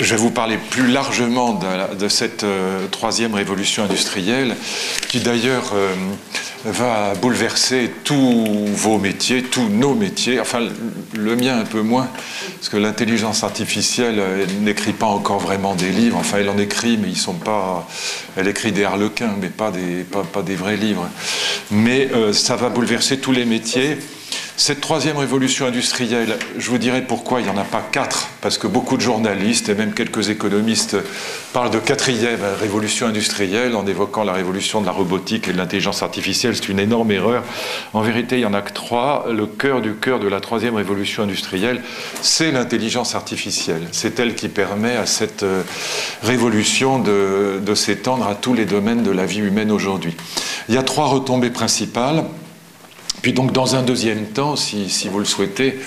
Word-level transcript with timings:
je 0.00 0.14
vais 0.14 0.20
vous 0.20 0.30
parler 0.30 0.58
plus 0.70 0.86
largement 0.86 1.60
de, 1.98 2.08
cette 2.08 2.44
euh, 2.44 2.86
troisième 2.90 3.34
révolution 3.34 3.84
industrielle, 3.84 4.56
qui 5.08 5.20
d'ailleurs 5.20 5.72
euh, 5.74 5.94
va 6.64 7.14
bouleverser 7.14 7.90
tous 8.04 8.66
vos 8.74 8.98
métiers, 8.98 9.42
tous 9.42 9.68
nos 9.68 9.94
métiers, 9.94 10.40
enfin 10.40 10.60
le 11.14 11.36
mien 11.36 11.58
un 11.58 11.64
peu 11.64 11.82
moins, 11.82 12.08
parce 12.56 12.70
que 12.70 12.78
l'intelligence 12.78 13.44
artificielle 13.44 14.18
euh, 14.18 14.46
n'écrit 14.60 14.92
pas 14.92 15.06
encore 15.06 15.38
vraiment 15.38 15.74
des 15.74 15.90
livres, 15.90 16.16
enfin 16.16 16.38
elle 16.40 16.48
en 16.48 16.58
écrit, 16.58 16.96
mais 16.96 17.08
ils 17.08 17.18
sont 17.18 17.34
pas, 17.34 17.86
elle 18.36 18.48
écrit 18.48 18.72
des 18.72 18.84
harlequins, 18.84 19.34
mais 19.38 19.48
pas 19.48 19.70
des, 19.70 20.04
pas, 20.04 20.42
des 20.42 20.56
vrais 20.56 20.76
livres. 20.76 21.08
Mais 21.70 22.08
ça 22.32 22.56
va 22.56 22.68
bouleverser 22.68 23.18
tous 23.18 23.32
les 23.32 23.44
métiers. 23.44 23.98
Cette 24.56 24.82
troisième 24.82 25.16
révolution 25.16 25.66
industrielle, 25.66 26.36
je 26.58 26.70
vous 26.70 26.76
dirai 26.76 27.00
pourquoi 27.00 27.40
il 27.40 27.44
n'y 27.44 27.50
en 27.50 27.56
a 27.56 27.64
pas 27.64 27.80
quatre, 27.80 28.28
parce 28.42 28.58
que 28.58 28.66
beaucoup 28.66 28.96
de 28.98 29.02
journalistes 29.02 29.70
et 29.70 29.74
même 29.74 29.94
quelques 29.94 30.28
économistes 30.28 30.98
parlent 31.54 31.70
de 31.70 31.78
quatrième 31.78 32.40
révolution 32.60 33.06
industrielle 33.06 33.74
en 33.74 33.86
évoquant 33.86 34.22
la 34.22 34.34
révolution 34.34 34.82
de 34.82 34.86
la 34.86 34.92
robotique 34.92 35.48
et 35.48 35.52
de 35.52 35.56
l'intelligence 35.56 36.02
artificielle. 36.02 36.54
C'est 36.54 36.68
une 36.68 36.78
énorme 36.78 37.10
erreur. 37.10 37.42
En 37.94 38.02
vérité, 38.02 38.36
il 38.36 38.40
n'y 38.40 38.44
en 38.44 38.52
a 38.52 38.60
que 38.60 38.72
trois. 38.72 39.26
Le 39.32 39.46
cœur 39.46 39.80
du 39.80 39.94
cœur 39.94 40.20
de 40.20 40.28
la 40.28 40.40
troisième 40.40 40.74
révolution 40.74 41.22
industrielle, 41.22 41.82
c'est 42.20 42.52
l'intelligence 42.52 43.14
artificielle. 43.14 43.88
C'est 43.92 44.20
elle 44.20 44.34
qui 44.34 44.48
permet 44.48 44.94
à 44.96 45.06
cette 45.06 45.42
euh, 45.42 45.62
révolution 46.22 46.98
de, 46.98 47.60
de 47.64 47.74
s'étendre 47.74 48.26
à 48.26 48.34
tous 48.34 48.52
les 48.52 48.66
domaines 48.66 49.02
de 49.02 49.10
la 49.10 49.24
vie 49.24 49.40
humaine 49.40 49.70
aujourd'hui. 49.70 50.14
Il 50.68 50.74
y 50.74 50.78
a 50.78 50.82
trois 50.82 51.06
retombées 51.06 51.50
principales. 51.50 52.24
Puis 53.22 53.32
donc 53.32 53.52
dans 53.52 53.76
un 53.76 53.82
deuxième 53.82 54.26
temps, 54.26 54.56
si, 54.56 55.08
vous 55.10 55.18
le 55.18 55.24
souhaitez, 55.24 55.78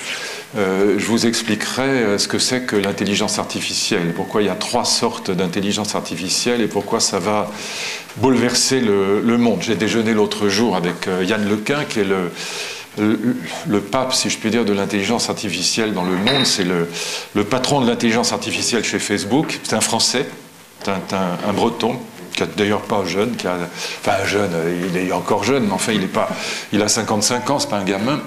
euh, 0.55 0.95
je 0.99 1.05
vous 1.05 1.25
expliquerai 1.25 1.81
euh, 1.81 2.17
ce 2.19 2.27
que 2.27 2.37
c'est 2.37 2.61
que 2.61 2.75
l'intelligence 2.75 3.39
artificielle, 3.39 4.13
pourquoi 4.15 4.43
il 4.43 4.45
y 4.45 4.51
a 4.51 4.55
trois 4.55 4.85
sortes 4.85 5.31
d'intelligence 5.31 5.95
artificielle 5.95 6.61
et 6.61 6.67
pourquoi 6.67 6.99
ça 6.99 7.17
va 7.17 7.49
bouleverser 8.17 8.81
le, 8.81 9.37
monde. 9.37 9.59
J'ai 9.61 9.75
déjeuné 9.75 10.13
l'autre 10.13 10.47
jour 10.49 10.75
avec 10.75 11.07
euh, 11.07 11.23
Yann 11.23 11.49
Lequin, 11.49 11.85
qui 11.85 12.01
est 12.01 12.03
le, 12.03 12.29
le, 13.67 13.81
pape, 13.81 14.13
si 14.13 14.29
je 14.29 14.37
puis 14.37 14.51
dire, 14.51 14.63
de 14.63 14.73
l'intelligence 14.73 15.27
artificielle 15.29 15.93
dans 15.93 16.03
le 16.03 16.15
monde. 16.15 16.45
C'est 16.45 16.65
le, 16.65 17.43
patron 17.43 17.81
de 17.81 17.87
l'intelligence 17.87 18.31
artificielle 18.31 18.83
chez 18.83 18.99
Facebook. 18.99 19.59
C'est 19.63 19.75
un 19.75 19.81
Français, 19.81 20.27
c'est 20.83 20.91
un 20.91 21.53
breton 21.53 21.99
qui 22.33 22.43
est 22.43 22.57
d'ailleurs 22.57 22.81
pas 22.81 23.03
jeune, 23.05 23.35
qui 23.35 23.47
a, 23.47 23.57
enfin 24.01 24.25
jeune, 24.25 24.51
il 24.89 24.97
est 24.97 25.11
encore 25.11 25.43
jeune, 25.43 25.65
mais 25.65 25.71
enfin 25.71 25.93
il 25.93 26.03
est 26.03 26.07
pas, 26.07 26.29
il 26.71 26.81
a 26.81 26.87
55 26.87 27.49
ans, 27.49 27.59
c'est 27.59 27.69
pas 27.69 27.77
un 27.77 27.83
gamin. 27.83 28.19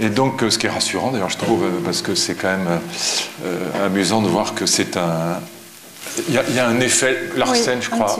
Et 0.00 0.08
donc, 0.08 0.42
ce 0.48 0.56
qui 0.56 0.66
est 0.66 0.70
rassurant, 0.70 1.10
d'ailleurs, 1.10 1.28
je 1.28 1.36
trouve, 1.36 1.64
parce 1.84 2.00
que 2.00 2.14
c'est 2.14 2.34
quand 2.34 2.48
même 2.48 2.80
euh, 3.44 3.86
amusant 3.86 4.22
de 4.22 4.28
voir 4.28 4.54
que 4.54 4.64
c'est 4.64 4.96
un, 4.96 5.40
il 6.28 6.34
y, 6.34 6.58
a 6.58 6.66
un 6.66 6.80
effet 6.80 7.30
Larsen, 7.36 7.80
je 7.80 7.90
crois, 7.90 8.16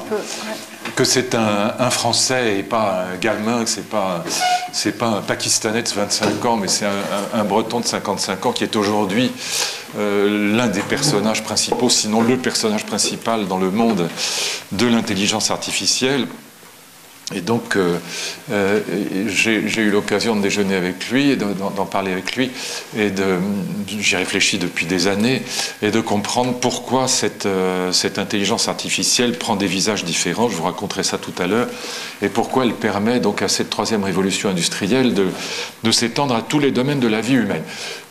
que 0.97 1.05
c'est 1.05 1.35
un, 1.35 1.91
Français 1.91 2.59
et 2.59 2.63
pas 2.63 3.07
un 3.13 3.17
Gamin, 3.17 3.65
que 3.65 3.71
c'est 3.71 3.89
pas, 3.89 4.25
c'est 4.73 4.97
pas 4.97 5.09
un 5.09 5.21
Pakistanais 5.23 5.83
de 5.83 5.89
25 5.89 6.45
ans, 6.45 6.57
mais 6.57 6.69
c'est 6.69 6.87
un, 7.35 7.45
Breton 7.45 7.81
de 7.81 7.87
55 7.87 8.47
ans 8.47 8.53
qui 8.53 8.65
est 8.65 8.77
aujourd'hui 8.77 9.33
euh, 9.99 10.57
l'un 10.57 10.69
des 10.69 10.83
personnages 10.83 11.43
principaux, 11.43 11.89
sinon 11.89 12.23
le 12.23 12.37
personnage 12.37 12.87
principal 12.87 13.49
dans 13.49 13.59
le 13.59 13.71
monde 13.71 14.09
de 14.73 14.87
l'intelligence 14.87 15.51
artificielle. 15.51 16.27
Et 17.33 17.43
donc, 17.43 17.77
euh, 17.77 17.99
euh, 18.51 18.81
j'ai 19.29 19.61
eu 19.61 19.91
l'occasion 19.91 20.35
de 20.35 20.43
déjeuner 20.43 20.75
avec 20.75 21.09
lui 21.11 21.31
et 21.31 21.37
d'en 21.37 21.87
parler 21.87 22.11
avec 22.11 22.35
lui, 22.35 22.51
et 22.97 23.11
j'y 23.87 24.17
réfléchis 24.17 24.59
depuis 24.59 24.87
des 24.87 25.07
années, 25.07 25.43
et 25.81 25.93
de 25.93 26.01
comprendre 26.01 26.55
pourquoi 26.55 27.07
cette, 27.07 27.47
euh, 27.47 27.93
cette, 27.93 28.19
intelligence 28.19 28.67
artificielle 28.67 29.39
prend 29.39 29.55
des 29.55 29.69
visages 29.69 30.05
différents, 30.05 30.49
je 30.49 30.57
vous 30.57 30.65
raconterai 30.65 31.05
ça 31.05 31.19
tout 31.19 31.35
à 31.39 31.47
l'heure, 31.47 31.69
et 32.21 32.29
pourquoi 32.29 32.65
elle 32.65 32.75
permet 32.75 33.21
donc 33.21 33.43
à 33.43 33.49
cette 33.49 33.71
troisième 33.71 34.03
révolution 34.03 34.49
industrielle 34.49 35.15
de 35.15 35.91
s'étendre 35.93 36.35
à 36.35 36.43
tous 36.43 36.59
les 36.59 36.73
domaines 36.73 37.01
de 37.01 37.09
la 37.09 37.21
vie 37.21 37.35
humaine. 37.35 37.63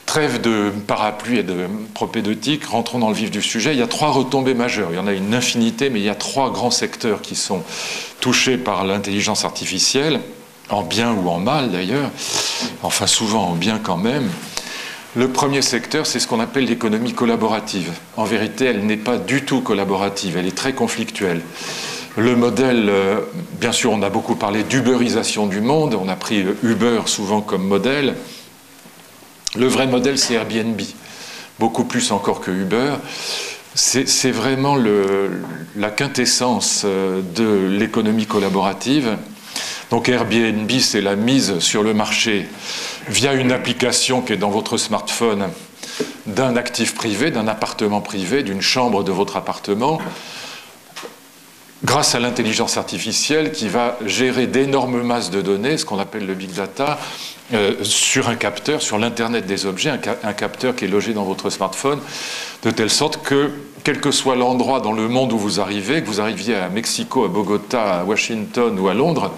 Trêve 0.09 0.41
de 0.41 0.71
parapluie 0.87 1.37
et 1.37 1.43
de 1.43 1.67
propédeutique, 1.93 2.65
rentrons 2.65 2.97
dans 2.97 3.09
le 3.09 3.13
vif 3.13 3.29
du 3.29 3.43
sujet. 3.43 3.73
Il 3.73 3.79
y 3.79 3.83
a 3.83 3.87
trois 3.87 4.09
retombées 4.09 4.55
majeures. 4.55 4.87
Il 4.91 4.95
y 4.95 4.99
en 4.99 5.05
a 5.05 5.13
une 5.13 5.35
infinité, 5.35 5.91
mais 5.91 5.99
il 5.99 6.03
y 6.03 6.09
a 6.09 6.15
trois 6.15 6.49
grands 6.49 6.71
secteurs 6.71 7.21
qui 7.21 7.35
sont 7.35 7.61
touchés 8.19 8.57
par 8.57 8.85
l'intelligence 8.85 9.45
artificielle, 9.45 10.19
en 10.71 10.81
bien 10.81 11.13
ou 11.13 11.29
en 11.29 11.37
mal 11.37 11.69
d'ailleurs, 11.69 12.09
enfin 12.81 13.05
souvent 13.05 13.49
en 13.49 13.53
bien 13.53 13.77
quand 13.77 13.97
même. 13.97 14.27
Le 15.15 15.27
premier 15.27 15.61
secteur, 15.61 16.07
c'est 16.07 16.19
ce 16.19 16.25
qu'on 16.25 16.39
appelle 16.39 16.65
l'économie 16.65 17.13
collaborative. 17.13 17.91
En 18.17 18.23
vérité, 18.23 18.65
elle 18.65 18.87
n'est 18.87 18.97
pas 18.97 19.19
du 19.19 19.45
tout 19.45 19.61
collaborative, 19.61 20.37
elle 20.37 20.47
est 20.47 20.57
très 20.57 20.73
conflictuelle. 20.73 21.41
Le 22.17 22.35
modèle, 22.35 22.89
euh, 22.89 23.19
bien 23.61 23.71
sûr, 23.71 23.91
on 23.91 24.01
a 24.01 24.09
beaucoup 24.09 24.35
parlé 24.35 24.63
d'uberisation 24.63 25.45
du 25.45 25.61
monde, 25.61 25.93
on 25.93 26.09
a 26.09 26.15
pris 26.15 26.43
Uber 26.63 27.01
souvent 27.05 27.41
comme 27.41 27.67
modèle. 27.67 28.15
Le 29.55 29.65
vrai 29.65 29.87
modèle, 29.87 30.19
c'est 30.19 30.35
Airbnb, 30.35 30.79
beaucoup 31.57 31.83
plus 31.83 32.11
encore 32.11 32.39
que 32.39 32.51
Uber. 32.51 32.93
C'est 33.73 34.31
vraiment 34.31 34.77
la 35.75 35.89
quintessence 35.89 36.83
euh, 36.85 37.21
de 37.35 37.67
l'économie 37.67 38.25
collaborative. 38.25 39.17
Donc 39.89 40.07
Airbnb, 40.07 40.69
c'est 40.79 41.01
la 41.01 41.15
mise 41.15 41.59
sur 41.59 41.81
le 41.81 41.95
marché 41.95 42.47
via 43.07 43.33
une 43.33 43.51
application 43.51 44.21
qui 44.21 44.33
est 44.33 44.37
dans 44.37 44.51
votre 44.51 44.77
smartphone 44.77 45.47
d'un 46.27 46.55
actif 46.55 46.93
privé, 46.93 47.31
d'un 47.31 47.47
appartement 47.47 48.01
privé, 48.01 48.43
d'une 48.43 48.61
chambre 48.61 49.03
de 49.03 49.11
votre 49.11 49.35
appartement, 49.35 49.99
grâce 51.83 52.15
à 52.15 52.19
l'intelligence 52.19 52.77
artificielle 52.77 53.51
qui 53.51 53.69
va 53.69 53.97
gérer 54.05 54.47
d'énormes 54.47 55.01
masses 55.01 55.31
de 55.31 55.41
données, 55.41 55.77
ce 55.77 55.85
qu'on 55.85 55.99
appelle 55.99 56.25
le 56.25 56.33
big 56.33 56.51
data, 56.51 56.99
euh, 57.53 57.75
sur 57.83 58.29
un 58.29 58.35
capteur, 58.35 58.81
sur 58.81 58.97
l'Internet 58.97 59.45
des 59.45 59.65
objets, 59.65 59.89
un, 59.89 60.33
capteur 60.33 60.75
qui 60.75 60.85
est 60.85 60.89
logé 60.89 61.13
dans 61.13 61.23
votre 61.23 61.49
smartphone, 61.49 61.99
de 62.63 62.71
telle 62.71 62.89
sorte 62.89 63.23
que, 63.23 63.51
quel 63.83 63.99
que 64.01 64.11
soit 64.11 64.35
l'endroit 64.35 64.81
dans 64.81 64.93
le 64.93 65.07
monde 65.07 65.33
où 65.33 65.37
vous 65.37 65.59
arrivez, 65.59 66.01
que 66.01 66.07
vous 66.07 66.21
arriviez 66.21 66.55
à 66.55 66.69
Mexico, 66.69 67.25
à 67.25 67.27
Bogota, 67.27 68.01
à 68.01 68.03
Washington 68.03 68.77
ou 68.77 68.87
à 68.87 68.93
Londres, 68.93 69.31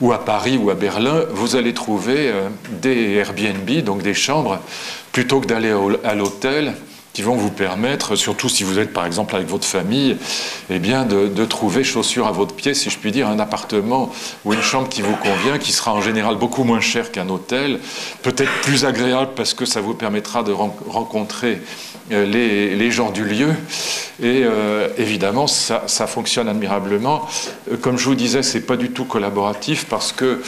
ou 0.00 0.12
à 0.12 0.24
Paris 0.24 0.56
ou 0.56 0.70
à 0.70 0.74
Berlin, 0.74 1.24
vous 1.30 1.54
allez 1.54 1.74
trouver 1.74 2.28
euh, 2.28 2.48
des 2.70 3.14
Airbnb, 3.14 3.70
donc 3.84 4.02
des 4.02 4.14
chambres, 4.14 4.58
plutôt 5.12 5.40
que 5.40 5.46
d'aller 5.46 5.72
à 6.04 6.14
l'hôtel 6.14 6.74
qui 7.18 7.24
vont 7.24 7.34
vous 7.34 7.50
permettre, 7.50 8.14
surtout 8.14 8.48
si 8.48 8.62
vous 8.62 8.78
êtes 8.78 8.92
par 8.92 9.04
exemple 9.04 9.34
avec 9.34 9.48
votre 9.48 9.66
famille, 9.66 10.16
eh 10.70 10.78
bien 10.78 11.04
de, 11.04 11.44
trouver 11.46 11.82
chaussures 11.82 12.28
à 12.28 12.30
votre 12.30 12.54
pied, 12.54 12.74
si 12.74 12.90
je 12.90 12.98
puis 12.98 13.10
dire, 13.10 13.26
un 13.26 13.40
appartement 13.40 14.12
ou 14.44 14.54
une 14.54 14.62
chambre 14.62 14.88
qui 14.88 15.02
vous 15.02 15.16
convient, 15.16 15.58
qui 15.58 15.72
sera 15.72 15.92
en 15.92 16.00
général 16.00 16.36
beaucoup 16.36 16.62
moins 16.62 16.80
cher 16.80 17.10
qu'un 17.10 17.28
hôtel, 17.28 17.80
peut-être 18.22 18.52
plus 18.62 18.84
agréable 18.84 19.32
parce 19.34 19.52
que 19.52 19.64
ça 19.64 19.80
vous 19.80 19.94
permettra 19.94 20.44
de 20.44 20.52
rencontrer 20.52 21.60
euh, 22.12 22.24
les, 22.24 22.90
gens 22.92 23.10
du 23.10 23.24
lieu. 23.24 23.48
Et 24.22 24.44
euh, 24.44 24.86
évidemment, 24.96 25.48
ça, 25.48 26.06
fonctionne 26.06 26.48
admirablement. 26.48 27.26
Euh, 27.72 27.76
comme 27.78 27.98
je 27.98 28.04
vous 28.04 28.14
disais, 28.14 28.44
c'est 28.44 28.60
pas 28.60 28.76
du 28.76 28.90
tout 28.90 29.06
collaboratif 29.06 29.86
parce 29.86 30.12
que 30.12 30.40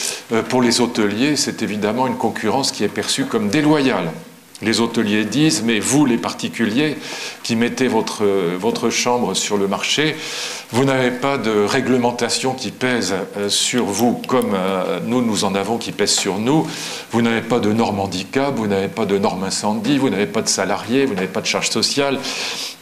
pour 0.48 0.62
les 0.62 0.80
hôteliers, 0.80 1.34
c'est 1.34 1.62
évidemment 1.62 2.06
une 2.06 2.16
concurrence 2.16 2.70
qui 2.70 2.84
est 2.84 2.88
perçue 2.88 3.24
comme 3.24 3.48
déloyale. 3.48 4.12
Les 4.62 4.80
hôteliers 4.80 5.24
disent, 5.24 5.62
mais 5.62 5.80
vous, 5.80 6.04
les 6.04 6.18
particuliers, 6.18 6.96
qui 7.50 7.56
mettez 7.56 7.88
votre, 7.88 8.24
votre 8.60 8.90
chambre 8.90 9.34
sur 9.34 9.56
le 9.56 9.66
marché, 9.66 10.14
vous 10.72 10.84
n'avez 10.84 11.10
pas 11.10 11.36
de 11.36 11.50
réglementation 11.64 12.54
qui 12.54 12.70
pèse 12.70 13.12
euh, 13.36 13.48
sur 13.48 13.86
vous 13.86 14.22
comme 14.28 14.52
euh, 14.54 15.00
nous, 15.04 15.20
nous 15.20 15.42
en 15.42 15.56
avons 15.56 15.78
qui 15.78 15.90
pèsent 15.90 16.14
sur 16.14 16.38
nous. 16.38 16.64
Vous 17.10 17.22
n'avez 17.22 17.40
pas 17.40 17.58
de 17.58 17.72
normes 17.72 17.98
handicap, 17.98 18.54
vous 18.54 18.68
n'avez 18.68 18.86
pas 18.86 19.04
de 19.04 19.18
normes 19.18 19.42
incendie, 19.42 19.98
vous 19.98 20.10
n'avez 20.10 20.26
pas 20.26 20.42
de 20.42 20.48
salariés, 20.48 21.06
vous 21.06 21.14
n'avez 21.14 21.26
pas 21.26 21.40
de 21.40 21.46
charges 21.46 21.70
sociales, 21.70 22.20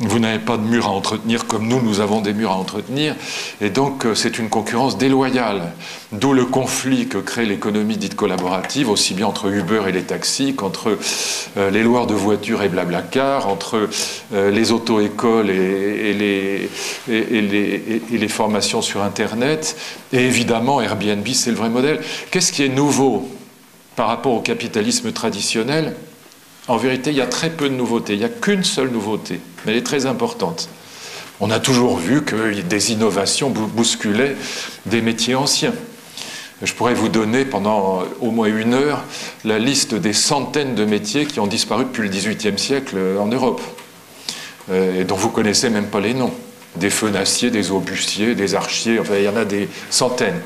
vous 0.01 0.19
n'avez 0.19 0.39
pas 0.39 0.59
de 0.59 0.65
murs 0.65 0.87
à 0.87 0.91
entretenir 0.91 1.47
comme 1.47 1.67
nous, 1.67 1.81
nous 1.81 2.01
avons 2.01 2.21
des 2.21 2.35
murs 2.35 2.51
à 2.51 2.57
entretenir. 2.57 3.17
Et 3.63 3.71
donc, 3.71 4.05
euh, 4.05 4.15
c'est 4.15 4.39
une 4.39 4.51
concurrence 4.51 4.99
déloyale. 4.99 5.73
D'où 6.13 6.35
le 6.35 6.45
conflit 6.45 7.09
que 7.09 7.17
crée 7.17 7.47
l'économie 7.47 7.97
dite 7.97 8.17
collaborative, 8.17 8.91
aussi 8.91 9.15
bien 9.15 9.27
entre 9.27 9.47
Uber 9.47 9.85
et 9.89 9.93
les 9.93 10.03
taxis 10.03 10.55
qu'entre 10.55 10.97
les 11.57 11.83
loueurs 11.83 12.07
de 12.07 12.15
voitures 12.15 12.63
et 12.63 12.71
Blablacar, 12.71 13.47
entre 13.47 13.91
les 14.33 14.58
auto-écoles 14.73 15.47
les, 15.47 16.11
et 16.11 16.13
les 16.13 16.71
et, 17.09 18.19
les 18.19 18.29
formations 18.29 18.83
sur 18.83 19.03
Internet. 19.03 19.77
Et 20.13 20.25
évidemment, 20.25 20.81
Airbnb, 20.81 21.27
c'est 21.33 21.51
le 21.51 21.57
vrai 21.57 21.69
modèle. 21.69 22.01
Qu'est-ce 22.31 22.53
qui 22.53 22.63
est 22.63 22.69
nouveau 22.69 23.29
par 23.97 24.09
rapport 24.09 24.33
au 24.33 24.41
capitalisme 24.41 25.13
traditionnel? 25.13 25.97
En 26.67 26.77
vérité, 26.77 27.11
il 27.11 27.17
y 27.17 27.23
a 27.23 27.27
très 27.27 27.51
peu 27.51 27.69
de 27.69 27.75
nouveautés. 27.75 28.15
Il 28.15 28.19
n'y 28.19 28.25
a 28.25 28.29
qu'une 28.29 28.65
seule 28.65 28.91
nouveauté, 28.91 29.41
mais 29.65 29.73
elle 29.73 29.79
est 29.79 29.87
très 29.87 30.07
importante. 30.07 30.69
On 31.41 31.51
a 31.51 31.61
toujours 31.61 31.97
vu 31.97 32.23
que 32.23 32.61
des 32.61 32.93
innovations 32.93 33.51
bousculaient 33.51 34.37
des 34.87 35.01
métiers 35.01 35.35
anciens. 35.35 35.73
Je 36.61 36.73
pourrais 36.75 36.95
vous 36.95 37.09
donner 37.09 37.45
pendant 37.45 38.03
au 38.21 38.33
moins 38.33 38.49
une 38.49 38.75
heure 38.75 39.05
la 39.45 39.61
liste 39.61 39.95
des 39.95 40.13
centaines 40.13 40.75
de 40.75 40.85
métiers 40.85 41.27
qui 41.27 41.39
ont 41.39 41.47
disparu 41.47 41.85
depuis 41.85 42.03
le 42.03 42.09
XVIIIe 42.09 42.59
siècle 42.59 42.97
en 43.21 43.27
Europe. 43.27 43.63
Et 44.73 45.05
dont 45.05 45.17
vous 45.17 45.31
connaissez 45.31 45.71
même 45.71 45.87
pas 45.87 46.01
les 46.01 46.15
noms. 46.15 46.33
Des 46.77 46.91
feunaciers, 46.91 47.51
des 47.51 47.71
aubustiers, 47.71 48.35
des 48.35 48.55
archiers, 48.55 48.99
enfin 49.01 49.15
il 49.17 49.25
y 49.25 49.29
en 49.29 49.37
a 49.37 49.45
des 49.45 49.69
centaines. 49.91 50.41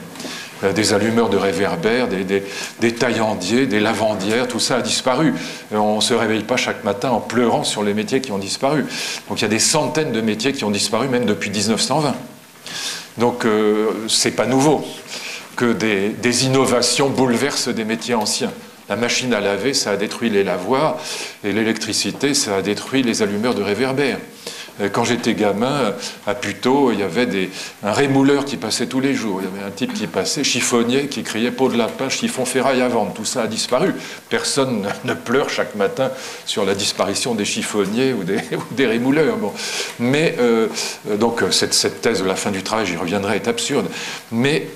Euh, 0.65 0.73
des 0.73 0.93
allumeurs 0.93 1.29
de 1.29 1.37
réverbères, 1.37 2.09
des, 2.09 2.93
taillandiers, 2.95 3.67
des 3.67 3.81
lavandières, 3.81 4.47
tout 4.47 4.61
ça 4.61 4.77
a 4.77 4.81
disparu. 4.81 5.35
on 5.73 5.97
ne 5.97 6.01
se 6.01 6.15
réveille 6.15 6.45
pas 6.45 6.57
chaque 6.57 6.85
matin 6.85 7.11
en 7.11 7.21
pleurant 7.21 7.65
sur 7.65 7.83
les 7.83 7.95
métiers 7.95 8.21
qui 8.21 8.33
ont 8.33 8.39
disparu. 8.39 8.85
Donc 9.29 9.41
il 9.41 9.43
y 9.43 9.45
a 9.45 9.49
des 9.49 9.59
centaines 9.59 10.13
de 10.13 10.21
métiers 10.21 10.53
qui 10.53 10.65
ont 10.65 10.71
disparu 10.71 11.09
même 11.09 11.25
depuis 11.25 11.51
1920. 11.51 12.15
Donc 13.19 13.45
euh, 13.45 13.91
ce 14.07 14.29
n'est 14.29 14.35
pas 14.35 14.47
nouveau 14.47 14.85
que 15.57 15.73
des, 15.73 16.11
des 16.11 16.47
innovations 16.47 17.11
bouleversent 17.11 17.69
des 17.69 17.85
métiers 17.85 18.15
anciens. 18.15 18.53
La 18.93 18.97
machine 18.97 19.33
à 19.33 19.41
laver, 19.41 19.73
ça 19.73 19.93
a 19.93 19.97
détruit 19.97 20.29
les 20.29 20.45
lavoirs, 20.45 20.99
et 21.45 21.53
l'électricité, 21.53 22.35
ça 22.35 22.57
a 22.57 22.61
détruit 22.61 23.03
les 23.03 23.23
allumeurs 23.23 23.55
de 23.55 23.63
réverbères. 23.63 24.19
Euh, 24.83 24.91
quand 24.91 25.03
j'étais 25.05 25.33
gamin, 25.33 25.95
à 26.27 26.35
Puteaux, 26.35 26.93
il 26.93 27.01
y 27.01 27.03
avait 27.03 27.25
des, 27.25 27.49
un 27.83 27.93
rémouleur 27.93 28.45
qui 28.45 28.59
passait 28.59 28.89
tous 28.89 29.01
les 29.01 29.15
jours. 29.15 29.41
Il 29.41 29.45
y 29.45 29.51
avait 29.51 29.67
un 29.67 29.71
type 29.71 29.95
qui 29.95 30.07
passait, 30.07 30.45
chiffonnier, 30.45 31.07
qui 31.07 31.23
criait 31.23 31.51
peau 31.51 31.71
de 31.71 31.79
lapin, 31.79 32.11
chiffon 32.11 32.45
ferraille 32.45 32.83
à 32.83 32.89
vendre. 32.89 33.15
Tout 33.15 33.25
ça 33.25 33.41
a 33.41 33.47
disparu. 33.47 33.95
Personne 34.29 34.87
ne 35.07 35.15
pleure 35.15 35.49
chaque 35.49 35.75
matin 35.75 36.11
sur 36.45 36.67
la 36.67 36.75
disparition 36.75 37.35
des 37.35 37.47
chiffonniers 37.47 38.13
ou 38.13 38.25
des, 38.75 38.87
rémouleurs. 38.87 39.39
Bon. 39.39 39.55
Mais, 40.01 40.37
euh, 40.39 40.69
donc, 41.19 41.43
cette, 41.51 41.73
cette, 41.73 42.03
thèse 42.03 42.21
de 42.21 42.29
la 42.29 42.37
fin 42.37 42.51
du 42.51 42.63
travail, 42.63 42.85
j'y 42.85 42.97
reviendrai, 42.97 43.37
est 43.37 43.49
absurde. 43.49 43.87
Mais 44.33 44.67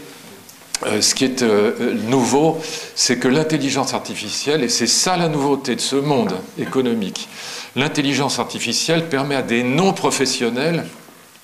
euh, 0.84 1.00
ce 1.00 1.14
qui 1.14 1.25
est 1.25 1.43
nouveau, 1.43 2.61
c'est 2.94 3.19
que 3.19 3.28
l'intelligence 3.28 3.94
artificielle, 3.94 4.62
et 4.62 4.69
c'est 4.69 4.87
ça 4.87 5.17
la 5.17 5.28
nouveauté 5.28 5.75
de 5.75 5.81
ce 5.81 5.96
monde 5.96 6.37
économique, 6.58 7.28
l'intelligence 7.76 8.38
artificielle 8.38 9.08
permet 9.08 9.37
à 9.37 9.43
des 9.43 9.62
non-professionnels 9.62 10.84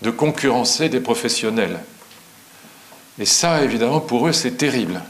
de 0.02 0.11
concurrencer 0.11 0.88
des 0.88 1.00
professionnels. 1.00 1.79
Et 3.19 3.25
ça, 3.25 3.62
évidemment, 3.62 4.00
pour 4.00 4.26
eux, 4.26 4.32
c'est 4.32 4.56
terrible. 4.56 5.00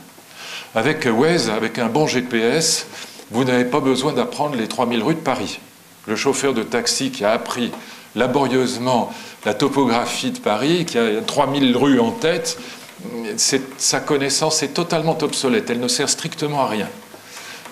Avec 0.75 1.07
Waze, 1.11 1.51
avec 1.51 1.79
un 1.79 1.89
bon 1.89 2.07
GPS, 2.07 2.87
vous 3.31 3.45
n'avez 3.45 3.65
pas 3.65 3.81
besoin 3.81 4.13
d'apprendre 4.13 4.57
les 4.57 4.69
3000 4.69 5.03
rues 5.03 5.15
de 5.15 5.21
Paris. 5.21 5.61
Le 6.07 6.17
chauffeur 6.17 6.53
de 6.53 6.63
taxi 6.63 7.11
qui 7.11 7.25
a 7.25 7.33
appris 7.33 7.71
laborieusement 8.15 9.13
la 9.45 9.55
topographie 9.55 10.33
de 10.33 10.39
Paris, 10.39 10.85
qui 10.85 10.99
a 10.99 11.21
3000 11.21 11.77
rues 11.77 12.01
en 12.01 12.11
tête, 12.11 12.59
sa 13.79 14.01
connaissance 14.01 14.63
est 14.63 14.75
totalement 14.75 15.17
obsolète. 15.23 15.71
Elle 15.71 15.81
ne 15.81 15.89
sert 15.89 16.09
strictement 16.09 16.63
à 16.63 16.69
rien. 16.69 16.89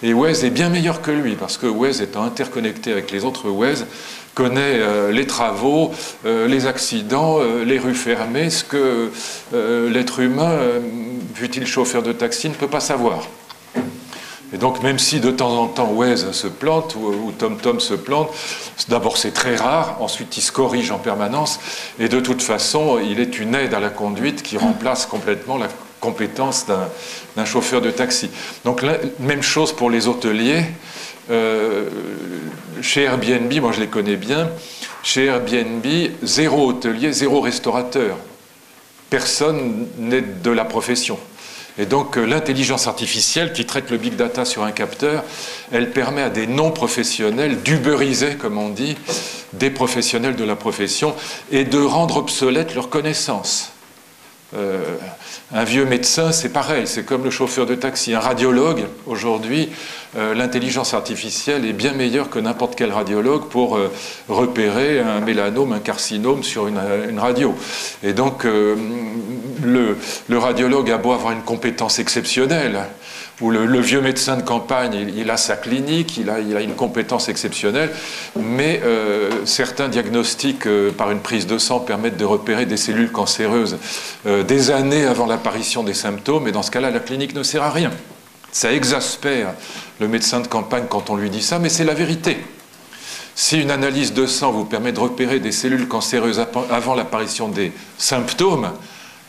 Et 0.03 0.15
Waze 0.15 0.45
est 0.45 0.51
bien 0.51 0.71
meilleur 0.71 1.03
que 1.03 1.11
lui, 1.11 1.35
parce 1.35 1.59
que 1.59 1.67
Waze, 1.67 2.01
étant 2.01 2.23
interconnecté 2.23 2.91
avec 2.91 3.11
les 3.11 3.25
autres 3.25 3.51
Waze, 3.51 3.87
connaît 4.35 4.79
euh, 4.79 5.13
les 5.13 5.27
travaux, 5.27 5.93
euh, 6.25 6.47
les 6.47 6.67
accidents, 6.67 7.39
euh, 7.41 7.65
les 7.65 7.79
rues 7.79 7.95
fermées, 7.95 8.49
ce 8.49 8.65
que 8.65 9.11
l'être 9.53 10.21
humain, 10.21 10.59
fut-il 11.35 11.67
chauffeur 11.67 12.03
de 12.03 12.13
taxi, 12.13 12.49
ne 12.49 12.55
peut 12.55 12.69
pas 12.69 12.81
savoir. 12.81 13.27
Et 14.53 14.59
donc, 14.59 14.83
même 14.83 14.99
si 14.99 15.21
de 15.21 15.31
temps 15.31 15.57
en 15.57 15.67
temps 15.69 15.91
Waze 15.93 16.33
se 16.33 16.49
plante 16.49 16.97
ou, 16.97 17.33
TomTom 17.39 17.79
se 17.79 17.95
plante, 17.95 18.31
d'abord 18.89 19.17
c'est 19.17 19.31
très 19.31 19.57
rare, 19.57 19.97
ensuite 20.01 20.37
il 20.37 20.41
se 20.41 20.51
corrige 20.51 20.91
en 20.91 20.99
permanence, 20.99 21.61
et 21.99 22.09
de 22.09 22.21
toute 22.21 22.43
façon, 22.43 22.99
il 22.99 23.21
est 23.21 23.39
une 23.39 23.55
aide 23.55 23.75
à 23.75 23.81
la 23.81 23.91
conduite 23.91 24.43
qui 24.43 24.59
remplace 24.59 25.07
complètement 25.07 25.57
la 25.57 25.69
compétences 26.01 26.67
d'un 27.37 27.45
chauffeur 27.45 27.81
de 27.81 27.91
taxi. 27.91 28.31
Donc 28.65 28.85
même 29.21 29.43
chose 29.43 29.73
pour 29.73 29.91
les 29.91 30.09
hôteliers. 30.09 30.65
Euh, 31.31 31.89
chez 32.83 33.03
Airbnb, 33.03 33.53
moi 33.61 33.71
je 33.73 33.81
les 33.81 33.87
connais 33.87 34.17
bien, 34.17 34.51
chez 35.05 35.27
Airbnb, 35.27 35.87
zéro 36.23 36.69
hôtelier, 36.69 37.13
zéro 37.13 37.41
restaurateur. 37.41 38.17
Personne 39.11 39.87
n'est 39.99 40.23
de 40.23 40.51
la 40.51 40.65
profession. 40.65 41.19
Et 41.79 41.87
donc 41.87 42.17
euh, 42.17 42.25
l'intelligence 42.25 42.87
artificielle 42.87 43.53
qui 43.53 43.65
traite 43.65 43.91
le 43.91 43.97
big 43.97 44.17
data 44.17 44.45
sur 44.45 44.65
un 44.65 44.73
capteur, 44.73 45.25
elle 45.73 45.91
permet 45.91 46.23
à 46.23 46.31
des 46.31 46.47
non-professionnels 46.47 47.63
d'uberiser, 47.63 48.35
comme 48.37 48.59
on 48.59 48.71
dit, 48.71 48.97
des 49.53 49.71
professionnels 49.71 50.37
de 50.37 50.45
la 50.45 50.57
profession 50.57 51.15
et 51.51 51.65
de 51.65 51.79
rendre 51.79 52.17
obsolètes 52.17 52.75
leurs 52.75 52.89
connaissances. 52.89 53.73
Euh, 54.57 54.97
un 55.53 55.65
vieux 55.65 55.85
médecin, 55.85 56.31
c'est 56.31 56.51
pareil, 56.51 56.87
c'est 56.87 57.05
comme 57.05 57.25
le 57.25 57.31
chauffeur 57.31 57.67
de 57.67 57.75
taxi. 57.75 58.15
Un 58.15 58.21
radiologue, 58.21 58.85
aujourd'hui, 59.07 59.71
euh, 60.17 60.33
l'intelligence 60.35 60.95
artificielle 60.95 61.67
est 61.67 61.73
bien 61.73 61.93
meilleure 61.93 62.31
que 62.31 62.39
n'importe 62.39 62.77
quel 62.77 62.93
radiologue 62.93 63.49
pour 63.49 63.77
euh, 63.77 63.91
repérer 64.29 65.01
un 65.01 65.21
mélanome, 65.21 65.73
un 65.73 65.81
carcinome 65.81 66.45
sur 66.45 66.69
une, 66.69 66.79
radio. 67.19 67.55
Et 68.03 68.13
donc, 68.13 68.45
le, 68.45 69.97
radiologue 70.31 70.91
a 70.91 70.99
beau 70.99 71.13
avoir 71.13 71.33
une 71.33 71.43
compétence 71.43 71.99
exceptionnelle, 71.99 72.81
où 73.41 73.51
le, 73.51 73.81
vieux 73.81 74.01
médecin 74.01 74.37
de 74.37 74.43
campagne, 74.43 75.13
il, 75.17 75.31
a 75.31 75.37
sa 75.37 75.57
clinique, 75.57 76.17
il 76.19 76.29
a, 76.31 76.39
une 76.61 76.75
compétence 76.75 77.29
exceptionnelle, 77.29 77.91
mais 78.37 78.81
euh, 78.85 79.31
certains 79.47 79.89
diagnostics 79.89 80.67
euh, 80.67 80.91
par 80.91 81.11
une 81.11 81.21
prise 81.21 81.47
de 81.47 81.57
sang 81.59 81.81
permettent 81.81 82.19
de 82.19 82.25
repérer 82.25 82.67
des 82.67 82.77
cellules 82.77 83.13
cancéreuses 83.13 83.79
euh, 84.27 84.43
des 84.43 84.71
années 84.71 85.07
avant 85.07 85.27
l'apparition 85.27 85.83
des 85.83 85.95
symptômes, 85.95 86.49
et 86.49 86.53
dans 86.53 86.63
ce 86.63 86.71
cas-là, 86.71 86.91
la 86.91 87.01
clinique 87.01 87.35
ne 87.35 87.43
sert 87.43 87.63
à 87.63 87.71
rien. 87.71 87.91
Ça 88.53 88.73
exaspère 88.73 89.55
le 90.01 90.09
médecin 90.09 90.41
de 90.41 90.47
campagne 90.47 90.85
quand 90.89 91.09
on 91.09 91.17
lui 91.17 91.31
dit 91.31 91.43
ça, 91.43 91.59
mais 91.59 91.69
c'est 91.69 91.85
la 91.85 91.95
vérité. 91.95 92.39
Si 93.35 93.59
une 93.59 93.71
analyse 93.71 94.13
de 94.13 94.27
sang 94.27 94.51
vous 94.53 94.65
permet 94.67 94.93
de 94.93 95.01
repérer 95.01 95.41
des 95.41 95.53
cellules 95.53 95.89
cancéreuses 95.89 96.45
avant 96.71 96.95
l'apparition 96.95 97.49
des 97.49 97.73
symptômes, 97.97 98.73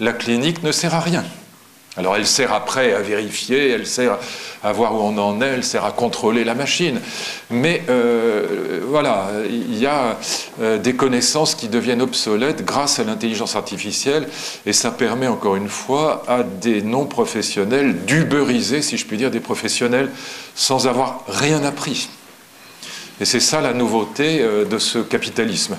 la 0.02 0.12
clinique 0.12 0.64
ne 0.64 0.72
sert 0.72 0.96
à 0.96 1.00
rien. 1.00 1.24
Alors 1.98 2.16
elle 2.16 2.26
sert 2.26 2.54
après 2.54 2.94
à 2.94 3.02
vérifier, 3.02 3.70
elle 3.70 3.86
sert 3.86 4.18
à 4.64 4.72
voir 4.72 4.96
où 4.96 5.00
on 5.00 5.18
en 5.18 5.42
est, 5.42 5.48
elle 5.48 5.64
sert 5.64 5.84
à 5.84 5.92
contrôler 5.92 6.46
la 6.46 6.56
machine. 6.56 7.02
Mais 7.50 7.84
euh, 7.90 8.80
voilà, 8.88 9.30
il 9.50 9.78
y 9.78 9.86
a 9.86 10.18
euh, 10.62 10.78
des 10.78 10.96
connaissances 10.96 11.54
qui 11.54 11.68
deviennent 11.68 12.02
obsolètes 12.02 12.64
grâce 12.64 13.00
à 13.00 13.04
l'intelligence 13.04 13.58
artificielle 13.58 14.30
et 14.66 14.72
ça 14.72 14.92
permet 14.92 15.28
encore 15.28 15.58
une 15.58 15.68
fois 15.68 16.24
à 16.30 16.44
des 16.44 16.82
non-professionnels 16.82 18.06
d'uberiser, 18.06 18.82
si 18.82 18.98
je 18.98 19.06
puis 19.06 19.18
dire, 19.18 19.30
des 19.30 19.42
professionnels 19.42 20.10
sans 20.56 20.88
avoir 20.88 21.26
rien 21.28 21.62
appris. 21.66 22.08
Et 23.20 23.26
c'est 23.26 23.42
ça 23.42 23.60
la 23.60 23.74
nouveauté 23.74 24.40
euh, 24.40 24.64
de 24.64 24.78
ce 24.78 25.00
capitalisme. 25.00 25.78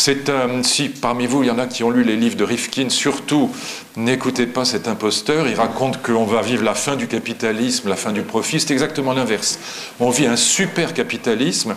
C'est 0.00 0.30
un, 0.30 0.62
si 0.62 0.90
parmi 0.90 1.26
vous 1.26 1.42
il 1.42 1.48
y 1.48 1.50
en 1.50 1.58
a 1.58 1.66
qui 1.66 1.82
ont 1.82 1.90
lu 1.90 2.04
les 2.04 2.14
livres 2.14 2.36
de 2.36 2.44
Rifkin, 2.44 2.88
surtout 2.88 3.50
n'écoutez 3.96 4.46
pas 4.46 4.64
cet 4.64 4.86
imposteur. 4.86 5.48
Il 5.48 5.56
raconte 5.56 6.00
qu'on 6.02 6.24
va 6.24 6.40
vivre 6.40 6.62
la 6.62 6.76
fin 6.76 6.94
du 6.94 7.08
capitalisme, 7.08 7.88
la 7.88 7.96
fin 7.96 8.12
du 8.12 8.22
profit. 8.22 8.60
C'est 8.60 8.72
exactement 8.72 9.12
l'inverse. 9.12 9.58
On 9.98 10.10
vit 10.10 10.26
un 10.26 10.36
super 10.36 10.94
capitalisme 10.94 11.74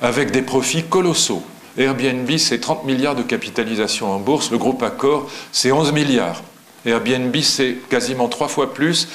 avec 0.00 0.30
des 0.30 0.40
profits 0.40 0.84
colossaux. 0.84 1.42
Airbnb, 1.76 2.38
c'est 2.38 2.58
30 2.58 2.86
milliards 2.86 3.14
de 3.14 3.22
capitalisation 3.22 4.10
en 4.10 4.18
bourse. 4.18 4.50
Le 4.50 4.56
groupe 4.56 4.82
Accor, 4.82 5.30
c'est 5.52 5.72
11 5.72 5.92
milliards. 5.92 6.42
Airbnb, 6.86 7.36
c'est 7.42 7.76
quasiment 7.90 8.28
trois 8.28 8.48
fois 8.48 8.72
plus. 8.72 9.08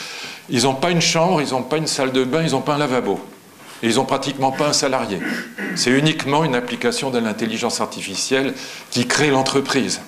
Ils 0.48 0.66
n'ont 0.66 0.76
pas 0.76 0.92
une 0.92 1.02
chambre, 1.02 1.42
ils 1.42 1.54
n'ont 1.54 1.64
pas 1.64 1.78
une 1.78 1.88
salle 1.88 2.12
de 2.12 2.24
bain, 2.24 2.44
ils 2.44 2.52
n'ont 2.52 2.62
pas 2.62 2.76
un 2.76 2.78
lavabo 2.78 3.20
ils 3.84 3.96
n'ont 3.96 4.06
pratiquement 4.06 4.52
pas 4.52 4.68
un 4.70 4.74
salarié. 4.74 5.20
C'est 5.76 5.92
uniquement 5.92 6.44
une 6.44 6.56
application 6.56 7.10
de 7.10 7.20
l'intelligence 7.20 7.82
artificielle 7.82 8.54
qui 8.90 9.08
crée 9.08 9.30
l'entreprise. 9.30 10.02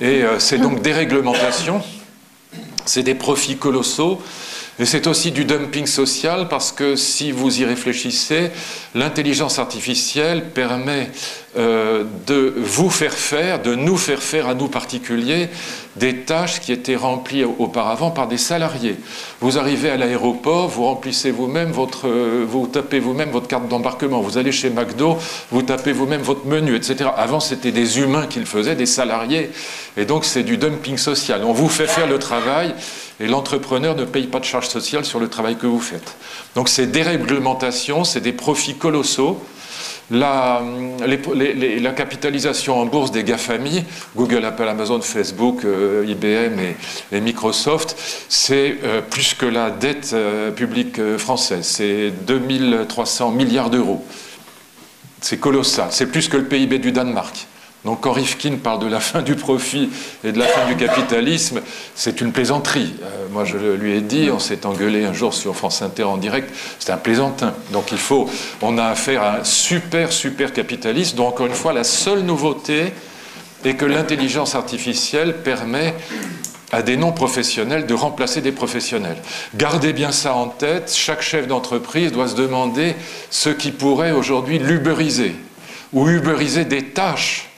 Et 0.00 0.22
euh, 0.22 0.38
c'est 0.38 0.58
donc 0.58 0.82
des 0.82 0.92
réglementations, 0.92 1.82
c'est 2.84 3.02
des 3.02 3.14
profits 3.14 3.56
colossaux, 3.56 4.20
et 4.78 4.84
c'est 4.84 5.06
aussi 5.06 5.30
du 5.30 5.46
dumping 5.46 5.86
social 5.86 6.48
parce 6.48 6.70
que 6.70 6.96
si 6.96 7.32
vous 7.32 7.62
y 7.62 7.64
réfléchissez, 7.64 8.50
l'intelligence 8.94 9.58
artificielle 9.58 10.50
permet 10.50 11.10
euh, 11.58 12.04
de 12.26 12.52
vous 12.56 12.90
faire 12.90 13.14
faire, 13.14 13.62
de 13.62 13.74
nous 13.74 13.96
faire 13.96 14.22
faire 14.22 14.48
à 14.48 14.54
nous 14.54 14.68
particuliers, 14.68 15.48
des 15.96 16.18
tâches 16.18 16.60
qui 16.60 16.70
étaient 16.70 16.96
remplies 16.96 17.44
auparavant 17.44 18.10
par 18.10 18.28
des 18.28 18.36
salariés. 18.36 18.96
Vous 19.40 19.58
arrivez 19.58 19.88
à 19.88 19.96
l'aéroport, 19.96 20.68
vous 20.68 20.84
remplissez 20.84 21.30
vous-même 21.30 21.70
votre, 21.70 22.08
euh, 22.08 22.44
vous 22.46 22.66
tapez 22.66 22.98
vous-même 22.98 23.30
votre 23.30 23.48
carte 23.48 23.68
d'embarquement. 23.68 24.20
Vous 24.20 24.36
allez 24.36 24.52
chez 24.52 24.68
McDo, 24.68 25.16
vous 25.50 25.62
tapez 25.62 25.92
vous-même 25.92 26.20
votre 26.20 26.44
menu, 26.46 26.76
etc. 26.76 27.08
Avant, 27.16 27.40
c'était 27.40 27.72
des 27.72 28.00
humains 28.00 28.26
qui 28.26 28.38
le 28.38 28.44
faisaient, 28.44 28.74
des 28.74 28.84
salariés, 28.84 29.50
et 29.96 30.04
donc 30.04 30.26
c'est 30.26 30.42
du 30.42 30.58
dumping 30.58 30.98
social. 30.98 31.42
On 31.42 31.54
vous 31.54 31.70
fait 31.70 31.86
faire 31.86 32.06
le 32.06 32.18
travail 32.18 32.74
et 33.18 33.26
l'entrepreneur 33.26 33.96
ne 33.96 34.04
paye 34.04 34.26
pas 34.26 34.40
de 34.40 34.44
charges 34.44 34.68
sociales 34.68 35.06
sur 35.06 35.20
le 35.20 35.28
travail 35.28 35.56
que 35.56 35.66
vous 35.66 35.80
faites. 35.80 36.16
Donc 36.54 36.68
c'est 36.68 36.86
des 36.86 37.02
réglementations, 37.02 38.04
c'est 38.04 38.20
des 38.20 38.34
profits 38.34 38.74
colossaux 38.74 39.42
la, 40.10 40.62
capitalisation 41.96 42.80
en 42.80 42.86
bourse 42.86 43.10
des 43.10 43.24
GAFAMI, 43.24 43.84
Google, 44.14 44.44
Apple, 44.44 44.68
Amazon, 44.68 45.00
Facebook, 45.00 45.64
euh, 45.64 46.04
IBM 46.06 46.58
et, 47.12 47.20
Microsoft, 47.20 47.96
c'est 48.28 48.78
euh, 48.84 49.00
plus 49.00 49.34
que 49.34 49.46
la 49.46 49.70
dette 49.70 50.10
euh, 50.12 50.50
publique 50.50 51.00
française. 51.18 51.66
C'est 51.66 52.10
2300 52.26 53.30
milliards 53.32 53.70
d'euros. 53.70 54.04
C'est 55.20 55.38
colossal. 55.38 55.88
C'est 55.90 56.06
plus 56.06 56.28
que 56.28 56.36
le 56.36 56.44
PIB 56.44 56.78
du 56.78 56.92
Danemark. 56.92 57.46
Donc 57.86 58.00
quand 58.00 58.12
Rifkin 58.12 58.56
parle 58.56 58.80
de 58.80 58.88
la 58.88 58.98
fin 58.98 59.22
du 59.22 59.36
profit 59.36 59.88
et 60.24 60.32
de 60.32 60.38
la 60.40 60.46
fin 60.46 60.66
du 60.66 60.74
capitalisme, 60.74 61.62
c'est 61.94 62.20
une 62.20 62.32
plaisanterie. 62.32 62.92
Euh, 63.00 63.26
moi, 63.30 63.44
je 63.44 63.56
lui 63.56 63.92
ai 63.92 64.00
dit, 64.00 64.28
on 64.32 64.40
s'est 64.40 64.66
engueulé 64.66 65.04
un 65.04 65.12
jour 65.12 65.32
sur 65.32 65.54
France 65.54 65.82
Inter 65.82 66.02
en 66.02 66.16
direct, 66.16 66.52
c'est 66.80 66.90
un 66.90 66.96
plaisantin. 66.96 67.54
Donc 67.72 67.92
il 67.92 67.98
faut, 67.98 68.28
on 68.60 68.76
a 68.76 68.86
affaire 68.86 69.22
à 69.22 69.36
un 69.36 69.44
super, 69.44 70.10
super 70.10 70.52
capitaliste, 70.52 71.14
dont 71.14 71.28
encore 71.28 71.46
une 71.46 71.54
fois, 71.54 71.72
la 71.72 71.84
seule 71.84 72.22
nouveauté 72.22 72.92
est 73.64 73.74
que 73.74 73.84
l'intelligence 73.84 74.56
artificielle 74.56 75.36
permet 75.44 75.94
à 76.72 76.82
des 76.82 76.96
non-professionnels 76.96 77.86
de 77.86 77.94
remplacer 77.94 78.40
des 78.40 78.50
professionnels. 78.50 79.18
Gardez 79.54 79.92
bien 79.92 80.10
ça 80.10 80.34
en 80.34 80.48
tête, 80.48 80.92
chaque 80.92 81.22
chef 81.22 81.46
d'entreprise 81.46 82.10
doit 82.10 82.26
se 82.26 82.34
demander 82.34 82.96
ce 83.30 83.48
qui 83.48 83.70
pourrait 83.70 84.10
aujourd'hui 84.10 84.58
l'uberiser, 84.58 85.36
ou 85.92 86.08
uberiser 86.08 86.64
des 86.64 86.86
tâches 86.86 87.48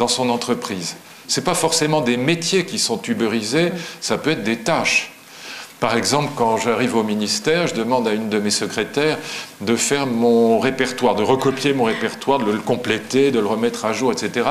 dans 0.00 0.08
son 0.08 0.30
entreprise. 0.30 0.96
Ce 1.28 1.38
n'est 1.38 1.44
pas 1.44 1.54
forcément 1.54 2.00
des 2.00 2.16
métiers 2.16 2.64
qui 2.64 2.78
sont 2.78 3.00
uberisés, 3.02 3.70
ça 4.00 4.16
peut 4.18 4.30
être 4.30 4.42
des 4.42 4.56
tâches. 4.56 5.12
Par 5.78 5.96
exemple, 5.96 6.32
quand 6.36 6.56
j'arrive 6.56 6.96
au 6.96 7.02
ministère, 7.02 7.66
je 7.66 7.74
demande 7.74 8.08
à 8.08 8.12
une 8.12 8.28
de 8.30 8.38
mes 8.38 8.50
secrétaires 8.50 9.18
de 9.60 9.76
faire 9.76 10.06
mon 10.06 10.58
répertoire, 10.58 11.14
de 11.14 11.22
recopier 11.22 11.74
mon 11.74 11.84
répertoire, 11.84 12.38
de 12.38 12.50
le 12.50 12.58
compléter, 12.58 13.30
de 13.30 13.38
le 13.40 13.46
remettre 13.46 13.84
à 13.84 13.92
jour, 13.92 14.10
etc. 14.10 14.46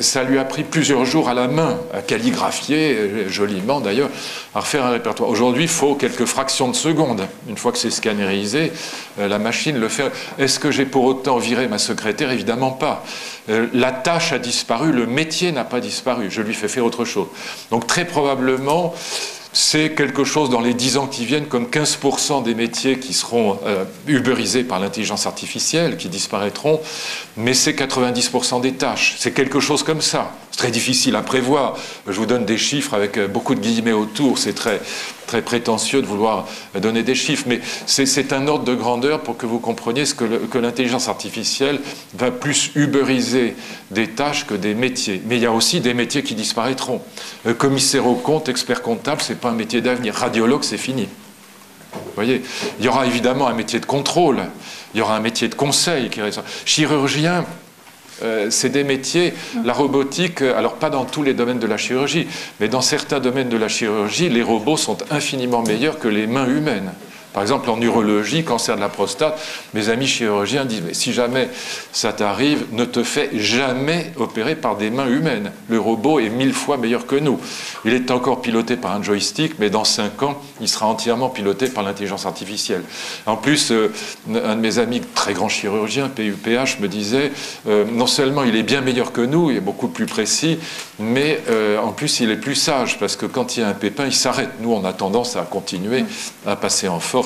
ça 0.00 0.24
lui 0.24 0.38
a 0.38 0.44
pris 0.44 0.62
plusieurs 0.62 1.04
jours 1.04 1.28
à 1.28 1.34
la 1.34 1.48
main, 1.48 1.78
à 1.92 2.00
calligraphier, 2.00 3.28
joliment 3.28 3.80
d'ailleurs, 3.80 4.10
à 4.54 4.60
refaire 4.60 4.86
un 4.86 4.90
répertoire. 4.90 5.28
Aujourd'hui, 5.28 5.64
il 5.64 5.68
faut 5.68 5.94
quelques 5.94 6.24
fractions 6.24 6.68
de 6.68 6.76
secondes. 6.76 7.26
Une 7.48 7.56
fois 7.56 7.72
que 7.72 7.78
c'est 7.78 7.90
scannérisé, 7.90 8.72
euh, 9.18 9.28
la 9.28 9.38
machine 9.38 9.78
le 9.78 9.88
fait. 9.88 10.10
Est-ce 10.38 10.58
que 10.58 10.70
j'ai 10.70 10.86
pour 10.86 11.04
autant 11.04 11.38
viré 11.38 11.68
ma 11.68 11.78
secrétaire? 11.78 12.30
Évidemment 12.30 12.70
pas. 12.70 13.04
Euh, 13.48 13.66
la 13.72 13.92
tâche 13.92 14.32
a 14.32 14.38
disparu, 14.38 14.92
le 14.92 15.06
métier 15.06 15.52
n'a 15.52 15.64
pas 15.64 15.80
disparu. 15.80 16.26
Je 16.30 16.42
lui 16.42 16.54
fais 16.54 16.68
faire 16.68 16.84
autre 16.84 17.04
chose. 17.04 17.28
Donc 17.70 17.86
très 17.86 18.04
probablement, 18.04 18.94
c'est 19.54 19.92
quelque 19.94 20.24
chose 20.24 20.50
dans 20.50 20.60
les 20.60 20.74
dix 20.74 20.96
ans 20.96 21.06
qui 21.06 21.24
viennent, 21.24 21.46
comme 21.46 21.66
15% 21.66 22.42
des 22.42 22.56
métiers 22.56 22.98
qui 22.98 23.14
seront 23.14 23.60
euh, 23.64 23.84
uberisés 24.08 24.64
par 24.64 24.80
l'intelligence 24.80 25.26
artificielle, 25.26 25.96
qui 25.96 26.08
disparaîtront, 26.08 26.80
mais 27.36 27.54
c'est 27.54 27.72
90% 27.72 28.60
des 28.60 28.74
tâches. 28.74 29.16
C'est 29.18 29.32
quelque 29.32 29.60
chose 29.60 29.82
comme 29.82 30.00
ça. 30.00 30.32
C'est 30.50 30.58
très 30.58 30.70
difficile 30.70 31.16
à 31.16 31.22
prévoir. 31.22 31.76
Je 32.06 32.12
vous 32.12 32.26
donne 32.26 32.44
des 32.44 32.58
chiffres 32.58 32.94
avec 32.94 33.18
euh, 33.18 33.26
beaucoup 33.26 33.56
de 33.56 33.60
guillemets 33.60 33.92
autour. 33.92 34.38
C'est 34.38 34.52
très, 34.52 34.80
très 35.26 35.42
prétentieux 35.42 36.00
de 36.00 36.06
vouloir 36.06 36.46
donner 36.80 37.02
des 37.02 37.16
chiffres, 37.16 37.44
mais 37.48 37.60
c'est 37.86 38.32
un 38.32 38.46
ordre 38.46 38.64
de 38.64 38.74
grandeur 38.74 39.20
pour 39.20 39.36
que 39.36 39.46
vous 39.46 39.58
compreniez 39.58 40.04
que, 40.16 40.58
l'intelligence 40.58 41.08
artificielle 41.08 41.80
va 42.14 42.30
plus 42.30 42.70
uberiser 42.76 43.56
des 43.90 44.08
tâches 44.08 44.46
que 44.46 44.54
des 44.54 44.74
métiers. 44.74 45.20
Mais 45.26 45.36
il 45.36 45.42
y 45.42 45.46
a 45.46 45.52
aussi 45.52 45.80
des 45.80 45.94
métiers 45.94 46.22
qui 46.22 46.34
disparaîtront. 46.36 47.02
Euh, 47.46 47.54
commissaire 47.54 48.06
au 48.06 48.14
compte, 48.14 48.48
expert 48.48 48.82
comptable, 48.82 49.22
c'est 49.22 49.40
pas 49.40 49.50
un 49.50 49.54
métier 49.54 49.80
d'avenir. 49.80 50.14
Radiologue, 50.14 50.62
c'est 50.62 50.78
fini. 50.78 51.08
Vous 51.92 52.00
voyez, 52.14 52.42
il 52.78 52.84
y 52.84 52.88
aura 52.88 53.06
évidemment 53.06 53.46
un 53.46 53.54
métier 53.54 53.80
de 53.80 53.86
contrôle, 53.86 54.38
il 54.94 54.98
y 54.98 55.00
aura 55.00 55.16
un 55.16 55.20
métier 55.20 55.48
de 55.48 55.54
conseil 55.54 56.08
qui 56.08 56.20
Chirurgien, 56.64 57.44
euh, 58.22 58.48
c'est 58.50 58.68
des 58.68 58.84
métiers, 58.84 59.34
la 59.64 59.72
robotique, 59.72 60.40
euh, 60.40 60.56
alors 60.56 60.74
pas 60.74 60.90
dans 60.90 61.04
tous 61.04 61.22
les 61.22 61.34
domaines 61.34 61.58
de 61.58 61.66
la 61.66 61.76
chirurgie, 61.76 62.28
mais 62.60 62.68
dans 62.68 62.80
certains 62.80 63.18
domaines 63.18 63.48
de 63.48 63.56
la 63.56 63.68
chirurgie, 63.68 64.28
les 64.28 64.42
robots 64.42 64.76
sont 64.76 64.98
infiniment 65.10 65.62
meilleurs 65.62 65.98
que 65.98 66.08
les 66.08 66.26
mains 66.26 66.46
humaines. 66.46 66.92
Par 67.34 67.42
exemple, 67.42 67.68
en 67.68 67.80
urologie, 67.80 68.44
cancer 68.44 68.76
de 68.76 68.80
la 68.80 68.88
prostate, 68.88 69.36
mes 69.74 69.88
amis 69.88 70.06
chirurgiens 70.06 70.64
disent 70.64 70.82
mais 70.86 70.94
si 70.94 71.12
jamais 71.12 71.50
ça 71.92 72.12
t'arrive, 72.12 72.66
ne 72.70 72.84
te 72.84 73.02
fais 73.02 73.28
jamais 73.34 74.12
opérer 74.16 74.54
par 74.54 74.76
des 74.76 74.88
mains 74.88 75.08
humaines. 75.08 75.50
Le 75.68 75.80
robot 75.80 76.20
est 76.20 76.28
mille 76.28 76.52
fois 76.52 76.76
meilleur 76.76 77.08
que 77.08 77.16
nous. 77.16 77.40
Il 77.84 77.92
est 77.92 78.12
encore 78.12 78.40
piloté 78.40 78.76
par 78.76 78.92
un 78.92 79.02
joystick, 79.02 79.58
mais 79.58 79.68
dans 79.68 79.82
cinq 79.82 80.22
ans, 80.22 80.40
il 80.60 80.68
sera 80.68 80.86
entièrement 80.86 81.28
piloté 81.28 81.66
par 81.66 81.82
l'intelligence 81.82 82.24
artificielle. 82.24 82.84
En 83.26 83.36
plus, 83.36 83.72
euh, 83.72 83.92
un 84.28 84.54
de 84.54 84.60
mes 84.60 84.78
amis, 84.78 85.00
très 85.00 85.34
grand 85.34 85.48
chirurgien, 85.48 86.08
PUPH, 86.08 86.78
me 86.78 86.86
disait 86.86 87.32
euh, 87.66 87.84
non 87.84 88.06
seulement 88.06 88.44
il 88.44 88.54
est 88.54 88.62
bien 88.62 88.80
meilleur 88.80 89.10
que 89.10 89.22
nous, 89.22 89.50
il 89.50 89.56
est 89.56 89.60
beaucoup 89.60 89.88
plus 89.88 90.06
précis, 90.06 90.58
mais 91.00 91.42
euh, 91.50 91.78
en 91.78 91.90
plus 91.90 92.20
il 92.20 92.30
est 92.30 92.36
plus 92.36 92.54
sage 92.54 93.00
parce 93.00 93.16
que 93.16 93.26
quand 93.26 93.56
il 93.56 93.60
y 93.60 93.62
a 93.64 93.68
un 93.68 93.74
pépin, 93.74 94.06
il 94.06 94.14
s'arrête. 94.14 94.50
Nous, 94.60 94.72
on 94.72 94.84
a 94.84 94.92
tendance 94.92 95.34
à 95.34 95.42
continuer 95.42 96.04
à 96.46 96.54
passer 96.54 96.86
en 96.86 97.00
force 97.00 97.23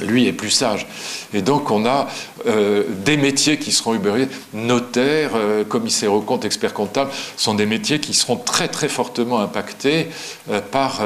lui 0.00 0.26
est 0.26 0.32
plus 0.32 0.50
sage. 0.50 0.86
Et 1.34 1.42
donc 1.42 1.70
on 1.70 1.86
a 1.86 2.08
euh, 2.46 2.84
des 3.04 3.16
métiers 3.16 3.58
qui 3.58 3.72
seront 3.72 3.94
ubérisés, 3.94 4.28
notaire, 4.52 5.32
euh, 5.34 5.64
commissaire 5.64 6.12
au 6.12 6.20
compte, 6.20 6.44
expert 6.44 6.74
comptable, 6.74 7.10
sont 7.36 7.54
des 7.54 7.66
métiers 7.66 8.00
qui 8.00 8.14
seront 8.14 8.36
très 8.36 8.68
très 8.68 8.88
fortement 8.88 9.40
impactés 9.40 10.08
euh, 10.50 10.60
par, 10.60 11.00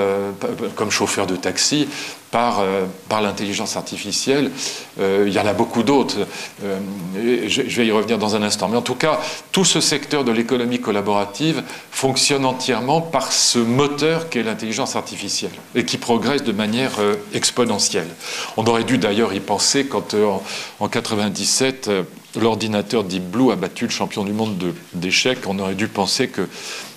comme 0.77 0.91
chauffeur 0.91 1.27
de 1.27 1.37
taxi, 1.37 1.89
par, 2.31 2.63
par 3.09 3.23
l'intelligence 3.23 3.77
artificielle. 3.77 4.51
il 4.99 5.33
y 5.33 5.39
en 5.39 5.47
a 5.47 5.53
beaucoup 5.53 5.83
d'autres. 5.83 6.17
Je, 6.63 7.63
je, 7.67 7.77
vais 7.81 7.87
y 7.87 7.93
revenir 7.93 8.19
dans 8.19 8.37
un 8.37 8.43
instant. 8.43 8.69
Mais 8.69 8.77
en 8.77 8.83
tout 8.83 8.95
cas, 8.95 9.21
tout 9.53 9.65
ce 9.65 9.81
secteur 9.81 10.25
de 10.25 10.33
l'économie 10.33 10.81
collaborative 10.81 11.63
fonctionne 11.91 12.45
entièrement 12.45 13.01
par 13.01 13.33
ce 13.33 13.59
moteur 13.59 14.29
qu'est 14.29 14.43
l'intelligence 14.43 14.97
artificielle 14.97 15.51
et 15.75 15.85
qui 15.85 15.99
progresse 15.99 16.45
de 16.45 16.53
manière 16.53 16.93
exponentielle. 17.35 18.09
On 18.57 18.65
aurait 18.67 18.85
dû 18.85 18.99
d'ailleurs 18.99 19.35
y 19.35 19.41
penser 19.41 19.87
quand 19.87 20.15
en, 20.15 20.43
en 20.81 20.89
97, 20.89 21.89
euh, 21.89 22.03
l'ordinateur 22.41 23.05
Deep 23.05 23.25
Blue 23.25 23.51
a 23.51 23.57
battu 23.57 23.85
le 23.85 23.91
champion 23.91 24.25
du 24.25 24.33
monde 24.33 24.75
d'échecs. 24.93 25.41
On 25.47 25.59
aurait 25.59 25.75
dû 25.75 25.89
penser 25.89 26.29
que 26.29 26.43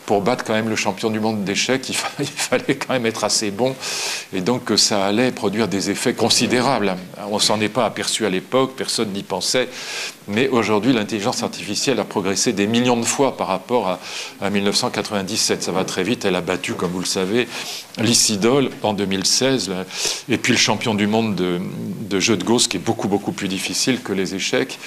pour 0.05 0.21
battre 0.21 0.43
quand 0.43 0.53
même 0.53 0.69
le 0.69 0.75
champion 0.75 1.09
du 1.09 1.19
monde 1.19 1.43
d'échecs, 1.43 1.89
il, 1.89 1.95
fallait 2.25 2.75
quand 2.75 2.93
même 2.93 3.05
être 3.05 3.23
assez 3.23 3.51
bon, 3.51 3.75
et 4.33 4.41
donc 4.41 4.65
que 4.65 4.77
ça 4.77 5.05
allait 5.05 5.31
produire 5.31 5.67
des 5.67 5.89
effets 5.89 6.13
considérables. 6.13 6.95
On 7.29 7.39
s'en 7.39 7.59
est 7.61 7.69
pas 7.69 7.85
aperçu 7.85 8.25
à 8.25 8.29
l'époque, 8.29 8.73
personne 8.75 9.11
n'y 9.11 9.23
pensait, 9.23 9.69
mais 10.27 10.47
aujourd'hui 10.49 10.93
l'intelligence 10.93 11.43
artificielle 11.43 11.99
a 11.99 12.03
progressé 12.03 12.53
des 12.53 12.67
millions 12.67 12.97
de 12.97 13.05
fois 13.05 13.37
par 13.37 13.47
rapport 13.47 13.87
à, 13.87 13.99
à 14.41 14.49
1997. 14.49 15.63
Ça 15.63 15.71
va 15.71 15.85
très 15.85 16.03
vite, 16.03 16.25
elle 16.25 16.35
a 16.35 16.41
battu, 16.41 16.73
comme 16.73 16.91
vous 16.91 16.99
le 16.99 17.05
savez, 17.05 17.47
l'Icidol 17.99 18.69
en 18.81 18.93
2016, 18.93 19.71
et 20.29 20.37
puis 20.37 20.53
le 20.53 20.59
champion 20.59 20.95
du 20.95 21.07
monde 21.07 21.35
de, 21.35 21.61
de 22.09 22.19
jeu 22.19 22.37
de 22.37 22.43
Go, 22.43 22.59
ce 22.59 22.67
qui 22.67 22.77
est 22.77 22.79
beaucoup 22.79 23.07
beaucoup 23.07 23.31
plus 23.31 23.47
difficile 23.47 24.01
que 24.01 24.13
les 24.13 24.35
échecs, 24.35 24.79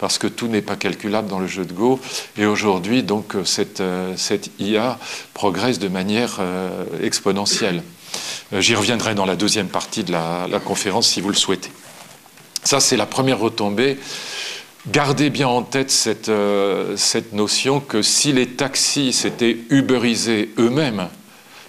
parce 0.00 0.18
que 0.18 0.26
tout 0.26 0.48
n'est 0.48 0.62
pas 0.62 0.76
calculable 0.76 1.28
dans 1.28 1.38
le 1.38 1.46
jeu 1.46 1.64
de 1.64 1.72
Go, 1.72 2.00
et 2.36 2.46
aujourd'hui 2.46 3.02
donc 3.02 3.34
cette, 3.44 3.82
cette 4.16 4.50
IA 4.58 4.98
progresse 5.34 5.78
de 5.78 5.88
manière 5.88 6.38
euh, 6.40 6.84
exponentielle. 7.02 7.82
Euh, 8.52 8.60
j'y 8.60 8.74
reviendrai 8.74 9.14
dans 9.14 9.26
la 9.26 9.36
deuxième 9.36 9.68
partie 9.68 10.04
de 10.04 10.12
la, 10.12 10.60
conférence 10.64 11.08
si 11.08 11.20
vous 11.20 11.28
le 11.28 11.34
souhaitez. 11.34 11.70
Ça, 12.64 12.80
c'est 12.80 12.96
la 12.96 13.06
première 13.06 13.38
retombée. 13.38 13.98
Gardez 14.88 15.30
bien 15.30 15.48
en 15.48 15.62
tête 15.62 15.90
cette, 15.90 16.28
euh, 16.28 16.96
cette 16.96 17.32
notion 17.32 17.80
que 17.80 18.02
si 18.02 18.32
les 18.32 18.48
taxis 18.48 19.12
s'étaient 19.12 19.58
uberisés 19.68 20.50
eux-mêmes, 20.58 21.08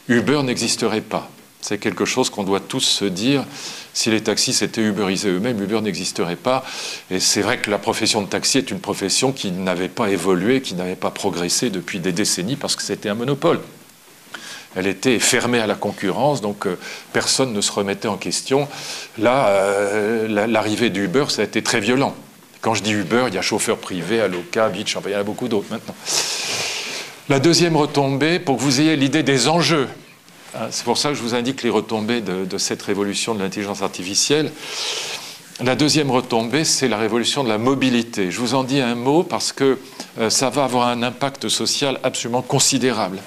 Uber 0.08 0.42
n'existerait 0.44 1.02
pas. 1.02 1.30
C'est 1.62 1.78
quelque 1.78 2.06
chose 2.06 2.30
qu'on 2.30 2.44
doit 2.44 2.60
tous 2.60 2.82
se 2.82 3.06
dire. 3.06 3.46
Si 3.94 4.10
les 4.10 4.22
taxis 4.22 4.54
s'étaient 4.54 4.82
uberisés 4.82 5.30
eux-mêmes, 5.30 5.62
Uber 5.62 5.82
n'existerait 5.82 6.38
pas. 6.38 6.64
Et 7.10 7.20
c'est 7.20 7.42
vrai 7.42 7.58
que 7.58 7.70
la 7.70 7.78
profession 7.78 8.22
de 8.22 8.28
taxi 8.28 8.58
est 8.58 8.72
une 8.72 8.80
profession 8.80 9.32
qui 9.32 9.52
n'avait 9.52 9.90
pas 9.90 10.10
évolué, 10.10 10.62
qui 10.62 10.76
n'avait 10.76 10.96
pas 10.96 11.12
progressé 11.12 11.70
depuis 11.70 12.00
des 12.00 12.12
décennies 12.12 12.56
parce 12.56 12.76
que 12.76 12.84
c'était 12.84 13.10
un 13.10 13.16
monopole. 13.16 13.60
Elle 14.76 14.88
était 14.88 15.20
fermée 15.20 15.60
à 15.60 15.68
la 15.68 15.76
concurrence, 15.76 16.40
donc 16.40 16.66
euh, 16.66 16.78
personne 17.12 17.52
ne 17.52 17.60
se 17.60 17.72
remettait 17.74 18.08
en 18.08 18.16
question. 18.16 18.70
Là, 19.18 19.50
euh, 19.50 20.48
l'arrivée 20.48 20.90
d'Uber, 20.90 21.26
ça 21.28 21.42
a 21.42 21.46
été 21.46 21.62
très 21.62 21.82
violent. 21.82 22.16
Quand 22.62 22.74
je 22.74 22.84
dis 22.84 22.94
Uber, 22.94 23.26
il 23.28 23.34
y 23.34 23.38
a 23.38 23.42
chauffeur 23.42 23.78
privé, 23.78 24.22
Aloca, 24.22 24.70
Beach, 24.70 24.96
il 25.06 25.12
y 25.12 25.16
en 25.16 25.20
a 25.20 25.24
beaucoup 25.24 25.50
d'autres 25.50 25.68
maintenant. 25.72 25.96
La 27.28 27.40
deuxième 27.40 27.76
retombée, 27.76 28.40
pour 28.40 28.58
que 28.58 28.62
vous 28.62 28.80
ayez 28.80 28.96
l'idée 28.96 29.24
des 29.24 29.50
enjeux 29.50 29.90
c'est 30.70 30.84
pour 30.84 30.98
ça 30.98 31.10
que 31.10 31.16
je 31.16 31.22
vous 31.22 31.36
indique 31.36 31.64
les 31.64 31.70
retombées 31.70 32.22
de, 32.22 32.58
cette 32.58 32.82
révolution 32.82 33.36
de 33.36 33.40
l'intelligence 33.40 33.82
artificielle. 33.82 34.52
La 35.64 35.76
deuxième 35.76 36.10
retombée, 36.10 36.66
c'est 36.66 36.88
la 36.88 36.98
révolution 36.98 37.44
de 37.44 37.50
la 37.50 37.58
mobilité. 37.58 38.32
Je 38.32 38.40
vous 38.40 38.56
en 38.56 38.64
dis 38.64 38.82
un 38.82 38.96
mot 38.96 39.22
parce 39.22 39.52
que 39.52 39.78
euh, 40.20 40.30
ça 40.30 40.50
va 40.50 40.64
avoir 40.64 40.88
un 40.88 41.04
impact 41.04 41.50
social 41.50 42.00
absolument 42.04 42.42
considérable. 42.42 43.20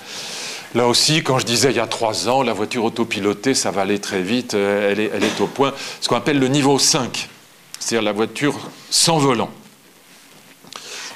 Là 0.74 0.88
aussi, 0.88 1.22
quand 1.22 1.38
je 1.38 1.46
disais 1.46 1.70
il 1.70 1.76
y 1.76 1.80
a 1.80 1.86
trois 1.86 2.28
ans, 2.28 2.42
la 2.42 2.52
voiture 2.52 2.84
autopilotée, 2.84 3.54
ça 3.54 3.70
va 3.70 3.82
aller 3.82 4.00
très 4.00 4.22
vite, 4.22 4.54
euh, 4.54 4.90
elle, 4.90 4.98
est, 4.98 5.10
elle 5.14 5.22
est 5.22 5.40
au 5.40 5.46
point, 5.46 5.72
ce 6.00 6.08
qu'on 6.08 6.16
appelle 6.16 6.40
le 6.40 6.48
niveau 6.48 6.78
5, 6.78 7.28
c'est-à-dire 7.78 8.02
la 8.02 8.12
voiture 8.12 8.58
sans 8.90 9.18
volant 9.18 9.50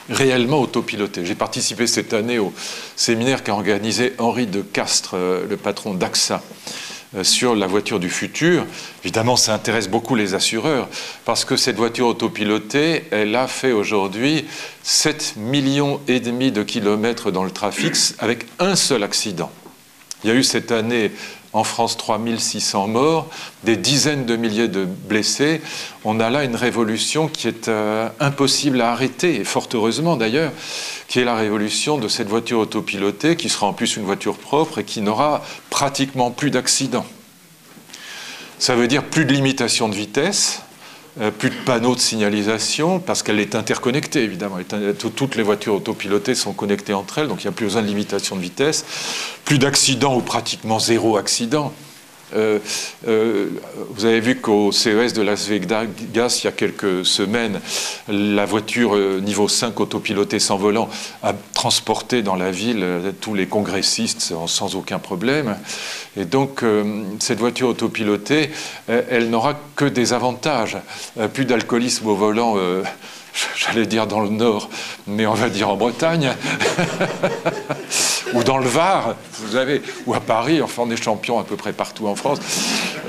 réellement 0.08 0.60
autopiloté. 0.60 1.24
J'ai 1.24 1.34
participé 1.34 1.86
cette 1.86 2.12
année 2.12 2.38
au 2.38 2.52
séminaire 2.96 3.42
qu'a 3.42 3.52
organisé 3.52 4.14
Henri 4.18 4.46
de 4.46 4.62
Castres, 4.62 5.14
euh, 5.14 5.46
le 5.48 5.56
patron 5.56 5.94
d'AXA, 5.94 6.42
euh, 7.16 7.24
sur 7.24 7.54
la 7.54 7.66
voiture 7.66 8.00
du 8.00 8.10
futur. 8.10 8.66
Évidemment, 9.02 9.36
ça 9.36 9.54
intéresse 9.54 9.88
beaucoup 9.88 10.14
les 10.14 10.34
assureurs 10.34 10.88
parce 11.24 11.44
que 11.44 11.56
cette 11.56 11.76
voiture 11.76 12.06
autopilotée, 12.06 13.04
elle 13.10 13.34
a 13.34 13.46
fait 13.46 13.72
aujourd'hui 13.72 14.46
7 14.82 15.34
millions 15.36 16.00
et 16.08 16.20
demi 16.20 16.52
de 16.52 16.62
kilomètres 16.62 17.30
dans 17.30 17.44
le 17.44 17.50
trafic 17.50 17.94
avec 18.18 18.46
un 18.58 18.76
seul 18.76 19.02
accident. 19.02 19.50
Il 20.24 20.30
y 20.30 20.32
a 20.32 20.36
eu 20.36 20.42
cette 20.42 20.72
année 20.72 21.12
en 21.52 21.64
France 21.64 21.96
3600 21.96 22.88
morts, 22.88 23.28
des 23.64 23.76
dizaines 23.76 24.26
de 24.26 24.36
milliers 24.36 24.68
de 24.68 24.84
blessés. 24.84 25.60
On 26.04 26.20
a 26.20 26.30
là 26.30 26.44
une 26.44 26.56
révolution 26.56 27.28
qui 27.28 27.48
est 27.48 27.68
euh, 27.68 28.08
impossible 28.20 28.80
à 28.80 28.92
arrêter, 28.92 29.36
et 29.36 29.44
fort 29.44 29.68
heureusement 29.74 30.16
d'ailleurs, 30.16 30.52
qui 31.08 31.20
est 31.20 31.24
la 31.24 31.36
révolution 31.36 31.98
de 31.98 32.08
cette 32.08 32.28
voiture 32.28 32.58
autopilotée, 32.58 33.36
qui 33.36 33.48
sera 33.48 33.66
en 33.66 33.72
plus 33.72 33.96
une 33.96 34.04
voiture 34.04 34.36
propre 34.36 34.78
et 34.78 34.84
qui 34.84 35.00
n'aura 35.00 35.42
pratiquement 35.70 36.30
plus 36.30 36.50
d'accidents. 36.50 37.06
Ça 38.58 38.74
veut 38.74 38.88
dire 38.88 39.04
plus 39.04 39.24
de 39.24 39.32
limitation 39.32 39.88
de 39.88 39.94
vitesse, 39.94 40.62
plus 41.38 41.50
de 41.50 41.54
panneaux 41.64 41.94
de 41.94 42.00
signalisation, 42.00 43.00
parce 43.00 43.22
qu'elle 43.22 43.40
est 43.40 43.54
interconnectée, 43.54 44.22
évidemment. 44.22 44.58
Toutes 44.98 45.36
les 45.36 45.42
voitures 45.42 45.74
autopilotées 45.74 46.34
sont 46.34 46.52
connectées 46.52 46.94
entre 46.94 47.18
elles, 47.18 47.28
donc 47.28 47.42
il 47.42 47.46
n'y 47.46 47.50
a 47.50 47.52
plus 47.52 47.66
besoin 47.66 47.82
de 47.82 47.88
limitation 47.88 48.36
de 48.36 48.40
vitesse. 48.40 48.84
Plus 49.44 49.58
d'accidents 49.58 50.16
ou 50.16 50.20
pratiquement 50.20 50.78
zéro 50.78 51.16
accident. 51.16 51.72
Euh, 52.36 52.58
euh, 53.06 53.48
vous 53.90 54.04
avez 54.04 54.20
vu 54.20 54.36
qu'au 54.36 54.72
CES 54.72 55.12
de 55.12 55.22
Las 55.22 55.46
Vegas, 55.48 55.86
il 56.40 56.44
y 56.44 56.46
a 56.46 56.52
quelques 56.52 57.04
semaines, 57.04 57.60
la 58.08 58.44
voiture 58.44 58.94
euh, 58.94 59.20
niveau 59.20 59.48
5 59.48 59.78
autopilotée 59.80 60.38
sans 60.38 60.56
volant 60.56 60.88
a 61.22 61.32
transporté 61.54 62.22
dans 62.22 62.36
la 62.36 62.50
ville 62.50 62.84
tous 63.20 63.34
les 63.34 63.46
congressistes 63.46 64.20
sans, 64.46 64.76
aucun 64.76 64.98
problème. 64.98 65.56
Et 66.16 66.24
donc, 66.24 66.62
cette 67.20 67.38
voiture 67.38 67.68
autopilotée, 67.68 68.50
elle 68.88 69.30
n'aura 69.30 69.58
que 69.76 69.84
des 69.84 70.12
avantages. 70.12 70.76
plus 71.32 71.44
d'alcoolisme 71.44 72.06
au 72.06 72.14
volant 72.14 72.56
j'allais 73.56 73.86
dire 73.86 74.06
dans 74.06 74.20
le 74.20 74.28
nord, 74.28 74.68
mais 75.06 75.26
on 75.26 75.34
va 75.34 75.48
dire 75.48 75.68
en 75.68 75.76
Bretagne, 75.76 76.32
ou 78.34 78.42
dans 78.42 78.58
le 78.58 78.68
Var, 78.68 79.14
vous 79.40 79.56
avez, 79.56 79.82
ou 80.06 80.14
à 80.14 80.20
Paris, 80.20 80.60
enfin 80.62 80.82
on 80.86 80.90
est 80.90 81.02
champion 81.02 81.38
à 81.38 81.44
peu 81.44 81.56
près 81.56 81.72
partout 81.72 82.06
en 82.06 82.14
France. 82.14 82.38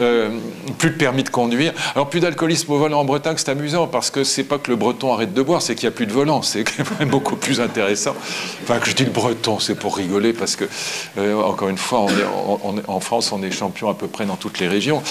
Euh, 0.02 0.30
plus 0.78 0.92
de 0.92 0.96
permis 0.96 1.24
de 1.24 1.30
conduire. 1.30 1.74
Alors 1.94 2.10
plus 2.10 2.22
d'alcoolisme 2.22 2.72
au 2.72 2.78
volant 2.78 3.02
en 3.02 3.06
Bretagne, 3.06 3.36
c'est 3.38 3.50
amusant 3.50 3.88
parce 3.88 4.12
que 4.12 4.24
c'est 4.24 4.44
pas 4.44 4.58
que 4.58 4.72
le 4.72 4.78
breton 4.78 5.12
arrête 5.14 5.34
de 5.34 5.42
boire, 5.42 5.62
c'est 5.62 5.76
qu'il 5.76 5.90
n'y 5.90 5.94
a 5.94 5.96
plus 5.96 6.06
de 6.06 6.14
volant. 6.14 6.42
C'est 6.42 6.64
beaucoup 7.08 7.36
plus 7.36 7.60
intéressant. 7.60 8.16
Enfin, 8.64 8.80
que 8.80 8.90
je 8.90 8.96
dis 8.96 9.04
le 9.04 9.12
breton, 9.12 9.60
c'est 9.60 9.76
pour 9.76 9.98
rigoler 9.98 10.32
parce 10.32 10.56
que, 10.56 10.66
euh, 11.18 11.42
encore 11.42 11.68
une 11.70 11.78
fois, 11.78 12.06
en 12.88 13.00
France, 13.00 13.32
on 13.34 13.44
est 13.44 13.52
champion 13.52 13.90
à 13.90 13.94
peu 13.94 14.08
près 14.08 14.26
dans 14.26 14.36
toutes 14.38 14.60
les 14.60 14.68
régions. 14.68 15.02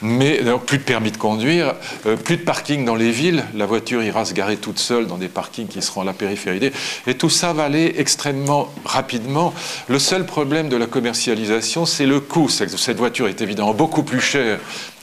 Mais 0.00 0.40
plus 0.66 0.78
de 0.78 0.82
permis 0.82 1.10
de 1.10 1.18
conduire, 1.18 1.74
euh, 2.06 2.16
plus 2.16 2.38
de 2.38 2.42
parking 2.42 2.84
dans 2.84 2.94
les 2.94 3.10
villes. 3.10 3.44
La 3.54 3.66
voiture 3.66 4.02
ira 4.02 4.24
se 4.24 4.32
garer 4.32 4.56
toute 4.56 4.78
seule 4.78 5.06
dans 5.06 5.18
des 5.18 5.28
parkings 5.28 5.66
qui 5.66 5.82
seront 5.82 6.02
à 6.02 6.04
la 6.04 6.14
périphérie. 6.14 6.72
Et 7.06 7.14
tout 7.14 7.30
ça 7.30 7.52
va 7.52 7.64
aller 7.64 7.94
extrêmement 7.98 8.72
rapidement. 8.84 9.52
Le 9.88 9.98
seul 9.98 10.24
problème 10.24 10.68
de 10.70 10.76
la 10.76 10.86
commercialisation, 10.86 11.84
c'est 11.84 12.06
le 12.06 12.20
coût. 12.20 12.48
Cette 12.48 12.96
voiture 12.96 13.28
est 13.28 13.42
évidemment 13.42 13.74
beaucoup 13.74 14.02
plus 14.02 14.20
chère 14.20 14.37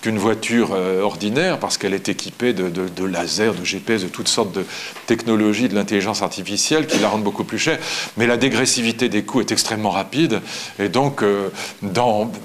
qu'une 0.05 0.19
voiture 0.19 0.69
euh, 0.73 1.01
ordinaire 1.01 1.57
parce 1.57 1.79
qu'elle 1.79 1.95
est 1.95 2.09
équipée 2.09 2.53
de, 2.53 2.69
de, 2.69 3.05
lasers, 3.05 3.53
de 3.59 3.65
GPS, 3.65 4.03
de 4.03 4.07
toutes 4.07 4.27
sortes 4.27 4.51
de 4.51 4.63
technologies 5.07 5.67
de 5.67 5.73
l'intelligence 5.73 6.21
artificielle 6.21 6.85
qui 6.85 6.99
la 6.99 7.09
rendent 7.09 7.23
beaucoup 7.23 7.43
plus 7.43 7.57
chère. 7.57 7.79
Mais 8.15 8.27
la 8.27 8.37
dégressivité 8.37 9.09
des 9.09 9.23
coûts 9.23 9.39
est 9.39 9.51
extrêmement 9.51 9.89
rapide 9.89 10.41
et 10.77 10.89
donc, 10.89 11.23
euh, 11.23 11.49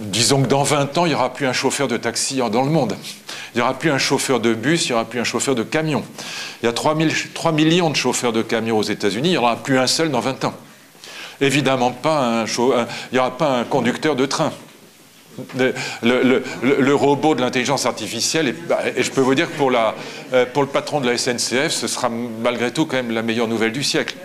disons 0.00 0.42
que 0.42 0.48
dans 0.48 0.62
20 0.62 0.96
ans, 0.96 1.04
il 1.04 1.10
n'y 1.10 1.14
aura 1.14 1.34
plus 1.34 1.46
un 1.46 1.52
chauffeur 1.52 1.86
de 1.86 1.98
taxi 1.98 2.40
dans 2.50 2.62
le 2.62 2.70
monde. 2.70 2.96
Il 3.54 3.58
n'y 3.58 3.62
aura 3.62 3.78
plus 3.78 3.90
un 3.90 3.98
chauffeur 3.98 4.40
de 4.40 4.54
bus, 4.54 4.86
il 4.86 4.92
n'y 4.92 4.94
aura 4.94 5.04
plus 5.04 5.20
un 5.20 5.24
chauffeur 5.24 5.54
de 5.54 5.62
camion. 5.62 6.02
Il 6.62 6.66
y 6.66 6.68
a 6.68 6.72
3, 6.72 6.96
3 7.34 7.52
millions 7.52 7.90
de 7.90 7.96
chauffeurs 7.96 8.32
de 8.32 8.40
camions 8.40 8.78
aux 8.78 8.82
États-Unis, 8.82 9.28
il 9.28 9.32
n'y 9.32 9.38
en 9.38 9.42
aura 9.42 9.56
plus 9.56 9.78
un 9.78 9.86
seul 9.86 10.10
dans 10.10 10.20
20 10.20 10.44
ans. 10.44 10.54
Évidemment 11.42 11.90
pas 11.90 12.42
un, 12.42 12.44
il 12.46 12.84
n'y 13.12 13.18
aura 13.18 13.36
pas 13.36 13.58
un 13.58 13.64
conducteur 13.64 14.16
de 14.16 14.24
train. 14.24 14.52
Le, 16.02 16.94
robot 16.94 17.34
de 17.34 17.40
l'intelligence 17.40 17.86
artificielle, 17.86 18.54
bah, 18.68 18.80
et, 18.96 19.02
je 19.02 19.10
peux 19.10 19.20
vous 19.20 19.34
dire 19.34 19.50
que 19.50 19.56
pour, 19.56 19.70
la, 19.70 19.94
euh, 20.32 20.46
pour 20.46 20.62
le 20.62 20.68
patron 20.68 21.00
de 21.00 21.08
la 21.08 21.16
SNCF, 21.16 21.70
ce 21.70 21.86
sera 21.86 22.08
malgré 22.08 22.70
tout 22.70 22.86
quand 22.86 22.96
même 22.96 23.10
la 23.10 23.22
meilleure 23.22 23.48
nouvelle 23.48 23.72
du 23.72 23.82
siècle. 23.82 24.16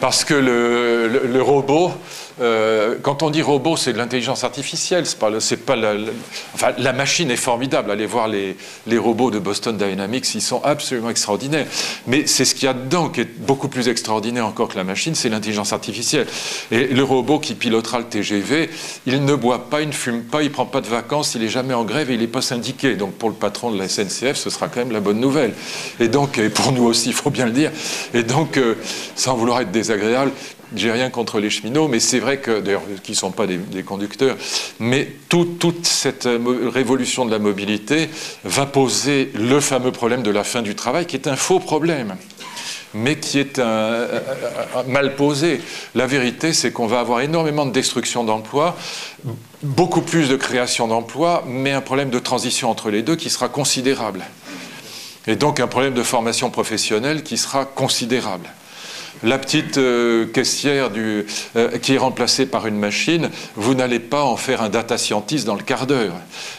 Parce 0.00 0.24
que 0.24 0.34
le, 0.34 1.42
robot, 1.42 1.92
euh, 2.40 2.96
quand 3.02 3.22
on 3.22 3.30
dit 3.30 3.42
robot, 3.42 3.76
c'est 3.76 3.92
de 3.92 3.98
l'intelligence 3.98 4.44
artificielle. 4.44 5.04
Pas, 5.18 5.76
la, 5.76 6.92
machine 6.92 7.30
est 7.30 7.36
formidable. 7.36 7.90
Allez 7.90 8.06
voir 8.06 8.28
les, 8.28 8.56
robots 8.98 9.30
de 9.30 9.38
Boston 9.38 9.76
Dynamics, 9.76 10.34
ils 10.34 10.40
sont 10.40 10.62
absolument 10.64 11.10
extraordinaires. 11.10 11.66
Mais 12.06 12.26
c'est 12.26 12.44
ce 12.44 12.54
qu'il 12.54 12.64
y 12.64 12.68
a 12.68 12.74
dedans 12.74 13.08
qui 13.08 13.22
est 13.22 13.38
beaucoup 13.40 13.68
plus 13.68 13.88
extraordinaire 13.88 14.46
encore 14.46 14.68
que 14.68 14.76
la 14.76 14.84
machine, 14.84 15.14
c'est 15.14 15.28
l'intelligence 15.28 15.72
artificielle. 15.72 16.26
Et 16.70 16.86
le 16.86 17.02
robot 17.02 17.38
qui 17.38 17.54
pilotera 17.54 17.98
le 17.98 18.04
TGV, 18.06 18.70
il 19.06 19.24
ne 19.24 19.34
boit 19.34 19.68
pas, 19.70 19.82
il 19.82 19.88
ne 19.88 19.92
fume 19.92 20.22
pas, 20.22 20.42
il 20.42 20.50
prend 20.50 20.66
pas 20.66 20.80
de 20.80 20.88
vacances, 20.88 21.34
il 21.34 21.42
est 21.42 21.48
jamais 21.48 21.74
en 21.74 21.84
grève 21.84 22.10
et 22.10 22.14
il 22.14 22.20
n'est 22.20 22.26
pas 22.26 22.42
syndiqué. 22.42 22.96
Donc 22.96 23.14
pour 23.14 23.28
le 23.28 23.34
patron 23.34 23.70
de 23.70 23.78
la 23.78 23.88
SNCF, 23.88 24.36
ce 24.36 24.50
sera 24.50 24.68
quand 24.68 24.80
même 24.80 24.92
la 24.92 25.00
bonne 25.00 25.20
nouvelle. 25.20 25.52
Et 25.98 26.08
donc, 26.08 26.38
et 26.38 26.48
pour 26.48 26.72
nous 26.72 26.84
aussi, 26.84 27.08
il 27.08 27.14
faut 27.14 27.30
bien 27.30 27.46
le 27.46 27.52
dire. 27.52 27.70
Et 28.14 28.22
donc, 28.22 28.56
euh, 28.56 28.74
sans 29.14 29.34
vouloir 29.34 29.60
être 29.60 29.70
désagréable, 29.70 30.32
j'ai 30.74 30.90
rien 30.90 31.10
contre 31.10 31.40
les 31.40 31.50
cheminots, 31.50 31.88
mais 31.88 32.00
c'est 32.00 32.18
vrai 32.18 32.38
que, 32.38 32.60
d'ailleurs, 32.60 32.82
qui 33.02 33.12
ne 33.12 33.16
sont 33.16 33.30
pas 33.30 33.46
des, 33.46 33.82
conducteurs, 33.82 34.36
mais 34.78 35.08
toute 35.28 35.86
cette 35.86 36.26
euh, 36.26 36.70
révolution 36.72 37.24
de 37.24 37.30
la 37.30 37.38
mobilité 37.38 38.08
va 38.44 38.66
poser 38.66 39.30
le 39.34 39.60
fameux 39.60 39.92
problème 39.92 40.22
de 40.22 40.30
la 40.30 40.44
fin 40.44 40.62
du 40.62 40.74
travail, 40.74 41.06
qui 41.06 41.16
est 41.16 41.28
un 41.28 41.36
faux 41.36 41.60
problème 41.60 42.16
mais 42.92 43.18
qui 43.18 43.38
est 43.38 43.60
mal 44.88 45.14
posé. 45.14 45.60
La 45.94 46.06
vérité, 46.06 46.52
c'est 46.52 46.72
qu'on 46.72 46.86
va 46.86 47.00
avoir 47.00 47.20
énormément 47.20 47.66
de 47.66 47.70
destruction 47.70 48.24
d'emplois, 48.24 48.76
beaucoup 49.62 50.02
plus 50.02 50.28
de 50.28 50.36
création 50.36 50.88
d'emplois, 50.88 51.44
mais 51.46 51.70
un 51.70 51.80
problème 51.80 52.10
de 52.10 52.18
transition 52.18 52.70
entre 52.70 52.90
les 52.90 53.02
deux 53.02 53.16
qui 53.16 53.30
sera 53.30 53.48
considérable. 53.48 54.24
Et 55.26 55.36
donc 55.36 55.60
un 55.60 55.66
problème 55.66 55.94
de 55.94 56.02
formation 56.02 56.50
professionnelle 56.50 57.22
qui 57.22 57.36
sera 57.36 57.64
considérable 57.64 58.50
la 59.22 59.38
petite 59.38 59.78
euh, 59.78 60.26
caissière 60.26 60.90
euh, 60.96 61.78
qui 61.78 61.94
est 61.94 61.98
remplacée 61.98 62.46
par 62.46 62.66
une 62.66 62.78
machine, 62.78 63.30
vous 63.56 63.74
n'allez 63.74 63.98
pas 63.98 64.24
en 64.24 64.36
faire 64.36 64.62
un 64.62 64.68
data 64.68 64.98
scientist 64.98 65.46
dans 65.46 65.54
le 65.54 65.62
quart 65.62 65.86
d'heure. 65.86 66.14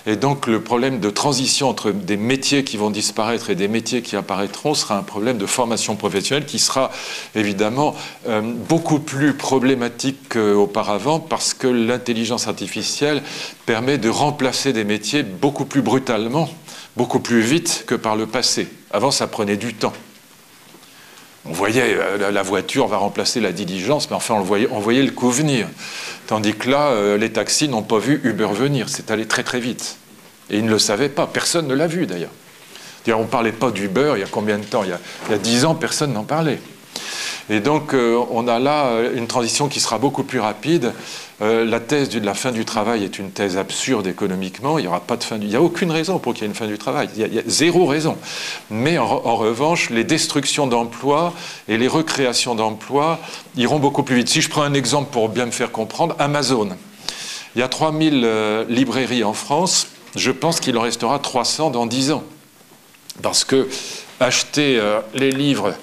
Et 0.06 0.16
donc 0.16 0.48
le 0.48 0.62
problème 0.62 1.00
de 1.00 1.10
transition 1.10 1.70
entre 1.70 1.92
des 1.92 2.18
métiers 2.18 2.64
qui 2.64 2.78
vont 2.78 2.90
disparaître 2.90 3.50
et 3.50 3.56
des 3.56 3.68
métiers 3.68 4.02
qui 4.02 4.16
apparaîtront 4.16 4.74
sera 4.74 4.98
un 4.98 5.04
problème 5.04 5.38
de 5.38 5.46
formation 5.46 5.96
professionnelle 5.96 6.46
qui 6.46 6.60
sera 6.60 6.92
évidemment 7.36 7.96
euh, 8.28 8.42
beaucoup 8.42 9.00
plus 9.00 9.34
problématique 9.34 10.30
qu'auparavant 10.30 11.20
parce 11.20 11.54
que 11.54 11.68
l'intelligence 11.68 12.48
artificielle 12.48 13.22
permet 13.66 13.98
de 13.98 14.10
remplacer 14.10 14.74
des 14.74 14.84
métiers 14.84 15.24
beaucoup 15.24 15.66
plus 15.66 15.82
brutalement, 15.82 16.50
beaucoup 16.96 17.20
plus 17.20 17.42
vite 17.42 17.86
que 17.88 17.96
par 17.96 18.16
le 18.16 18.28
passé. 18.28 18.68
Avant, 18.92 19.12
ça 19.12 19.28
prenait 19.28 19.58
du 19.58 19.74
temps. 19.74 19.94
On 21.46 21.54
voyait 21.54 21.96
euh, 21.98 22.32
la 22.32 22.44
voiture 22.44 22.88
va 22.88 22.98
remplacer 22.98 23.40
la 23.40 23.52
diligence, 23.52 24.10
mais 24.10 24.16
enfin 24.16 24.36
on 24.36 24.42
voyait, 24.42 24.68
on 24.72 24.80
voyait 24.80 25.02
le 25.02 25.12
coup 25.12 25.32
venir. 25.32 25.68
Tandis 26.28 26.54
que 26.54 26.70
là, 26.70 26.90
euh, 26.90 27.18
les 27.18 27.32
taxis 27.32 27.68
n'ont 27.68 27.82
pas 27.82 27.98
vu 27.98 28.22
Uber 28.24 28.50
venir. 28.54 28.90
C'est 28.90 29.10
allé 29.12 29.26
très 29.26 29.44
très 29.44 29.60
vite. 29.60 29.98
Et 30.50 30.58
ils 30.58 30.66
ne 30.66 30.70
le 30.70 30.80
savaient 30.80 31.10
pas. 31.10 31.28
Personne 31.28 31.68
ne 31.68 31.74
l'a 31.74 31.88
vu 31.88 32.06
d'ailleurs. 32.06 32.32
On 33.08 33.22
ne 33.22 33.26
parlait 33.26 33.52
pas 33.52 33.72
d'Uber 33.72 34.14
il 34.16 34.20
y 34.20 34.24
a 34.24 34.28
combien 34.30 34.60
de 34.60 34.64
temps? 34.64 34.84
Il 34.84 34.92
y 35.32 35.34
a 35.34 35.38
dix 35.38 35.66
ans, 35.66 35.74
personne 35.74 36.14
n'en 36.14 36.24
parlait. 36.24 36.60
Et 37.52 37.60
donc, 37.60 37.94
euh, 37.94 38.18
on 38.32 38.48
a 38.48 38.60
là 38.60 38.86
euh, 38.86 39.14
une 39.14 39.28
transition 39.28 39.68
qui 39.68 39.82
sera 39.82 39.98
beaucoup 39.98 40.24
plus 40.24 40.40
rapide. 40.40 40.94
Euh, 41.42 41.66
la 41.66 41.82
thèse 41.82 42.08
de 42.08 42.22
la 42.22 42.34
fin 42.34 42.54
du 42.54 42.64
travail 42.64 43.04
est 43.04 43.20
une 43.20 43.30
thèse 43.30 43.58
absurde 43.58 44.08
économiquement. 44.08 44.80
Il 44.80 44.84
n'y 44.84 44.88
aura 44.88 45.02
pas 45.02 45.18
de 45.18 45.24
fin 45.26 45.36
Il 45.36 45.50
n'y 45.50 45.58
a 45.58 45.62
aucune 45.62 45.92
raison 45.92 46.18
pour 46.18 46.34
qu'il 46.34 46.44
y 46.44 46.46
ait 46.46 46.48
une 46.48 46.56
fin 46.56 46.68
du 46.68 46.78
travail. 46.78 47.10
Il 47.18 47.34
y 47.34 47.40
a, 47.40 47.42
zéro 47.48 47.88
raison. 47.88 48.18
Mais 48.70 48.98
en, 48.98 49.36
revanche, 49.36 49.90
les 49.90 50.06
destructions 50.06 50.66
d'emplois 50.66 51.34
et 51.68 51.78
les 51.78 51.90
recréations 51.90 52.56
d'emplois 52.56 53.20
iront 53.58 53.80
beaucoup 53.80 54.04
plus 54.04 54.16
vite. 54.16 54.30
Si 54.30 54.40
je 54.40 54.50
prends 54.50 54.64
un 54.64 54.74
exemple 54.74 55.12
pour 55.12 55.28
bien 55.28 55.46
me 55.46 55.52
faire 55.52 55.74
comprendre, 55.74 56.16
Amazon. 56.20 56.70
Il 57.58 57.60
y 57.60 57.64
a 57.64 57.68
3000 57.68 58.66
librairies 58.70 59.26
en 59.26 59.34
France. 59.34 59.88
Je 60.16 60.32
pense 60.32 60.62
qu'il 60.62 60.78
en 60.78 60.82
restera 60.82 61.20
300 61.20 61.72
dans 61.72 61.86
10 61.86 62.12
ans. 62.12 62.24
Parce 63.22 63.44
que 63.44 63.68
acheter 64.22 64.82
les 65.14 65.32
livres 65.32 65.74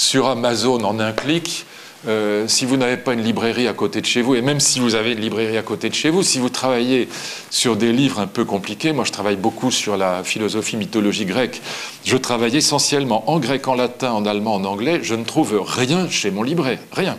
sur 0.00 0.28
Amazon 0.28 0.82
en 0.82 0.98
un 0.98 1.12
clic. 1.12 1.66
Euh, 2.08 2.48
si 2.48 2.64
vous 2.64 2.78
n'avez 2.78 2.96
pas 2.96 3.12
une 3.12 3.22
librairie 3.22 3.68
à 3.68 3.74
côté 3.74 4.00
de 4.00 4.06
chez 4.06 4.22
vous, 4.22 4.34
et 4.34 4.40
même 4.40 4.58
si 4.58 4.80
vous 4.80 4.94
avez 4.94 5.12
une 5.12 5.20
librairie 5.20 5.58
à 5.58 5.62
côté 5.62 5.90
de 5.90 5.94
chez 5.94 6.08
vous, 6.08 6.22
si 6.22 6.38
vous 6.38 6.48
travaillez 6.48 7.10
sur 7.50 7.76
des 7.76 7.92
livres 7.92 8.18
un 8.18 8.26
peu 8.26 8.46
compliqués, 8.46 8.92
moi 8.92 9.04
je 9.04 9.12
travaille 9.12 9.36
beaucoup 9.36 9.70
sur 9.70 9.98
la 9.98 10.24
philosophie 10.24 10.78
mythologie 10.78 11.26
grecque, 11.26 11.60
je 12.06 12.16
travaille 12.16 12.56
essentiellement 12.56 13.30
en 13.30 13.38
grec, 13.38 13.68
en 13.68 13.74
latin, 13.74 14.12
en 14.12 14.24
allemand, 14.24 14.54
en 14.54 14.64
anglais, 14.64 15.00
je 15.02 15.14
ne 15.14 15.24
trouve 15.24 15.62
rien 15.62 16.08
chez 16.08 16.30
mon 16.30 16.42
libraire, 16.42 16.78
rien. 16.92 17.18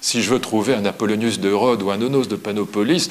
Si 0.00 0.22
je 0.22 0.30
veux 0.30 0.38
trouver 0.38 0.74
un 0.74 0.84
Apollonius 0.84 1.40
de 1.40 1.52
Rhodes 1.52 1.82
ou 1.82 1.90
un 1.90 2.00
Onos 2.00 2.28
de 2.28 2.36
Panopolis, 2.36 3.10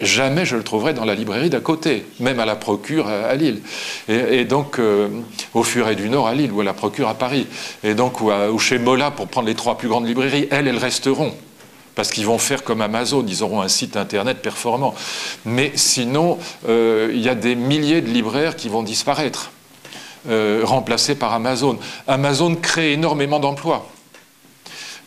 jamais 0.00 0.44
je 0.44 0.56
le 0.56 0.64
trouverai 0.64 0.92
dans 0.92 1.04
la 1.04 1.14
librairie 1.14 1.50
d'à 1.50 1.60
côté, 1.60 2.04
même 2.18 2.40
à 2.40 2.44
la 2.44 2.56
Procure 2.56 3.06
à, 3.06 3.34
Lille. 3.36 3.60
Et, 4.08 4.44
donc, 4.44 4.78
euh, 4.78 5.08
au 5.54 5.62
Furet 5.62 5.94
du 5.94 6.08
Nord 6.08 6.26
à 6.26 6.34
Lille, 6.34 6.50
ou 6.50 6.60
à 6.60 6.64
la 6.64 6.74
Procure 6.74 7.08
à 7.08 7.14
Paris. 7.14 7.46
Et 7.84 7.94
donc, 7.94 8.20
ou, 8.20 8.58
chez 8.58 8.78
Mola, 8.78 9.12
pour 9.12 9.28
prendre 9.28 9.46
les 9.46 9.54
trois 9.54 9.78
plus 9.78 9.88
grandes 9.88 10.06
librairies, 10.06 10.48
elles, 10.50 10.66
elles 10.66 10.78
resteront 10.78 11.32
parce 11.96 12.10
qu'ils 12.10 12.26
vont 12.26 12.38
faire 12.38 12.62
comme 12.62 12.82
Amazon, 12.82 13.24
ils 13.26 13.42
auront 13.42 13.62
un 13.62 13.68
site 13.68 13.96
internet 13.96 14.42
performant. 14.42 14.94
Mais 15.46 15.72
sinon, 15.74 16.38
euh, 16.68 17.10
il 17.12 17.20
y 17.22 17.28
a 17.30 17.34
des 17.34 17.54
milliers 17.54 18.02
de 18.02 18.10
libraires 18.10 18.54
qui 18.54 18.68
vont 18.68 18.82
disparaître, 18.82 19.50
euh, 20.28 20.60
remplacés 20.62 21.14
par 21.14 21.32
Amazon. 21.32 21.78
Amazon 22.06 22.54
crée 22.54 22.92
énormément 22.92 23.40
d'emplois. 23.40 23.88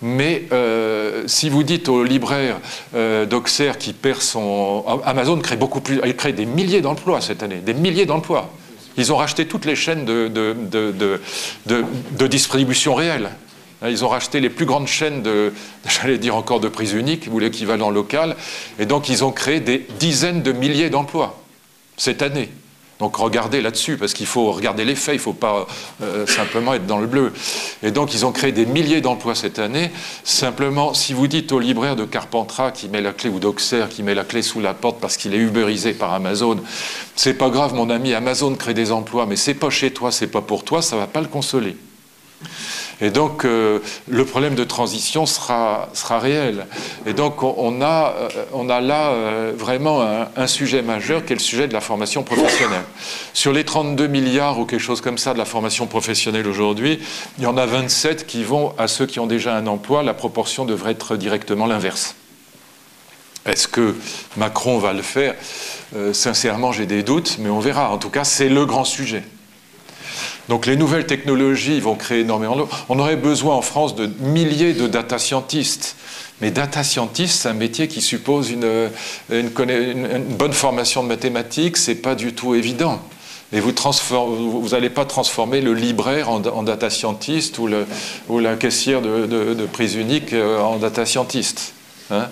Mais 0.01 0.45
euh, 0.51 1.23
si 1.27 1.49
vous 1.49 1.63
dites 1.63 1.89
aux 1.89 2.03
libraires 2.03 2.59
euh, 2.95 3.25
d'Auxerre 3.25 3.77
qui 3.77 3.93
perd 3.93 4.21
son... 4.21 4.85
Amazon 5.05 5.37
crée 5.39 5.57
beaucoup 5.57 5.81
plus... 5.81 5.99
Il 6.05 6.15
crée 6.15 6.33
des 6.33 6.45
milliers 6.45 6.81
d'emplois 6.81 7.21
cette 7.21 7.43
année, 7.43 7.57
des 7.57 7.73
milliers 7.73 8.05
d'emplois. 8.05 8.49
Ils 8.97 9.11
ont 9.11 9.17
racheté 9.17 9.45
toutes 9.45 9.65
les 9.65 9.75
chaînes 9.75 10.05
de, 10.05 10.27
de, 10.27 12.27
distribution 12.27 12.95
réelle. 12.95 13.29
Ils 13.87 14.03
ont 14.03 14.09
racheté 14.09 14.41
les 14.41 14.49
plus 14.49 14.65
grandes 14.65 14.87
chaînes 14.87 15.21
de, 15.21 15.53
j'allais 15.87 16.17
dire 16.17 16.35
encore 16.35 16.59
de 16.59 16.67
prise 16.67 16.93
unique, 16.93 17.27
ou 17.31 17.39
l'équivalent 17.39 17.89
local, 17.89 18.35
et 18.77 18.85
donc 18.85 19.09
ils 19.09 19.23
ont 19.23 19.31
créé 19.31 19.59
des 19.59 19.85
dizaines 19.99 20.41
de 20.41 20.51
milliers 20.51 20.89
d'emplois 20.89 21.41
cette 21.95 22.21
année. 22.21 22.49
Donc 22.99 23.15
regardez 23.15 23.61
là-dessus, 23.61 23.95
parce 23.95 24.13
qu'il 24.13 24.25
faut 24.25 24.51
regarder 24.51 24.83
les 24.83 24.95
faits, 24.95 25.15
il 25.15 25.19
ne 25.19 25.23
faut 25.23 25.31
pas 25.31 25.67
euh, 26.03 26.27
simplement 26.27 26.73
être 26.73 26.85
dans 26.85 26.99
le 26.99 27.07
bleu. 27.07 27.31
Et 27.81 27.91
donc 27.91 28.13
ils 28.13 28.25
ont 28.25 28.33
créé 28.33 28.51
des 28.51 28.65
milliers 28.65 28.99
d'emplois 28.99 29.35
cette 29.35 29.57
année. 29.57 29.89
Simplement, 30.25 30.93
si 30.93 31.13
vous 31.13 31.27
dites 31.27 31.53
au 31.53 31.59
libraire 31.59 31.95
de 31.95 32.03
Carpentras 32.03 32.71
qui 32.71 32.89
met 32.89 32.99
la 32.99 33.13
clé, 33.13 33.29
ou 33.29 33.39
d'Auxerre 33.39 33.87
qui 33.87 34.03
met 34.03 34.13
la 34.13 34.25
clé 34.25 34.41
sous 34.41 34.59
la 34.59 34.73
porte 34.73 34.99
parce 34.99 35.15
qu'il 35.15 35.33
est 35.33 35.37
uberisé 35.37 35.93
par 35.93 36.11
Amazon, 36.13 36.57
c'est 37.15 37.35
pas 37.35 37.49
grave 37.49 37.73
mon 37.73 37.89
ami, 37.89 38.13
Amazon 38.13 38.53
crée 38.55 38.73
des 38.73 38.91
emplois, 38.91 39.25
mais 39.25 39.37
c'est 39.37 39.53
pas 39.53 39.69
chez 39.69 39.91
toi, 39.91 40.11
c'est 40.11 40.27
pas 40.27 40.41
pour 40.41 40.65
toi, 40.65 40.81
ça 40.81 40.97
va 40.97 41.07
pas 41.07 41.21
le 41.21 41.27
consoler. 41.27 41.77
Et 43.01 43.11
donc, 43.11 43.45
euh, 43.45 43.79
le 44.09 44.25
problème 44.25 44.55
de 44.55 44.63
transition 44.65 45.25
sera, 45.25 45.89
sera 45.93 46.19
réel. 46.19 46.65
Et 47.05 47.13
donc, 47.13 47.43
on 47.43 47.81
a, 47.81 48.13
euh, 48.13 48.29
on 48.51 48.69
a 48.69 48.81
là 48.81 49.09
euh, 49.09 49.53
vraiment 49.55 50.01
un, 50.01 50.47
sujet 50.47 50.81
majeur 50.81 51.23
qui 51.23 51.33
est 51.33 51.35
le 51.35 51.41
sujet 51.41 51.67
de 51.67 51.73
la 51.73 51.79
formation 51.79 52.23
professionnelle. 52.23 52.83
Sur 53.33 53.53
les 53.53 53.63
32 53.63 54.07
milliards 54.07 54.59
ou 54.59 54.65
quelque 54.65 54.81
chose 54.81 54.99
comme 54.99 55.17
ça 55.17 55.33
de 55.33 55.37
la 55.37 55.45
formation 55.45 55.87
professionnelle 55.87 56.47
aujourd'hui, 56.47 56.99
il 57.37 57.43
y 57.43 57.47
en 57.47 57.55
a 57.55 57.65
27 57.65 58.25
qui 58.25 58.43
vont 58.43 58.73
à 58.77 58.87
ceux 58.87 59.05
qui 59.05 59.19
ont 59.19 59.27
déjà 59.27 59.55
un 59.55 59.67
emploi. 59.67 60.03
La 60.03 60.13
proportion 60.13 60.65
devrait 60.65 60.91
être 60.91 61.15
directement 61.15 61.67
l'inverse. 61.67 62.15
Est-ce 63.45 63.67
que 63.67 63.95
Macron 64.35 64.79
va 64.79 64.91
le 64.91 65.01
faire? 65.01 65.35
Sincèrement, 66.13 66.71
j'ai 66.71 66.85
des 66.85 67.03
doutes, 67.03 67.37
mais 67.39 67.49
on 67.49 67.59
verra. 67.59 67.91
En 67.91 67.97
tout 67.97 68.09
cas, 68.09 68.23
c'est 68.23 68.49
le 68.49 68.65
grand 68.65 68.83
sujet. 68.83 69.23
Donc 70.49 70.65
les 70.65 70.75
nouvelles 70.75 71.05
technologies 71.05 71.79
vont 71.79 71.93
créer 71.93 72.21
énormément 72.21 72.55
de... 72.55 72.63
On 72.89 72.97
aurait 72.97 73.15
besoin 73.15 73.55
en 73.55 73.61
France 73.61 73.95
de 73.95 74.09
milliers 74.19 74.73
de 74.73 74.87
data 74.87 75.19
scientists. 75.19 75.95
Mais 76.41 76.49
data 76.49 76.83
scientist, 76.83 77.41
c'est 77.41 77.49
un 77.49 77.53
métier 77.53 77.87
qui 77.87 78.01
suppose 78.01 78.49
une, 78.49 78.89
bonne 79.29 80.53
formation 80.53 81.03
de 81.03 81.07
mathématiques, 81.07 81.77
c'est 81.77 81.95
pas 81.95 82.15
du 82.15 82.33
tout 82.33 82.55
évident. 82.55 82.99
Et 83.53 83.59
vous 83.59 83.73
n'allez 84.71 84.89
pas 84.89 85.05
transformer 85.05 85.61
le 85.61 85.75
libraire 85.75 86.29
en, 86.29 86.63
data 86.63 86.89
scientist 86.89 87.59
ou, 87.59 87.67
la 87.67 88.55
caissière 88.55 89.01
de, 89.03 89.65
prise 89.71 89.95
unique 89.95 90.33
euh, 90.33 90.59
en 90.61 90.77
data 90.77 91.05
scientist. 91.05 91.73
Hein. 92.11 92.27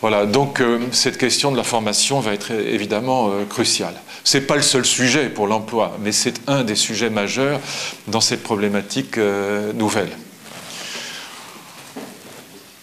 voilà, 0.00 0.24
donc 0.24 0.60
euh, 0.60 0.78
cette 0.92 1.18
question 1.18 1.50
de 1.50 1.56
la 1.56 1.64
formation 1.64 2.20
va 2.20 2.32
être 2.32 2.52
évidemment 2.52 3.30
euh, 3.30 3.44
cruciale. 3.44 3.94
Ce 4.24 4.36
n'est 4.36 4.44
pas 4.44 4.56
le 4.56 4.62
seul 4.62 4.84
sujet 4.84 5.28
pour 5.28 5.46
l'emploi, 5.46 5.96
mais 6.00 6.12
c'est 6.12 6.34
un 6.46 6.62
des 6.62 6.74
sujets 6.74 7.10
majeurs 7.10 7.60
dans 8.08 8.20
cette 8.20 8.42
problématique 8.42 9.18
euh, 9.18 9.72
nouvelle. 9.72 10.10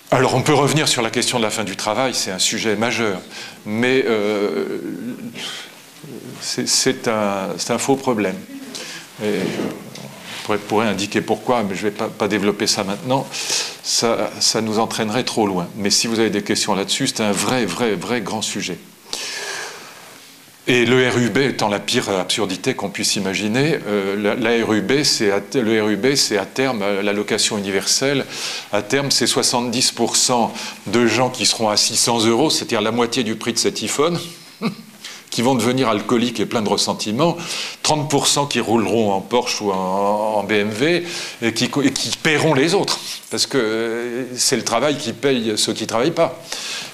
Alors 0.09 0.35
on 0.35 0.41
peut 0.41 0.53
revenir 0.53 0.87
sur 0.87 1.01
la 1.01 1.09
question 1.09 1.37
de 1.37 1.43
la 1.43 1.49
fin 1.49 1.63
du 1.63 1.75
travail, 1.75 2.13
c'est 2.13 2.31
un 2.31 2.39
sujet 2.39 2.75
majeur, 2.75 3.19
mais 3.65 4.03
euh, 4.07 4.79
c'est 6.41 7.07
un, 7.07 7.77
faux 7.77 7.97
problème. 7.97 8.37
on 9.21 10.57
pourrait, 10.57 10.87
indiquer 10.87 11.21
pourquoi, 11.21 11.63
mais 11.63 11.75
je 11.75 11.85
ne 11.85 11.91
vais 11.91 11.95
pas, 11.95 12.27
développer 12.27 12.67
ça 12.67 12.83
maintenant. 12.83 13.27
Ça 13.83 14.61
nous 14.61 14.79
entraînerait 14.79 15.23
trop 15.23 15.45
loin. 15.45 15.67
Mais 15.75 15.89
si 15.89 16.07
vous 16.07 16.19
avez 16.19 16.29
des 16.29 16.41
questions 16.41 16.73
là-dessus, 16.73 17.07
c'est 17.07 17.21
un 17.21 17.31
vrai, 17.31 17.65
vrai, 17.65 17.95
vrai 17.95 18.21
grand 18.21 18.41
sujet. 18.41 18.77
Et 20.69 20.83
le 20.85 21.07
RUB 21.07 21.37
étant 21.37 21.69
la 21.69 21.79
pire 21.79 22.09
absurdité 22.09 22.73
qu'on 22.73 22.89
puisse 22.89 23.15
imaginer, 23.15 23.79
euh, 23.87 24.35
le 24.35 24.63
RUB, 24.65 25.03
c'est 26.13 26.37
à 26.37 26.45
terme 26.45 26.81
euh, 26.81 27.01
l'allocation 27.01 27.57
universelle. 27.57 28.25
À 28.73 28.81
terme, 28.81 29.09
c'est 29.09 29.27
70% 29.27 30.49
de 30.87 31.07
gens 31.07 31.29
qui 31.29 31.45
seront 31.45 31.69
à 31.69 31.77
600 31.77 32.25
euros, 32.25 32.49
c'est-à-dire 32.49 32.81
la 32.81 32.91
moitié 32.91 33.23
du 33.23 33.35
prix 33.35 33.53
de 33.53 33.57
cet 33.57 33.81
iPhone, 33.81 34.19
qui 35.29 35.41
vont 35.41 35.55
devenir 35.55 35.87
alcooliques 35.87 36.41
et 36.41 36.45
pleins 36.45 36.63
de 36.63 36.69
ressentiments. 36.69 37.37
30% 37.87 38.49
qui 38.49 38.59
rouleront 38.59 39.13
en 39.13 39.21
Porsche 39.21 39.61
ou 39.61 39.71
en, 39.71 40.43
BMW 40.43 41.03
et 41.41 41.53
qui, 41.53 41.69
paieront 42.21 42.53
les 42.53 42.73
autres, 42.73 42.99
parce 43.31 43.47
que 43.47 43.57
euh, 43.57 44.23
c'est 44.35 44.55
le 44.57 44.63
travail 44.63 44.97
qui 44.97 45.13
paye 45.13 45.53
ceux 45.55 45.73
qui 45.73 45.83
ne 45.83 45.87
travaillent 45.87 46.11
pas 46.11 46.37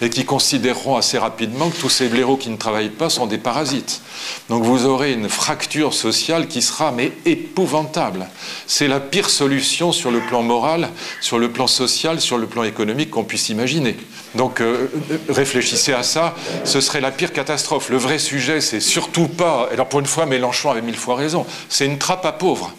et 0.02 0.10
qui 0.10 0.26
considéreront 0.26 0.96
assez 0.96 1.18
rapidement 1.18 1.70
que 1.70 1.78
tous 1.78 1.90
ces 1.90 2.08
blaireaux 2.08 2.38
qui 2.38 2.50
ne 2.50 2.58
travaillent 2.58 2.90
pas 2.90 3.10
sont 3.10 3.26
des 3.26 3.38
parasites. 3.38 4.02
Donc 4.50 4.64
vous 4.64 4.86
aurez 4.86 5.14
une 5.14 5.30
fracture 5.30 5.94
sociale 5.94 6.48
qui 6.48 6.62
sera 6.62 6.92
mais 6.92 7.12
épouvantable. 7.26 8.28
C'est 8.68 8.88
la 8.88 9.00
pire 9.00 9.30
solution 9.30 9.92
sur 9.92 10.12
le 10.12 10.20
plan 10.20 10.44
moral, 10.44 10.90
sur 11.22 11.40
le 11.40 11.50
plan 11.50 11.68
social, 11.68 12.22
sur 12.22 12.38
le 12.38 12.48
plan 12.48 12.64
économique 12.64 13.12
qu'on 13.12 13.24
puisse 13.24 13.50
imaginer. 13.50 13.98
Donc 14.36 14.62
euh, 14.62 14.88
réfléchissez 15.30 15.94
à 15.94 16.04
ça, 16.04 16.36
ce 16.66 16.82
serait 16.82 17.02
la 17.02 17.12
pire 17.12 17.34
catastrophe. 17.34 17.90
Le 17.90 17.98
vrai 17.98 18.20
sujet, 18.20 18.62
c'est 18.62 18.80
surtout 18.80 19.28
pas, 19.28 19.70
alors 19.72 19.88
pour 19.88 20.00
une 20.00 20.06
fois 20.06 20.26
Mélenchon 20.26 20.72
avait 20.72 20.82
mille 20.84 20.98
fois 20.98 21.16
raison, 21.16 21.46
c'est 21.70 21.86
une 21.86 21.98
trappe 21.98 22.26
à 22.26 22.32
pauvres. 22.32 22.74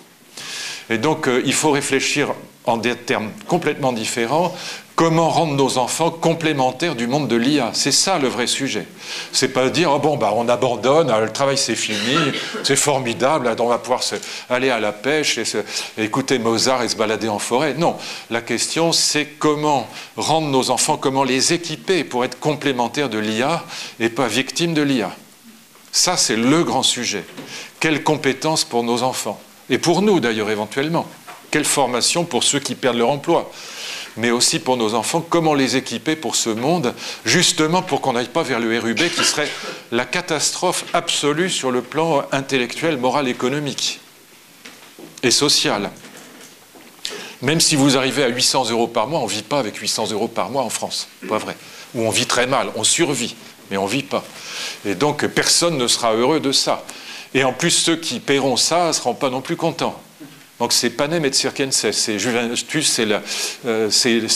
Et 0.90 0.98
donc 0.98 1.28
euh, 1.28 1.42
il 1.44 1.54
faut 1.54 1.70
réfléchir 1.70 2.32
en 2.66 2.76
des 2.76 2.94
termes 2.94 3.30
complètement 3.48 3.92
différents 3.92 4.54
Comment 4.96 5.28
rendre 5.28 5.54
nos 5.54 5.76
enfants 5.78 6.10
complémentaires 6.10 6.94
du 6.94 7.08
monde 7.08 7.26
de 7.26 7.34
l'IA 7.34 7.70
C'est 7.72 7.90
ça 7.90 8.20
le 8.20 8.28
vrai 8.28 8.46
sujet. 8.46 8.86
C'est 9.32 9.48
pas 9.48 9.68
dire 9.68 9.90
oh 9.92 9.98
bon 9.98 10.16
bah 10.16 10.32
on 10.36 10.48
abandonne, 10.48 11.12
le 11.20 11.32
travail 11.32 11.58
c'est 11.58 11.74
fini, 11.74 12.16
c'est 12.62 12.76
formidable, 12.76 13.52
on 13.58 13.66
va 13.66 13.78
pouvoir 13.78 14.02
aller 14.48 14.70
à 14.70 14.78
la 14.78 14.92
pêche 14.92 15.36
et, 15.38 15.44
écouter 15.98 16.38
Mozart 16.38 16.84
et 16.84 16.88
se 16.88 16.94
balader 16.94 17.28
en 17.28 17.40
forêt. 17.40 17.74
Non, 17.74 17.96
la 18.30 18.40
question 18.40 18.92
c'est 18.92 19.24
comment 19.24 19.88
rendre 20.16 20.46
nos 20.46 20.70
enfants, 20.70 20.96
comment 20.96 21.24
les 21.24 21.52
équiper 21.52 22.04
pour 22.04 22.24
être 22.24 22.38
complémentaires 22.38 23.08
de 23.08 23.18
l'IA 23.18 23.64
et 23.98 24.08
pas 24.08 24.28
victimes 24.28 24.74
de 24.74 24.82
l'IA. 24.82 25.10
Ça 25.90 26.16
c'est 26.16 26.36
le 26.36 26.62
grand 26.62 26.84
sujet. 26.84 27.24
Quelles 27.84 28.02
compétences 28.02 28.64
pour 28.64 28.82
nos 28.82 29.02
enfants 29.02 29.38
et 29.68 29.76
pour 29.76 30.00
nous 30.00 30.18
d'ailleurs 30.18 30.48
éventuellement. 30.48 31.04
Quelle 31.50 31.66
formation 31.66 32.24
pour 32.24 32.42
ceux 32.42 32.58
qui 32.58 32.76
perdent 32.76 32.96
leur 32.96 33.10
emploi 33.10 33.52
mais 34.16 34.30
aussi 34.30 34.58
pour 34.58 34.78
nos 34.78 34.94
enfants, 34.94 35.20
comment 35.20 35.52
les 35.52 35.76
équiper 35.76 36.16
pour 36.16 36.34
ce 36.34 36.48
monde, 36.48 36.94
justement 37.26 37.82
pour 37.82 38.00
qu'on 38.00 38.14
n'aille 38.14 38.28
pas 38.28 38.42
vers 38.42 38.58
le 38.58 38.78
RUB 38.78 38.96
qui 38.96 39.22
serait 39.22 39.50
la 39.92 40.06
catastrophe 40.06 40.86
absolue 40.94 41.50
sur 41.50 41.70
le 41.70 41.82
plan 41.82 42.24
intellectuel, 42.32 42.96
moral, 42.96 43.28
économique 43.28 44.00
et 45.22 45.30
social. 45.30 45.90
Même 47.42 47.60
si 47.60 47.76
vous 47.76 47.98
arrivez 47.98 48.24
à 48.24 48.28
800 48.28 48.70
euros 48.70 48.88
par 48.88 49.08
mois, 49.08 49.20
on 49.20 49.26
ne 49.26 49.30
vit 49.30 49.42
pas 49.42 49.58
avec 49.58 49.76
800 49.76 50.10
euros 50.12 50.28
par 50.28 50.48
mois 50.48 50.62
en 50.62 50.70
France, 50.70 51.08
pas 51.28 51.36
vrai. 51.36 51.54
Ou 51.94 52.06
on 52.06 52.10
vit 52.10 52.24
très 52.24 52.46
mal, 52.46 52.70
on 52.76 52.84
survit, 52.84 53.36
mais 53.70 53.76
on 53.76 53.84
ne 53.84 53.90
vit 53.90 54.04
pas. 54.04 54.24
Et 54.86 54.94
donc 54.94 55.26
personne 55.26 55.76
ne 55.76 55.86
sera 55.86 56.14
heureux 56.14 56.40
de 56.40 56.50
ça. 56.50 56.82
Et 57.34 57.44
en 57.44 57.52
plus, 57.52 57.70
ceux 57.70 57.96
qui 57.96 58.20
paieront 58.20 58.56
ça 58.56 58.88
ne 58.88 58.92
seront 58.92 59.14
pas 59.14 59.28
non 59.28 59.40
plus 59.40 59.56
contents. 59.56 60.00
Donc 60.60 60.72
c'est 60.72 60.90
Panem 60.90 61.24
et 61.24 61.32
Circenses, 61.32 61.90
c'est 61.90 62.18
Juventus, 62.18 62.88
c'est 62.88 63.04
le, 63.04 63.20
euh, 63.66 63.90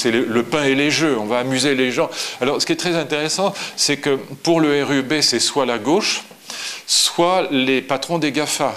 le, 0.05 0.43
pain 0.43 0.65
et 0.65 0.75
les 0.75 0.91
jeux, 0.91 1.17
on 1.17 1.27
va 1.27 1.39
amuser 1.39 1.77
les 1.77 1.93
gens. 1.93 2.11
Alors 2.41 2.61
ce 2.61 2.67
qui 2.67 2.73
est 2.73 2.77
très 2.77 2.97
intéressant, 2.97 3.55
c'est 3.77 3.99
que 3.99 4.17
pour 4.43 4.61
le 4.61 4.83
RUB, 4.83 5.21
c'est 5.21 5.39
soit 5.39 5.65
la 5.65 5.79
gauche, 5.79 6.25
soit 6.89 7.47
les 7.53 7.83
patrons 7.83 8.19
des 8.19 8.33
GAFA. 8.33 8.75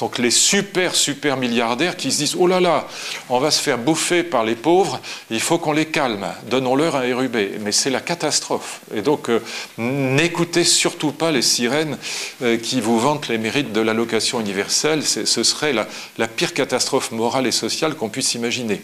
Donc 0.00 0.18
les 0.18 0.30
super, 0.30 0.94
super 0.94 1.36
milliardaires 1.36 1.96
qui 1.96 2.10
se 2.10 2.18
disent 2.18 2.36
Oh 2.38 2.46
là 2.46 2.60
là, 2.60 2.88
on 3.28 3.38
va 3.38 3.50
se 3.50 3.60
faire 3.60 3.78
bouffer 3.78 4.22
par 4.22 4.44
les 4.44 4.56
pauvres, 4.56 5.00
il 5.30 5.40
faut 5.40 5.58
qu'on 5.58 5.72
les 5.72 5.86
calme, 5.86 6.26
donnons-leur 6.50 6.96
un 6.96 7.16
RUB. 7.16 7.36
Mais 7.60 7.72
c'est 7.72 7.90
la 7.90 8.00
catastrophe. 8.00 8.80
Et 8.94 9.02
donc 9.02 9.30
euh, 9.30 9.40
n'écoutez 9.78 10.64
surtout 10.64 11.12
pas 11.12 11.30
les 11.30 11.42
sirènes 11.42 11.96
euh, 12.42 12.56
qui 12.56 12.80
vous 12.80 12.98
vantent 12.98 13.28
les 13.28 13.38
mérites 13.38 13.72
de 13.72 13.80
l'allocation 13.80 14.40
universelle. 14.40 15.04
Ce 15.04 15.42
serait 15.42 15.72
la, 15.72 15.86
la 16.18 16.28
pire 16.28 16.54
catastrophe 16.54 17.12
morale 17.12 17.46
et 17.46 17.52
sociale 17.52 17.94
qu'on 17.94 18.08
puisse 18.08 18.34
imaginer. 18.34 18.82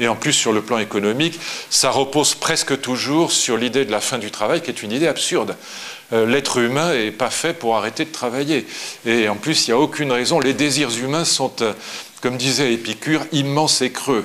Et 0.00 0.08
en 0.08 0.16
plus, 0.16 0.32
sur 0.32 0.52
le 0.52 0.62
plan 0.62 0.78
économique, 0.78 1.38
ça 1.70 1.90
repose 1.90 2.34
presque 2.34 2.80
toujours 2.80 3.32
sur 3.32 3.56
l'idée 3.56 3.84
de 3.84 3.90
la 3.90 4.00
fin 4.00 4.18
du 4.18 4.30
travail, 4.30 4.62
qui 4.62 4.70
est 4.70 4.82
une 4.82 4.92
idée 4.92 5.08
absurde. 5.08 5.56
Euh, 6.12 6.26
l'être 6.26 6.58
humain 6.58 6.94
n'est 6.94 7.10
pas 7.10 7.30
fait 7.30 7.52
pour 7.52 7.76
arrêter 7.76 8.04
de 8.04 8.12
travailler. 8.12 8.66
Et 9.04 9.28
en 9.28 9.36
plus, 9.36 9.66
il 9.66 9.70
n'y 9.70 9.74
a 9.74 9.78
aucune 9.78 10.10
raison. 10.10 10.40
Les 10.40 10.54
désirs 10.54 10.90
humains 11.02 11.24
sont, 11.24 11.52
euh, 11.60 11.74
comme 12.22 12.36
disait 12.36 12.72
Épicure, 12.72 13.26
immenses 13.32 13.82
et 13.82 13.90
creux. 13.90 14.24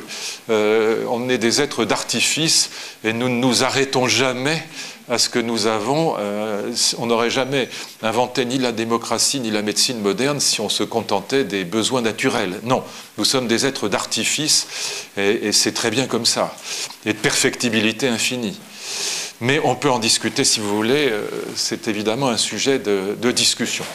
Euh, 0.49 1.03
on 1.09 1.29
est 1.29 1.37
des 1.37 1.61
êtres 1.61 1.83
d'artifice 1.83 2.69
et 3.03 3.11
nous 3.11 3.27
ne 3.27 3.35
nous 3.35 3.63
arrêtons 3.63 4.07
jamais 4.07 4.63
à 5.09 5.17
ce 5.17 5.27
que 5.27 5.39
nous 5.39 5.67
avons. 5.67 6.15
on 6.97 7.05
n'aurait 7.07 7.29
jamais 7.29 7.67
inventé 8.01 8.45
ni 8.45 8.57
la 8.57 8.71
démocratie 8.71 9.41
ni 9.41 9.51
la 9.51 9.61
médecine 9.61 9.99
moderne 9.99 10.39
si 10.39 10.61
on 10.61 10.69
se 10.69 10.83
contentait 10.83 11.43
des 11.43 11.65
besoins 11.65 12.01
naturels. 12.01 12.61
Non, 12.63 12.85
nous 13.17 13.25
sommes 13.25 13.47
des 13.47 13.65
êtres 13.65 13.89
d'artifice 13.89 14.65
et 15.17 15.51
c'est 15.51 15.73
très 15.73 15.91
bien 15.91 16.07
comme 16.07 16.25
ça, 16.25 16.55
et 17.05 17.11
de 17.11 17.17
perfectibilité 17.17 18.07
infinie. 18.07 18.57
Mais 19.41 19.59
on 19.63 19.75
peut 19.75 19.89
en 19.89 19.99
discuter 19.99 20.43
si 20.43 20.59
vous 20.59 20.75
voulez, 20.75 21.09
euh, 21.09 21.27
c'est 21.55 21.87
évidemment 21.87 22.29
un 22.29 22.37
sujet 22.37 22.79
de, 22.79 23.31
discussion. 23.31 23.85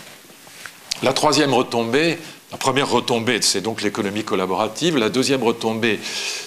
La 1.03 1.13
troisième 1.13 1.55
retombée, 1.55 2.19
la 2.51 2.59
première 2.59 2.89
retombée, 2.91 3.41
c'est 3.41 3.61
donc 3.61 3.83
l'économie 3.83 4.25
collaborative. 4.25 4.97
La 4.97 5.09
deuxième 5.09 5.43
retombée, 5.43 6.01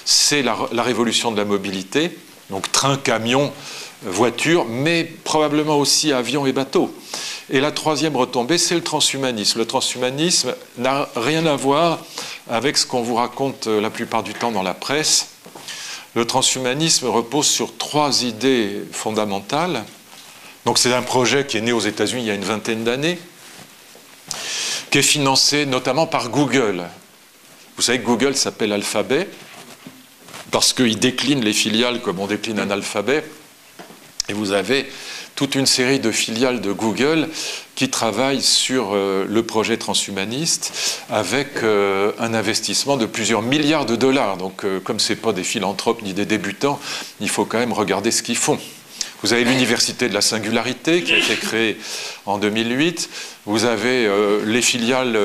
c'est 0.04 0.43
la, 0.43 0.56
révolution 0.84 1.32
de 1.32 1.38
la 1.38 1.45
mobilité, 1.45 2.17
donc 2.49 2.71
train, 2.71 2.97
camion, 2.97 3.54
voiture, 4.04 4.65
mais 4.65 5.04
probablement 5.23 5.77
aussi 5.77 6.12
avion 6.12 6.45
et 6.45 6.51
bateau. 6.51 6.93
Et 7.49 7.60
la 7.60 7.71
troisième 7.71 8.15
retombée, 8.15 8.58
c'est 8.58 8.75
le 8.75 8.84
transhumanisme. 8.84 9.60
Le 9.60 9.65
transhumanisme 9.65 10.56
n'a 10.77 11.10
rien 11.15 11.45
à 11.45 11.56
voir 11.56 11.99
avec 12.49 12.77
ce 12.77 12.86
qu'on 12.86 13.01
vous 13.01 13.15
raconte 13.15 13.67
euh, 13.67 13.82
la 13.82 13.89
plupart 13.89 14.23
du 14.23 14.34
temps 14.34 14.51
dans 14.51 14.63
la 14.63 14.73
presse, 14.73 15.31
le 16.15 16.26
transhumanisme 16.26 17.08
repose 17.08 17.47
sur 17.47 17.78
trois 17.78 18.24
idées 18.24 18.84
fondamentales. 18.91 19.84
Donc 20.65 20.78
c'est 20.78 20.93
un 20.93 21.02
projet 21.02 21.45
qui 21.45 21.58
est 21.58 21.62
né 21.62 21.71
aux 21.71 21.80
États-Unis 21.80 22.24
il 22.24 22.28
y 22.28 22.32
a 22.32 22.36
une 22.36 22.43
vingtaine 22.43 22.84
d'années, 22.84 23.19
qui 24.89 24.97
est 24.97 25.04
financé 25.04 25.65
notamment 25.65 26.08
par 26.08 26.30
Google. 26.30 26.84
Vous 27.78 27.82
savez 27.82 28.00
que 28.00 28.06
Google 28.06 28.36
s'appelle 28.36 28.74
Alphabet 28.74 29.28
parce 30.52 30.74
qu'il 30.74 31.00
décline 31.00 31.43
les 31.43 31.54
filiales 31.54 32.02
comme 32.02 32.19
on 32.19 32.28
décline 32.28 32.60
un 32.60 32.69
alphabet. 32.69 33.24
Et 34.28 34.34
vous 34.34 34.52
avez 34.52 34.88
toute 35.36 35.56
une 35.56 35.65
série 35.65 36.00
de 36.00 36.12
filiales 36.12 36.62
de 36.62 36.72
Google 36.72 37.30
qui 37.76 37.89
travaillent 37.89 38.41
sur 38.41 38.91
euh, 38.94 39.26
le 39.28 39.44
projet 39.44 39.78
transhumaniste 39.78 41.00
avec 41.10 41.63
euh, 41.63 42.12
un 42.20 42.34
investissement 42.34 42.98
de 42.98 43.06
plusieurs 43.06 43.41
milliards 43.41 43.86
de 43.86 43.96
dollars. 43.96 44.38
Donc, 44.38 44.65
euh, 44.65 44.80
comme 44.80 45.00
ce 45.00 45.13
pas 45.13 45.34
des 45.34 45.44
philanthropes 45.44 46.02
ni 46.04 46.13
des 46.13 46.26
débutants, 46.26 46.80
il 47.20 47.30
faut 47.30 47.46
quand 47.46 47.58
même 47.58 47.74
regarder 47.74 48.12
ce 48.12 48.24
qu'ils 48.24 48.38
font. 48.38 48.60
Vous 49.24 49.34
avez 49.34 49.44
l'Université 49.44 50.10
de 50.10 50.13
la 50.13 50.22
Singularité 50.22 51.04
qui 51.04 51.13
a 51.13 51.17
été 51.17 51.36
créée 51.36 51.78
en 52.26 52.38
2008. 52.38 53.10
Vous 53.46 53.65
avez 53.65 54.10
les 54.46 54.63
filiales 54.63 55.15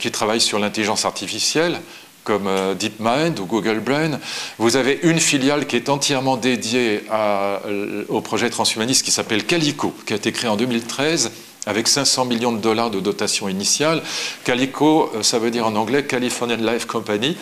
qui 0.00 0.10
travaillent 0.10 0.40
sur 0.40 0.58
l'intelligence 0.58 1.04
artificielle 1.04 1.80
comme 2.24 2.46
euh, 2.46 2.74
DeepMind 2.74 3.38
ou 3.38 3.46
Google 3.46 3.80
Brain. 3.80 4.18
Vous 4.58 4.76
avez 4.76 4.98
une 5.02 5.20
filiale 5.20 5.66
qui 5.66 5.76
est 5.76 5.88
entièrement 5.88 6.36
dédiée 6.36 7.04
euh, 7.12 8.04
au 8.08 8.20
projet 8.20 8.50
transhumaniste 8.50 9.04
qui 9.04 9.10
s'appelle 9.10 9.44
Calico, 9.44 9.94
qui 10.06 10.14
a 10.14 10.16
été 10.16 10.32
créé 10.32 10.50
en 10.50 10.56
2013 10.56 11.30
avec 11.66 11.88
500 11.88 12.24
millions 12.26 12.52
de 12.52 12.58
dollars 12.58 12.90
de 12.90 13.00
dotation 13.00 13.48
initiale. 13.48 14.02
Calico, 14.44 15.10
euh, 15.14 15.22
ça 15.22 15.38
veut 15.38 15.50
dire 15.50 15.66
en 15.66 15.76
anglais 15.76 16.04
Californian 16.04 16.56
Life 16.56 16.86
Company 16.86 17.36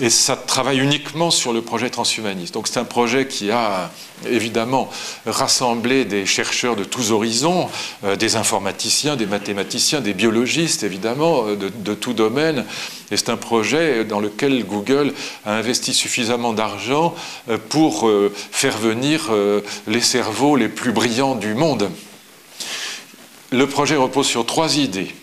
et 0.00 0.10
ça 0.10 0.36
travaille 0.36 0.80
uniquement 0.80 1.30
sur 1.30 1.52
le 1.52 1.62
projet 1.62 1.88
transhumaniste. 1.88 2.54
Donc 2.54 2.66
c'est 2.66 2.80
un 2.80 2.84
projet 2.84 3.28
qui 3.28 3.50
a 3.50 3.90
évidemment 4.26 4.90
rassemblé 5.24 6.04
des 6.04 6.26
chercheurs 6.26 6.74
de 6.74 6.84
tous 6.84 7.12
horizons, 7.12 7.68
euh, 8.04 8.16
des 8.16 8.36
informaticiens, 8.36 9.16
des 9.16 9.26
mathématiciens, 9.26 10.00
des 10.00 10.14
biologistes 10.14 10.82
évidemment, 10.82 11.46
euh, 11.46 11.56
de, 11.56 11.68
de 11.68 11.94
tout 11.94 12.12
domaine. 12.12 12.64
Et 13.10 13.16
c'est 13.16 13.28
un 13.28 13.36
projet 13.36 14.04
dans 14.04 14.18
lequel 14.18 14.64
Google 14.64 15.14
a 15.44 15.54
investi 15.54 15.94
suffisamment 15.94 16.52
d'argent 16.52 17.14
euh, 17.48 17.58
pour 17.68 18.10
faire 18.50 18.76
venir 18.78 19.30
les 19.86 20.00
cerveaux 20.00 20.56
les 20.56 20.68
plus 20.68 20.92
brillants 20.92 21.34
du 21.34 21.54
monde. 21.54 21.90
Le 23.50 23.66
projet 23.66 23.96
repose 23.96 24.26
sur 24.26 24.46
trois 24.46 24.78
idées. 24.78 25.14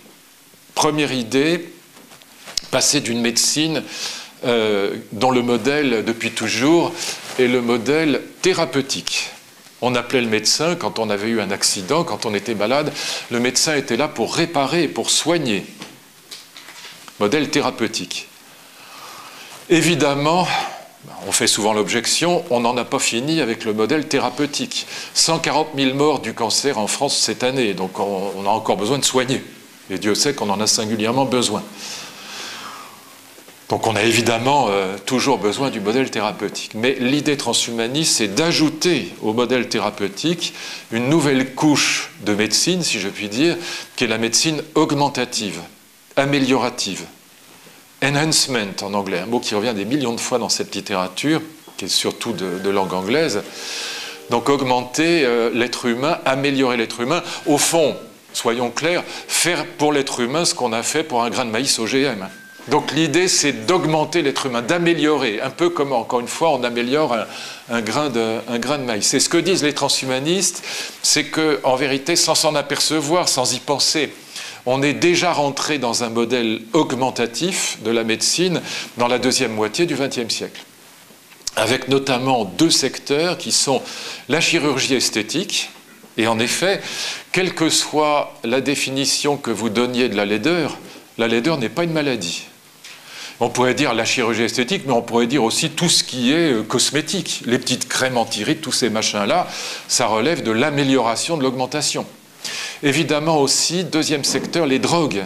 Première 0.75 1.11
idée, 1.11 1.73
passer 2.71 3.01
d'une 3.01 3.21
médecine 3.21 3.83
euh, 4.45 4.95
dont 5.11 5.31
le 5.31 5.41
modèle, 5.41 6.03
depuis 6.05 6.31
toujours, 6.31 6.93
est 7.39 7.47
le 7.47 7.61
modèle 7.61 8.21
thérapeutique. 8.41 9.29
On 9.81 9.95
appelait 9.95 10.21
le 10.21 10.27
médecin 10.27 10.75
quand 10.75 10.99
on 10.99 11.09
avait 11.09 11.29
eu 11.29 11.41
un 11.41 11.51
accident, 11.51 12.03
quand 12.03 12.25
on 12.25 12.33
était 12.33 12.55
malade. 12.55 12.93
Le 13.31 13.39
médecin 13.39 13.75
était 13.75 13.97
là 13.97 14.07
pour 14.07 14.35
réparer, 14.35 14.87
pour 14.87 15.09
soigner. 15.09 15.65
Modèle 17.19 17.49
thérapeutique. 17.49 18.27
Évidemment, 19.69 20.47
on 21.27 21.31
fait 21.31 21.47
souvent 21.47 21.73
l'objection, 21.73 22.43
on 22.49 22.59
n'en 22.59 22.75
a 22.77 22.85
pas 22.85 22.99
fini 22.99 23.41
avec 23.41 23.65
le 23.65 23.73
modèle 23.73 24.07
thérapeutique. 24.07 24.85
140 25.13 25.69
000 25.75 25.95
morts 25.95 26.19
du 26.19 26.33
cancer 26.33 26.77
en 26.77 26.87
France 26.87 27.17
cette 27.17 27.43
année, 27.43 27.73
donc 27.73 27.99
on, 27.99 28.45
a 28.45 28.49
encore 28.49 28.77
besoin 28.77 28.99
de 28.99 29.05
soigner. 29.05 29.43
Et 29.89 29.97
Dieu 29.97 30.15
sait 30.15 30.33
qu'on 30.33 30.49
en 30.49 30.59
a 30.59 30.67
singulièrement 30.67 31.25
besoin. 31.25 31.63
Donc 33.71 33.87
on 33.87 33.95
a 33.95 34.03
évidemment 34.03 34.67
euh, 34.69 34.97
toujours 35.05 35.37
besoin 35.37 35.69
du 35.69 35.79
modèle 35.79 36.11
thérapeutique. 36.11 36.73
Mais 36.75 36.97
l'idée 36.99 37.37
transhumaniste, 37.37 38.17
c'est 38.17 38.27
d'ajouter 38.27 39.13
au 39.21 39.31
modèle 39.31 39.69
thérapeutique 39.69 40.53
une 40.91 41.07
nouvelle 41.07 41.55
couche 41.55 42.11
de 42.25 42.35
médecine, 42.35 42.83
si 42.83 42.99
je 42.99 43.07
puis 43.07 43.29
dire, 43.29 43.55
qui 43.95 44.03
est 44.03 44.07
la 44.07 44.17
médecine 44.17 44.61
augmentative, 44.75 45.61
améliorative. 46.17 47.05
Enhancement 48.03 48.73
en 48.81 48.93
anglais, 48.93 49.19
un 49.19 49.25
mot 49.25 49.39
qui 49.39 49.55
revient 49.55 49.73
des 49.73 49.85
millions 49.85 50.13
de 50.13 50.19
fois 50.19 50.37
dans 50.37 50.49
cette 50.49 50.75
littérature, 50.75 51.41
qui 51.77 51.85
est 51.85 51.87
surtout 51.87 52.33
de, 52.33 52.69
langue 52.69 52.93
anglaise. 52.93 53.41
Donc 54.31 54.49
augmenter 54.49 55.23
euh, 55.23 55.49
l'être 55.53 55.85
humain, 55.85 56.19
améliorer 56.25 56.75
l'être 56.75 56.99
humain. 56.99 57.23
Au 57.45 57.57
fond, 57.57 57.95
soyons 58.33 58.69
clairs, 58.69 59.05
faire 59.29 59.65
pour 59.65 59.93
l'être 59.93 60.19
humain 60.19 60.43
ce 60.43 60.55
qu'on 60.55 60.73
a 60.73 60.83
fait 60.83 61.03
pour 61.03 61.23
un 61.23 61.29
grain 61.29 61.45
de 61.45 61.51
maïs 61.51 61.79
OGM. 61.79 62.27
Donc 62.67 62.91
l'idée, 62.91 63.27
c'est 63.27 63.65
d'augmenter 63.65 64.21
l'être 64.21 64.45
humain, 64.45 64.61
d'améliorer, 64.61 65.41
un 65.41 65.49
peu 65.49 65.69
comme, 65.69 65.93
encore 65.93 66.19
une 66.19 66.27
fois, 66.27 66.51
on 66.51 66.63
améliore 66.63 67.15
un, 67.69 67.81
grain, 67.81 68.09
de, 68.09 68.37
de, 68.47 68.83
maïs. 68.83 69.05
C'est 69.05 69.19
ce 69.19 69.29
que 69.29 69.37
disent 69.37 69.63
les 69.63 69.73
transhumanistes, 69.73 70.63
c'est 71.01 71.25
qu'en 71.25 71.75
vérité, 71.75 72.15
sans 72.15 72.35
s'en 72.35 72.53
apercevoir, 72.53 73.29
sans 73.29 73.53
y 73.53 73.59
penser, 73.59 74.13
on 74.67 74.83
est 74.83 74.93
déjà 74.93 75.33
rentré 75.33 75.79
dans 75.79 76.03
un 76.03 76.09
modèle 76.09 76.61
augmentatif 76.73 77.79
de 77.83 77.89
la 77.89 78.03
médecine 78.03 78.61
dans 78.97 79.07
la 79.07 79.17
deuxième 79.17 79.53
moitié 79.53 79.87
du 79.87 79.95
XXe 79.95 80.31
siècle, 80.31 80.61
avec 81.55 81.87
notamment 81.87 82.45
deux 82.45 82.69
secteurs 82.69 83.39
qui 83.39 83.51
sont 83.51 83.81
la 84.29 84.39
chirurgie 84.39 84.93
esthétique, 84.93 85.71
et 86.17 86.27
en 86.27 86.37
effet, 86.37 86.81
quelle 87.31 87.55
que 87.55 87.69
soit 87.69 88.33
la 88.43 88.61
définition 88.61 89.37
que 89.37 89.49
vous 89.49 89.69
donniez 89.69 90.09
de 90.09 90.15
la 90.15 90.25
laideur, 90.25 90.77
la 91.17 91.27
laideur 91.27 91.57
n'est 91.57 91.69
pas 91.69 91.83
une 91.83 91.93
maladie. 91.93 92.43
On 93.43 93.49
pourrait 93.49 93.73
dire 93.73 93.95
la 93.95 94.05
chirurgie 94.05 94.43
esthétique, 94.43 94.83
mais 94.85 94.93
on 94.93 95.01
pourrait 95.01 95.25
dire 95.25 95.43
aussi 95.43 95.71
tout 95.71 95.89
ce 95.89 96.03
qui 96.03 96.31
est 96.31 96.53
euh, 96.53 96.61
cosmétique. 96.61 97.41
Les 97.47 97.57
petites 97.57 97.87
crèmes 97.87 98.17
anti-rides, 98.17 98.61
tous 98.61 98.71
ces 98.71 98.91
machins-là, 98.91 99.47
ça 99.87 100.05
relève 100.05 100.43
de 100.43 100.51
l'amélioration 100.51 101.37
de 101.37 101.41
l'augmentation. 101.41 102.05
Évidemment 102.83 103.39
aussi, 103.39 103.83
deuxième 103.83 104.23
secteur, 104.23 104.67
les 104.67 104.77
drogues 104.77 105.25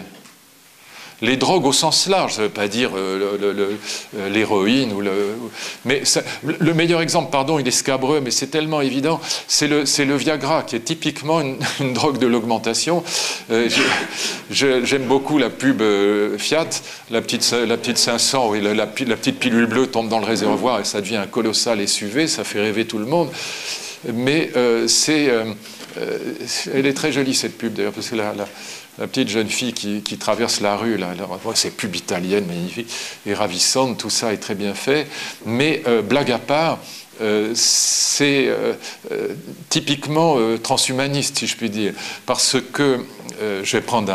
les 1.22 1.36
drogues 1.36 1.64
au 1.64 1.72
sens 1.72 2.08
large, 2.08 2.34
ça 2.34 2.42
ne 2.42 2.46
veut 2.46 2.52
pas 2.52 2.68
dire 2.68 2.90
euh, 2.94 3.38
euh, 3.42 4.28
l'héroïne 4.28 4.92
le. 5.00 5.34
Mais 5.84 6.02
le 6.42 6.74
meilleur 6.74 7.00
exemple, 7.00 7.30
pardon, 7.30 7.58
il 7.58 7.66
est 7.66 7.70
scabreux, 7.70 8.20
mais 8.20 8.30
c'est 8.30 8.48
tellement 8.48 8.80
évident, 8.82 9.20
c'est 9.48 9.66
le, 9.66 10.16
Viagra, 10.16 10.62
qui 10.62 10.76
est 10.76 10.80
typiquement 10.80 11.40
une, 11.40 11.58
drogue 11.94 12.18
de 12.18 12.26
l'augmentation. 12.26 13.02
Euh, 13.50 13.68
j'aime 14.50 15.04
beaucoup 15.04 15.38
la 15.38 15.48
pub 15.48 15.82
Fiat, 16.38 16.68
la 17.10 17.22
petite, 17.22 17.50
la 17.66 17.76
petite 17.76 17.98
500, 17.98 18.50
où 18.50 18.54
la, 18.54 18.74
la, 18.74 18.86
petite 18.86 19.38
pilule 19.38 19.66
bleue 19.66 19.86
tombe 19.86 20.08
dans 20.08 20.18
le 20.18 20.26
réservoir 20.26 20.80
et 20.80 20.84
ça 20.84 21.00
devient 21.00 21.16
un 21.16 21.26
colossal 21.26 21.86
SUV, 21.86 22.26
ça 22.26 22.44
fait 22.44 22.60
rêver 22.60 22.86
tout 22.86 22.98
le 22.98 23.06
monde. 23.06 23.30
Mais 24.12 24.50
c'est. 24.86 25.30
elle 26.74 26.86
est 26.86 26.94
très 26.94 27.10
jolie 27.10 27.34
cette 27.34 27.56
pub 27.56 27.72
d'ailleurs, 27.72 27.92
parce 27.92 28.10
que 28.10 28.16
la, 28.16 28.34
la 28.98 29.06
petite 29.06 29.28
jeune 29.28 29.48
fille 29.48 29.72
qui, 29.72 30.18
traverse 30.18 30.60
la 30.60 30.76
rue, 30.76 30.96
là, 30.96 31.12
c'est 31.54 31.76
pub 31.76 31.94
italienne 31.94 32.46
magnifique 32.46 32.90
et 33.26 33.34
ravissante, 33.34 33.98
tout 33.98 34.10
ça 34.10 34.32
est 34.32 34.38
très 34.38 34.54
bien 34.54 34.74
fait. 34.74 35.06
Mais 35.44 35.82
euh, 35.86 36.00
blague 36.00 36.30
à 36.30 36.38
part, 36.38 36.78
euh, 37.20 37.52
c'est 37.54 38.46
euh, 38.48 38.74
typiquement 39.68 40.38
transhumaniste, 40.62 41.38
si 41.38 41.46
je 41.46 41.56
puis 41.56 41.70
dire, 41.70 41.92
parce 42.24 42.56
que, 42.72 43.04
je 43.38 43.70
vais 43.76 43.82
prendre 43.82 44.10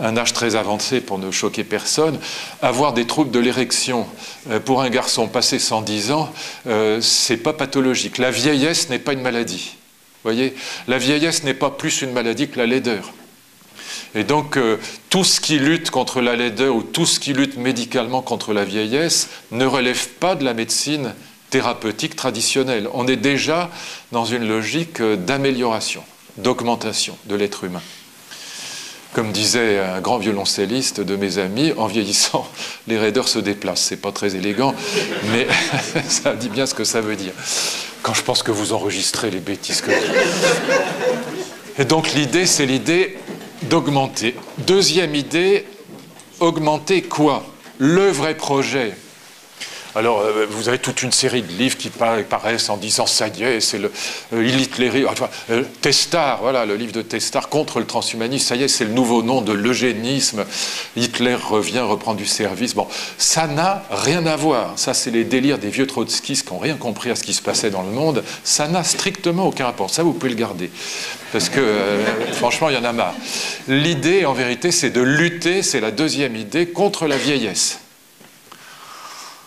un, 0.00 0.16
âge 0.16 0.32
très 0.32 0.56
avancé 0.56 1.00
pour 1.00 1.18
ne 1.18 1.30
choquer 1.30 1.62
personne, 1.62 2.18
avoir 2.60 2.92
des 2.92 3.06
troubles 3.06 3.30
de 3.30 3.38
l'érection 3.38 4.04
pour 4.64 4.82
un 4.82 4.90
garçon 4.90 5.28
passé 5.28 5.60
110 5.60 6.10
ans, 6.10 6.32
c'est 7.00 7.36
pas 7.36 7.52
pathologique. 7.52 8.18
La 8.18 8.32
vieillesse 8.32 8.88
n'est 8.88 8.98
pas 8.98 9.12
une 9.12 9.20
maladie. 9.20 9.76
Voyez, 10.24 10.56
la 10.88 10.98
vieillesse 10.98 11.44
n'est 11.44 11.54
pas 11.54 11.70
plus 11.70 12.02
une 12.02 12.10
maladie 12.10 12.48
que 12.48 12.58
la 12.58 12.66
laideur. 12.66 13.12
Et 14.16 14.24
donc, 14.24 14.58
tout 15.10 15.24
ce 15.24 15.40
qui 15.40 15.58
lutte 15.58 15.90
contre 15.90 16.22
la 16.22 16.36
laideur 16.36 16.74
ou 16.74 16.82
tout 16.82 17.04
ce 17.04 17.20
qui 17.20 17.34
lutte 17.34 17.58
médicalement 17.58 18.22
contre 18.22 18.54
la 18.54 18.64
vieillesse 18.64 19.28
ne 19.50 19.66
relève 19.66 20.08
pas 20.08 20.34
de 20.34 20.42
la 20.42 20.54
médecine 20.54 21.14
thérapeutique 21.50 22.16
traditionnelle. 22.16 22.88
On 22.94 23.06
est 23.06 23.16
déjà 23.16 23.70
dans 24.12 24.24
une 24.24 24.48
logique 24.48 25.02
d'amélioration, 25.02 26.02
d'augmentation 26.38 27.16
de 27.26 27.36
l'être 27.36 27.64
humain. 27.64 27.82
Comme 29.12 29.32
disait 29.32 29.78
un 29.78 30.00
grand 30.00 30.18
violoncelliste 30.18 31.00
de 31.00 31.16
mes 31.16 31.38
amis, 31.38 31.72
en 31.76 31.86
vieillissant, 31.86 32.46
les 32.86 32.98
raideurs 32.98 33.28
se 33.28 33.38
déplacent. 33.38 33.82
C'est 33.82 33.96
pas 33.96 34.12
très 34.12 34.34
élégant, 34.34 34.74
mais 35.32 35.46
ça 36.08 36.34
dit 36.34 36.48
bien 36.48 36.66
ce 36.66 36.74
que 36.74 36.84
ça 36.84 37.00
veut 37.00 37.16
dire. 37.16 37.32
Quand 38.02 38.14
je 38.14 38.22
pense 38.22 38.42
que 38.42 38.50
vous 38.50 38.72
enregistrez 38.72 39.30
les 39.30 39.40
bêtises 39.40 39.80
que 39.80 39.90
Et 41.78 41.84
donc 41.84 42.12
l'idée, 42.12 42.46
c'est 42.46 42.66
l'idée 42.66 43.16
d'augmenter. 43.62 44.34
Deuxième 44.58 45.14
idée, 45.14 45.66
augmenter 46.40 47.02
quoi? 47.02 47.44
Le 47.78 48.08
vrai 48.08 48.36
projet 48.36 48.94
alors, 49.96 50.20
euh, 50.20 50.46
vous 50.50 50.68
avez 50.68 50.78
toute 50.78 51.02
une 51.02 51.10
série 51.10 51.40
de 51.40 51.50
livres 51.52 51.78
qui 51.78 51.88
paraissent 51.88 52.68
en 52.68 52.76
disant 52.76 53.06
ça 53.06 53.28
y 53.28 53.42
est, 53.42 53.60
c'est 53.62 53.78
le 53.78 53.90
euh, 54.34 55.06
enfin, 55.08 55.30
euh, 55.50 55.62
Testar, 55.80 56.40
voilà, 56.42 56.66
le 56.66 56.76
livre 56.76 56.92
de 56.92 57.00
Testar 57.00 57.48
contre 57.48 57.78
le 57.80 57.86
transhumanisme, 57.86 58.46
ça 58.46 58.56
y 58.56 58.62
est, 58.62 58.68
c'est 58.68 58.84
le 58.84 58.90
nouveau 58.90 59.22
nom 59.22 59.40
de 59.40 59.54
l'eugénisme. 59.54 60.44
Hitler 60.96 61.34
revient, 61.34 61.80
reprend 61.80 62.12
du 62.12 62.26
service. 62.26 62.74
Bon, 62.74 62.86
ça 63.16 63.46
n'a 63.46 63.84
rien 63.90 64.26
à 64.26 64.36
voir. 64.36 64.74
Ça, 64.76 64.92
c'est 64.92 65.10
les 65.10 65.24
délires 65.24 65.58
des 65.58 65.70
vieux 65.70 65.86
trotskistes 65.86 66.46
qui 66.46 66.52
n'ont 66.52 66.60
rien 66.60 66.76
compris 66.76 67.10
à 67.10 67.16
ce 67.16 67.22
qui 67.22 67.32
se 67.32 67.40
passait 67.40 67.70
dans 67.70 67.82
le 67.82 67.90
monde. 67.90 68.22
Ça 68.44 68.68
n'a 68.68 68.84
strictement 68.84 69.46
aucun 69.46 69.64
rapport. 69.64 69.88
Ça, 69.88 70.02
vous 70.02 70.12
pouvez 70.12 70.28
le 70.28 70.36
garder. 70.36 70.70
Parce 71.32 71.48
que, 71.48 71.60
franchement, 72.32 72.68
il 72.68 72.74
y 72.74 72.78
en 72.78 72.84
a 72.84 72.92
marre. 72.92 73.14
L'idée, 73.66 74.26
en 74.26 74.34
vérité, 74.34 74.72
c'est 74.72 74.90
de 74.90 75.00
lutter, 75.00 75.62
c'est 75.62 75.80
la 75.80 75.90
deuxième 75.90 76.36
idée, 76.36 76.66
contre 76.66 77.06
la 77.06 77.16
vieillesse. 77.16 77.78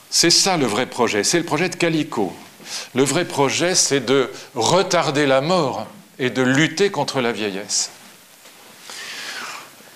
C'est 0.10 0.32
ça 0.32 0.58
le 0.58 0.66
vrai 0.66 0.88
projet, 0.88 1.24
c'est 1.24 1.38
le 1.38 1.46
projet 1.46 1.70
de 1.70 1.76
Calico. 1.76 2.34
Le 2.96 3.04
vrai 3.04 3.26
projet, 3.26 3.76
c'est 3.76 4.00
de 4.00 4.30
retarder 4.56 5.26
la 5.26 5.42
mort 5.42 5.88
et 6.18 6.30
de 6.30 6.42
lutter 6.42 6.90
contre 6.90 7.22
la 7.22 7.32
vieillesse. 7.32 7.92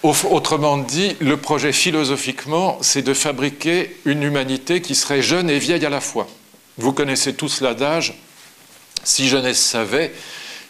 Autrement 0.04 0.78
dit, 0.78 1.15
le 1.19 1.38
projet 1.38 1.71
philosophiquement, 1.71 2.78
c'est 2.82 3.02
de 3.02 3.13
fabriquer 3.13 3.95
une 4.06 4.21
humanité 4.21 4.82
qui 4.82 4.95
serait 4.95 5.21
jeune 5.21 5.49
et 5.49 5.60
vieille 5.60 5.86
à 5.86 5.89
la 5.89 6.02
fois. 6.02 6.28
Vous 6.78 6.93
connaissez 6.93 7.34
tous 7.34 7.62
l'adage, 7.62 8.13
si 9.04 9.30
jeunesse 9.30 9.63
savait, 9.63 10.13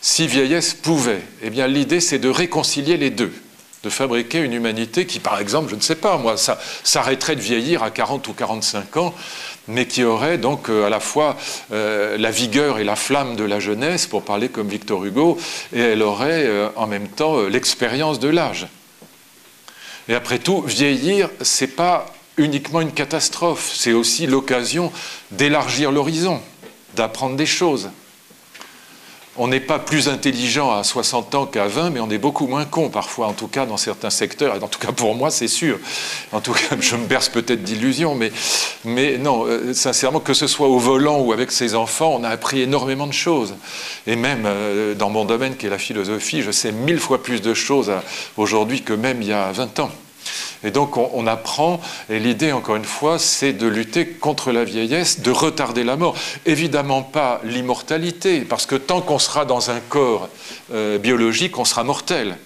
si 0.02 0.28
vieillesse 0.28 0.74
pouvait. 0.74 1.22
Eh 1.42 1.50
bien, 1.50 1.68
l'idée, 1.68 2.00
c'est 2.00 2.20
de 2.20 2.30
réconcilier 2.30 2.96
les 2.98 3.10
deux 3.10 3.34
de 3.84 3.90
fabriquer 3.90 4.40
une 4.40 4.54
humanité 4.54 5.06
qui, 5.06 5.20
par 5.20 5.40
exemple, 5.40 5.70
je 5.70 5.76
ne 5.76 5.82
sais 5.82 5.96
pas, 5.96 6.18
moi, 6.18 6.38
ça 6.38 6.58
s'arrêterait 6.84 7.36
de 7.36 7.42
vieillir 7.42 7.84
à 7.84 7.92
40 7.92 8.26
ou 8.30 8.34
45 8.34 8.96
ans, 8.98 9.14
mais 9.68 9.88
qui 9.88 10.06
aurait 10.06 10.38
donc 10.38 10.70
euh, 10.70 10.86
à 10.86 10.90
la 10.90 11.02
fois 11.02 11.36
euh, 11.74 12.18
la 12.18 12.32
vigueur 12.32 12.80
et 12.80 12.86
la 12.86 12.96
flamme 12.96 13.36
de 13.36 13.44
la 13.44 13.60
jeunesse, 13.60 14.08
pour 14.08 14.24
parler 14.24 14.48
comme 14.48 14.70
Victor 14.70 15.04
Hugo, 15.04 15.38
et 15.74 15.82
elle 15.82 16.02
aurait 16.02 16.46
euh, 16.46 16.70
en 16.78 16.88
même 16.88 17.10
temps 17.10 17.42
l'expérience 17.42 18.20
de 18.20 18.30
l'âge. 18.30 18.68
Et 20.08 20.16
après 20.16 20.40
tout, 20.40 20.62
vieillir, 20.62 21.30
c'est 21.42 21.68
pas 21.68 22.06
uniquement 22.38 22.80
une 22.80 22.94
catastrophe, 22.94 23.74
c'est 23.76 23.94
aussi 23.94 24.28
l'occasion 24.28 24.94
d'élargir 25.32 25.92
l'horizon, 25.92 26.42
d'apprendre 26.96 27.36
des 27.36 27.46
choses 27.46 27.90
on 29.36 29.48
n'est 29.48 29.60
pas 29.60 29.80
plus 29.80 30.10
intelligent 30.10 30.72
à 30.72 30.84
60 30.84 31.36
ans 31.36 31.46
qu'à 31.46 31.68
20, 31.68 31.90
mais 31.90 32.00
on 32.00 32.10
est 32.10 32.18
beaucoup 32.18 32.46
moins 32.46 32.66
con 32.66 32.90
parfois, 32.90 33.28
en 33.28 33.34
tout 33.34 33.48
cas 33.48 33.66
dans 33.66 33.78
certains 33.78 34.10
secteurs, 34.10 34.62
en 34.64 34.68
tout 34.68 34.80
cas 34.80 34.92
pour 34.92 35.16
moi 35.16 35.32
c'est 35.32 35.48
sûr. 35.48 35.80
En 36.32 36.42
tout 36.42 36.54
cas, 36.54 36.76
je 36.80 36.96
me 36.96 37.06
berce 37.06 37.30
peut-être 37.30 37.64
d'illusions, 37.64 38.16
mais, 38.86 39.18
non, 39.18 39.46
euh, 39.46 39.74
sincèrement, 39.74 40.20
que 40.20 40.34
ce 40.34 40.48
soit 40.48 40.68
au 40.68 40.78
volant 40.78 41.20
ou 41.20 41.34
avec 41.34 41.52
ses 41.52 41.76
enfants, 41.76 42.16
on 42.20 42.24
a 42.24 42.30
appris 42.30 42.62
énormément 42.62 43.08
de 43.08 43.14
choses. 43.14 43.56
Et 44.06 44.16
même 44.16 44.44
euh, 44.46 44.94
dans 44.94 45.10
mon 45.10 45.26
domaine 45.26 45.56
qui 45.56 45.66
est 45.66 45.70
la 45.70 45.78
philosophie, 45.78 46.42
je 46.42 46.52
sais 46.52 46.72
mille 46.72 47.00
fois 47.00 47.24
plus 47.24 47.42
de 47.42 47.54
choses 47.54 47.92
aujourd'hui 48.38 48.82
que 48.84 48.94
même 48.94 49.22
il 49.22 49.30
y 49.30 49.34
a 49.34 49.52
20 49.52 49.80
ans. 49.80 49.92
Et 50.64 50.72
donc 50.72 50.98
on, 50.98 51.28
apprend, 51.28 51.82
et 52.10 52.20
l'idée, 52.20 52.52
encore 52.52 52.76
une 52.76 52.86
fois, 52.86 53.20
c'est 53.20 53.54
de 53.54 53.68
lutter 53.68 54.08
contre 54.08 54.52
la 54.52 54.64
vieillesse, 54.64 55.20
de 55.20 55.32
retarder 55.32 55.84
la 55.84 55.98
mort. 55.98 56.16
Évidemment 56.46 57.02
pas 57.02 57.42
l'immortalité, 57.44 58.42
parce 58.42 58.66
que 58.66 58.76
tant 58.76 59.02
qu'on 59.02 59.20
sera 59.20 59.46
dans 59.46 59.72
un 59.72 59.80
corps 59.80 60.30
euh, 60.74 60.98
biologique, 60.98 61.58
on 61.58 61.66
sera 61.66 61.84
mortel. 61.84 62.38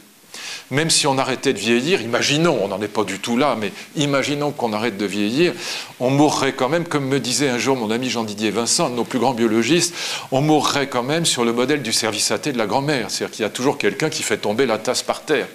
Même 0.70 0.90
si 0.90 1.08
on 1.08 1.18
arrêtait 1.18 1.54
de 1.54 1.60
vieillir, 1.60 2.02
imaginons, 2.02 2.60
on 2.62 2.68
n'en 2.68 2.82
est 2.82 2.90
pas 2.90 3.06
du 3.06 3.20
tout 3.20 3.38
là, 3.38 3.56
mais 3.58 3.72
imaginons 3.96 4.52
qu'on 4.52 4.74
arrête 4.74 4.98
de 4.98 5.06
vieillir, 5.06 5.54
on 6.02 6.10
mourrait 6.10 6.54
quand 6.54 6.68
même, 6.68 6.84
comme 6.84 7.06
me 7.06 7.22
disait 7.22 7.48
un 7.48 7.58
jour 7.58 7.78
mon 7.78 7.90
ami 7.90 8.10
Jean-Didier 8.10 8.52
Vincent, 8.52 8.90
nos 8.90 9.06
plus 9.06 9.20
grands 9.20 9.34
biologistes, 9.34 9.96
on 10.32 10.42
mourrait 10.42 10.88
quand 10.88 11.04
même 11.04 11.26
sur 11.26 11.46
le 11.46 11.54
modèle 11.54 11.84
du 11.84 11.94
service 11.94 12.32
à 12.32 12.40
thé 12.40 12.52
de 12.52 12.58
la 12.58 12.68
grand-mère. 12.68 13.10
C'est-à-dire 13.10 13.36
qu'il 13.36 13.44
y 13.44 13.46
a 13.46 13.50
toujours 13.50 13.78
quelqu'un 13.78 14.10
qui 14.10 14.24
fait 14.24 14.38
tomber 14.38 14.66
la 14.66 14.78
tasse 14.78 15.04
par 15.04 15.22
terre 15.22 15.48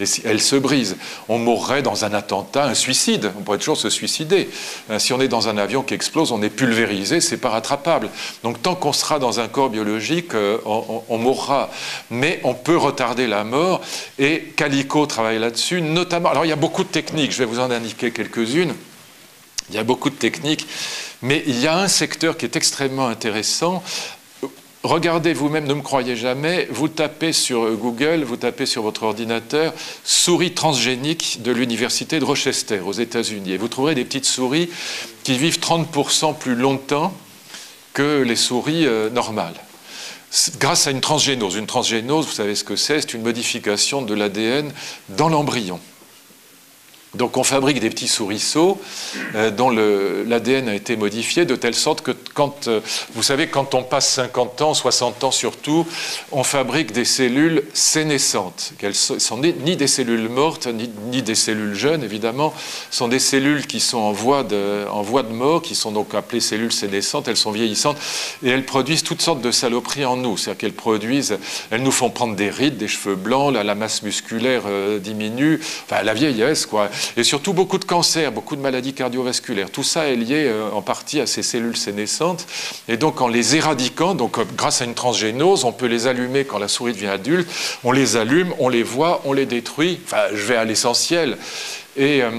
et 0.00 0.04
elle 0.24 0.40
se 0.40 0.56
brise. 0.56 0.96
On 1.28 1.38
mourrait 1.38 1.82
dans 1.82 2.04
un 2.04 2.12
attentat, 2.12 2.64
un 2.64 2.74
suicide. 2.74 3.32
On 3.38 3.42
pourrait 3.42 3.58
toujours 3.58 3.76
se 3.76 3.90
suicider. 3.90 4.48
Euh, 4.90 4.98
si 4.98 5.12
on 5.12 5.20
est 5.20 5.28
dans 5.28 5.48
un 5.48 5.58
avion 5.58 5.82
qui 5.82 5.94
explose, 5.94 6.32
on 6.32 6.42
est 6.42 6.50
pulvérisé, 6.50 7.20
c'est 7.20 7.36
pas 7.36 7.50
rattrapable. 7.50 8.10
Donc 8.42 8.62
tant 8.62 8.74
qu'on 8.74 8.92
sera 8.92 9.18
dans 9.18 9.40
un 9.40 9.48
corps 9.48 9.70
biologique, 9.70 10.34
euh, 10.34 10.58
on, 10.64 11.18
mourra. 11.18 11.70
Mais 12.10 12.40
on 12.44 12.54
peut 12.54 12.76
retarder 12.76 13.26
la 13.26 13.44
mort. 13.44 13.80
Et 14.18 14.52
Calico 14.56 15.06
travaille 15.06 15.38
là-dessus, 15.38 15.80
notamment. 15.80 16.30
Alors 16.30 16.44
il 16.44 16.48
y 16.48 16.52
a 16.52 16.56
beaucoup 16.56 16.84
de 16.84 16.88
techniques. 16.88 17.32
Je 17.32 17.38
vais 17.38 17.44
vous 17.44 17.60
en 17.60 17.70
indiquer 17.70 18.10
quelques-unes. 18.10 18.74
Il 19.70 19.74
y 19.74 19.78
a 19.78 19.84
beaucoup 19.84 20.10
de 20.10 20.14
techniques, 20.14 20.66
mais 21.22 21.42
il 21.46 21.58
y 21.58 21.66
a 21.66 21.76
un 21.76 21.88
secteur 21.88 22.36
qui 22.36 22.44
est 22.44 22.54
extrêmement 22.54 23.08
intéressant 23.08 23.82
Regardez 24.86 25.32
vous-même, 25.32 25.66
ne 25.66 25.74
me 25.74 25.82
croyez 25.82 26.14
jamais, 26.14 26.68
vous 26.70 26.86
tapez 26.86 27.32
sur 27.32 27.72
Google, 27.72 28.22
vous 28.22 28.36
tapez 28.36 28.66
sur 28.66 28.82
votre 28.82 29.02
ordinateur 29.02 29.74
souris 30.04 30.52
transgéniques 30.52 31.42
de 31.42 31.50
l'université 31.50 32.20
de 32.20 32.24
Rochester 32.24 32.78
aux 32.78 32.92
États-Unis 32.92 33.50
et 33.50 33.56
vous 33.56 33.66
trouverez 33.66 33.96
des 33.96 34.04
petites 34.04 34.26
souris 34.26 34.70
qui 35.24 35.38
vivent 35.38 35.58
30% 35.58 36.36
plus 36.38 36.54
longtemps 36.54 37.12
que 37.94 38.22
les 38.22 38.36
souris 38.36 38.86
euh, 38.86 39.10
normales. 39.10 39.56
Grâce 40.60 40.86
à 40.86 40.92
une 40.92 41.00
transgénose. 41.00 41.56
Une 41.56 41.66
transgénose, 41.66 42.26
vous 42.26 42.32
savez 42.32 42.54
ce 42.54 42.62
que 42.62 42.76
c'est 42.76 43.00
C'est 43.00 43.14
une 43.14 43.22
modification 43.22 44.02
de 44.02 44.14
l'ADN 44.14 44.70
dans 45.08 45.28
l'embryon. 45.28 45.80
Donc 47.16 47.36
on 47.36 47.44
fabrique 47.44 47.80
des 47.80 47.90
petits 47.90 48.08
souriceaux 48.08 48.80
euh, 49.34 49.50
dont 49.50 49.70
l'ADN 49.70 50.68
a 50.68 50.74
été 50.74 50.96
modifié 50.96 51.44
de 51.44 51.56
telle 51.56 51.74
sorte 51.74 52.02
que 52.02 52.12
quand, 52.34 52.68
euh, 52.68 52.80
vous 53.14 53.22
savez, 53.22 53.48
quand 53.48 53.74
on 53.74 53.82
passe 53.82 54.08
50 54.10 54.60
ans, 54.62 54.74
60 54.74 55.24
ans 55.24 55.30
surtout, 55.30 55.86
on 56.30 56.44
fabrique 56.44 56.92
des 56.92 57.04
cellules 57.04 57.64
sénescentes. 57.72 58.72
Elles 58.82 58.94
sont 58.94 59.38
ni 59.38 59.76
des 59.76 59.86
cellules 59.86 60.28
mortes, 60.28 60.68
ni, 60.68 61.22
des 61.22 61.34
cellules 61.34 61.74
jeunes, 61.74 62.04
évidemment, 62.04 62.52
sont 62.90 63.08
des 63.08 63.18
cellules 63.18 63.66
qui 63.66 63.80
sont 63.80 63.98
en 63.98 64.12
voie, 64.12 64.44
de, 64.44 64.86
en 64.90 65.02
voie 65.02 65.22
de 65.22 65.32
mort, 65.32 65.62
qui 65.62 65.74
sont 65.74 65.92
donc 65.92 66.14
appelées 66.14 66.40
cellules 66.40 66.72
sénescentes, 66.72 67.28
elles 67.28 67.36
sont 67.36 67.50
vieillissantes, 67.50 67.96
et 68.44 68.50
elles 68.50 68.64
produisent 68.66 69.02
toutes 69.02 69.22
sortes 69.22 69.40
de 69.40 69.50
saloperies 69.50 70.04
en 70.04 70.16
nous. 70.16 70.36
C'est-à-dire 70.36 70.58
qu'elles 70.58 70.72
produisent, 70.72 71.38
elles 71.70 71.82
nous 71.82 71.90
font 71.90 72.10
prendre 72.10 72.36
des 72.36 72.50
rides, 72.50 72.76
des 72.76 72.88
cheveux 72.88 73.16
blancs, 73.16 73.54
la, 73.54 73.74
masse 73.74 74.02
musculaire 74.02 74.62
euh, 74.66 74.98
diminue, 74.98 75.60
enfin 75.84 76.02
la 76.02 76.14
vieillesse, 76.14 76.66
quoi 76.66 76.90
et 77.16 77.24
surtout 77.24 77.52
beaucoup 77.52 77.78
de 77.78 77.84
cancers, 77.84 78.32
beaucoup 78.32 78.56
de 78.56 78.60
maladies 78.60 78.94
cardiovasculaires. 78.94 79.70
Tout 79.70 79.82
ça 79.82 80.08
est 80.08 80.16
lié 80.16 80.46
euh, 80.46 80.70
en 80.70 80.82
partie 80.82 81.20
à 81.20 81.26
ces 81.26 81.42
cellules 81.42 81.76
sénescentes. 81.76 82.46
Et 82.88 82.96
donc 82.96 83.20
en 83.20 83.28
les 83.28 83.56
éradiquant, 83.56 84.14
donc 84.14 84.38
euh, 84.38 84.44
grâce 84.56 84.82
à 84.82 84.84
une 84.84 84.94
transgénose, 84.94 85.64
on 85.64 85.72
peut 85.72 85.86
les 85.86 86.06
allumer 86.06 86.44
quand 86.44 86.58
la 86.58 86.68
souris 86.68 86.92
devient 86.92 87.06
adulte, 87.08 87.48
on 87.84 87.92
les 87.92 88.16
allume, 88.16 88.52
on 88.58 88.68
les 88.68 88.82
voit, 88.82 89.22
on 89.24 89.32
les 89.32 89.46
détruit. 89.46 90.00
Enfin, 90.04 90.22
je 90.32 90.42
vais 90.42 90.56
à 90.56 90.64
l'essentiel. 90.64 91.38
Et, 91.98 92.22
euh, 92.22 92.30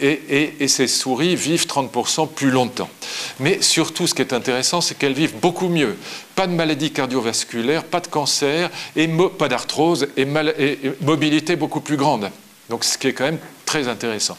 et, 0.00 0.54
et, 0.60 0.68
ces 0.68 0.86
souris 0.86 1.34
vivent 1.34 1.66
30% 1.66 2.28
plus 2.28 2.52
longtemps. 2.52 2.88
Mais 3.40 3.60
surtout, 3.60 4.06
ce 4.06 4.14
qui 4.14 4.22
est 4.22 4.32
intéressant, 4.32 4.80
c'est 4.80 4.96
qu'elles 4.96 5.14
vivent 5.14 5.34
beaucoup 5.40 5.68
mieux. 5.68 5.96
Pas 6.36 6.46
de 6.46 6.52
maladies 6.52 6.92
cardiovasculaires, 6.92 7.82
pas 7.82 7.98
de 7.98 8.06
cancer, 8.06 8.70
et 8.94 9.10
pas 9.36 9.48
d'arthrose, 9.48 10.06
et, 10.16 10.22
et 10.22 10.78
mobilité 11.00 11.56
beaucoup 11.56 11.80
plus 11.80 11.96
grande. 11.96 12.30
Donc 12.68 12.84
ce 12.84 12.96
qui 12.96 13.08
est 13.08 13.12
quand 13.12 13.24
même 13.24 13.40
très 13.70 13.86
intéressant. 13.86 14.36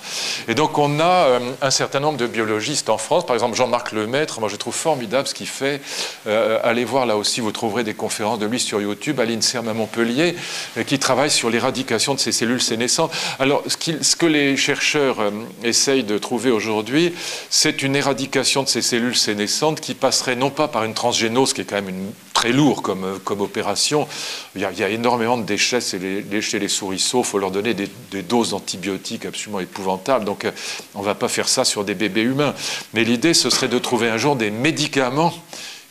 Et 0.50 0.56
donc 0.56 0.78
on 0.78 1.00
a 1.00 1.04
euh, 1.04 1.40
un 1.62 1.72
certain 1.72 2.02
nombre 2.02 2.18
de 2.18 2.28
biologistes 2.28 2.90
en 2.90 2.98
France, 2.98 3.26
par 3.26 3.34
exemple 3.34 3.56
Jean-Marc 3.56 3.94
Lemaître, 3.94 4.42
moi 4.42 4.50
je 4.50 4.58
trouve 4.58 4.76
formidable 4.76 5.26
ce 5.26 5.34
qu'il 5.34 5.48
fait. 5.48 5.80
Euh, 6.28 6.60
allez 6.66 6.84
voir 6.84 7.06
là 7.06 7.16
aussi, 7.16 7.40
vous 7.40 7.54
trouverez 7.54 7.86
des 7.86 7.94
conférences 7.94 8.40
de 8.40 8.46
lui 8.46 8.60
sur 8.60 8.82
YouTube, 8.82 9.22
à 9.22 9.26
l'INSERM 9.26 9.70
à 9.70 9.74
Montpellier, 9.74 10.36
euh, 10.76 10.84
qui 10.84 11.00
travaille 11.00 11.32
sur 11.32 11.50
l'éradication 11.50 12.14
de 12.14 12.20
ces 12.20 12.34
cellules 12.34 12.62
sénescentes. 12.62 13.14
Alors 13.40 13.64
ce, 13.68 14.16
que 14.18 14.26
les 14.26 14.58
chercheurs 14.58 15.20
essayent 15.64 16.04
de 16.04 16.18
trouver 16.18 16.52
aujourd'hui, 16.52 17.14
c'est 17.50 17.84
une 17.84 17.96
éradication 17.96 18.64
de 18.64 18.68
ces 18.68 18.82
cellules 18.82 19.16
sénescentes 19.16 19.80
qui 19.80 19.94
passerait 19.94 20.36
non 20.36 20.50
pas 20.50 20.68
par 20.68 20.84
une 20.84 20.94
transgénose, 20.94 21.54
qui 21.54 21.62
est 21.62 21.66
quand 21.66 21.76
même 21.76 21.88
une, 21.88 22.12
très 22.34 22.52
lourd 22.52 22.82
comme, 22.82 23.42
opération, 23.42 24.08
il 24.56 24.62
y, 24.62 24.66
a, 24.66 24.90
énormément 24.90 25.38
de 25.38 25.44
déchets 25.44 25.80
chez 25.80 26.00
les, 26.00 26.42
chez 26.42 26.58
il 26.58 27.00
faut 27.00 27.38
leur 27.38 27.52
donner 27.52 27.76
des, 27.76 27.88
des 28.10 28.24
doses 28.24 28.50
d'antibiotiques 28.50 29.21
absolument 29.28 29.60
épouvantables. 29.60 30.26
Donc 30.26 30.46
euh, 30.46 30.52
on 30.96 31.00
ne 31.00 31.06
va 31.06 31.16
pas 31.16 31.28
faire 31.28 31.50
ça 31.50 31.66
sur 31.66 31.84
des 31.84 31.96
bébés 31.96 32.22
humains. 32.22 32.54
Mais 32.94 33.04
l'idée, 33.04 33.34
ce 33.34 33.50
serait 33.50 33.68
de 33.68 33.80
trouver 33.80 34.10
un 34.10 34.18
jour 34.18 34.36
des 34.36 34.52
médicaments 34.52 35.34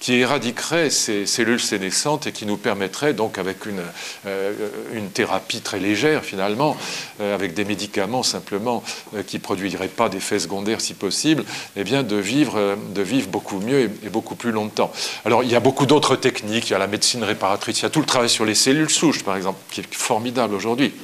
qui 0.00 0.14
éradiquerait 0.14 0.88
ces 0.88 1.26
cellules 1.26 1.60
sénescentes 1.60 2.26
et 2.26 2.32
qui 2.32 2.46
nous 2.46 2.56
permettrait 2.56 3.12
donc 3.12 3.36
avec 3.36 3.66
une, 3.66 3.82
euh, 4.26 4.70
une 4.94 5.10
thérapie 5.10 5.60
très 5.60 5.78
légère 5.78 6.24
finalement, 6.24 6.74
euh, 7.20 7.34
avec 7.34 7.52
des 7.52 7.66
médicaments 7.66 8.22
simplement 8.22 8.82
qui 9.26 9.36
ne 9.36 9.42
produiraient 9.42 9.88
pas 9.88 10.08
d'effets 10.08 10.38
secondaires 10.38 10.80
si 10.80 10.94
possible, 10.94 11.44
eh 11.76 11.84
bien 11.84 12.02
de 12.02 12.16
vivre, 12.16 12.78
de 12.94 13.02
vivre 13.02 13.28
beaucoup 13.28 13.60
mieux 13.60 13.90
et, 14.02 14.08
beaucoup 14.08 14.36
plus 14.36 14.52
longtemps. 14.52 14.90
Alors 15.26 15.44
il 15.44 15.50
y 15.50 15.54
a 15.54 15.60
beaucoup 15.60 15.84
d'autres 15.84 16.16
techniques, 16.16 16.70
il 16.70 16.72
y 16.72 16.76
a 16.76 16.78
la 16.78 16.86
médecine 16.86 17.22
réparatrice, 17.22 17.80
il 17.80 17.82
y 17.82 17.86
a 17.86 17.90
tout 17.90 18.00
le 18.00 18.06
travail 18.06 18.30
sur 18.30 18.46
les 18.46 18.54
cellules 18.54 18.88
souches 18.88 19.22
par 19.22 19.36
exemple, 19.36 19.58
qui 19.70 19.82
est 19.82 19.94
formidable 19.94 20.54
aujourd'hui. 20.54 20.94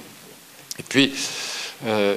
Et 0.78 0.82
puis, 0.82 1.12
euh, 1.84 2.16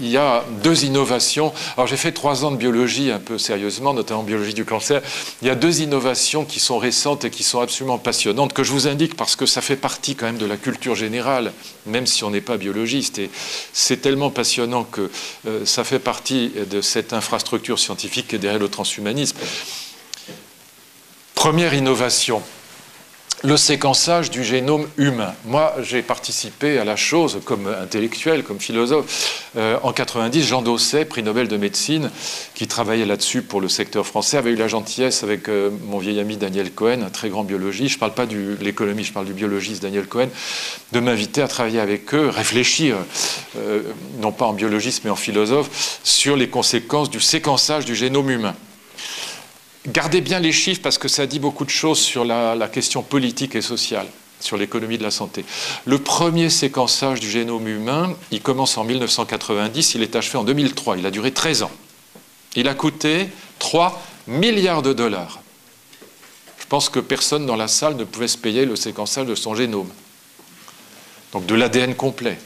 il 0.00 0.08
y 0.08 0.16
a 0.16 0.44
deux 0.62 0.84
innovations. 0.84 1.52
Alors 1.76 1.86
j'ai 1.86 1.96
fait 1.96 2.12
trois 2.12 2.44
ans 2.44 2.50
de 2.50 2.56
biologie 2.56 3.10
un 3.10 3.18
peu 3.18 3.38
sérieusement, 3.38 3.94
notamment 3.94 4.22
biologie 4.22 4.54
du 4.54 4.64
cancer. 4.64 5.00
Il 5.40 5.48
y 5.48 5.50
a 5.50 5.54
deux 5.54 5.80
innovations 5.80 6.44
qui 6.44 6.60
sont 6.60 6.78
récentes 6.78 7.24
et 7.24 7.30
qui 7.30 7.42
sont 7.42 7.60
absolument 7.60 7.98
passionnantes, 7.98 8.52
que 8.52 8.64
je 8.64 8.72
vous 8.72 8.86
indique 8.86 9.16
parce 9.16 9.36
que 9.36 9.46
ça 9.46 9.60
fait 9.60 9.76
partie 9.76 10.16
quand 10.16 10.26
même 10.26 10.38
de 10.38 10.46
la 10.46 10.56
culture 10.56 10.94
générale, 10.94 11.52
même 11.86 12.06
si 12.06 12.24
on 12.24 12.30
n'est 12.30 12.40
pas 12.40 12.56
biologiste. 12.56 13.18
Et 13.18 13.30
c'est 13.72 14.02
tellement 14.02 14.30
passionnant 14.30 14.84
que 14.84 15.10
euh, 15.46 15.64
ça 15.64 15.84
fait 15.84 15.98
partie 15.98 16.52
de 16.70 16.80
cette 16.80 17.12
infrastructure 17.12 17.78
scientifique 17.78 18.28
qui 18.28 18.36
est 18.36 18.40
derrière 18.40 18.60
le 18.60 18.68
transhumanisme. 18.68 19.38
Première 21.34 21.74
innovation, 21.74 22.42
le 23.42 23.56
séquençage 23.56 24.30
du 24.30 24.42
génome 24.42 24.88
humain. 24.96 25.34
Moi, 25.44 25.74
j'ai 25.82 26.02
participé 26.02 26.78
à 26.78 26.84
la 26.84 26.96
chose 26.96 27.40
comme 27.44 27.66
intellectuel, 27.66 28.42
comme 28.42 28.58
philosophe. 28.60 29.50
Euh, 29.56 29.78
en 29.82 29.92
90, 29.92 30.42
Jean 30.42 30.62
Dosset, 30.62 31.04
prix 31.04 31.22
Nobel 31.22 31.48
de 31.48 31.56
médecine, 31.56 32.10
qui 32.54 32.66
travaillait 32.66 33.06
là-dessus 33.06 33.42
pour 33.42 33.60
le 33.60 33.68
secteur 33.68 34.06
français, 34.06 34.36
avait 34.36 34.52
eu 34.52 34.56
la 34.56 34.68
gentillesse 34.68 35.22
avec 35.22 35.48
euh, 35.48 35.70
mon 35.86 35.98
vieil 35.98 36.20
ami 36.20 36.36
Daniel 36.36 36.70
Cohen, 36.70 37.02
un 37.02 37.10
très 37.10 37.28
grand 37.28 37.44
biologiste, 37.44 37.90
je 37.90 37.96
ne 37.96 38.00
parle 38.00 38.14
pas 38.14 38.26
de 38.26 38.56
l'économie, 38.60 39.04
je 39.04 39.12
parle 39.12 39.26
du 39.26 39.34
biologiste 39.34 39.82
Daniel 39.82 40.06
Cohen, 40.06 40.28
de 40.92 41.00
m'inviter 41.00 41.42
à 41.42 41.48
travailler 41.48 41.80
avec 41.80 42.14
eux, 42.14 42.28
réfléchir, 42.28 42.96
euh, 43.58 43.82
non 44.20 44.32
pas 44.32 44.46
en 44.46 44.52
biologiste 44.52 45.02
mais 45.04 45.10
en 45.10 45.16
philosophe, 45.16 46.00
sur 46.02 46.36
les 46.36 46.48
conséquences 46.48 47.10
du 47.10 47.20
séquençage 47.20 47.84
du 47.84 47.94
génome 47.94 48.30
humain. 48.30 48.54
Gardez 49.86 50.22
bien 50.22 50.40
les 50.40 50.52
chiffres 50.52 50.80
parce 50.82 50.96
que 50.96 51.08
ça 51.08 51.26
dit 51.26 51.38
beaucoup 51.38 51.66
de 51.66 51.70
choses 51.70 51.98
sur 51.98 52.24
la, 52.24 52.68
question 52.72 53.02
politique 53.02 53.54
et 53.54 53.60
sociale, 53.60 54.06
sur 54.40 54.56
l'économie 54.56 54.96
de 54.96 55.02
la 55.02 55.10
santé. 55.10 55.44
Le 55.84 55.98
premier 55.98 56.48
séquençage 56.48 57.20
du 57.20 57.30
génome 57.30 57.68
humain, 57.68 58.16
il 58.30 58.40
commence 58.40 58.78
en 58.78 58.84
1990, 58.84 59.94
il 59.94 60.02
est 60.02 60.16
achevé 60.16 60.38
en 60.38 60.44
2003, 60.44 60.96
il 60.96 61.04
a 61.04 61.10
duré 61.10 61.32
13 61.32 61.64
ans. 61.64 61.70
Il 62.56 62.66
a 62.66 62.74
coûté 62.74 63.28
3 63.58 64.02
milliards 64.26 64.80
de 64.80 64.94
dollars. 64.94 65.40
Je 66.58 66.64
pense 66.66 66.88
que 66.88 67.00
personne 67.00 67.44
dans 67.44 67.56
la 67.56 67.68
salle 67.68 67.96
ne 67.96 68.04
pouvait 68.04 68.28
se 68.28 68.38
payer 68.38 68.64
le 68.64 68.76
séquençage 68.76 69.26
de 69.26 69.34
son 69.34 69.54
génome. 69.54 69.90
Donc 71.32 71.44
de 71.44 71.54
l'ADN 71.54 71.94
complet. 71.94 72.38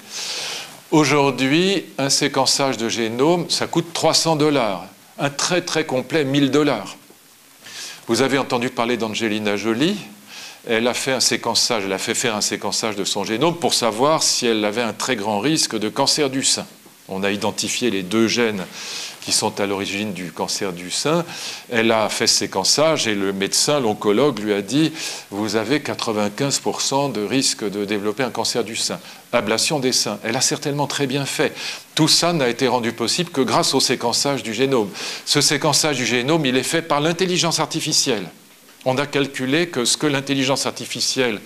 Aujourd'hui, 0.91 1.85
un 1.99 2.11
séquençage 2.11 2.79
de 2.79 2.89
génome, 2.89 3.49
ça 3.49 3.69
coûte 3.69 3.93
300 3.93 4.35
dollars. 4.35 4.87
Un 5.19 5.31
très 5.31 5.63
très 5.63 5.87
complet, 5.87 6.25
1000 6.25 6.51
dollars. 6.51 6.98
Vous 8.09 8.23
avez 8.23 8.39
entendu 8.39 8.71
parler 8.71 8.97
d'Angelina 8.97 9.59
Jolie. 9.59 9.99
Elle 10.67 10.89
a 10.89 10.95
fait 10.95 11.13
un 11.13 11.21
séquençage, 11.21 11.85
elle 11.85 11.93
a 11.93 11.99
fait 11.99 12.15
faire 12.15 12.35
un 12.35 12.41
séquençage 12.41 12.97
de 12.97 13.05
son 13.05 13.23
génome 13.23 13.59
pour 13.59 13.75
savoir 13.75 14.23
si 14.23 14.47
elle 14.47 14.65
avait 14.65 14.81
un 14.81 14.95
très 14.95 15.15
grand 15.15 15.41
risque 15.41 15.79
de 15.79 15.91
cancer 15.91 16.31
du 16.31 16.43
sein. 16.43 16.67
On 17.09 17.23
a 17.23 17.31
identifié 17.31 17.91
les 17.91 18.03
deux 18.03 18.27
gènes 18.27 18.65
qui 19.29 19.35
sont 19.35 19.61
à 19.61 19.67
l'origine 19.67 20.15
du 20.15 20.33
cancer 20.33 20.73
du 20.73 20.91
sein. 20.91 21.23
Elle 21.71 21.93
a 21.93 22.09
fait 22.09 22.27
ce 22.27 22.39
séquençage 22.39 23.07
et 23.07 23.15
le 23.15 23.35
médecin, 23.35 23.79
l'oncologue, 23.79 24.39
lui 24.39 24.55
a 24.55 24.63
dit 24.63 24.91
Vous 25.31 25.57
avez 25.57 25.81
95% 25.81 27.13
de 27.13 27.21
risque 27.21 27.71
de 27.71 27.85
développer 27.85 28.23
un 28.23 28.31
cancer 28.31 28.65
du 28.65 28.75
sein. 28.75 28.99
Ablation 29.35 29.81
des 29.81 29.93
seins. 29.93 30.19
Elle 30.25 30.35
a 30.35 30.41
certainement 30.41 30.87
très 30.87 31.07
bien 31.07 31.27
fait. 31.27 31.53
Tout 31.95 32.09
ça 32.09 32.33
n'a 32.33 32.49
été 32.49 32.69
rendu 32.69 32.93
possible 32.93 33.29
que 33.29 33.43
grâce 33.43 33.75
au 33.75 33.81
séquençage 33.81 34.43
du 34.43 34.55
génome. 34.55 34.89
Ce 35.27 35.43
séquençage 35.43 35.99
du 35.99 36.07
génome, 36.07 36.47
il 36.47 36.57
est 36.57 36.63
fait 36.63 36.81
par 36.81 37.03
l'intelligence 37.03 37.61
artificielle. 37.61 38.25
On 38.87 38.97
a 38.97 39.07
calculé 39.07 39.69
que 39.69 39.85
ce 39.85 39.99
que 39.99 40.07
l'intelligence 40.07 40.65
artificielle 40.65 41.39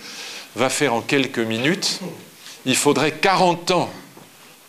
va 0.55 0.69
faire 0.69 0.93
en 0.93 1.01
quelques 1.01 1.39
minutes, 1.39 1.99
il 2.65 2.77
faudrait 2.77 3.11
40 3.11 3.71
ans 3.71 3.89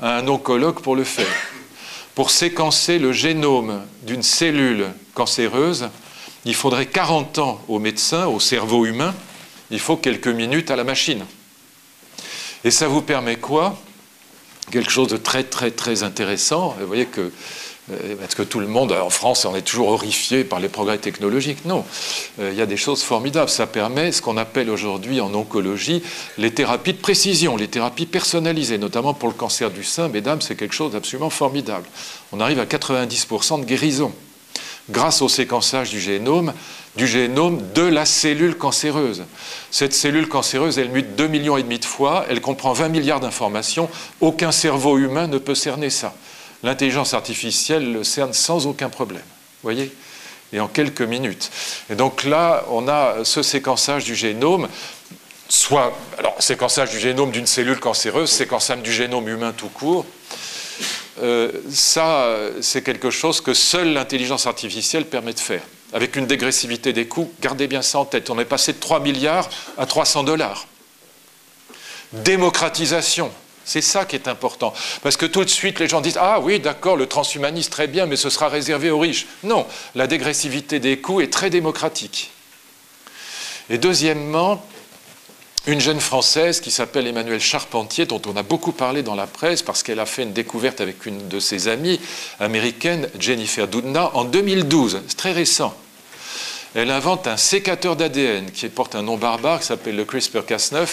à 0.03 0.17
un 0.17 0.27
oncologue 0.27 0.81
pour 0.81 0.97
le 0.97 1.05
faire 1.05 1.54
pour 2.15 2.31
séquencer 2.31 2.99
le 2.99 3.13
génome 3.13 3.83
d'une 4.03 4.23
cellule 4.23 4.87
cancéreuse, 5.15 5.89
il 6.45 6.55
faudrait 6.55 6.87
40 6.87 7.39
ans 7.39 7.61
au 7.69 7.79
médecin, 7.79 8.27
au 8.27 8.39
cerveau 8.39 8.87
humain, 8.87 9.15
il 9.71 9.81
faut 9.81 9.97
quelques 9.97 10.29
minutes 10.29 10.71
à 10.71 10.77
la 10.77 10.85
machine. 10.85 11.25
Et 12.65 12.71
ça 12.71 12.89
vous 12.89 13.03
permet 13.03 13.37
quoi? 13.37 13.79
Quelque 14.71 14.91
chose 14.91 15.09
de 15.09 15.17
très 15.17 15.45
très 15.45 15.71
très 15.71 16.03
intéressant. 16.03 16.77
Vous 16.81 16.87
voyez 16.87 17.07
que 17.07 17.33
euh, 17.93 18.15
est-ce 18.25 18.35
que 18.35 18.43
tout 18.43 18.61
le 18.61 18.67
monde, 18.67 18.93
en 18.93 19.11
France, 19.11 19.45
on 19.45 19.55
est 19.55 19.63
toujours 19.63 19.89
horrifié 19.89 20.45
par 20.45 20.61
les 20.61 20.69
progrès 20.69 20.99
technologiques? 20.99 21.65
Non. 21.65 21.85
Euh, 22.41 22.51
il 22.53 22.59
y 22.59 22.63
a 22.63 22.67
des 22.67 22.77
choses 22.77 23.03
formidables. 23.03 23.51
Ça 23.51 23.67
permet 23.67 24.13
ce 24.13 24.23
qu'on 24.23 24.37
appelle 24.37 24.71
aujourd'hui 24.71 25.21
en 25.21 25.33
oncologie 25.35 26.03
les 26.39 26.53
thérapies 26.53 26.95
de 26.95 26.99
précision, 26.99 27.57
les 27.57 27.69
thérapies 27.69 28.07
personnalisées, 28.07 28.79
notamment 28.79 29.13
pour 29.13 29.29
le 29.29 29.35
cancer 29.35 29.71
du 29.71 29.85
sein. 29.85 30.09
Mesdames, 30.09 30.41
c'est 30.41 30.57
quelque 30.57 30.75
chose 30.75 30.93
d'absolument 30.93 31.31
formidable. 31.31 31.87
On 32.33 32.41
arrive 32.41 32.59
à 32.59 32.65
90% 32.65 33.61
de 33.61 33.65
guérison 33.65 34.13
grâce 34.91 35.23
au 35.23 35.29
séquençage 35.29 35.91
du 35.91 36.01
génome, 36.01 36.53
du 36.97 37.07
génome 37.07 37.61
de 37.75 37.83
la 37.83 38.05
cellule 38.05 38.57
cancéreuse. 38.57 39.25
Cette 39.71 39.95
cellule 39.95 40.29
cancéreuse, 40.29 40.79
elle 40.79 40.91
mute 40.91 41.19
2,5 41.19 41.29
millions 41.29 41.57
et 41.57 41.63
demi 41.63 41.79
de 41.79 41.85
fois, 41.85 42.27
elle 42.29 42.41
comprend 42.41 42.73
20 42.73 42.89
milliards 42.89 43.21
d'informations. 43.21 43.89
Aucun 44.21 44.53
cerveau 44.53 44.99
humain 44.99 45.27
ne 45.27 45.39
peut 45.39 45.55
cerner 45.55 45.89
ça 45.91 46.15
l'intelligence 46.65 47.15
artificielle 47.15 47.93
le 47.93 48.03
cerne 48.03 48.33
sans 48.33 48.67
aucun 48.67 48.89
problème. 48.89 49.23
voyez 49.63 49.93
Et 50.53 50.61
en 50.61 50.67
quelques 50.67 51.03
minutes. 51.03 51.51
Et 51.91 51.95
donc 51.95 52.25
là, 52.25 52.65
on 52.71 52.89
a 52.89 53.25
ce 53.25 53.43
séquençage 53.43 54.05
du 54.05 54.17
génome, 54.17 54.69
soit, 55.49 55.97
alors, 56.19 56.35
séquençage 56.41 56.91
du 56.91 56.99
génome 56.99 57.31
d'une 57.31 57.47
cellule 57.47 57.79
cancéreuse, 57.79 58.31
séquençage 58.31 58.83
du 58.83 58.93
génome 58.93 59.29
humain 59.29 59.53
tout 59.57 59.69
court. 59.69 60.07
Euh, 61.23 61.53
ça, 61.71 62.27
c'est 62.61 62.83
quelque 62.83 63.11
chose 63.11 63.41
que 63.41 63.55
seule 63.55 63.93
l'intelligence 63.93 64.47
artificielle 64.47 65.05
permet 65.05 65.35
de 65.35 65.41
faire. 65.41 65.63
Avec 65.93 66.17
une 66.17 66.27
dégressivité 66.27 66.93
des 66.93 67.07
coûts, 67.07 67.31
gardez 67.41 67.69
bien 67.69 67.83
ça 67.83 68.01
en 68.01 68.05
tête. 68.05 68.31
On 68.31 68.39
est 68.39 68.45
passé 68.45 68.73
de 68.73 68.79
3 68.79 68.99
milliards 69.01 69.49
à 69.79 69.87
300 69.87 70.25
dollars. 70.25 70.67
Démocratisation. 72.13 73.31
C'est 73.65 73.81
ça 73.81 74.05
qui 74.05 74.17
est 74.17 74.29
important. 74.29 74.73
Parce 75.03 75.17
que 75.17 75.27
tout 75.27 75.45
de 75.45 75.51
suite, 75.51 75.81
les 75.81 75.89
gens 75.89 76.01
disent 76.01 76.19
Ah 76.21 76.41
oui, 76.41 76.61
d'accord, 76.61 76.97
le 76.97 77.07
transhumanisme, 77.07 77.71
très 77.71 77.87
bien, 77.87 78.07
mais 78.07 78.17
ce 78.17 78.31
sera 78.31 78.49
réservé 78.49 78.91
aux 78.91 78.99
riches. 78.99 79.27
Non, 79.43 79.67
la 79.95 80.07
dégressivité 80.07 80.81
des 80.81 80.99
coûts 80.99 81.21
est 81.21 81.33
très 81.33 81.51
démocratique. 81.51 82.31
Et 83.71 83.79
deuxièmement, 83.79 84.63
une 85.67 85.81
jeune 85.81 86.01
Française 86.01 86.61
qui 86.61 86.71
s'appelle 86.71 87.07
Emmanuelle 87.07 87.41
Charpentier, 87.41 88.05
dont 88.05 88.21
on 88.27 88.37
a 88.37 88.43
beaucoup 88.43 88.73
parlé 88.73 89.03
dans 89.03 89.15
la 89.15 89.27
presse 89.27 89.63
parce 89.63 89.83
qu'elle 89.83 90.01
a 90.01 90.07
fait 90.07 90.25
une 90.25 90.35
découverte 90.35 90.83
avec 90.83 91.07
une 91.07 91.29
de 91.29 91.41
ses 91.41 91.69
amies 91.69 92.01
américaines, 92.39 93.09
Jennifer 93.19 93.67
Doudna, 93.67 94.11
en 94.15 94.25
2012. 94.25 95.03
C'est 95.09 95.17
très 95.17 95.33
récent 95.33 95.75
elle 96.75 96.91
invente 96.91 97.29
un 97.29 97.37
sécateur 97.37 97.95
d'ADN 97.95 98.51
qui 98.51 98.69
porte 98.69 98.97
un 98.97 99.03
nom 99.03 99.17
barbare 99.17 99.61
qui 99.61 99.67
s'appelle 99.67 99.95
le 99.95 100.05
CRISPR-Cas9. 100.05 100.89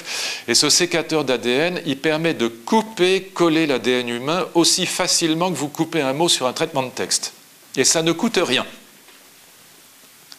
Et 0.48 0.54
ce 0.54 0.70
sécateur 0.70 1.24
d'ADN, 1.24 1.82
il 1.86 1.98
permet 1.98 2.36
de 2.36 2.48
couper, 2.48 3.24
coller 3.34 3.66
l'ADN 3.66 4.10
humain 4.10 4.48
aussi 4.54 4.86
facilement 4.86 5.52
que 5.52 5.58
vous 5.58 5.70
coupez 5.70 6.02
un 6.02 6.14
mot 6.14 6.30
sur 6.30 6.46
un 6.46 6.54
traitement 6.54 6.84
de 6.84 6.92
texte. 6.92 7.34
Et 7.76 7.84
ça 7.84 8.04
ne 8.04 8.12
coûte 8.12 8.40
rien. 8.42 8.66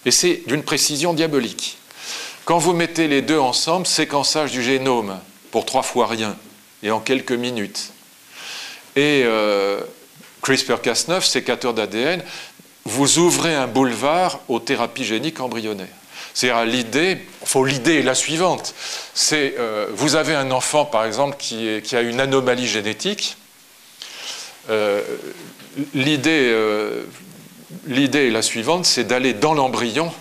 Et 0.05 0.12
c'est 0.12 0.43
d'une 0.47 0.62
précision 0.62 1.12
diabolique. 1.12 1.76
Quand 2.45 2.59
vous 2.59 2.72
mettez 2.72 3.09
les 3.09 3.22
deux 3.22 3.38
ensemble, 3.38 3.86
séquençage 3.86 4.53
du 4.53 4.62
génome 4.62 5.18
pour 5.51 5.64
trois 5.64 5.82
fois 5.82 6.07
rien 6.07 6.36
et 6.82 6.90
en 6.90 7.01
quelques 7.01 7.32
minutes, 7.32 7.93
et 8.97 9.24
CRISPR-Cas9, 10.43 11.22
sécateur 11.22 11.72
d'ADN, 11.72 12.22
vous 12.84 13.18
ouvrez 13.18 13.54
un 13.54 13.66
boulevard 13.66 14.40
aux 14.48 14.60
thérapies 14.60 15.04
géniques 15.04 15.40
embryonnaires. 15.40 15.86
C'est-à-dire 16.34 16.64
l'idée, 16.64 17.18
l'idée 17.66 17.98
est 17.98 18.02
la 18.02 18.14
suivante, 18.14 18.74
c'est 19.14 19.54
euh, 19.58 19.88
vous 19.92 20.16
avez 20.16 20.34
un 20.34 20.50
enfant 20.50 20.84
par 20.86 21.04
exemple 21.04 21.36
qui, 21.38 21.68
a 21.92 22.00
une 22.00 22.20
anomalie 22.20 22.66
génétique. 22.66 23.36
Euh, 24.70 25.02
euh, 25.96 27.02
l'idée 27.86 28.26
est 28.26 28.30
la 28.30 28.42
suivante, 28.42 28.86
c'est 28.86 29.04
d'aller 29.04 29.34
dans 29.34 29.54
l'embryon 29.54 30.12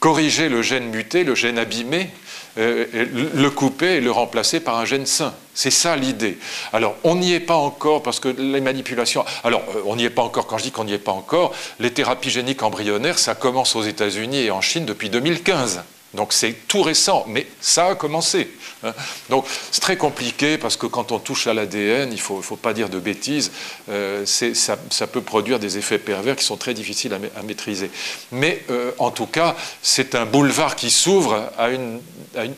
corriger 0.00 0.48
le 0.48 0.60
gène 0.60 0.90
muté, 0.90 1.24
le 1.24 1.34
gène 1.34 1.58
abîmé, 1.58 2.10
le 2.56 3.48
couper 3.48 3.96
et 3.96 4.00
le 4.00 4.10
remplacer 4.10 4.60
par 4.60 4.78
un 4.78 4.84
gène 4.84 5.06
sain. 5.06 5.34
C'est 5.54 5.70
ça 5.70 5.96
l'idée. 5.96 6.36
Alors, 6.72 6.96
on 7.04 7.14
n'y 7.14 7.32
est 7.32 7.40
pas 7.40 7.54
encore 7.54 8.02
parce 8.02 8.18
que 8.18 8.28
les 8.28 8.60
manipulations. 8.60 9.24
Alors, 9.44 9.62
euh, 9.76 9.82
on 9.86 9.94
n'y 9.96 10.04
est 10.04 10.10
pas 10.10 10.22
encore. 10.22 10.48
Quand 10.48 10.58
je 10.58 10.64
dis 10.64 10.72
qu'on 10.72 10.84
n'y 10.84 10.92
est 10.92 10.98
pas 10.98 11.12
encore, 11.12 11.54
les 11.78 11.92
thérapies 11.92 12.30
géniques 12.30 12.62
embryonnaires, 12.64 13.18
ça 13.18 13.36
commence 13.36 13.76
aux 13.76 13.82
États-Unis 13.82 14.38
et 14.38 14.50
en 14.50 14.60
Chine 14.60 14.84
depuis 14.84 15.10
2015. 15.10 15.82
Donc 16.14 16.32
c'est 16.32 16.52
tout 16.68 16.82
récent, 16.82 17.24
mais 17.28 17.46
ça 17.60 17.88
a 17.88 17.94
commencé. 17.94 18.48
Hein. 18.84 18.94
Donc 19.30 19.46
c'est 19.70 19.80
très 19.80 19.96
compliqué 19.96 20.58
parce 20.58 20.76
que 20.76 20.86
quand 20.86 21.12
on 21.12 21.18
touche 21.18 21.46
à 21.46 21.54
l'ADN, 21.54 22.10
il 22.10 22.16
ne 22.16 22.20
faut, 22.20 22.56
pas 22.56 22.72
dire 22.72 22.88
de 22.88 22.98
bêtises, 22.98 23.52
euh, 23.88 24.24
ça, 24.26 25.06
peut 25.06 25.20
produire 25.20 25.58
des 25.58 25.76
effets 25.78 25.98
pervers 25.98 26.36
qui 26.36 26.44
sont 26.44 26.56
très 26.56 26.74
difficiles 26.74 27.12
à, 27.14 27.42
maîtriser. 27.42 27.90
Mais 28.32 28.62
euh, 28.70 28.92
en 28.98 29.10
tout 29.10 29.26
cas, 29.26 29.56
c'est 29.82 30.14
un 30.14 30.24
boulevard 30.24 30.76
qui 30.76 30.90
s'ouvre 30.90 31.50
à 31.58 31.70
une, 31.70 32.00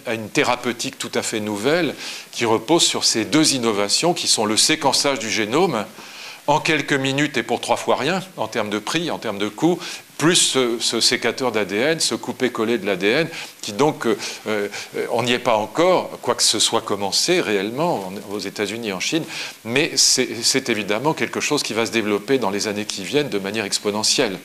à 0.06 0.14
une 0.14 0.28
thérapeutique 0.28 0.98
tout 0.98 1.12
à 1.14 1.22
fait 1.22 1.40
nouvelle 1.40 1.94
qui 2.32 2.44
repose 2.44 2.82
sur 2.82 3.04
ces 3.04 3.24
deux 3.24 3.54
innovations 3.54 4.14
qui 4.14 4.26
sont 4.26 4.44
le 4.44 4.56
séquençage 4.56 5.18
du 5.18 5.30
génome 5.30 5.84
en 6.46 6.60
quelques 6.60 6.92
minutes 6.92 7.36
et 7.36 7.42
pour 7.42 7.60
trois 7.60 7.76
fois 7.76 7.96
rien 7.96 8.22
en 8.36 8.46
termes 8.46 8.70
de 8.70 8.78
prix, 8.78 9.10
en 9.10 9.18
termes 9.18 9.38
de 9.38 9.48
coût, 9.48 9.78
plus 10.18 10.56
ce, 10.80 11.00
sécateur 11.00 11.52
d'ADN, 11.52 12.00
ce 12.00 12.14
coupé-collé 12.14 12.78
de 12.78 12.86
l'ADN, 12.86 13.28
qui 13.60 13.72
donc, 13.72 14.06
euh, 14.06 14.16
euh, 14.46 14.68
on 15.10 15.22
n'y 15.22 15.32
est 15.32 15.38
pas 15.38 15.56
encore, 15.56 16.10
quoique 16.22 16.42
ce 16.42 16.58
soit 16.58 16.80
commencé 16.80 17.40
réellement 17.40 18.12
aux 18.30 18.38
États-Unis 18.38 18.88
et 18.88 18.92
en 18.92 19.00
Chine, 19.00 19.24
mais 19.64 19.92
c'est 19.96 20.68
évidemment 20.68 21.12
quelque 21.12 21.40
chose 21.40 21.62
qui 21.62 21.74
va 21.74 21.86
se 21.86 21.90
développer 21.90 22.38
dans 22.38 22.50
les 22.50 22.68
années 22.68 22.86
qui 22.86 23.04
viennent 23.04 23.28
de 23.28 23.38
manière 23.38 23.64
exponentielle. 23.64 24.38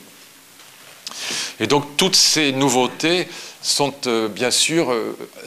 Et 1.60 1.66
donc 1.66 1.96
toutes 1.96 2.16
ces 2.16 2.52
nouveautés 2.52 3.28
sont 3.60 3.94
euh, 4.06 4.28
bien 4.28 4.50
sûr 4.50 4.94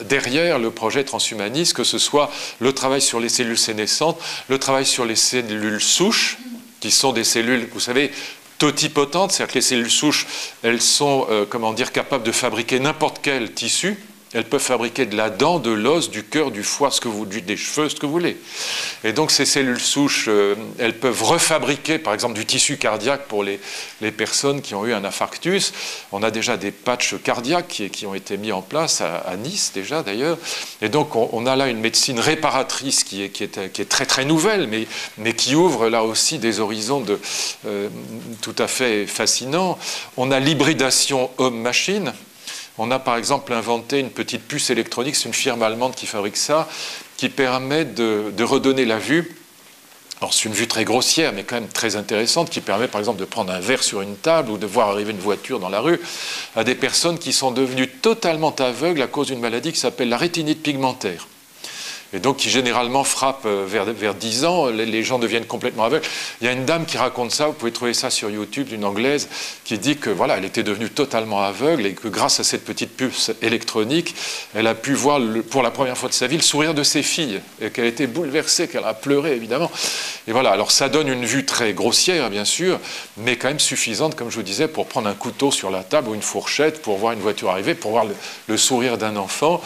derrière 0.02 0.58
le 0.58 0.70
projet 0.70 1.04
transhumaniste, 1.04 1.74
que 1.74 1.84
ce 1.84 1.98
soit 1.98 2.32
le 2.60 2.72
travail 2.72 3.02
sur 3.02 3.20
les 3.20 3.28
cellules 3.28 3.58
sénescentes, 3.58 4.18
le 4.48 4.58
travail 4.58 4.86
sur 4.86 5.04
les 5.04 5.16
cellules 5.16 5.80
souches, 5.80 6.38
qui 6.80 6.90
sont 6.90 7.12
des 7.12 7.24
cellules, 7.24 7.68
vous 7.72 7.80
savez, 7.80 8.12
totipotentes, 8.58 9.32
c'est-à-dire 9.32 9.52
que 9.52 9.58
les 9.58 9.62
cellules 9.62 9.90
souches, 9.90 10.26
elles 10.62 10.82
sont 10.82 11.26
euh, 11.30 11.44
comment 11.48 11.72
dire, 11.72 11.92
capables 11.92 12.24
de 12.24 12.32
fabriquer 12.32 12.80
n'importe 12.80 13.20
quel 13.22 13.52
tissu. 13.52 13.98
Elles 14.36 14.44
peuvent 14.44 14.60
fabriquer 14.60 15.06
de 15.06 15.16
la 15.16 15.30
dent, 15.30 15.58
de 15.58 15.70
l'os, 15.70 16.10
du 16.10 16.22
cœur, 16.22 16.50
du 16.50 16.62
foie, 16.62 16.90
des 17.46 17.56
cheveux, 17.56 17.88
ce 17.88 17.94
que 17.94 18.04
vous 18.04 18.12
voulez. 18.12 18.36
Et 19.02 19.14
donc 19.14 19.30
ces 19.30 19.46
cellules 19.46 19.80
souches, 19.80 20.26
euh, 20.28 20.54
elles 20.78 20.98
peuvent 20.98 21.22
refabriquer, 21.22 21.98
par 21.98 22.12
exemple, 22.12 22.34
du 22.34 22.44
tissu 22.44 22.76
cardiaque 22.76 23.28
pour 23.28 23.42
les, 23.42 23.58
les, 24.02 24.12
personnes 24.12 24.60
qui 24.60 24.74
ont 24.74 24.84
eu 24.84 24.92
un 24.92 25.06
infarctus. 25.06 25.72
On 26.12 26.22
a 26.22 26.30
déjà 26.30 26.58
des 26.58 26.70
patchs 26.70 27.14
cardiaques 27.24 27.68
qui, 27.68 27.88
qui 27.88 28.04
ont 28.04 28.14
été 28.14 28.36
mis 28.36 28.52
en 28.52 28.60
place 28.60 29.00
à, 29.00 29.34
Nice 29.38 29.72
déjà 29.74 30.02
d'ailleurs. 30.02 30.36
Et 30.82 30.90
donc 30.90 31.16
on, 31.16 31.46
a 31.46 31.56
là 31.56 31.68
une 31.68 31.80
médecine 31.80 32.20
réparatrice 32.20 33.04
qui 33.04 33.22
est, 33.22 33.30
qui 33.30 33.44
est, 33.44 33.72
qui 33.72 33.80
est, 33.80 33.86
très 33.86 34.04
très 34.04 34.26
nouvelle, 34.26 34.66
mais, 34.66 34.86
mais 35.16 35.32
qui 35.32 35.54
ouvre 35.54 35.88
là 35.88 36.04
aussi 36.04 36.38
des 36.38 36.60
horizons 36.60 37.00
de, 37.00 37.18
euh, 37.66 37.88
tout 38.42 38.56
à 38.58 38.66
fait 38.66 39.06
fascinants. 39.06 39.78
On 40.18 40.30
a 40.30 40.40
l'hybridation 40.40 41.30
homme-machine. 41.38 42.12
On 42.78 42.90
a 42.90 42.98
par 42.98 43.16
exemple 43.16 43.52
inventé 43.52 44.00
une 44.00 44.10
petite 44.10 44.42
puce 44.42 44.70
électronique, 44.70 45.16
c'est 45.16 45.28
une 45.28 45.34
firme 45.34 45.62
allemande 45.62 45.94
qui 45.94 46.06
fabrique 46.06 46.36
ça, 46.36 46.68
qui 47.16 47.28
permet 47.28 47.84
de, 47.84 48.42
redonner 48.42 48.84
la 48.84 48.98
vue. 48.98 49.36
Alors 50.20 50.32
c'est 50.32 50.44
une 50.44 50.54
vue 50.54 50.66
très 50.66 50.84
grossière, 50.84 51.32
mais 51.32 51.44
quand 51.44 51.56
même 51.56 51.68
très 51.68 51.96
intéressante, 51.96 52.50
qui 52.50 52.60
permet 52.60 52.88
par 52.88 53.00
exemple 53.00 53.20
de 53.20 53.24
prendre 53.24 53.52
un 53.52 53.60
verre 53.60 53.82
sur 53.82 54.02
une 54.02 54.16
table 54.16 54.50
ou 54.50 54.58
de 54.58 54.66
voir 54.66 54.90
arriver 54.90 55.12
une 55.12 55.18
voiture 55.18 55.58
dans 55.58 55.68
la 55.68 55.80
rue 55.80 56.00
à 56.54 56.64
des 56.64 56.74
personnes 56.74 57.18
qui 57.18 57.32
sont 57.32 57.50
devenues 57.50 57.88
totalement 57.88 58.54
aveugles 58.56 59.02
à 59.02 59.06
cause 59.06 59.28
d'une 59.28 59.40
maladie 59.40 59.72
qui 59.72 59.80
s'appelle 59.80 60.08
la 60.08 60.16
rétinite 60.16 60.62
pigmentaire 60.62 61.26
et 62.12 62.18
donc 62.18 62.38
qui 62.38 62.50
généralement 62.50 63.04
frappe 63.04 63.44
euh, 63.46 63.64
vers, 63.66 63.84
vers 63.84 64.14
10 64.14 64.44
ans, 64.44 64.66
les, 64.66 65.02
gens 65.02 65.18
deviennent 65.18 65.46
complètement 65.46 65.84
aveugles. 65.84 66.04
Il 66.40 66.46
y 66.46 66.48
a 66.48 66.52
une 66.52 66.64
dame 66.64 66.86
qui 66.86 66.96
raconte 66.96 67.32
ça, 67.32 67.46
vous 67.46 67.52
pouvez 67.52 67.72
trouver 67.72 67.94
ça 67.94 68.10
sur 68.10 68.30
YouTube, 68.30 68.68
une 68.72 68.84
anglaise, 68.84 69.28
qui 69.64 69.78
dit 69.78 69.96
que 69.96 70.10
voilà, 70.10 70.38
elle 70.38 70.44
était 70.44 70.62
devenue 70.62 70.90
totalement 70.90 71.42
aveugle 71.42 71.86
et 71.86 71.94
que 71.94 72.08
grâce 72.08 72.40
à 72.40 72.44
cette 72.44 72.64
petite 72.64 72.96
puce 72.96 73.30
électronique, 73.42 74.14
elle 74.54 74.66
a 74.66 74.74
pu 74.74 74.94
voir 74.94 75.20
pour 75.50 75.62
la 75.62 75.70
première 75.70 75.98
fois 75.98 76.08
de 76.08 76.14
sa 76.14 76.26
vie 76.26 76.36
le 76.36 76.42
sourire 76.42 76.74
de 76.74 76.82
ses 76.82 77.02
filles 77.02 77.40
et 77.60 77.70
qu'elle 77.70 77.86
était 77.86 78.06
bouleversée, 78.06 78.68
qu'elle 78.68 78.84
a 78.84 78.94
pleuré 78.94 79.32
évidemment. 79.32 79.70
Et 80.28 80.32
voilà, 80.32 80.50
alors 80.50 80.70
ça 80.70 80.88
donne 80.88 81.08
une 81.08 81.24
vue 81.24 81.44
très 81.44 81.72
grossière 81.72 82.30
bien 82.30 82.44
sûr, 82.44 82.78
mais 83.16 83.36
quand 83.36 83.48
même 83.48 83.60
suffisante, 83.60 84.14
comme 84.14 84.30
je 84.30 84.36
vous 84.36 84.42
disais, 84.42 84.68
pour 84.68 84.86
prendre 84.86 85.08
un 85.08 85.14
couteau 85.14 85.50
sur 85.50 85.70
la 85.70 85.82
table 85.82 86.08
ou 86.08 86.14
une 86.14 86.22
fourchette, 86.22 86.82
pour 86.82 86.98
voir 86.98 87.12
une 87.12 87.20
voiture 87.20 87.50
arriver, 87.50 87.74
pour 87.74 87.92
voir 87.92 88.04
le, 88.48 88.56
sourire 88.56 88.96
d'un 88.96 89.16
enfant. 89.16 89.60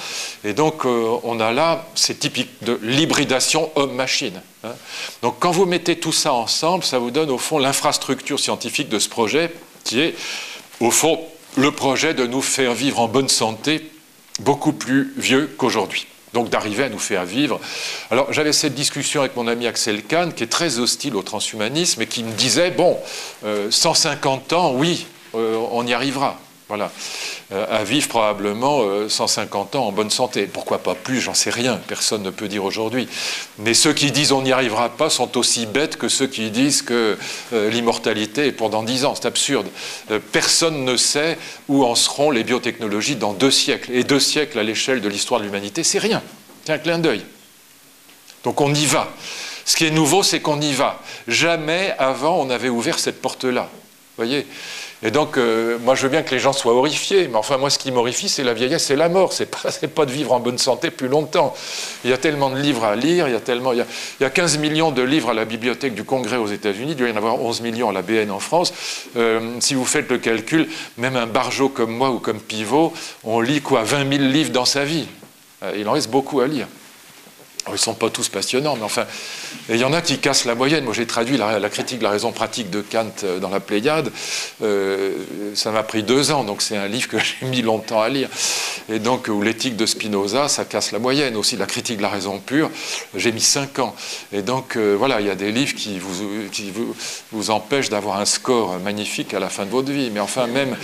Et 0.44 0.52
donc 0.52 0.84
euh, 0.84 1.16
on 1.22 1.38
a 1.38 1.52
là 1.52 1.86
ces 1.94 2.14
typiques 2.30 2.62
de 2.62 2.78
l'hybridation 2.82 3.70
homme-machine. 3.74 4.40
Hein. 4.64 4.70
Donc 5.22 5.36
quand 5.40 5.50
vous 5.50 5.66
mettez 5.66 5.96
tout 5.96 6.12
ça 6.12 6.32
ensemble, 6.32 6.84
ça 6.84 6.98
vous 6.98 7.10
donne 7.10 7.30
au 7.30 7.38
fond 7.38 7.58
l'infrastructure 7.58 8.38
scientifique 8.38 8.88
de 8.88 8.98
ce 8.98 9.08
projet 9.08 9.52
qui 9.84 10.00
est 10.00 10.14
au 10.78 10.90
fond 10.90 11.20
le 11.56 11.72
projet 11.72 12.14
de 12.14 12.26
nous 12.26 12.42
faire 12.42 12.74
vivre 12.74 13.00
en 13.00 13.08
bonne 13.08 13.28
santé 13.28 13.90
beaucoup 14.40 14.72
plus 14.72 15.12
vieux 15.16 15.52
qu'aujourd'hui. 15.58 16.06
Donc 16.32 16.48
d'arriver 16.48 16.84
à 16.84 16.88
nous 16.88 17.00
faire 17.00 17.24
vivre. 17.24 17.60
Alors 18.12 18.32
j'avais 18.32 18.52
cette 18.52 18.74
discussion 18.74 19.22
avec 19.22 19.34
mon 19.34 19.48
ami 19.48 19.66
Axel 19.66 20.04
Kahn, 20.04 20.32
qui 20.32 20.44
est 20.44 20.46
très 20.46 20.78
hostile 20.78 21.16
au 21.16 21.22
transhumanisme, 21.22 22.02
et 22.02 22.06
qui 22.06 22.22
me 22.22 22.30
disait, 22.32 22.70
bon, 22.70 22.96
150 23.70 24.52
euh, 24.52 24.56
ans, 24.56 24.72
oui, 24.76 25.06
euh, 25.34 25.56
on 25.72 25.84
y 25.84 25.92
arrivera. 25.92 26.38
Voilà. 26.70 26.92
Euh, 27.50 27.66
à 27.68 27.82
vivre 27.82 28.06
probablement 28.06 29.08
150 29.08 29.74
euh, 29.74 29.78
ans 29.78 29.88
en 29.88 29.92
bonne 29.92 30.08
santé. 30.08 30.46
Pourquoi 30.46 30.78
pas 30.78 30.94
plus 30.94 31.20
J'en 31.20 31.34
sais 31.34 31.50
rien. 31.50 31.80
Personne 31.88 32.22
ne 32.22 32.30
peut 32.30 32.46
dire 32.46 32.64
aujourd'hui. 32.64 33.08
Mais 33.58 33.74
ceux 33.74 33.92
qui 33.92 34.12
disent 34.12 34.30
on 34.30 34.42
n'y 34.42 34.52
arrivera 34.52 34.88
pas 34.88 35.10
sont 35.10 35.36
aussi 35.36 35.66
bêtes 35.66 35.96
que 35.96 36.08
ceux 36.08 36.28
qui 36.28 36.52
disent 36.52 36.82
que 36.82 37.18
euh, 37.52 37.70
l'immortalité 37.70 38.46
est 38.46 38.52
pour 38.52 38.70
dans 38.70 38.84
10 38.84 39.04
ans. 39.04 39.16
C'est 39.16 39.26
absurde. 39.26 39.66
personne 40.30 40.84
ne 40.84 40.96
sait 40.96 41.38
où 41.66 41.84
en 41.84 41.96
seront 41.96 42.30
les 42.30 42.44
biotechnologies 42.44 43.16
dans 43.16 43.32
deux 43.32 43.50
siècles. 43.50 43.90
Et 43.90 44.04
deux 44.04 44.20
siècles 44.20 44.60
à 44.60 44.62
l'échelle 44.62 45.00
de 45.00 45.08
l'histoire 45.08 45.40
de 45.40 45.46
l'humanité, 45.46 45.82
c'est 45.82 45.98
rien. 45.98 46.22
C'est 46.64 46.72
un 46.72 46.78
clin 46.78 47.00
d'œil. 47.00 47.24
Donc 48.44 48.60
on 48.60 48.72
y 48.72 48.86
va. 48.86 49.08
Ce 49.64 49.74
qui 49.74 49.86
est 49.86 49.90
nouveau, 49.90 50.22
c'est 50.22 50.38
qu'on 50.38 50.60
y 50.60 50.72
va. 50.72 51.00
Jamais 51.26 51.96
avant 51.98 52.38
on 52.40 52.48
avait 52.48 52.68
ouvert 52.68 53.00
cette 53.00 53.20
porte-là. 53.20 53.68
Voyez? 54.16 54.46
Et 55.02 55.10
donc, 55.10 55.38
euh, 55.38 55.78
moi, 55.82 55.94
je 55.94 56.02
veux 56.02 56.08
bien 56.10 56.22
que 56.22 56.30
les 56.30 56.38
gens 56.38 56.52
soient 56.52 56.74
horrifiés, 56.74 57.26
mais 57.28 57.36
enfin, 57.36 57.56
moi, 57.56 57.70
ce 57.70 57.78
qui 57.78 57.90
m'horrifie, 57.90 58.28
c'est 58.28 58.44
la 58.44 58.52
vieillesse 58.52 58.90
et 58.90 58.96
la 58.96 59.08
mort. 59.08 59.32
C'est 59.32 59.46
pas, 59.46 59.70
pas 59.94 60.04
de 60.04 60.12
vivre 60.12 60.32
en 60.32 60.40
bonne 60.40 60.58
santé 60.58 60.90
plus 60.90 61.08
longtemps. 61.08 61.54
Il 62.04 62.10
y 62.10 62.12
a 62.12 62.18
tellement 62.18 62.50
de 62.50 62.58
livres 62.58 62.84
à 62.84 62.96
lire, 62.96 63.26
il 63.26 63.32
y 63.32 63.36
a 63.36 63.40
tellement, 63.40 63.72
il 63.72 63.84
y 64.20 64.24
a, 64.24 64.30
15 64.30 64.58
millions 64.58 64.90
de 64.90 65.02
livres 65.02 65.30
à 65.30 65.34
la 65.34 65.46
bibliothèque 65.46 65.94
du 65.94 66.04
Congrès 66.04 66.36
aux 66.36 66.46
États-Unis, 66.46 66.92
il 66.92 66.96
doit 66.96 67.08
y 67.08 67.12
en 67.12 67.16
avoir 67.16 67.40
11 67.40 67.62
millions 67.62 67.88
à 67.88 67.92
la 67.92 68.02
BN 68.02 68.30
en 68.30 68.40
France. 68.40 68.74
Euh, 69.16 69.56
si 69.60 69.74
vous 69.74 69.86
faites 69.86 70.10
le 70.10 70.18
calcul, 70.18 70.68
même 70.98 71.16
un 71.16 71.26
barjot 71.26 71.70
comme 71.70 71.92
moi 71.92 72.10
ou 72.10 72.18
comme 72.18 72.40
Pivot, 72.40 72.92
on 73.24 73.40
lit 73.40 73.62
quoi 73.62 73.82
20 73.82 74.18
000 74.18 74.24
livres 74.30 74.50
dans 74.50 74.66
sa 74.66 74.84
vie. 74.84 75.06
Euh, 75.62 75.72
il 75.78 75.88
en 75.88 75.92
reste 75.92 76.10
beaucoup 76.10 76.40
à 76.40 76.46
lire. 76.46 76.66
Ils 77.68 77.72
ne 77.72 77.76
sont 77.76 77.94
pas 77.94 78.10
tous 78.10 78.28
passionnants, 78.28 78.76
mais 78.76 78.84
enfin, 78.84 79.04
il 79.68 79.76
y 79.76 79.84
en 79.84 79.92
a 79.92 80.00
qui 80.00 80.18
cassent 80.18 80.44
la 80.44 80.54
moyenne. 80.54 80.84
Moi, 80.84 80.94
j'ai 80.94 81.06
traduit 81.06 81.36
la, 81.36 81.68
critique 81.68 81.98
de 81.98 82.04
la 82.04 82.10
raison 82.10 82.32
pratique 82.32 82.70
de 82.70 82.80
Kant 82.80 83.10
euh, 83.22 83.38
dans 83.38 83.50
la 83.50 83.60
Pléiade. 83.60 84.10
Euh, 84.62 85.12
ça 85.54 85.70
m'a 85.70 85.82
pris 85.82 86.02
deux 86.02 86.30
ans, 86.30 86.44
donc 86.44 86.62
c'est 86.62 86.76
un 86.76 86.88
livre 86.88 87.08
que 87.08 87.18
j'ai 87.40 87.46
mis 87.46 87.62
longtemps 87.62 88.00
à 88.00 88.08
lire. 88.08 88.28
Et 88.88 88.98
donc, 88.98 89.28
ou 89.28 89.42
l'éthique 89.42 89.76
de 89.76 89.86
Spinoza, 89.86 90.48
ça 90.48 90.64
casse 90.64 90.92
la 90.92 90.98
moyenne. 90.98 91.36
Aussi, 91.36 91.56
la 91.56 91.66
critique 91.66 91.98
de 91.98 92.02
la 92.02 92.08
raison 92.08 92.38
pure, 92.38 92.70
j'ai 93.14 93.30
mis 93.30 93.40
cinq 93.40 93.78
ans. 93.78 93.94
Et 94.32 94.42
donc, 94.42 94.76
euh, 94.76 94.96
voilà, 94.98 95.20
il 95.20 95.26
y 95.26 95.30
a 95.30 95.34
des 95.34 95.52
livres 95.52 95.74
qui 95.74 95.98
vous, 95.98 96.48
qui 96.50 96.70
vous, 96.70 96.94
vous 97.30 97.50
empêchent 97.50 97.90
d'avoir 97.90 98.18
un 98.18 98.24
score 98.24 98.78
magnifique 98.80 99.34
à 99.34 99.38
la 99.38 99.50
fin 99.50 99.66
de 99.66 99.70
votre 99.70 99.92
vie. 99.92 100.10
Mais 100.10 100.20
enfin, 100.20 100.46
même, 100.46 100.76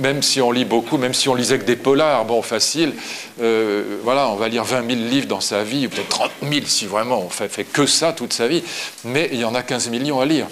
même 0.00 0.22
si 0.22 0.40
on 0.40 0.52
lit 0.52 0.64
beaucoup, 0.64 0.98
même 0.98 1.14
si 1.14 1.28
on 1.28 1.34
lisait 1.34 1.58
que 1.58 1.64
des 1.64 1.76
polars, 1.76 2.24
bon, 2.24 2.42
facile, 2.42 2.94
voilà, 4.02 4.28
on 4.28 4.36
va 4.36 4.48
lire 4.48 4.64
20 4.64 4.86
000 4.86 5.00
livres 5.08 5.26
dans 5.26 5.40
sa 5.40 5.64
vie, 5.64 5.86
ou 5.86 5.90
peut-être 5.90 6.08
30 6.08 6.30
000 6.42 6.66
si 6.66 6.86
vraiment 6.86 7.20
on 7.20 7.30
fait, 7.30 7.48
fait 7.48 7.64
que 7.64 7.86
ça 7.86 8.12
toute 8.12 8.32
sa 8.32 8.48
vie, 8.48 8.62
mais 9.04 9.28
il 9.32 9.38
y 9.38 9.44
en 9.44 9.54
a 9.54 9.62
15 9.62 9.88
millions 9.88 10.20
à 10.20 10.26
lire. 10.26 10.46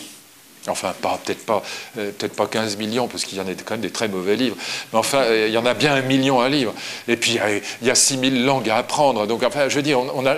Enfin, 0.66 0.94
peut-être 1.00 1.44
pas, 1.44 1.62
euh, 1.98 2.10
peut 2.16 2.28
pas 2.28 2.46
15 2.46 2.76
millions, 2.76 3.08
parce 3.08 3.24
qu'il 3.24 3.38
y 3.38 3.40
en 3.40 3.46
a 3.46 3.52
quand 3.52 3.74
même 3.74 3.80
des 3.80 3.90
très 3.90 4.08
mauvais 4.08 4.36
livres. 4.36 4.56
Mais 4.92 4.98
enfin, 4.98 5.18
euh, 5.18 5.46
il 5.48 5.54
y 5.54 5.58
en 5.58 5.66
a 5.66 5.74
bien 5.74 5.94
un 5.94 6.02
million 6.02 6.40
à 6.40 6.48
lire. 6.48 6.72
Et 7.06 7.16
puis, 7.16 7.38
il 7.80 7.86
y 7.86 7.90
a 7.90 7.94
6000 7.94 8.44
langues 8.44 8.68
à 8.70 8.76
apprendre. 8.76 9.26
Donc, 9.26 9.42
enfin, 9.42 9.68
je 9.68 9.76
veux 9.76 9.82
dire, 9.82 10.00
on, 10.00 10.26
a, 10.26 10.34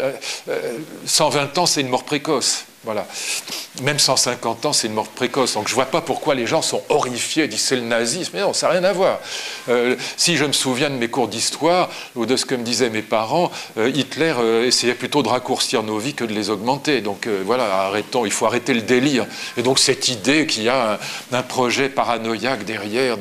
120 1.07 1.41
euh, 1.41 1.61
ans, 1.61 1.67
c'est 1.67 1.81
une 1.81 1.89
mort 1.89 2.05
précoce. 2.05 2.65
Voilà. 2.85 3.07
Même 3.83 3.99
150 3.99 4.67
ans, 4.67 4.73
c'est 4.73 4.87
une 4.87 4.95
mort 4.95 5.09
précoce. 5.09 5.53
Donc 5.53 5.69
je 5.69 5.73
ne 5.73 5.75
vois 5.75 5.87
pas 5.87 6.01
pourquoi 6.01 6.35
les 6.35 6.47
gens 6.47 6.63
sont 6.63 6.83
horrifiés, 6.89 7.47
disent 7.47 7.61
c'est 7.61 7.77
le 7.77 7.83
nazisme. 7.83 8.31
Mais 8.35 8.41
non, 8.41 8.55
ça 8.55 8.69
n'a 8.69 8.73
rien 8.73 8.85
à 8.85 8.95
voir. 8.95 9.19
Euh, 9.69 9.97
si 10.17 10.39
je 10.39 10.47
me 10.47 10.53
souviens 10.53 10.89
de 10.89 10.95
mes 10.95 11.09
cours 11.09 11.29
d'histoire 11.29 11.91
ou 12.17 12.25
de 12.25 12.37
ce 12.37 12.47
que 12.47 12.55
me 12.55 12.63
disaient 12.63 12.89
mes 12.89 13.03
parents, 13.03 13.51
euh, 13.77 13.93
Hitler 13.95 14.33
euh, 14.39 14.67
essayait 14.67 14.95
plutôt 14.95 15.23
de 15.23 15.29
raccourcir 15.29 15.83
nos 15.83 15.99
vies 15.99 16.15
que 16.15 16.25
de 16.25 16.33
les 16.33 16.49
augmenter. 16.49 17.03
Donc 17.03 17.29
voilà, 17.45 17.85
arrêtons, 17.85 18.25
il 18.25 18.33
faut 18.33 18.47
arrêter 18.47 18.73
le 18.73 18.81
délire. 18.81 19.27
Et 19.59 19.63
donc 19.63 19.79
cette 19.79 20.09
idée 20.09 20.47
qu'il 20.47 20.63
y 20.63 20.71
a 20.71 20.99
un, 21.33 21.43
projet 21.43 21.89
paranoïaque 21.89 22.65
derrière 22.65 23.17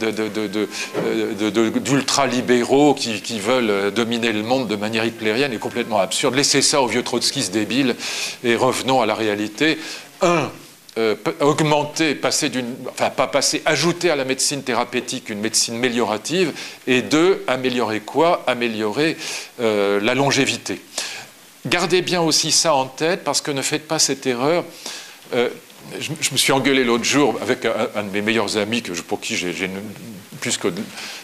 d'ultra-libéraux 0.00 2.94
qui, 2.94 3.20
qui, 3.20 3.40
veulent 3.40 3.90
dominer 3.90 4.32
le 4.32 4.42
monde 4.42 4.68
de 4.68 4.76
manière 4.76 5.04
hitlérienne 5.04 5.52
est 5.52 5.58
complètement 5.58 5.98
absurde. 5.98 6.34
Laissez 6.34 6.62
ça 6.62 6.82
aux 6.82 6.86
vieux 6.86 7.02
trotskistes 7.02 7.52
débiles 7.52 7.96
et 8.44 8.54
revenons 8.54 8.93
à 9.02 9.06
la 9.06 9.14
réalité. 9.14 9.78
Un, 10.20 10.50
euh, 10.96 11.16
augmenter, 11.40 12.14
passer 12.14 12.50
d'une, 12.50 12.72
enfin 12.88 13.10
pas 13.10 13.26
passer, 13.26 13.62
ajouter 13.64 14.10
à 14.10 14.16
la 14.16 14.24
médecine 14.24 14.62
thérapeutique 14.62 15.28
une 15.28 15.40
médecine 15.40 15.74
améliorative, 15.74 16.52
et 16.86 17.02
deux, 17.02 17.42
améliorer 17.48 17.98
quoi? 17.98 18.44
Améliorer 18.46 19.16
euh, 19.60 19.98
la 20.00 20.14
longévité. 20.14 20.80
Gardez 21.66 22.00
bien 22.00 22.20
aussi 22.20 22.52
ça 22.52 22.74
en 22.74 22.86
tête 22.86 23.24
parce 23.24 23.40
que 23.40 23.50
ne 23.50 23.62
faites 23.62 23.88
pas 23.88 23.98
cette 23.98 24.24
erreur. 24.24 24.64
Euh, 25.34 25.48
je, 25.98 26.10
me 26.30 26.36
suis 26.36 26.52
engueulé 26.52 26.84
l'autre 26.84 27.02
jour 27.02 27.38
avec 27.42 27.64
un, 27.64 28.04
de 28.04 28.10
mes 28.10 28.22
meilleurs 28.22 28.56
amis 28.56 28.80
pour 29.08 29.20
qui 29.20 29.36
j'ai 29.36 29.52
plus 30.40 30.58
que 30.58 30.68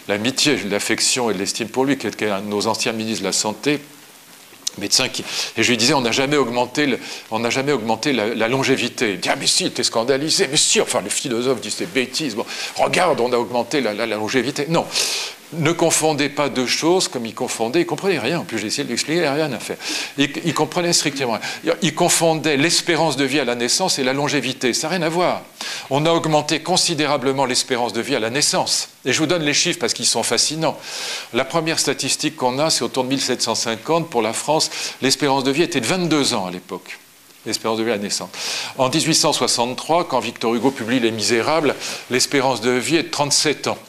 l'amitié, 0.09 0.57
l'affection 0.69 1.31
et 1.31 1.33
l'estime 1.33 1.69
pour 1.69 1.85
lui, 1.85 1.97
qui 1.97 2.07
est 2.07 2.23
un 2.23 2.41
de 2.41 2.47
nos 2.47 2.67
anciens 2.67 2.91
ministres 2.91 3.21
de 3.21 3.27
la 3.27 3.33
Santé 3.33 3.79
médecin 4.77 5.09
qui... 5.09 5.23
Et 5.57 5.63
je 5.63 5.69
lui 5.69 5.77
disais, 5.77 5.93
on 5.93 6.01
n'a 6.01 6.11
jamais 6.11 6.37
augmenté, 6.37 6.97
on 7.29 7.39
n'a 7.39 7.49
jamais 7.49 7.71
augmenté 7.71 8.13
la, 8.13 8.47
longévité. 8.47 9.13
Il 9.13 9.19
dit, 9.19 9.29
ah 9.29 9.35
mais 9.39 9.47
si, 9.47 9.69
t'es 9.71 9.83
scandalisé. 9.83 10.47
Mais 10.49 10.57
si, 10.57 10.81
enfin 10.81 11.01
le 11.01 11.09
philosophe 11.09 11.61
dit, 11.61 11.71
c'est 11.71 11.91
bêtise. 11.91 12.35
Bon, 12.35 12.45
regarde, 12.75 13.19
on 13.19 13.31
a 13.33 13.37
augmenté 13.37 13.81
la, 13.81 14.05
longévité. 14.05 14.65
Non, 14.69 14.85
ne 15.53 15.71
confondez 15.71 16.29
pas 16.29 16.49
deux 16.49 16.65
choses 16.65 17.07
comme 17.07 17.25
il 17.25 17.33
confondait. 17.33 17.81
Il 17.81 17.85
comprenait 17.85 18.19
rien. 18.19 18.39
En 18.39 18.43
plus, 18.43 18.59
j'ai 18.59 18.67
essayé 18.67 18.83
de 18.83 18.89
l'expliquer, 18.89 19.19
il 19.19 19.21
n'y 19.21 19.27
a 19.27 19.33
rien 19.33 19.51
à 19.51 19.59
faire. 19.59 19.77
Il, 20.17 20.29
il, 20.45 20.53
comprenait 20.53 20.93
strictement 20.93 21.37
rien. 21.63 21.75
Il 21.81 21.93
confondait 21.93 22.57
l'espérance 22.57 23.17
de 23.17 23.25
vie 23.25 23.39
à 23.39 23.45
la 23.45 23.55
naissance 23.55 23.99
et 23.99 24.03
la 24.03 24.13
longévité. 24.13 24.73
Ça 24.73 24.87
n'a 24.87 24.95
rien 24.95 25.05
à 25.05 25.09
voir. 25.09 25.41
On 25.89 26.05
a 26.05 26.11
augmenté 26.11 26.61
considérablement 26.61 27.45
l'espérance 27.45 27.93
de 27.93 28.01
vie 28.01 28.15
à 28.15 28.19
la 28.19 28.29
naissance. 28.29 28.89
Et 29.05 29.13
je 29.13 29.19
vous 29.19 29.27
donne 29.27 29.43
les 29.43 29.53
chiffres 29.53 29.79
parce 29.79 29.93
qu'ils 29.93 30.05
sont 30.05 30.23
fascinants. 30.23 30.77
La 31.33 31.45
première 31.45 31.79
statistique 31.79 32.35
qu'on 32.35 32.59
a, 32.59 32.69
c'est 32.69 32.83
autour 32.83 33.03
de 33.03 33.09
1750. 33.09 34.09
Pour 34.09 34.21
la 34.21 34.33
France, 34.33 34.69
l'espérance 35.01 35.43
de 35.43 35.51
vie 35.51 35.63
était 35.63 35.81
de 35.81 35.87
22 35.87 36.33
ans 36.33 36.45
à 36.47 36.51
l'époque 36.51 36.97
l'espérance 37.45 37.79
de 37.79 37.83
vie 37.83 37.89
à 37.89 37.95
la 37.95 38.01
naissance. 38.01 38.29
En 38.77 38.89
1863, 38.89 40.07
quand 40.07 40.19
Victor 40.19 40.53
Hugo 40.53 40.69
publie 40.69 40.99
Les 40.99 41.09
Misérables, 41.09 41.75
l'espérance 42.11 42.61
de 42.61 42.69
vie 42.69 42.97
est 42.97 43.03
de 43.03 43.09
37 43.09 43.67
ans. 43.67 43.79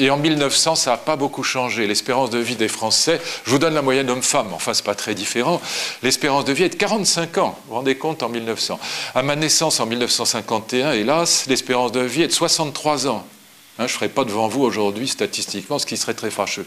Et 0.00 0.10
en 0.10 0.16
1900, 0.16 0.76
ça 0.76 0.92
n'a 0.92 0.96
pas 0.96 1.16
beaucoup 1.16 1.42
changé. 1.42 1.86
L'espérance 1.86 2.30
de 2.30 2.38
vie 2.38 2.54
des 2.54 2.68
Français, 2.68 3.20
je 3.44 3.50
vous 3.50 3.58
donne 3.58 3.74
la 3.74 3.82
moyenne 3.82 4.08
homme-femme, 4.08 4.52
enfin, 4.52 4.72
ce 4.72 4.80
n'est 4.80 4.86
pas 4.86 4.94
très 4.94 5.14
différent. 5.14 5.60
L'espérance 6.02 6.44
de 6.44 6.52
vie 6.52 6.64
est 6.64 6.68
de 6.68 6.76
45 6.76 7.38
ans, 7.38 7.58
vous 7.64 7.70
vous 7.70 7.74
rendez 7.76 7.96
compte, 7.96 8.22
en 8.22 8.28
1900. 8.28 8.78
À 9.14 9.22
ma 9.22 9.34
naissance, 9.34 9.80
en 9.80 9.86
1951, 9.86 10.92
hélas, 10.92 11.46
l'espérance 11.48 11.90
de 11.90 12.00
vie 12.00 12.22
est 12.22 12.28
de 12.28 12.32
63 12.32 13.08
ans. 13.08 13.26
Hein, 13.80 13.86
je 13.86 13.92
ne 13.92 13.96
ferai 13.96 14.08
pas 14.08 14.24
devant 14.24 14.48
vous 14.48 14.62
aujourd'hui 14.62 15.08
statistiquement, 15.08 15.78
ce 15.78 15.86
qui 15.86 15.96
serait 15.96 16.14
très 16.14 16.30
fâcheux. 16.30 16.66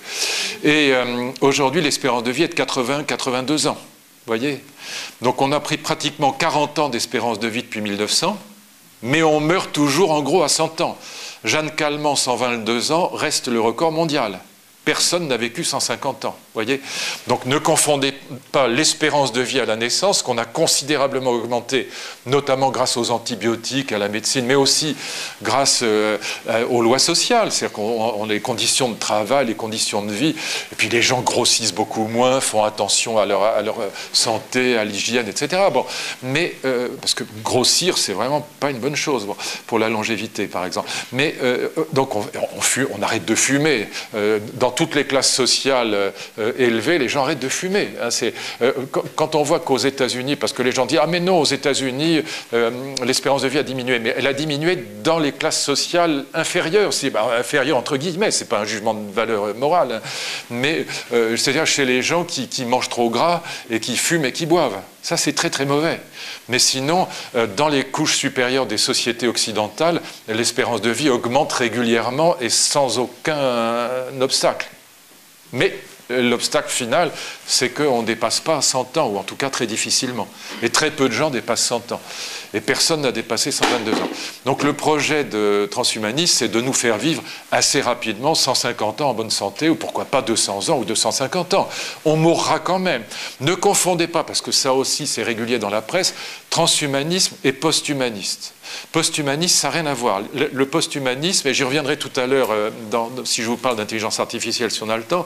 Et 0.64 0.92
euh, 0.94 1.32
aujourd'hui, 1.42 1.82
l'espérance 1.82 2.24
de 2.24 2.32
vie 2.32 2.44
est 2.44 2.48
de 2.50 2.62
80-82 2.62 3.68
ans. 3.68 3.78
Voyez 4.28 4.64
Donc 5.22 5.42
on 5.42 5.52
a 5.52 5.60
pris 5.60 5.78
pratiquement 5.78 6.32
40 6.32 6.80
ans 6.80 6.90
d'espérance 6.90 7.40
de 7.40 7.48
vie 7.48 7.64
depuis 7.64 7.82
1900, 7.82 8.38
mais 9.02 9.24
on 9.24 9.40
meurt 9.40 9.72
toujours 9.72 10.12
en 10.12 10.22
gros 10.22 10.44
à 10.44 10.50
100 10.50 10.82
ans. 10.82 10.98
Jeanne 11.44 11.72
Calment, 11.72 12.16
122 12.16 12.92
ans, 12.92 13.08
reste 13.08 13.48
le 13.48 13.60
record 13.60 13.92
mondial. 13.92 14.40
Personne 14.86 15.28
n'a 15.28 15.38
vécu 15.38 15.64
150 15.64 16.26
ans. 16.26 16.38
Voyez 16.54 16.82
Donc 17.28 17.46
ne 17.46 17.58
confondez 17.58 18.14
pas 18.52 18.68
l'espérance 18.68 19.32
de 19.32 19.40
vie 19.40 19.62
à 19.62 19.66
la 19.66 19.78
naissance, 19.78 20.22
qu'on 20.22 20.38
a 20.38 20.44
considérablement 20.44 21.32
augmenté, 21.32 21.88
notamment 22.26 22.72
grâce 22.72 22.98
aux 22.98 23.12
antibiotiques, 23.12 23.94
à 23.94 23.98
la 23.98 24.10
médecine, 24.10 24.46
mais 24.46 24.56
aussi 24.56 24.98
grâce 25.42 25.80
euh, 25.82 26.18
euh, 26.50 26.66
aux 26.68 26.82
lois 26.82 27.00
sociales, 27.00 27.54
c'est-à-dire 27.54 27.76
qu'on 27.76 28.26
les 28.26 28.42
conditions 28.42 28.90
de 28.90 28.98
travail, 28.98 29.46
les 29.46 29.56
conditions 29.56 30.02
de 30.02 30.12
vie, 30.12 30.36
et 30.72 30.76
puis 30.76 30.90
les 30.90 31.02
gens 31.02 31.22
grossissent 31.22 31.74
beaucoup 31.74 32.08
moins, 32.08 32.42
font 32.42 32.66
attention 32.66 33.18
à 33.18 33.26
leur, 33.26 33.62
leur 33.62 33.78
santé, 34.12 34.78
à 34.78 34.84
l'hygiène, 34.84 35.30
etc. 35.30 35.62
Bon, 35.72 35.86
mais 36.22 36.56
euh, 36.66 36.90
parce 37.00 37.14
que 37.14 37.24
grossir, 37.44 37.98
c'est 37.98 38.14
vraiment 38.14 38.46
pas 38.60 38.72
une 38.72 38.80
bonne 38.80 38.98
chose 38.98 39.26
pour 39.68 39.80
la 39.80 39.88
longévité, 39.88 40.48
par 40.48 40.66
exemple. 40.66 40.90
Mais 41.14 41.36
donc 41.94 42.16
on, 42.16 42.26
on, 42.94 43.02
arrête 43.02 43.26
de 43.26 43.36
fumer. 43.36 43.88
dans 44.54 44.72
toutes 44.72 44.96
les 44.96 45.06
classes 45.06 45.34
sociales 45.34 46.12
euh, 46.42 46.54
élevées, 46.58 46.98
les 46.98 47.08
gens 47.08 47.24
arrêtent 47.24 47.40
de 47.40 47.50
fumer. 47.50 47.90
Hein. 48.02 48.10
Euh, 48.62 48.72
quand 49.16 49.36
on 49.36 49.44
voit 49.44 49.60
qu'aux 49.60 49.78
États-Unis, 49.78 50.36
parce 50.36 50.54
que 50.54 50.62
les 50.62 50.72
gens 50.72 50.86
disent 50.86 51.00
Ah, 51.02 51.08
mais 51.08 51.20
non, 51.20 51.40
aux 51.40 51.46
États-Unis, 51.46 52.22
euh, 52.54 52.72
l'espérance 53.06 53.44
de 53.44 53.48
vie 53.48 53.60
a 53.60 53.64
diminué. 53.64 54.00
Mais 54.00 54.14
elle 54.18 54.28
a 54.28 54.34
diminué 54.34 54.78
dans 55.04 55.20
les 55.20 55.32
classes 55.32 55.62
sociales 55.62 56.26
inférieures. 56.34 56.94
C'est 56.94 57.10
bah, 57.10 57.42
entre 57.74 57.98
guillemets, 57.98 58.32
c'est 58.32 58.50
pas 58.50 58.60
un 58.60 58.66
jugement 58.66 58.94
de 58.94 59.12
valeur 59.14 59.56
morale. 59.56 59.94
Hein. 59.94 60.02
Mais 60.50 60.86
c'est-à-dire 61.12 61.66
chez 61.66 61.86
les 61.86 62.02
gens 62.02 62.24
qui, 62.24 62.48
qui 62.48 62.66
mangent 62.66 62.90
trop 62.90 63.10
gras 63.10 63.42
et 63.70 63.80
qui 63.80 63.96
fument 63.96 64.26
et 64.26 64.32
qui 64.32 64.46
boivent. 64.46 64.80
Ça, 65.02 65.18
c'est 65.18 65.34
très 65.34 65.50
très 65.50 65.66
mauvais. 65.66 66.00
Mais 66.50 66.60
sinon, 66.60 67.08
dans 67.58 67.68
les 67.68 67.84
couches 67.84 68.18
supérieures 68.18 68.66
des 68.66 68.78
sociétés 68.78 69.28
occidentales, 69.28 70.02
l'espérance 70.28 70.82
de 70.82 70.90
vie 70.90 71.10
augmente 71.10 71.52
régulièrement 71.54 72.36
et 72.40 72.50
sans 72.50 73.00
aucun 73.00 73.90
obstacle. 74.20 74.68
Mais 75.54 75.74
l'obstacle 76.22 76.70
final, 76.70 77.12
c'est 77.46 77.70
qu'on 77.70 78.02
ne 78.02 78.08
dépasse 78.08 78.40
pas 78.40 78.62
100 78.62 78.98
ans, 78.98 79.08
ou 79.08 79.18
en 79.18 79.24
tout 79.24 79.36
cas 79.36 79.50
très 79.50 79.68
difficilement. 79.68 80.28
Et 80.62 80.70
très 80.70 80.92
peu 80.92 81.08
de 81.10 81.14
gens 81.14 81.30
dépassent 81.30 81.66
100 81.66 81.92
ans. 81.92 82.02
Et 82.54 82.62
personne 82.62 83.02
n'a 83.02 83.12
dépassé 83.12 83.52
122 83.52 83.94
ans. 83.94 84.10
Donc 84.46 84.64
le 84.64 84.74
projet 84.74 85.24
de 85.24 85.68
transhumanisme, 85.72 86.36
c'est 86.38 86.50
de 86.50 86.60
nous 86.60 86.74
faire 86.74 86.98
vivre 86.98 87.24
assez 87.52 87.82
rapidement 87.82 88.36
150 88.36 89.02
ans 89.02 89.10
en 89.12 89.14
bonne 89.14 89.32
santé, 89.32 89.70
ou 89.70 89.76
pourquoi 89.76 90.06
pas 90.06 90.22
200 90.22 90.70
ans 90.70 90.78
ou 90.78 90.86
250 90.86 91.54
ans. 91.54 91.70
On 92.06 92.16
mourra 92.16 92.60
quand 92.60 92.80
même. 92.80 93.04
Ne 93.40 93.56
confondez 93.56 94.08
pas, 94.08 94.24
parce 94.24 94.42
que 94.42 94.52
ça 94.52 94.74
aussi 94.74 95.08
c'est 95.08 95.24
régulier 95.24 95.60
dans 95.60 95.70
la 95.70 95.82
presse, 95.82 96.14
transhumanisme 96.50 97.36
et 97.44 97.54
posthumaniste. 97.54 98.54
Posthumanisme, 98.92 99.56
ça 99.56 99.68
n'a 99.68 99.74
rien 99.74 99.86
à 99.86 99.94
voir. 99.94 100.22
Le, 100.34 100.66
posthumanisme, 100.66 101.48
et 101.48 101.54
j'y 101.54 101.64
reviendrai 101.64 101.98
tout 101.98 102.12
à 102.16 102.28
l'heure 102.28 102.52
euh, 102.52 102.70
si 103.26 103.42
je 103.42 103.48
vous 103.48 103.58
parle 103.58 103.78
d'intelligence 103.78 104.20
artificielle 104.20 104.72
si 104.72 104.84
on 104.84 104.90
a 104.90 104.98
le 104.98 105.04
temps, 105.04 105.26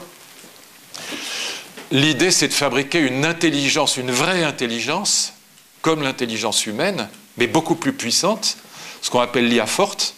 L'idée, 1.92 2.30
c'est 2.30 2.48
de 2.48 2.52
fabriquer 2.52 2.98
une 2.98 3.24
intelligence, 3.24 3.96
une 3.96 4.10
vraie 4.10 4.42
intelligence, 4.42 5.34
comme 5.82 6.02
l'intelligence 6.02 6.66
humaine, 6.66 7.08
mais 7.36 7.46
beaucoup 7.46 7.76
plus 7.76 7.92
puissante, 7.92 8.56
ce 9.02 9.10
qu'on 9.10 9.20
appelle 9.20 9.48
l'IA 9.48 9.66
forte, 9.66 10.14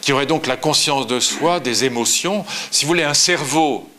qui 0.00 0.12
aurait 0.12 0.26
donc 0.26 0.46
la 0.46 0.56
conscience 0.56 1.06
de 1.06 1.20
soi, 1.20 1.60
des 1.60 1.84
émotions. 1.84 2.46
Si 2.70 2.84
vous 2.84 2.88
voulez, 2.88 3.02
un 3.02 3.14
cerveau, 3.14 3.90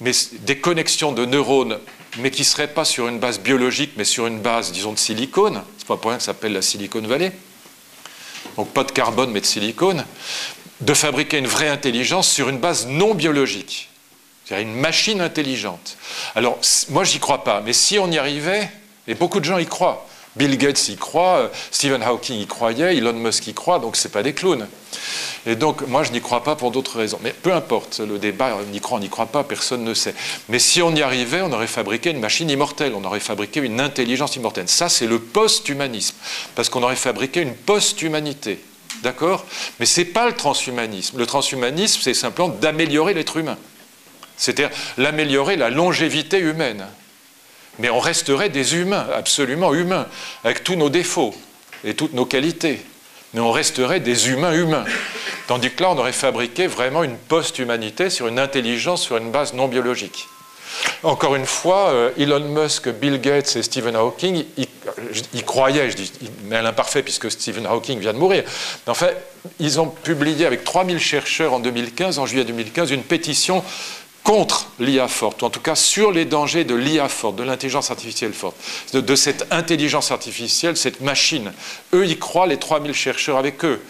mais 0.00 0.12
des 0.40 0.58
connexions 0.58 1.12
de 1.12 1.26
neurones, 1.26 1.78
mais 2.18 2.30
qui 2.30 2.40
ne 2.40 2.46
seraient 2.46 2.72
pas 2.72 2.86
sur 2.86 3.08
une 3.08 3.18
base 3.18 3.38
biologique, 3.38 3.92
mais 3.96 4.04
sur 4.04 4.26
une 4.26 4.40
base, 4.40 4.72
disons, 4.72 4.92
de 4.92 4.98
silicone. 4.98 5.62
C'est 5.76 5.86
pas 5.86 5.98
pour 5.98 6.10
rien 6.10 6.18
que 6.18 6.24
ça 6.24 6.32
s'appelle 6.32 6.54
la 6.54 6.62
Silicon 6.62 7.02
Valley. 7.02 7.32
Donc 8.56 8.70
pas 8.70 8.84
de 8.84 8.92
carbone, 8.92 9.30
mais 9.30 9.40
de 9.40 9.46
silicone. 9.46 10.06
De 10.80 10.94
fabriquer 10.94 11.38
une 11.38 11.46
vraie 11.46 11.68
intelligence 11.68 12.28
sur 12.28 12.48
une 12.48 12.58
base 12.58 12.86
non 12.86 13.14
biologique 13.14 13.90
cest 14.56 14.62
une 14.62 14.74
machine 14.74 15.20
intelligente. 15.20 15.96
Alors, 16.34 16.58
moi, 16.90 17.04
j'y 17.04 17.18
crois 17.18 17.44
pas, 17.44 17.60
mais 17.60 17.72
si 17.72 17.98
on 17.98 18.10
y 18.10 18.18
arrivait, 18.18 18.70
et 19.08 19.14
beaucoup 19.14 19.40
de 19.40 19.44
gens 19.44 19.58
y 19.58 19.66
croient, 19.66 20.06
Bill 20.36 20.56
Gates 20.56 20.88
y 20.88 20.96
croit, 20.96 21.36
euh, 21.36 21.48
Stephen 21.70 22.02
Hawking 22.02 22.38
y 22.40 22.46
croyait, 22.46 22.96
Elon 22.96 23.12
Musk 23.12 23.46
y 23.48 23.54
croit, 23.54 23.78
donc 23.78 23.96
ce 23.96 24.08
n'est 24.08 24.12
pas 24.12 24.22
des 24.22 24.32
clowns. 24.32 24.66
Et 25.44 25.56
donc, 25.56 25.86
moi, 25.88 26.04
je 26.04 26.12
n'y 26.12 26.20
crois 26.20 26.42
pas 26.42 26.56
pour 26.56 26.70
d'autres 26.70 26.96
raisons. 26.96 27.18
Mais 27.22 27.32
peu 27.32 27.52
importe, 27.52 28.00
le 28.00 28.18
débat, 28.18 28.56
on 28.56 28.74
y 28.74 28.80
croit, 28.80 28.98
on 28.98 29.00
n'y 29.00 29.10
croit 29.10 29.26
pas, 29.26 29.44
personne 29.44 29.84
ne 29.84 29.92
sait. 29.92 30.14
Mais 30.48 30.58
si 30.58 30.80
on 30.80 30.94
y 30.94 31.02
arrivait, 31.02 31.42
on 31.42 31.52
aurait 31.52 31.66
fabriqué 31.66 32.10
une 32.10 32.20
machine 32.20 32.48
immortelle, 32.48 32.94
on 32.94 33.04
aurait 33.04 33.20
fabriqué 33.20 33.60
une 33.60 33.80
intelligence 33.80 34.36
immortelle. 34.36 34.68
Ça, 34.68 34.88
c'est 34.88 35.06
le 35.06 35.18
post-humanisme, 35.18 36.14
parce 36.54 36.68
qu'on 36.68 36.82
aurait 36.82 36.96
fabriqué 36.96 37.42
une 37.42 37.54
post-humanité. 37.54 38.60
D'accord? 39.02 39.44
Mais 39.80 39.86
ce 39.86 40.00
n'est 40.00 40.06
pas 40.06 40.26
le 40.26 40.36
transhumanisme. 40.36 41.18
Le 41.18 41.26
transhumanisme, 41.26 42.00
c'est 42.02 42.14
simplement 42.14 42.48
d'améliorer 42.48 43.14
l'être 43.14 43.36
humain 43.36 43.58
c'est-à-dire 44.36 44.70
l'améliorer 44.98 45.56
la 45.56 45.70
longévité 45.70 46.38
humaine. 46.38 46.86
Mais 47.78 47.90
on 47.90 48.00
resterait 48.00 48.50
des 48.50 48.76
humains, 48.76 49.06
absolument 49.14 49.72
humains, 49.72 50.06
avec 50.44 50.62
tous 50.62 50.76
nos 50.76 50.90
défauts 50.90 51.34
et 51.84 51.94
toutes 51.94 52.12
nos 52.12 52.26
qualités. 52.26 52.80
Mais 53.34 53.40
on 53.40 53.50
resterait 53.50 54.00
des 54.00 54.28
humains 54.28 54.52
humains. 54.52 54.84
Tandis 55.46 55.70
que 55.70 55.82
là, 55.82 55.90
on 55.90 55.98
aurait 55.98 56.12
fabriqué 56.12 56.66
vraiment 56.66 57.02
une 57.02 57.16
post-humanité 57.16 58.10
sur 58.10 58.28
une 58.28 58.38
intelligence, 58.38 59.02
sur 59.02 59.16
une 59.16 59.30
base 59.30 59.54
non 59.54 59.68
biologique. 59.68 60.26
Encore 61.02 61.34
une 61.34 61.46
fois, 61.46 61.90
euh, 61.90 62.10
Elon 62.18 62.40
Musk, 62.40 62.88
Bill 62.88 63.20
Gates 63.20 63.56
et 63.56 63.62
Stephen 63.62 63.96
Hawking, 63.96 64.44
ils 65.34 65.44
croyaient, 65.44 65.90
je 65.90 65.96
dis, 65.96 66.12
mais 66.44 66.56
à 66.56 66.62
l'imparfait 66.62 67.02
puisque 67.02 67.30
Stephen 67.30 67.66
Hawking 67.66 67.98
vient 67.98 68.12
de 68.12 68.18
mourir. 68.18 68.44
Mais 68.86 68.90
en 68.90 68.94
fait, 68.94 69.16
ils 69.58 69.80
ont 69.80 69.88
publié 69.88 70.46
avec 70.46 70.64
3000 70.64 70.98
chercheurs 70.98 71.52
en 71.52 71.60
2015, 71.60 72.18
en 72.18 72.26
juillet 72.26 72.44
2015, 72.44 72.90
une 72.90 73.02
pétition 73.02 73.62
contre 74.22 74.68
l'IA 74.78 75.08
forte, 75.08 75.42
ou 75.42 75.46
en 75.46 75.50
tout 75.50 75.60
cas 75.60 75.74
sur 75.74 76.12
les 76.12 76.24
dangers 76.24 76.64
de 76.64 76.74
l'IA 76.74 77.08
forte, 77.08 77.36
de 77.36 77.42
l'intelligence 77.42 77.90
artificielle 77.90 78.32
forte, 78.32 78.56
de, 78.92 79.16
cette 79.16 79.46
intelligence 79.50 80.10
artificielle, 80.12 80.76
cette 80.76 81.00
machine. 81.00 81.52
Eux, 81.92 82.06
y 82.06 82.16
croient, 82.18 82.46
les 82.46 82.56
3000 82.56 82.94
chercheurs 82.94 83.36
avec 83.36 83.64
eux. 83.64 83.82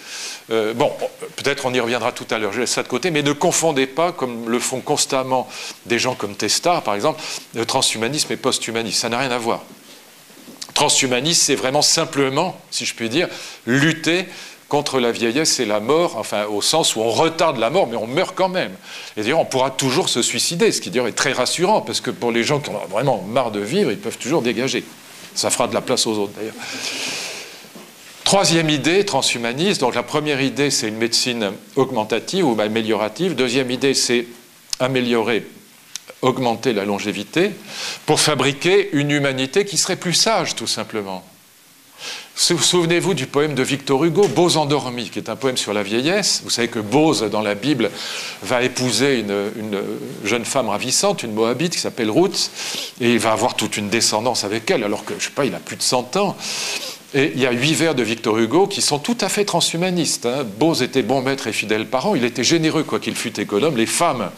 Euh, 0.51 0.73
bon, 0.73 0.91
peut-être 1.37 1.67
on 1.67 1.75
y 1.75 1.81
reviendra 1.81 2.13
tout 2.13 2.27
à 2.31 2.39
l'heure, 2.39 2.53
je 2.53 2.61
laisse 2.61 2.71
ça 2.71 2.83
de 2.83 2.89
côté, 2.89 3.11
mais 3.11 3.23
ne 3.23 3.33
confondez 3.33 3.87
pas, 3.87 4.13
comme 4.13 4.49
le 4.49 4.59
font 4.59 4.81
constamment 4.81 5.49
des 5.87 5.99
gens 5.99 6.15
comme 6.15 6.35
Testar, 6.35 6.83
par 6.83 6.95
exemple, 6.95 7.21
transhumanisme 7.67 8.33
et 8.33 8.37
posthumanisme. 8.37 8.99
Ça 8.99 9.09
n'a 9.11 9.19
rien 9.19 9.31
à 9.31 9.39
voir. 9.39 9.63
Transhumanisme, 10.73 11.43
c'est 11.43 11.55
vraiment 11.55 11.83
simplement, 11.83 12.59
si 12.71 12.87
je 12.87 12.95
puis 12.95 13.11
dire, 13.11 13.29
lutter 13.67 14.27
contre 14.73 15.01
la 15.01 15.13
vieillesse 15.13 15.61
et 15.61 15.67
la 15.67 15.81
mort, 15.81 16.17
enfin 16.17 16.47
au 16.47 16.63
sens 16.63 16.97
où 16.97 17.01
on 17.01 17.11
retarde 17.11 17.59
la 17.59 17.69
mort, 17.69 17.87
mais 17.87 17.97
on 17.99 18.07
meurt 18.07 18.35
quand 18.35 18.49
même. 18.49 18.73
Et 19.19 19.21
d'ailleurs, 19.21 19.41
on 19.41 19.45
pourra 19.45 19.71
toujours 19.71 20.09
se 20.09 20.23
suicider, 20.23 20.73
ce 20.73 20.81
qui 20.81 20.89
d'ailleurs 20.89 21.09
est 21.09 21.13
très 21.13 21.33
rassurant, 21.33 21.83
parce 21.83 22.01
que 22.01 22.11
pour 22.11 22.33
les 22.33 22.43
gens 22.43 22.59
qui 22.59 22.71
ont 22.71 22.79
vraiment 22.89 23.23
marre 23.29 23.51
de 23.51 23.61
vivre, 23.61 23.91
ils 23.91 23.99
peuvent 23.99 24.17
toujours 24.17 24.41
dégager. 24.41 24.83
Ça 25.35 25.51
fera 25.51 25.69
de 25.69 25.75
la 25.75 25.83
place 25.83 26.07
aux 26.07 26.17
autres 26.17 26.33
d'ailleurs. 26.39 26.55
Troisième 28.25 28.71
idée, 28.71 29.05
transhumaniste. 29.05 29.83
Donc 29.83 29.95
la 29.95 30.03
première 30.03 30.41
idée, 30.41 30.71
c'est 30.71 30.89
une 30.89 30.97
médecine 30.97 31.51
augmentative 31.77 32.49
ou 32.49 32.59
améliorative. 32.59 33.35
Deuxième 33.35 33.71
idée, 33.71 33.93
c'est 33.93 34.25
améliorer, 34.81 35.47
augmenter 36.23 36.73
la 36.73 36.87
longévité 36.87 37.51
pour 38.07 38.21
fabriquer 38.21 38.89
une 38.95 39.11
humanité 39.11 39.67
qui 39.67 39.77
serait 39.77 39.97
plus 39.97 40.15
sage, 40.15 40.55
tout 40.55 40.67
simplement. 40.67 41.23
Souvenez-vous 42.35 43.15
du 43.15 43.27
poème 43.27 43.55
de 43.55 43.63
Victor 43.63 44.05
Hugo, 44.05 44.27
Beaux 44.27 44.57
endormis, 44.57 45.11
qui 45.11 45.19
est 45.19 45.29
un 45.29 45.37
poème 45.37 45.59
sur 45.59 45.75
la 45.75 45.83
vieillesse. 45.83 46.41
Vous 46.45 46.51
savez 46.51 46.69
que 46.69 46.79
Bose, 46.79 47.23
dans 47.31 47.43
la 47.43 47.55
Bible, 47.55 47.91
va 48.43 48.63
épouser 48.63 49.21
une, 49.21 49.81
jeune 50.25 50.45
femme 50.45 50.69
ravissante, 50.69 51.23
une 51.23 51.35
Moabite 51.35 51.75
qui 51.75 51.79
s'appelle 51.79 52.11
Ruth, 52.11 52.51
et 53.01 53.13
il 53.13 53.19
va 53.19 53.33
avoir 53.33 53.55
toute 53.55 53.77
une 53.77 53.91
descendance 53.91 54.45
avec 54.45 54.71
elle, 54.71 54.83
alors 54.83 55.05
que, 55.05 55.15
je 55.19 55.25
sais 55.25 55.31
pas, 55.31 55.45
il 55.45 55.55
a 55.55 55.59
plus 55.59 55.77
de 55.77 55.83
100 55.83 56.17
ans. 56.17 56.37
Et 57.15 57.33
il 57.35 57.41
y 57.41 57.47
a 57.47 57.53
huit 57.53 57.75
vers 57.75 57.95
de 57.95 58.03
Victor 58.03 58.39
Hugo 58.39 58.67
qui 58.67 58.81
sont 58.81 58.99
tout 58.99 59.19
à 59.21 59.29
fait 59.29 59.45
transhumanistes. 59.45 60.25
Hein. 60.25 60.47
Bose 60.59 60.83
était 60.83 61.03
bon 61.03 61.21
maître 61.21 61.47
et 61.47 61.53
fidèle 61.53 61.87
parent, 61.87 62.15
il 62.15 62.25
était 62.25 62.45
généreux 62.45 62.85
quoi 62.85 63.01
qu'il 63.01 63.15
fût 63.15 63.39
économe. 63.39 63.77
Les 63.77 63.87
femmes 63.87 64.31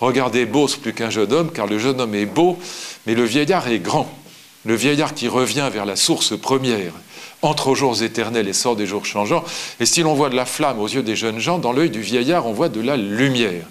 regardaient 0.00 0.46
Bose 0.46 0.76
plus 0.76 0.94
qu'un 0.94 1.10
jeune 1.10 1.32
homme, 1.32 1.52
car 1.52 1.66
le 1.66 1.78
jeune 1.78 2.00
homme 2.00 2.14
est 2.14 2.26
beau, 2.26 2.58
mais 3.06 3.14
le 3.14 3.24
vieillard 3.24 3.68
est 3.68 3.80
grand. 3.80 4.10
Le 4.64 4.74
vieillard 4.74 5.14
qui 5.14 5.28
revient 5.28 5.68
vers 5.72 5.84
la 5.84 5.96
source 5.96 6.38
première 6.38 6.92
entre 7.42 7.68
aux 7.68 7.74
jours 7.74 8.02
éternels 8.02 8.46
et 8.46 8.52
sort 8.52 8.76
des 8.76 8.86
jours 8.86 9.04
changeants. 9.04 9.44
Et 9.80 9.86
si 9.86 10.02
l'on 10.02 10.14
voit 10.14 10.30
de 10.30 10.36
la 10.36 10.46
flamme 10.46 10.78
aux 10.78 10.86
yeux 10.86 11.02
des 11.02 11.16
jeunes 11.16 11.40
gens, 11.40 11.58
dans 11.58 11.72
l'œil 11.72 11.90
du 11.90 12.00
vieillard, 12.00 12.46
on 12.46 12.52
voit 12.52 12.68
de 12.68 12.80
la 12.80 12.96
lumière. 12.96 13.64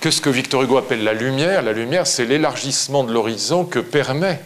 Que 0.00 0.10
ce 0.10 0.20
que 0.20 0.30
Victor 0.30 0.62
Hugo 0.62 0.76
appelle 0.76 1.04
la 1.04 1.14
lumière, 1.14 1.62
la 1.62 1.72
lumière, 1.72 2.06
c'est 2.06 2.24
l'élargissement 2.24 3.04
de 3.04 3.12
l'horizon 3.12 3.64
que 3.64 3.78
permet 3.78 4.40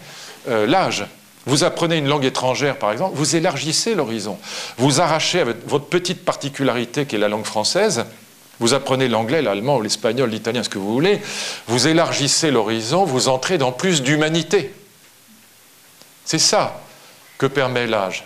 euh, 0.49 0.67
l'âge. 0.67 1.07
Vous 1.47 1.65
apprenez 1.65 1.97
une 1.97 2.09
langue 2.09 2.27
étrangère, 2.27 2.77
par 2.77 2.93
exemple, 2.93 3.17
vous 3.17 3.35
élargissez 3.35 3.95
l'horizon. 3.95 4.39
Vous 4.77 5.01
arrachez 5.01 5.45
votre 5.67 5.87
petite 5.87 6.23
particularité 6.23 7.07
qui 7.07 7.17
est 7.17 7.19
la 7.19 7.29
langue 7.29 7.47
française, 7.47 8.05
vous 8.61 8.75
apprenez 8.75 9.09
l'anglais, 9.09 9.41
l'allemand, 9.41 9.81
l'espagnol, 9.81 10.29
l'italien, 10.29 10.63
ce 10.63 10.69
que 10.69 10.79
vous 10.79 10.93
voulez, 10.93 11.21
vous 11.69 11.89
élargissez 11.89 12.51
l'horizon, 12.51 13.05
vous 13.05 13.29
entrez 13.29 13.57
dans 13.57 13.73
plus 13.73 14.03
d'humanité. 14.03 14.73
C'est 16.29 16.39
ça 16.39 16.79
que 17.39 17.47
permet 17.47 17.87
l'âge. 17.87 18.23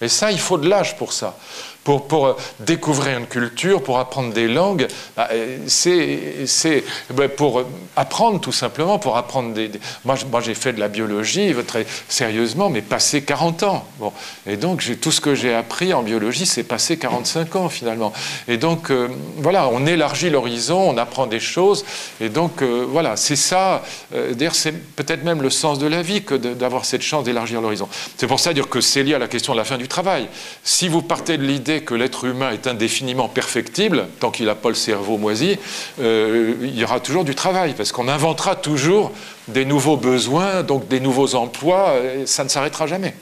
Et 0.00 0.08
ça, 0.08 0.32
il 0.32 0.40
faut 0.40 0.58
de 0.58 0.68
l'âge 0.68 0.96
pour 0.96 1.12
ça. 1.12 1.36
Pour, 1.84 2.26
euh, 2.26 2.36
découvrir 2.60 3.18
une 3.18 3.26
culture, 3.26 3.82
pour 3.82 3.98
apprendre 3.98 4.32
des 4.32 4.48
langues, 4.48 4.86
bah, 5.16 5.28
euh, 5.32 5.58
c'est 5.66 6.82
bah, 7.10 7.28
pour 7.28 7.60
euh, 7.60 7.66
apprendre 7.94 8.40
tout 8.40 8.52
simplement, 8.52 8.98
pour 8.98 9.18
apprendre 9.18 9.52
des... 9.52 9.70
Moi, 10.04 10.16
moi 10.30 10.40
j'ai 10.40 10.54
fait 10.54 10.72
de 10.72 10.80
la 10.80 10.88
biologie 10.88 11.54
très 11.66 11.84
sérieusement, 12.08 12.70
mais 12.70 12.80
passé 12.80 13.22
40 13.22 13.64
ans. 13.64 13.86
Bon. 13.98 14.12
Et 14.46 14.56
donc 14.56 14.82
tout 15.00 15.12
ce 15.12 15.20
que 15.20 15.34
j'ai 15.34 15.54
appris 15.54 15.92
en 15.92 16.02
biologie, 16.02 16.46
c'est 16.46 16.62
passé 16.62 16.96
45 16.96 17.56
ans 17.56 17.68
finalement. 17.68 18.14
Et 18.48 18.56
donc 18.56 18.90
voilà, 19.36 19.68
on 19.68 19.84
élargit 19.86 20.30
l'horizon, 20.30 20.90
on 20.90 20.96
apprend 20.96 21.26
des 21.26 21.40
choses. 21.40 21.84
Et 22.20 22.28
donc 22.30 22.62
voilà, 22.62 23.16
c'est 23.16 23.36
ça. 23.36 23.82
D'ailleurs, 24.12 24.54
c'est 24.54 24.72
peut-être 24.72 25.24
même 25.24 25.42
le 25.42 25.50
sens 25.50 25.78
de 25.78 25.86
la 25.86 26.02
vie 26.02 26.22
que 26.22 26.34
d'avoir 26.34 26.84
cette 26.84 27.02
chance 27.02 27.24
d'élargir 27.24 27.60
l'horizon. 27.60 27.88
C'est 28.16 28.26
pour 28.26 28.40
ça 28.40 28.52
dire 28.52 28.68
que 28.68 28.80
c'est 28.80 29.02
lié 29.02 29.14
à 29.14 29.18
la 29.18 29.28
question 29.28 29.52
de 29.52 29.58
la 29.58 29.64
fin 29.64 29.78
du 29.78 29.88
travail. 29.88 30.28
Si 30.62 30.88
vous 30.88 31.02
partez 31.02 31.38
de 31.38 31.42
l'idée 31.42 31.73
que 31.82 31.94
l'être 31.94 32.24
humain 32.24 32.50
est 32.50 32.66
indéfiniment 32.66 33.28
perfectible, 33.28 34.06
tant 34.20 34.30
qu'il 34.30 34.46
n'a 34.46 34.54
pas 34.54 34.68
le 34.68 34.74
cerveau 34.74 35.18
moisi, 35.18 35.58
euh, 36.00 36.54
il 36.62 36.78
y 36.78 36.84
aura 36.84 37.00
toujours 37.00 37.24
du 37.24 37.34
travail, 37.34 37.74
parce 37.74 37.92
qu'on 37.92 38.08
inventera 38.08 38.56
toujours 38.56 39.12
des 39.48 39.64
nouveaux 39.64 39.96
besoins, 39.96 40.62
donc 40.62 40.88
des 40.88 41.00
nouveaux 41.00 41.34
emplois, 41.34 41.94
et 41.98 42.26
ça 42.26 42.44
ne 42.44 42.48
s'arrêtera 42.48 42.86
jamais. 42.86 43.14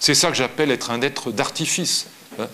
C'est 0.00 0.14
ça 0.14 0.28
que 0.28 0.36
j'appelle 0.36 0.70
être 0.70 0.90
un 0.90 1.00
être 1.02 1.30
d'artifice. 1.30 2.08
Hein. 2.40 2.46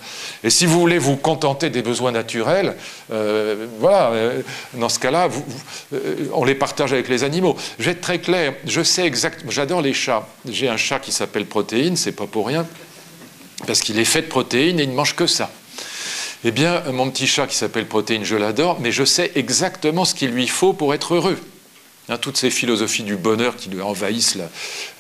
Et 0.44 0.50
si 0.50 0.66
vous 0.66 0.78
voulez 0.78 0.98
vous 0.98 1.16
contenter 1.16 1.70
des 1.70 1.82
besoins 1.82 2.12
naturels, 2.12 2.76
euh, 3.12 3.66
voilà, 3.78 4.10
euh, 4.10 4.42
dans 4.74 4.88
ce 4.88 4.98
cas-là, 4.98 5.28
on 6.32 6.44
les 6.44 6.54
partage 6.54 6.92
avec 6.92 7.08
les 7.08 7.24
animaux. 7.24 7.56
Je 7.78 7.84
vais 7.84 7.92
être 7.92 8.00
très 8.00 8.18
clair, 8.18 8.54
je 8.66 8.82
sais 8.82 9.06
exactement, 9.06 9.50
j'adore 9.50 9.80
les 9.80 9.94
chats. 9.94 10.26
J'ai 10.48 10.68
un 10.68 10.76
chat 10.76 10.98
qui 10.98 11.12
s'appelle 11.12 11.46
Protéine, 11.46 11.96
c'est 11.96 12.12
pas 12.12 12.26
pour 12.26 12.46
rien 12.46 12.66
parce 13.66 13.80
qu'il 13.80 13.98
est 13.98 14.04
fait 14.04 14.22
de 14.22 14.28
protéines 14.28 14.80
et 14.80 14.84
il 14.84 14.90
ne 14.90 14.94
mange 14.94 15.14
que 15.14 15.26
ça. 15.26 15.50
Eh 16.44 16.52
bien, 16.52 16.82
mon 16.92 17.10
petit 17.10 17.26
chat 17.26 17.48
qui 17.48 17.56
s'appelle 17.56 17.86
Protéine, 17.86 18.24
je 18.24 18.36
l'adore, 18.36 18.78
mais 18.80 18.92
je 18.92 19.04
sais 19.04 19.32
exactement 19.34 20.04
ce 20.04 20.14
qu'il 20.14 20.30
lui 20.30 20.46
faut 20.46 20.72
pour 20.72 20.94
être 20.94 21.14
heureux. 21.14 21.38
Hein, 22.08 22.16
toutes 22.16 22.38
ces 22.38 22.50
philosophies 22.50 23.02
du 23.02 23.16
bonheur 23.16 23.56
qui 23.56 23.68
envahissent 23.82 24.38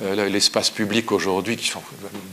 euh, 0.02 0.28
l'espace 0.28 0.68
public 0.68 1.10
aujourd'hui, 1.10 1.56
qui 1.56 1.68
sont 1.68 1.80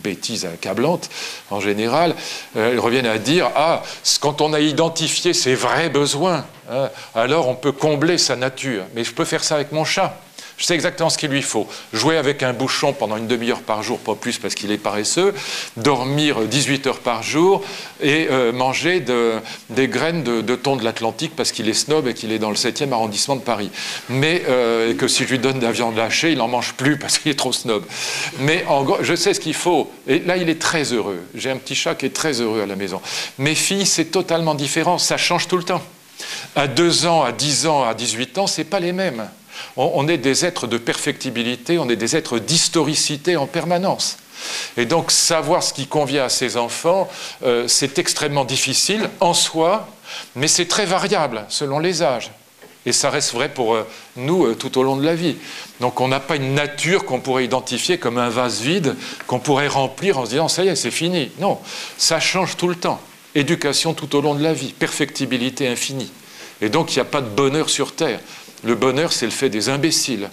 bêtises 0.03 0.45
accablantes 0.45 1.09
en 1.49 1.61
général, 1.61 2.13
euh, 2.57 2.71
elles 2.71 2.79
reviennent 2.79 3.05
à 3.05 3.19
dire 3.19 3.51
Ah, 3.55 3.83
quand 4.19 4.41
on 4.41 4.51
a 4.53 4.59
identifié 4.59 5.33
ses 5.33 5.55
vrais 5.55 5.89
besoins, 5.89 6.45
hein, 6.69 6.89
alors 7.13 7.47
on 7.47 7.55
peut 7.55 7.71
combler 7.71 8.17
sa 8.17 8.35
nature. 8.35 8.83
Mais 8.95 9.03
je 9.03 9.13
peux 9.13 9.23
faire 9.23 9.43
ça 9.43 9.55
avec 9.55 9.71
mon 9.71 9.85
chat. 9.85 10.19
Je 10.57 10.65
sais 10.65 10.73
exactement 10.73 11.09
ce 11.09 11.17
qu'il 11.17 11.29
lui 11.29 11.41
faut. 11.41 11.67
Jouer 11.91 12.17
avec 12.17 12.41
un 12.41 12.53
bouchon 12.53 12.93
pendant 12.93 13.17
une 13.17 13.27
demi-heure 13.27 13.61
par 13.61 13.83
jour, 13.83 13.99
pas 13.99 14.15
plus 14.15 14.37
parce 14.37 14.55
qu'il 14.55 14.71
est 14.71 14.77
paresseux, 14.77 15.33
dormir 15.75 16.39
18 16.39 16.87
heures 16.87 16.99
par 16.99 17.23
jour 17.23 17.63
et 18.01 18.27
euh, 18.29 18.53
manger 18.53 19.03
des 19.69 19.87
graines 19.87 20.23
de, 20.23 20.55
thon 20.55 20.77
de 20.77 20.83
l'Atlantique 20.83 21.33
parce 21.35 21.51
qu'il 21.51 21.67
est 21.67 21.73
snob 21.73 22.07
et 22.07 22.13
qu'il 22.13 22.31
est 22.31 22.39
dans 22.39 22.49
le 22.49 22.55
7e 22.55 22.91
arrondissement 22.93 23.35
de 23.35 23.41
Paris. 23.41 23.69
Mais 24.09 24.43
euh, 24.47 24.93
que 24.93 25.07
si 25.07 25.23
je 25.23 25.29
lui 25.29 25.39
donne 25.39 25.59
de 25.59 25.65
la 25.65 25.71
viande 25.71 25.97
lâchée, 25.97 26.31
il 26.31 26.37
n'en 26.37 26.47
mange 26.47 26.73
plus 26.73 26.97
parce 26.97 27.17
qu'il 27.17 27.31
est 27.31 27.35
trop 27.35 27.51
snob. 27.51 27.83
Mais 28.39 28.65
je 29.01 29.15
sais 29.15 29.33
ce 29.33 29.39
qu'il 29.39 29.53
faut. 29.53 29.91
Et 30.07 30.19
là, 30.19 30.37
il 30.37 30.49
est 30.49 30.61
très 30.61 30.93
heureux. 30.93 31.21
J'ai 31.35 31.51
un 31.51 31.57
petit 31.57 31.75
chat 31.75 31.95
qui 31.95 32.05
est 32.05 32.15
très 32.15 32.39
heureux 32.39 32.61
à 32.61 32.65
la 32.65 32.75
maison. 32.75 33.01
Mes 33.37 33.55
filles, 33.55 33.85
c'est 33.85 34.05
totalement 34.05 34.55
différent. 34.55 34.97
Ça 34.97 35.17
change 35.17 35.47
tout 35.47 35.57
le 35.57 35.63
temps. 35.63 35.81
À 36.55 36.67
2 36.67 37.05
ans, 37.05 37.23
à 37.23 37.33
10 37.33 37.67
ans, 37.67 37.83
à 37.83 37.93
18 37.93 38.37
ans, 38.37 38.47
c'est 38.47 38.63
pas 38.63 38.79
les 38.79 38.93
mêmes. 38.93 39.27
On, 39.77 40.07
est 40.07 40.17
des 40.17 40.45
êtres 40.45 40.67
de 40.67 40.77
perfectibilité, 40.77 41.77
on 41.77 41.89
est 41.89 41.95
des 41.95 42.15
êtres 42.15 42.39
d'historicité 42.39 43.37
en 43.37 43.47
permanence. 43.47 44.17
Et 44.77 44.85
donc 44.85 45.11
savoir 45.11 45.63
ce 45.63 45.73
qui 45.73 45.87
convient 45.87 46.25
à 46.25 46.29
ces 46.29 46.57
enfants, 46.57 47.09
euh, 47.43 47.67
c'est 47.67 47.99
extrêmement 47.99 48.45
difficile 48.45 49.09
en 49.19 49.33
soi, 49.33 49.87
mais 50.35 50.47
c'est 50.47 50.67
très 50.67 50.85
variable 50.85 51.45
selon 51.49 51.79
les 51.79 52.03
âges. 52.03 52.31
Et 52.85 52.91
ça 52.91 53.09
reste 53.09 53.33
vrai 53.33 53.49
pour 53.49 53.75
euh, 53.75 53.87
nous 54.15 54.45
euh, 54.45 54.55
tout 54.55 54.77
au 54.77 54.83
long 54.83 54.95
de 54.95 55.03
la 55.03 55.15
vie. 55.15 55.35
Donc 55.79 56.01
on 56.01 56.07
n'a 56.07 56.19
pas 56.19 56.35
une 56.35 56.53
nature 56.53 57.05
qu'on 57.05 57.19
pourrait 57.19 57.45
identifier 57.45 57.97
comme 57.97 58.17
un 58.17 58.29
vase 58.29 58.61
vide, 58.61 58.95
qu'on 59.25 59.39
pourrait 59.39 59.67
remplir 59.67 60.19
en 60.19 60.25
se 60.25 60.31
disant 60.31 60.47
ça 60.47 60.63
y 60.63 60.67
est, 60.67 60.75
c'est 60.75 60.91
fini. 60.91 61.31
Non, 61.39 61.59
ça 61.97 62.19
change 62.19 62.57
tout 62.57 62.67
le 62.67 62.75
temps. 62.75 63.01
Éducation 63.33 63.93
tout 63.93 64.15
au 64.15 64.21
long 64.21 64.35
de 64.35 64.43
la 64.43 64.53
vie, 64.53 64.71
perfectibilité 64.71 65.67
infinie. 65.67 66.11
Et 66.61 66.69
donc 66.69 66.93
il 66.93 66.97
n'y 66.97 67.01
a 67.01 67.05
pas 67.05 67.21
de 67.21 67.27
bonheur 67.27 67.69
sur 67.69 67.93
Terre. 67.95 68.19
Le 68.63 68.75
bonheur, 68.75 69.13
c'est 69.13 69.25
le 69.25 69.31
fait 69.31 69.49
des 69.49 69.69
imbéciles. 69.69 70.29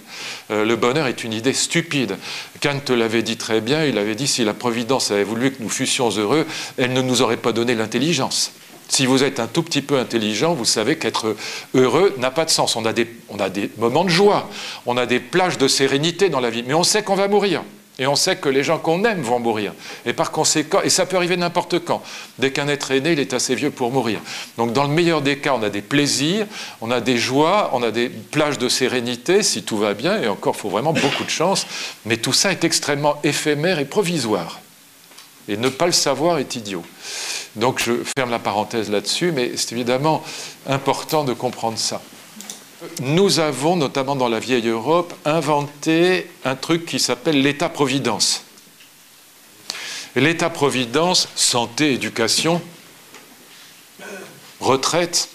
Euh, 0.49 0.65
le 0.65 0.75
bonheur 0.75 1.07
est 1.07 1.23
une 1.23 1.33
idée 1.33 1.53
stupide. 1.53 2.17
Kant 2.61 2.81
l'avait 2.89 3.21
dit 3.21 3.37
très 3.37 3.61
bien, 3.61 3.85
il 3.85 3.97
avait 3.97 4.15
dit 4.15 4.27
si 4.27 4.43
la 4.43 4.53
Providence 4.53 5.11
avait 5.11 5.23
voulu 5.23 5.51
que 5.51 5.61
nous 5.61 5.69
fussions 5.69 6.09
heureux, 6.09 6.45
elle 6.77 6.93
ne 6.93 7.01
nous 7.01 7.21
aurait 7.21 7.37
pas 7.37 7.51
donné 7.51 7.75
l'intelligence. 7.75 8.53
Si 8.89 9.05
vous 9.05 9.23
êtes 9.23 9.39
un 9.39 9.47
tout 9.47 9.63
petit 9.63 9.81
peu 9.81 9.97
intelligent, 9.97 10.53
vous 10.53 10.65
savez 10.65 10.97
qu'être 10.97 11.35
heureux 11.73 12.13
n'a 12.17 12.31
pas 12.31 12.45
de 12.45 12.49
sens. 12.49 12.75
On 12.75 12.85
a, 12.85 12.93
des, 12.93 13.07
on 13.29 13.39
a 13.39 13.49
des 13.49 13.69
moments 13.77 14.03
de 14.03 14.09
joie, 14.09 14.49
on 14.85 14.97
a 14.97 15.05
des 15.05 15.19
plages 15.19 15.57
de 15.57 15.67
sérénité 15.67 16.29
dans 16.29 16.39
la 16.39 16.49
vie, 16.49 16.63
mais 16.65 16.73
on 16.73 16.83
sait 16.83 17.03
qu'on 17.03 17.15
va 17.15 17.27
mourir. 17.27 17.63
Et 17.99 18.07
on 18.07 18.15
sait 18.15 18.37
que 18.37 18.49
les 18.49 18.63
gens 18.63 18.79
qu'on 18.79 19.03
aime 19.03 19.21
vont 19.21 19.39
mourir. 19.39 19.73
Et 20.05 20.13
par 20.13 20.31
conséquent, 20.31 20.81
et 20.83 20.89
ça 20.89 21.05
peut 21.05 21.15
arriver 21.15 21.37
n'importe 21.37 21.79
quand. 21.85 22.01
Dès 22.39 22.51
qu'un 22.51 22.67
être 22.67 22.91
est 22.91 23.01
né, 23.01 23.11
il 23.11 23.19
est 23.19 23.33
assez 23.33 23.53
vieux 23.53 23.69
pour 23.69 23.91
mourir. 23.91 24.19
Donc 24.57 24.73
dans 24.73 24.83
le 24.83 24.89
meilleur 24.89 25.21
des 25.21 25.37
cas, 25.37 25.53
on 25.53 25.61
a 25.61 25.69
des 25.69 25.83
plaisirs, 25.83 26.47
on 26.81 26.89
a 26.89 27.01
des 27.01 27.17
joies, 27.17 27.69
on 27.73 27.83
a 27.83 27.91
des 27.91 28.09
plages 28.09 28.57
de 28.57 28.67
sérénité, 28.67 29.43
si 29.43 29.63
tout 29.63 29.77
va 29.77 29.93
bien, 29.93 30.19
et 30.21 30.27
encore, 30.27 30.55
il 30.57 30.61
faut 30.61 30.69
vraiment 30.69 30.93
beaucoup 30.93 31.23
de 31.23 31.29
chance. 31.29 31.67
Mais 32.05 32.17
tout 32.17 32.33
ça 32.33 32.51
est 32.51 32.63
extrêmement 32.63 33.19
éphémère 33.23 33.77
et 33.77 33.85
provisoire. 33.85 34.59
Et 35.47 35.57
ne 35.57 35.69
pas 35.69 35.85
le 35.85 35.91
savoir 35.91 36.39
est 36.39 36.55
idiot. 36.55 36.83
Donc 37.55 37.79
je 37.79 37.91
ferme 38.17 38.31
la 38.31 38.39
parenthèse 38.39 38.89
là-dessus, 38.89 39.31
mais 39.31 39.51
c'est 39.55 39.73
évidemment 39.73 40.23
important 40.65 41.23
de 41.23 41.33
comprendre 41.33 41.77
ça. 41.77 42.01
Nous 43.01 43.39
avons, 43.39 43.75
notamment 43.75 44.15
dans 44.15 44.29
la 44.29 44.39
vieille 44.39 44.67
Europe, 44.67 45.13
inventé 45.25 46.29
un 46.43 46.55
truc 46.55 46.85
qui 46.85 46.99
s'appelle 46.99 47.41
l'État-providence. 47.41 48.43
L'État-providence, 50.15 51.29
santé, 51.35 51.93
éducation, 51.93 52.61
retraite, 54.59 55.29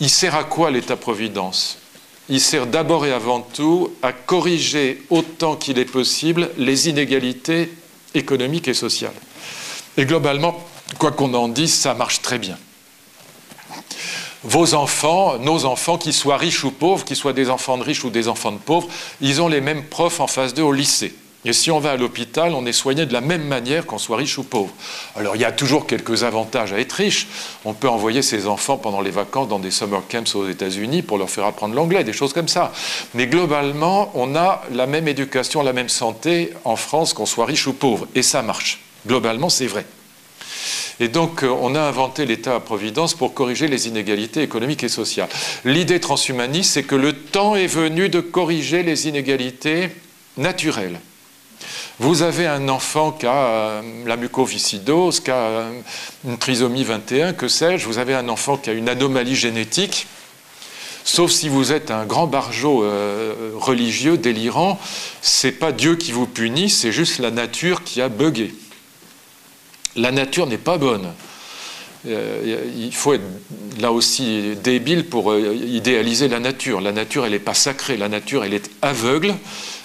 il 0.00 0.10
sert 0.10 0.34
à 0.34 0.44
quoi 0.44 0.70
l'État-providence? 0.70 1.78
Il 2.28 2.40
sert 2.40 2.66
d'abord 2.66 3.06
et 3.06 3.12
avant 3.12 3.40
tout 3.40 3.92
à 4.02 4.12
corriger 4.12 5.02
autant 5.10 5.56
qu'il 5.56 5.78
est 5.78 5.84
possible 5.84 6.50
les 6.58 6.88
inégalités 6.88 7.72
économiques 8.14 8.68
et 8.68 8.74
sociales. 8.74 9.14
Et 9.96 10.06
globalement, 10.06 10.64
quoi 10.98 11.12
qu'on 11.12 11.34
en 11.34 11.48
dise, 11.48 11.74
ça 11.74 11.94
marche 11.94 12.22
très 12.22 12.38
bien. 12.38 12.56
Vos 14.42 14.74
enfants, 14.74 15.38
nos 15.38 15.66
enfants, 15.66 15.98
qu'ils 15.98 16.14
soient 16.14 16.38
riches 16.38 16.64
ou 16.64 16.70
pauvres, 16.70 17.04
qu'ils 17.04 17.16
soient 17.16 17.34
des 17.34 17.50
enfants 17.50 17.76
de 17.76 17.82
riches 17.82 18.04
ou 18.04 18.10
des 18.10 18.26
enfants 18.26 18.52
de 18.52 18.58
pauvres, 18.58 18.88
ils 19.20 19.42
ont 19.42 19.48
les 19.48 19.60
mêmes 19.60 19.84
profs 19.84 20.20
en 20.20 20.26
face 20.26 20.54
d'eux 20.54 20.62
au 20.62 20.72
lycée. 20.72 21.14
Et 21.44 21.54
si 21.54 21.70
on 21.70 21.80
va 21.80 21.92
à 21.92 21.96
l'hôpital, 21.96 22.52
on 22.54 22.66
est 22.66 22.72
soigné 22.72 23.06
de 23.06 23.14
la 23.14 23.22
même 23.22 23.44
manière 23.44 23.86
qu'on 23.86 23.96
soit 23.96 24.18
riche 24.18 24.36
ou 24.36 24.42
pauvre. 24.42 24.70
Alors 25.16 25.36
il 25.36 25.42
y 25.42 25.46
a 25.46 25.52
toujours 25.52 25.86
quelques 25.86 26.22
avantages 26.22 26.72
à 26.72 26.78
être 26.78 26.92
riche. 26.92 27.28
On 27.64 27.72
peut 27.72 27.88
envoyer 27.88 28.20
ses 28.20 28.46
enfants 28.46 28.76
pendant 28.76 29.00
les 29.00 29.10
vacances 29.10 29.48
dans 29.48 29.58
des 29.58 29.70
summer 29.70 30.02
camps 30.06 30.34
aux 30.34 30.48
États-Unis 30.48 31.00
pour 31.00 31.16
leur 31.16 31.30
faire 31.30 31.44
apprendre 31.44 31.74
l'anglais, 31.74 32.04
des 32.04 32.12
choses 32.12 32.34
comme 32.34 32.48
ça. 32.48 32.72
Mais 33.14 33.26
globalement, 33.26 34.10
on 34.14 34.36
a 34.36 34.62
la 34.70 34.86
même 34.86 35.08
éducation, 35.08 35.62
la 35.62 35.72
même 35.72 35.88
santé 35.88 36.52
en 36.64 36.76
France 36.76 37.14
qu'on 37.14 37.26
soit 37.26 37.46
riche 37.46 37.66
ou 37.66 37.72
pauvre. 37.72 38.06
Et 38.14 38.22
ça 38.22 38.42
marche. 38.42 38.80
Globalement, 39.06 39.48
c'est 39.48 39.66
vrai. 39.66 39.86
Et 41.00 41.08
donc, 41.08 41.42
euh, 41.42 41.48
on 41.48 41.74
a 41.74 41.80
inventé 41.80 42.26
l'État-providence 42.26 43.14
pour 43.14 43.34
corriger 43.34 43.68
les 43.68 43.88
inégalités 43.88 44.42
économiques 44.42 44.84
et 44.84 44.88
sociales. 44.88 45.28
L'idée 45.64 46.00
transhumaniste, 46.00 46.72
c'est 46.72 46.82
que 46.82 46.96
le 46.96 47.12
temps 47.12 47.56
est 47.56 47.66
venu 47.66 48.08
de 48.08 48.20
corriger 48.20 48.82
les 48.82 49.08
inégalités 49.08 49.90
naturelles. 50.36 51.00
Vous 51.98 52.22
avez 52.22 52.46
un 52.46 52.68
enfant 52.70 53.12
qui 53.12 53.26
a 53.26 53.34
euh, 53.34 53.82
la 54.06 54.16
mucoviscidose, 54.16 55.20
qui 55.20 55.30
a 55.30 55.34
euh, 55.34 55.80
une 56.24 56.38
trisomie 56.38 56.84
21, 56.84 57.34
que 57.34 57.46
sais-je, 57.46 57.84
vous 57.86 57.98
avez 57.98 58.14
un 58.14 58.28
enfant 58.30 58.56
qui 58.56 58.70
a 58.70 58.72
une 58.72 58.88
anomalie 58.88 59.36
génétique, 59.36 60.06
sauf 61.04 61.30
si 61.30 61.50
vous 61.50 61.72
êtes 61.72 61.90
un 61.90 62.06
grand 62.06 62.30
euh, 62.32 63.52
religieux, 63.54 64.16
délirant, 64.16 64.78
c'est 65.20 65.52
pas 65.52 65.72
Dieu 65.72 65.96
qui 65.96 66.12
vous 66.12 66.26
punit, 66.26 66.70
c'est 66.70 66.92
juste 66.92 67.18
la 67.18 67.30
nature 67.30 67.84
qui 67.84 68.00
a 68.00 68.08
bugué. 68.08 68.54
La 69.96 70.12
nature 70.12 70.46
n'est 70.46 70.58
pas 70.58 70.78
bonne. 70.78 71.12
il 72.04 72.92
faut 72.92 73.14
être 73.14 73.24
là 73.80 73.92
aussi 73.92 74.56
débile 74.62 75.06
pour 75.06 75.36
idéaliser 75.36 76.28
la 76.28 76.40
nature. 76.40 76.80
La 76.80 76.92
nature, 76.92 77.24
elle 77.26 77.32
n'est 77.32 77.38
pas 77.38 77.54
sacrée, 77.54 77.96
la 77.96 78.08
nature, 78.08 78.44
elle 78.44 78.54
est 78.54 78.70
aveugle 78.82 79.34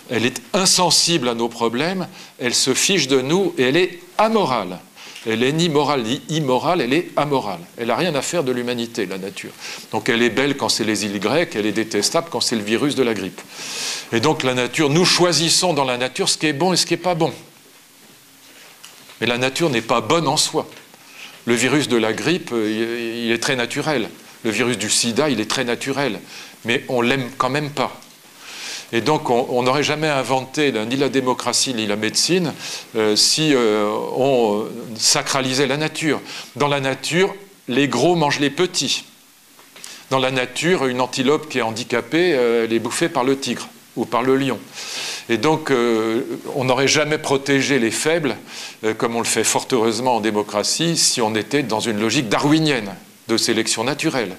elle 0.09 0.25
est 0.25 0.41
insensible 0.53 1.29
à 1.29 1.33
nos 1.33 1.49
problèmes, 1.49 2.07
elle 2.39 2.53
se 2.53 2.73
fiche 2.73 3.07
de 3.07 3.21
nous 3.21 3.53
et 3.57 3.63
elle 3.63 3.77
est 3.77 3.99
amorale. 4.17 4.79
Elle 5.27 5.41
est 5.41 5.53
ni 5.53 5.69
morale 5.69 6.03
ni 6.03 6.21
immorale, 6.29 6.81
elle 6.81 6.93
est 6.93 7.09
amorale. 7.15 7.61
Elle 7.77 7.87
n'a 7.87 7.95
rien 7.95 8.13
à 8.13 8.21
faire 8.21 8.43
de 8.43 8.51
l'humanité, 8.51 9.07
la 9.07 9.17
nature. 9.17 9.49
Donc 9.91 10.07
elle 10.07 10.21
est 10.21 10.29
belle 10.29 10.55
quand 10.55 10.69
c'est 10.69 10.83
les 10.83 11.05
îles 11.05 11.19
grecques, 11.19 11.55
elle 11.55 11.65
est 11.65 11.71
détestable 11.71 12.27
quand 12.29 12.41
c'est 12.41 12.55
le 12.55 12.61
virus 12.61 12.93
de 12.93 13.01
la 13.01 13.15
grippe. 13.15 13.41
Et 14.11 14.19
donc 14.19 14.43
la 14.43 14.53
nature, 14.53 14.91
nous 14.91 15.05
choisissons 15.05 15.73
dans 15.73 15.83
la 15.83 15.97
nature 15.97 16.29
ce 16.29 16.37
qui 16.37 16.45
est 16.45 16.53
bon 16.53 16.73
et 16.73 16.77
ce 16.77 16.85
qui 16.85 16.93
n'est 16.93 16.97
pas 16.97 17.15
bon. 17.15 17.33
Mais 19.21 19.27
la 19.27 19.37
nature 19.37 19.69
n'est 19.69 19.81
pas 19.81 20.01
bonne 20.01 20.27
en 20.27 20.37
soi. 20.37 20.67
Le 21.45 21.53
virus 21.53 21.87
de 21.87 21.97
la 21.97 22.13
grippe, 22.13 22.51
il 22.51 23.31
est 23.31 23.41
très 23.41 23.55
naturel. 23.55 24.09
Le 24.43 24.51
virus 24.51 24.77
du 24.77 24.89
sida, 24.89 25.29
il 25.29 25.39
est 25.39 25.49
très 25.49 25.63
naturel. 25.63 26.19
Mais 26.65 26.83
on 26.89 27.01
l'aime 27.01 27.29
quand 27.37 27.49
même 27.49 27.69
pas. 27.69 27.99
Et 28.91 29.01
donc, 29.01 29.29
on 29.29 29.63
n'aurait 29.63 29.83
jamais 29.83 30.07
inventé 30.07 30.71
ni 30.71 30.95
la 30.95 31.09
démocratie 31.09 31.73
ni 31.73 31.87
la 31.87 31.95
médecine 31.95 32.53
euh, 32.95 33.15
si 33.15 33.53
euh, 33.53 33.87
on 34.15 34.67
sacralisait 34.95 35.67
la 35.67 35.77
nature. 35.77 36.21
Dans 36.55 36.67
la 36.67 36.79
nature, 36.79 37.33
les 37.67 37.87
gros 37.87 38.15
mangent 38.15 38.39
les 38.39 38.51
petits. 38.51 39.05
Dans 40.11 40.19
la 40.19 40.29
nature, 40.29 40.85
une 40.85 41.01
antilope 41.01 41.49
qui 41.49 41.57
est 41.57 41.63
handicapée, 41.63 42.35
euh, 42.35 42.65
elle 42.65 42.73
est 42.73 42.79
bouffée 42.79 43.09
par 43.09 43.23
le 43.23 43.39
tigre 43.39 43.67
ou 43.95 44.05
par 44.05 44.23
le 44.23 44.35
lion. 44.37 44.59
Et 45.29 45.37
donc, 45.37 45.71
on 46.55 46.63
n'aurait 46.63 46.87
jamais 46.87 47.17
protégé 47.17 47.79
les 47.79 47.91
faibles, 47.91 48.35
comme 48.97 49.15
on 49.15 49.19
le 49.19 49.25
fait 49.25 49.43
fort 49.43 49.67
heureusement 49.71 50.17
en 50.17 50.19
démocratie, 50.19 50.97
si 50.97 51.21
on 51.21 51.33
était 51.35 51.63
dans 51.63 51.79
une 51.79 51.99
logique 51.99 52.29
darwinienne 52.29 52.93
de 53.27 53.37
sélection 53.37 53.83
naturelle 53.83 54.35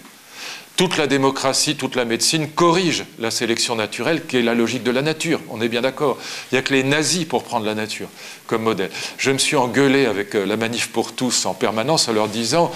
toute 0.77 0.99
la 0.99 1.07
démocratie, 1.07 1.75
toute 1.75 1.97
la 1.97 2.05
médecine 2.05 2.49
corrige 2.51 3.05
la 3.19 3.31
sélection 3.31 3.77
naturelle, 3.77 4.27
qui 4.27 4.37
est 4.37 4.43
la 4.43 4.55
logique 4.55 4.83
de 4.83 4.91
la 4.91 5.01
nature. 5.01 5.41
On 5.49 5.63
est 5.63 5.69
bien 5.69 5.81
d'accord. 5.81 6.19
Il 6.53 6.55
n'y 6.55 6.59
a 6.59 6.63
que 6.63 6.75
les 6.75 6.83
nazis 6.83 7.25
pour 7.25 7.45
prendre 7.45 7.65
la 7.65 7.75
nature 7.75 8.09
comme 8.47 8.63
modèle. 8.63 8.91
Je 9.17 9.31
me 9.31 9.39
suis 9.39 9.57
engueulé 9.57 10.05
avec 10.05 10.35
euh, 10.35 10.45
la 10.45 10.59
manif 10.59 10.89
pour 10.93 11.13
tous 11.13 11.47
en 11.47 11.55
permanence 11.55 12.09
en 12.09 12.13
leur 12.13 12.29
disant 12.29 12.71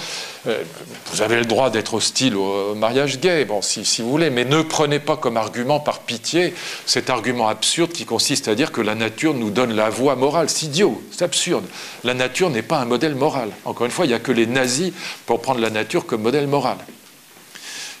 euh, 0.47 0.63
Vous 1.11 1.21
avez 1.21 1.37
le 1.37 1.45
droit 1.45 1.69
d'être 1.69 1.93
hostile 1.93 2.35
au 2.35 2.73
mariage 2.73 3.19
gay, 3.19 3.45
bon, 3.45 3.61
si, 3.61 3.85
si, 3.85 4.01
vous 4.01 4.09
voulez, 4.09 4.31
mais 4.31 4.45
ne 4.45 4.63
prenez 4.63 4.99
pas 4.99 5.15
comme 5.15 5.37
argument, 5.37 5.79
par 5.79 5.99
pitié, 5.99 6.55
cet 6.87 7.11
argument 7.11 7.49
absurde 7.49 7.91
qui 7.91 8.05
consiste 8.05 8.47
à 8.47 8.55
dire 8.55 8.71
que 8.71 8.81
la 8.81 8.95
nature 8.95 9.35
nous 9.35 9.51
donne 9.51 9.75
la 9.75 9.91
voie 9.91 10.15
morale. 10.15 10.49
C'est 10.49 10.65
idiot, 10.65 11.01
c'est 11.11 11.23
absurde. 11.23 11.65
La 12.03 12.15
nature 12.15 12.49
n'est 12.49 12.63
pas 12.63 12.79
un 12.79 12.85
modèle 12.85 13.13
moral. 13.13 13.51
Encore 13.63 13.85
une 13.85 13.91
fois, 13.91 14.05
il 14.05 14.09
n'y 14.09 14.15
a 14.15 14.19
que 14.19 14.31
les 14.31 14.47
nazis 14.47 14.91
pour 15.27 15.39
prendre 15.39 15.59
la 15.59 15.69
nature 15.69 16.07
comme 16.07 16.23
modèle 16.23 16.47
moral. 16.47 16.77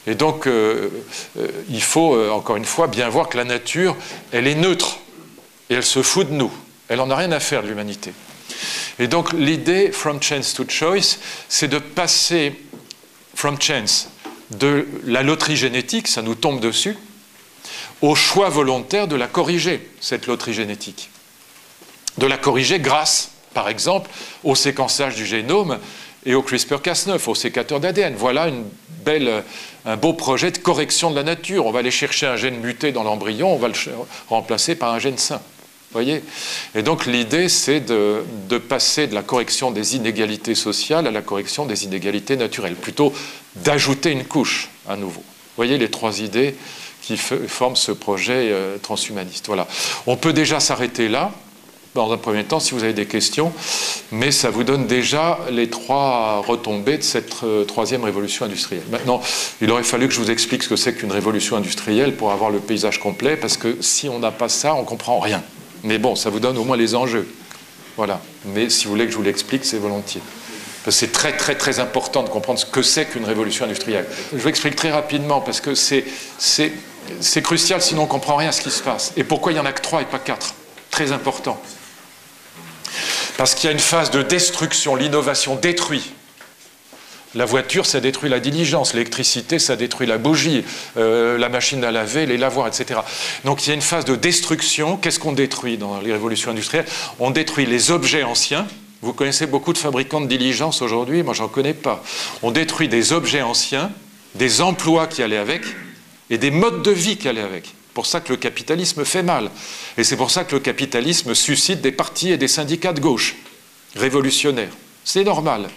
Et 0.07 0.15
donc, 0.15 0.47
euh, 0.47 0.89
euh, 1.37 1.47
il 1.69 1.81
faut, 1.81 2.15
euh, 2.15 2.31
encore 2.31 2.55
une 2.55 2.65
fois, 2.65 2.87
bien 2.87 3.07
voir 3.09 3.29
que 3.29 3.37
la 3.37 3.43
nature, 3.43 3.95
elle 4.31 4.47
est 4.47 4.55
neutre. 4.55 4.97
Et 5.69 5.75
elle 5.75 5.83
se 5.83 6.01
fout 6.01 6.27
de 6.27 6.33
nous. 6.33 6.51
Elle 6.87 6.97
n'en 6.97 7.09
a 7.09 7.15
rien 7.15 7.31
à 7.31 7.39
faire 7.39 7.63
de 7.63 7.67
l'humanité. 7.67 8.11
Et 8.99 9.07
donc, 9.07 9.31
l'idée, 9.33 9.91
from 9.91 10.21
chance 10.21 10.53
to 10.53 10.65
choice, 10.67 11.19
c'est 11.47 11.67
de 11.67 11.79
passer, 11.79 12.53
from 13.35 13.61
chance, 13.61 14.09
de 14.49 14.87
la 15.05 15.23
loterie 15.23 15.55
génétique, 15.55 16.07
ça 16.07 16.21
nous 16.21 16.35
tombe 16.35 16.59
dessus, 16.59 16.97
au 18.01 18.15
choix 18.15 18.49
volontaire 18.49 19.07
de 19.07 19.15
la 19.15 19.27
corriger, 19.27 19.87
cette 20.01 20.27
loterie 20.27 20.53
génétique. 20.53 21.09
De 22.17 22.25
la 22.25 22.37
corriger 22.37 22.79
grâce, 22.79 23.31
par 23.53 23.69
exemple, 23.69 24.09
au 24.43 24.55
séquençage 24.55 25.15
du 25.15 25.25
génome 25.25 25.79
et 26.25 26.35
au 26.35 26.41
CRISPR-Cas9, 26.41 27.29
au 27.29 27.35
sécateur 27.35 27.79
d'ADN. 27.79 28.15
Voilà 28.15 28.47
une 28.47 28.65
belle, 29.05 29.43
un 29.85 29.97
beau 29.97 30.13
projet 30.13 30.51
de 30.51 30.57
correction 30.57 31.11
de 31.11 31.15
la 31.15 31.23
nature. 31.23 31.65
On 31.65 31.71
va 31.71 31.79
aller 31.79 31.91
chercher 31.91 32.27
un 32.27 32.35
gène 32.35 32.59
muté 32.59 32.91
dans 32.91 33.03
l'embryon, 33.03 33.53
on 33.53 33.57
va 33.57 33.67
le 33.67 33.73
remplacer 34.29 34.75
par 34.75 34.93
un 34.93 34.99
gène 34.99 35.17
sain. 35.17 35.41
Voyez? 35.91 36.23
Et 36.73 36.83
donc 36.83 37.05
l'idée, 37.05 37.49
c'est 37.49 37.81
de, 37.81 38.23
passer 38.69 39.07
de 39.07 39.13
la 39.13 39.23
correction 39.23 39.71
des 39.71 39.95
inégalités 39.95 40.55
sociales 40.55 41.05
à 41.05 41.11
la 41.11 41.21
correction 41.21 41.65
des 41.65 41.83
inégalités 41.83 42.37
naturelles, 42.37 42.75
plutôt 42.75 43.13
d'ajouter 43.57 44.11
une 44.11 44.23
couche 44.23 44.69
à 44.87 44.95
nouveau. 44.95 45.23
Voyez 45.57 45.77
les 45.77 45.91
trois 45.91 46.21
idées 46.21 46.55
qui 47.01 47.17
forment 47.17 47.75
ce 47.75 47.91
projet 47.91 48.51
euh, 48.51 48.77
transhumaniste. 48.77 49.47
Voilà. 49.47 49.67
On 50.07 50.15
peut 50.15 50.33
déjà 50.33 50.59
s'arrêter 50.59 51.09
là 51.09 51.31
dans 51.93 52.11
un 52.11 52.17
premier 52.17 52.43
temps 52.43 52.59
si 52.59 52.73
vous 52.73 52.83
avez 52.83 52.93
des 52.93 53.05
questions, 53.05 53.51
mais 54.11 54.31
ça 54.31 54.49
vous 54.49 54.63
donne 54.63 54.87
déjà 54.87 55.39
les 55.49 55.69
trois 55.69 56.41
retombées 56.45 56.97
de 56.97 57.03
cette 57.03 57.43
euh, 57.43 57.65
troisième 57.65 58.03
révolution 58.03 58.45
industrielle. 58.45 58.83
Maintenant, 58.89 59.21
il 59.61 59.69
aurait 59.71 59.83
fallu 59.83 60.07
que 60.07 60.13
je 60.13 60.19
vous 60.19 60.31
explique 60.31 60.63
ce 60.63 60.69
que 60.69 60.75
c'est 60.75 60.93
qu'une 60.93 61.11
révolution 61.11 61.57
industrielle 61.57 62.15
pour 62.15 62.31
avoir 62.31 62.49
le 62.49 62.59
paysage 62.59 62.99
complet, 62.99 63.35
parce 63.35 63.57
que 63.57 63.77
si 63.81 64.07
on 64.07 64.19
n'a 64.19 64.31
pas 64.31 64.49
ça, 64.49 64.73
on 64.75 64.81
ne 64.81 64.85
comprend 64.85 65.19
rien. 65.19 65.43
Mais 65.83 65.97
bon, 65.97 66.15
ça 66.15 66.29
vous 66.29 66.39
donne 66.39 66.57
au 66.57 66.63
moins 66.63 66.77
les 66.77 66.95
enjeux. 66.95 67.27
Voilà. 67.97 68.21
Mais 68.45 68.69
si 68.69 68.85
vous 68.85 68.91
voulez 68.91 69.05
que 69.05 69.11
je 69.11 69.17
vous 69.17 69.23
l'explique, 69.23 69.65
c'est 69.65 69.77
volontiers. 69.77 70.21
C'est 70.87 71.11
très 71.11 71.35
très 71.37 71.55
très 71.55 71.79
important 71.79 72.23
de 72.23 72.29
comprendre 72.29 72.57
ce 72.57 72.65
que 72.65 72.81
c'est 72.81 73.05
qu'une 73.05 73.25
révolution 73.25 73.65
industrielle. 73.65 74.07
Je 74.33 74.37
vous 74.37 74.47
explique 74.47 74.75
très 74.75 74.91
rapidement 74.91 75.39
parce 75.39 75.61
que 75.61 75.75
c'est 75.75 76.03
crucial, 77.43 77.81
sinon 77.81 78.01
on 78.01 78.05
ne 78.05 78.09
comprend 78.09 78.35
rien 78.35 78.51
ce 78.51 78.61
qui 78.61 78.71
se 78.71 78.81
passe. 78.81 79.13
Et 79.15 79.23
pourquoi 79.23 79.51
il 79.51 79.55
n'y 79.55 79.61
en 79.61 79.65
a 79.65 79.73
que 79.73 79.81
trois 79.81 80.01
et 80.01 80.05
pas 80.05 80.17
quatre? 80.17 80.55
Très 80.89 81.11
important. 81.11 81.61
Parce 83.37 83.55
qu'il 83.55 83.67
y 83.67 83.69
a 83.69 83.73
une 83.73 83.79
phase 83.79 84.11
de 84.11 84.21
destruction, 84.21 84.95
l'innovation 84.95 85.55
détruit. 85.55 86.11
La 87.33 87.45
voiture, 87.45 87.85
ça 87.85 88.01
détruit 88.01 88.29
la 88.29 88.41
diligence, 88.41 88.93
l'électricité, 88.93 89.57
ça 89.57 89.77
détruit 89.77 90.05
la 90.05 90.17
bougie, 90.17 90.65
euh, 90.97 91.37
la 91.37 91.47
machine 91.47 91.81
à 91.85 91.91
laver, 91.91 92.25
les 92.25 92.37
lavoirs, 92.37 92.67
etc. 92.67 92.99
Donc 93.45 93.65
il 93.65 93.69
y 93.69 93.71
a 93.71 93.75
une 93.75 93.81
phase 93.81 94.03
de 94.03 94.15
destruction. 94.15 94.97
Qu'est-ce 94.97 95.19
qu'on 95.19 95.31
détruit 95.31 95.77
dans 95.77 96.01
les 96.01 96.11
révolutions 96.11 96.51
industrielles? 96.51 96.85
On 97.19 97.31
détruit 97.31 97.65
les 97.65 97.89
objets 97.89 98.23
anciens. 98.23 98.67
Vous 99.01 99.13
connaissez 99.13 99.47
beaucoup 99.47 99.71
de 99.71 99.77
fabricants 99.77 100.19
de 100.19 100.27
diligence 100.27 100.81
aujourd'hui, 100.81 101.23
moi 101.23 101.33
j'en 101.33 101.47
connais 101.47 101.73
pas. 101.73 102.03
On 102.43 102.51
détruit 102.51 102.89
des 102.89 103.13
objets 103.13 103.41
anciens, 103.41 103.91
des 104.35 104.61
emplois 104.61 105.07
qui 105.07 105.23
allaient 105.23 105.37
avec 105.37 105.63
et 106.29 106.37
des 106.37 106.51
modes 106.51 106.83
de 106.83 106.91
vie 106.91 107.17
qui 107.17 107.29
allaient 107.29 107.41
avec 107.41 107.73
pour 107.93 108.05
ça 108.05 108.21
que 108.21 108.29
le 108.31 108.37
capitalisme 108.37 109.03
fait 109.05 109.23
mal. 109.23 109.49
Et 109.97 110.03
c'est 110.03 110.15
pour 110.17 110.31
ça 110.31 110.43
que 110.43 110.55
le 110.55 110.61
capitalisme 110.61 111.35
suscite 111.35 111.81
des 111.81 111.91
partis 111.91 112.31
et 112.31 112.37
des 112.37 112.47
syndicats 112.47 112.93
de 112.93 113.01
gauche. 113.01 113.35
révolutionnaire. 113.95 114.71
C'est 115.03 115.23
normal. 115.23 115.69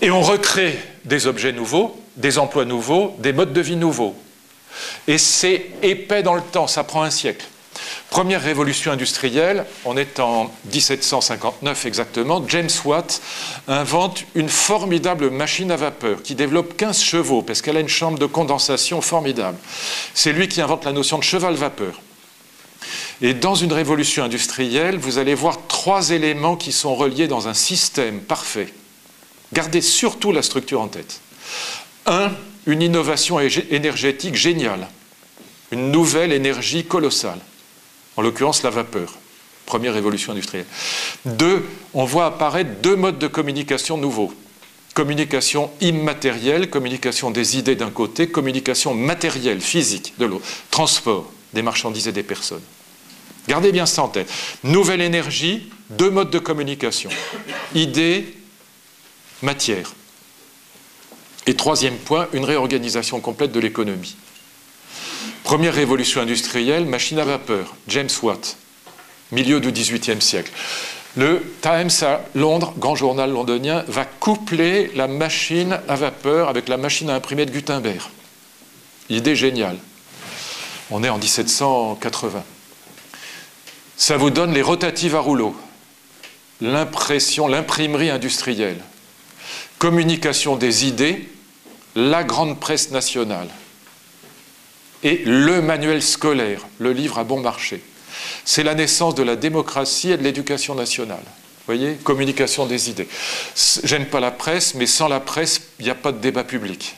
Et 0.00 0.10
on 0.10 0.22
recrée 0.22 0.78
des 1.04 1.26
objets 1.26 1.52
nouveaux, 1.52 2.00
des 2.16 2.38
emplois 2.38 2.64
nouveaux, 2.64 3.14
des 3.18 3.32
modes 3.32 3.52
de 3.52 3.60
vie 3.60 3.76
nouveaux. 3.76 4.16
Et 5.06 5.18
c'est 5.18 5.66
épais 5.82 6.22
dans 6.22 6.34
le 6.34 6.42
temps, 6.42 6.66
ça 6.66 6.84
prend 6.84 7.02
un 7.02 7.10
siècle. 7.10 7.46
Première 8.10 8.42
révolution 8.42 8.90
industrielle, 8.90 9.64
on 9.84 9.96
est 9.96 10.18
en 10.18 10.52
1759 10.72 11.86
exactement, 11.86 12.44
James 12.48 12.68
Watt 12.84 13.22
invente 13.68 14.24
une 14.34 14.48
formidable 14.48 15.30
machine 15.30 15.70
à 15.70 15.76
vapeur 15.76 16.20
qui 16.20 16.34
développe 16.34 16.76
15 16.76 17.00
chevaux 17.00 17.42
parce 17.42 17.62
qu'elle 17.62 17.76
a 17.76 17.80
une 17.80 17.88
chambre 17.88 18.18
de 18.18 18.26
condensation 18.26 19.00
formidable. 19.00 19.58
C'est 20.12 20.32
lui 20.32 20.48
qui 20.48 20.60
invente 20.60 20.84
la 20.86 20.92
notion 20.92 21.18
de 21.18 21.22
cheval-vapeur. 21.22 22.02
Et 23.22 23.32
dans 23.32 23.54
une 23.54 23.72
révolution 23.72 24.24
industrielle, 24.24 24.98
vous 24.98 25.18
allez 25.18 25.34
voir 25.34 25.58
trois 25.68 26.10
éléments 26.10 26.56
qui 26.56 26.72
sont 26.72 26.96
reliés 26.96 27.28
dans 27.28 27.46
un 27.46 27.54
système 27.54 28.20
parfait. 28.20 28.74
Gardez 29.52 29.82
surtout 29.82 30.32
la 30.32 30.42
structure 30.42 30.80
en 30.80 30.88
tête. 30.88 31.20
Un, 32.06 32.32
une 32.66 32.82
innovation 32.82 33.38
énergétique 33.38 34.34
géniale, 34.34 34.88
une 35.70 35.92
nouvelle 35.92 36.32
énergie 36.32 36.84
colossale 36.84 37.38
en 38.16 38.22
l'occurrence 38.22 38.62
la 38.62 38.70
vapeur, 38.70 39.14
première 39.66 39.94
révolution 39.94 40.32
industrielle. 40.32 40.66
Deux, 41.24 41.64
on 41.94 42.04
voit 42.04 42.26
apparaître 42.26 42.70
deux 42.82 42.96
modes 42.96 43.18
de 43.18 43.26
communication 43.26 43.96
nouveaux. 43.96 44.32
Communication 44.94 45.70
immatérielle, 45.80 46.68
communication 46.68 47.30
des 47.30 47.56
idées 47.56 47.76
d'un 47.76 47.90
côté, 47.90 48.28
communication 48.28 48.92
matérielle, 48.92 49.60
physique 49.60 50.14
de 50.18 50.26
l'autre, 50.26 50.44
transport 50.70 51.30
des 51.52 51.62
marchandises 51.62 52.08
et 52.08 52.12
des 52.12 52.24
personnes. 52.24 52.62
Gardez 53.48 53.72
bien 53.72 53.86
ça 53.86 54.02
en 54.02 54.08
tête. 54.08 54.30
Nouvelle 54.64 55.00
énergie, 55.00 55.70
deux 55.90 56.10
modes 56.10 56.30
de 56.30 56.38
communication. 56.38 57.10
Idées, 57.74 58.34
matière. 59.42 59.94
Et 61.46 61.54
troisième 61.54 61.96
point, 61.96 62.28
une 62.32 62.44
réorganisation 62.44 63.20
complète 63.20 63.52
de 63.52 63.60
l'économie. 63.60 64.16
Première 65.50 65.74
révolution 65.74 66.20
industrielle, 66.20 66.86
machine 66.86 67.18
à 67.18 67.24
vapeur, 67.24 67.74
James 67.88 68.08
Watt, 68.22 68.56
milieu 69.32 69.58
du 69.58 69.72
XVIIIe 69.72 70.22
siècle. 70.22 70.52
Le 71.16 71.42
Times 71.60 71.90
à 72.02 72.20
Londres, 72.36 72.72
grand 72.78 72.94
journal 72.94 73.32
londonien, 73.32 73.84
va 73.88 74.04
coupler 74.04 74.92
la 74.94 75.08
machine 75.08 75.80
à 75.88 75.96
vapeur 75.96 76.48
avec 76.48 76.68
la 76.68 76.76
machine 76.76 77.10
à 77.10 77.16
imprimer 77.16 77.46
de 77.46 77.50
Gutenberg. 77.50 78.00
Idée 79.08 79.34
géniale. 79.34 79.76
On 80.88 81.02
est 81.02 81.08
en 81.08 81.18
1780. 81.18 82.44
Ça 83.96 84.16
vous 84.16 84.30
donne 84.30 84.54
les 84.54 84.62
rotatives 84.62 85.16
à 85.16 85.20
rouleau, 85.20 85.56
l'impression, 86.60 87.48
l'imprimerie 87.48 88.10
industrielle, 88.10 88.78
communication 89.80 90.54
des 90.54 90.86
idées, 90.86 91.28
la 91.96 92.22
grande 92.22 92.60
presse 92.60 92.92
nationale 92.92 93.48
et 95.02 95.22
le 95.24 95.62
manuel 95.62 96.02
scolaire, 96.02 96.66
le 96.78 96.92
livre 96.92 97.18
à 97.18 97.24
bon 97.24 97.40
marché. 97.40 97.82
C'est 98.44 98.62
la 98.62 98.74
naissance 98.74 99.14
de 99.14 99.22
la 99.22 99.36
démocratie 99.36 100.12
et 100.12 100.16
de 100.16 100.22
l'éducation 100.22 100.74
nationale. 100.74 101.22
Voyez 101.66 101.94
Communication 102.02 102.66
des 102.66 102.90
idées. 102.90 103.08
J'aime 103.84 104.06
pas 104.06 104.20
la 104.20 104.30
presse, 104.30 104.74
mais 104.74 104.86
sans 104.86 105.08
la 105.08 105.20
presse, 105.20 105.62
il 105.78 105.84
n'y 105.84 105.90
a 105.90 105.94
pas 105.94 106.12
de 106.12 106.18
débat 106.18 106.44
public. 106.44 106.96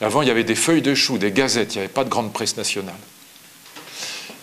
Avant, 0.00 0.22
il 0.22 0.28
y 0.28 0.30
avait 0.30 0.44
des 0.44 0.54
feuilles 0.54 0.82
de 0.82 0.94
chou, 0.94 1.18
des 1.18 1.32
gazettes, 1.32 1.74
il 1.74 1.78
n'y 1.78 1.84
avait 1.84 1.92
pas 1.92 2.04
de 2.04 2.08
grande 2.08 2.32
presse 2.32 2.56
nationale. 2.56 2.94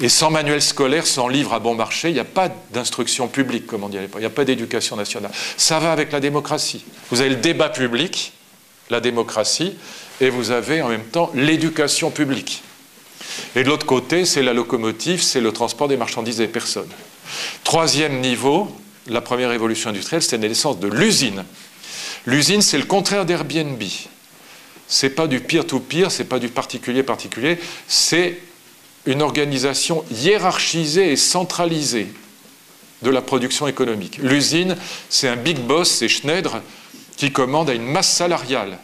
Et 0.01 0.09
sans 0.09 0.29
manuel 0.29 0.61
scolaire, 0.61 1.07
sans 1.07 1.29
livre 1.29 1.53
à 1.53 1.59
bon 1.59 1.73
marché, 1.73 2.09
il 2.09 2.13
n'y 2.13 2.19
a 2.19 2.25
pas 2.25 2.49
d'instruction 2.71 3.29
publique, 3.29 3.65
comme 3.65 3.83
on 3.83 3.89
dit 3.89 3.97
à 3.97 4.01
l'époque. 4.01 4.19
Il 4.19 4.25
n'y 4.25 4.27
a 4.27 4.31
pas 4.31 4.43
d'éducation 4.43 4.97
nationale. 4.97 5.31
Ça 5.55 5.79
va 5.79 5.93
avec 5.93 6.11
la 6.11 6.19
démocratie. 6.19 6.83
Vous 7.11 7.21
avez 7.21 7.29
le 7.29 7.37
débat 7.37 7.69
public, 7.69 8.33
la 8.89 8.99
démocratie, 8.99 9.73
et 10.19 10.29
vous 10.29 10.51
avez 10.51 10.81
en 10.81 10.89
même 10.89 11.05
temps 11.05 11.31
l'éducation 11.33 12.11
publique. 12.11 12.61
Et 13.55 13.63
de 13.63 13.69
l'autre 13.69 13.85
côté, 13.85 14.25
c'est 14.25 14.43
la 14.43 14.53
locomotive, 14.53 15.21
c'est 15.21 15.41
le 15.41 15.51
transport 15.51 15.87
des 15.87 15.97
marchandises 15.97 16.39
et 16.41 16.47
des 16.47 16.51
personnes. 16.51 16.89
Troisième 17.63 18.19
niveau, 18.21 18.69
la 19.07 19.21
première 19.21 19.49
révolution 19.49 19.89
industrielle, 19.89 20.21
c'est 20.21 20.37
la 20.37 20.47
naissance 20.47 20.79
de 20.79 20.87
l'usine. 20.87 21.43
L'usine, 22.25 22.61
c'est 22.61 22.77
le 22.77 22.85
contraire 22.85 23.25
d'Airbnb. 23.25 23.81
C'est 24.87 25.09
pas 25.09 25.27
du 25.27 25.39
peer-to-peer, 25.39 26.11
c'est 26.11 26.25
pas 26.25 26.39
du 26.39 26.49
particulier-particulier, 26.49 27.57
c'est 27.87 28.39
une 29.05 29.21
organisation 29.21 30.03
hiérarchisée 30.11 31.11
et 31.11 31.15
centralisée 31.15 32.07
de 33.01 33.09
la 33.09 33.21
production 33.21 33.67
économique. 33.67 34.17
L'usine, 34.17 34.75
c'est 35.09 35.27
un 35.27 35.35
big 35.35 35.59
boss, 35.59 35.89
c'est 35.89 36.07
Schneider, 36.07 36.61
qui 37.17 37.31
commande 37.31 37.69
à 37.69 37.73
une 37.73 37.85
masse 37.85 38.11
salariale. 38.11 38.77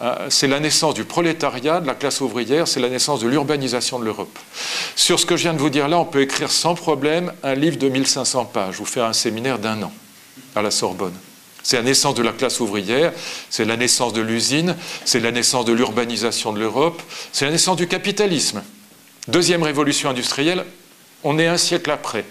Euh, 0.00 0.26
c'est 0.30 0.46
la 0.46 0.60
naissance 0.60 0.94
du 0.94 1.04
prolétariat, 1.04 1.80
de 1.80 1.86
la 1.86 1.94
classe 1.94 2.20
ouvrière, 2.20 2.68
c'est 2.68 2.80
la 2.80 2.88
naissance 2.88 3.20
de 3.20 3.28
l'urbanisation 3.28 3.98
de 3.98 4.04
l'Europe. 4.04 4.38
Sur 4.94 5.18
ce 5.18 5.26
que 5.26 5.36
je 5.36 5.42
viens 5.42 5.54
de 5.54 5.58
vous 5.58 5.70
dire 5.70 5.88
là, 5.88 5.98
on 5.98 6.04
peut 6.04 6.22
écrire 6.22 6.52
sans 6.52 6.74
problème 6.74 7.32
un 7.42 7.54
livre 7.54 7.78
de 7.78 7.88
1500 7.88 8.44
pages 8.46 8.80
ou 8.80 8.84
faire 8.84 9.06
un 9.06 9.12
séminaire 9.12 9.58
d'un 9.58 9.82
an 9.82 9.92
à 10.54 10.62
la 10.62 10.70
Sorbonne. 10.70 11.16
C'est 11.64 11.76
la 11.76 11.82
naissance 11.82 12.14
de 12.14 12.22
la 12.22 12.32
classe 12.32 12.60
ouvrière, 12.60 13.12
c'est 13.50 13.64
la 13.64 13.76
naissance 13.76 14.12
de 14.12 14.20
l'usine, 14.20 14.76
c'est 15.04 15.20
la 15.20 15.32
naissance 15.32 15.64
de 15.64 15.72
l'urbanisation 15.72 16.52
de 16.52 16.60
l'Europe, 16.60 17.02
c'est 17.32 17.44
la 17.44 17.50
naissance 17.50 17.76
du 17.76 17.88
capitalisme. 17.88 18.62
Deuxième 19.26 19.64
révolution 19.64 20.08
industrielle, 20.08 20.64
on 21.24 21.38
est 21.38 21.48
un 21.48 21.56
siècle 21.56 21.90
après. 21.90 22.24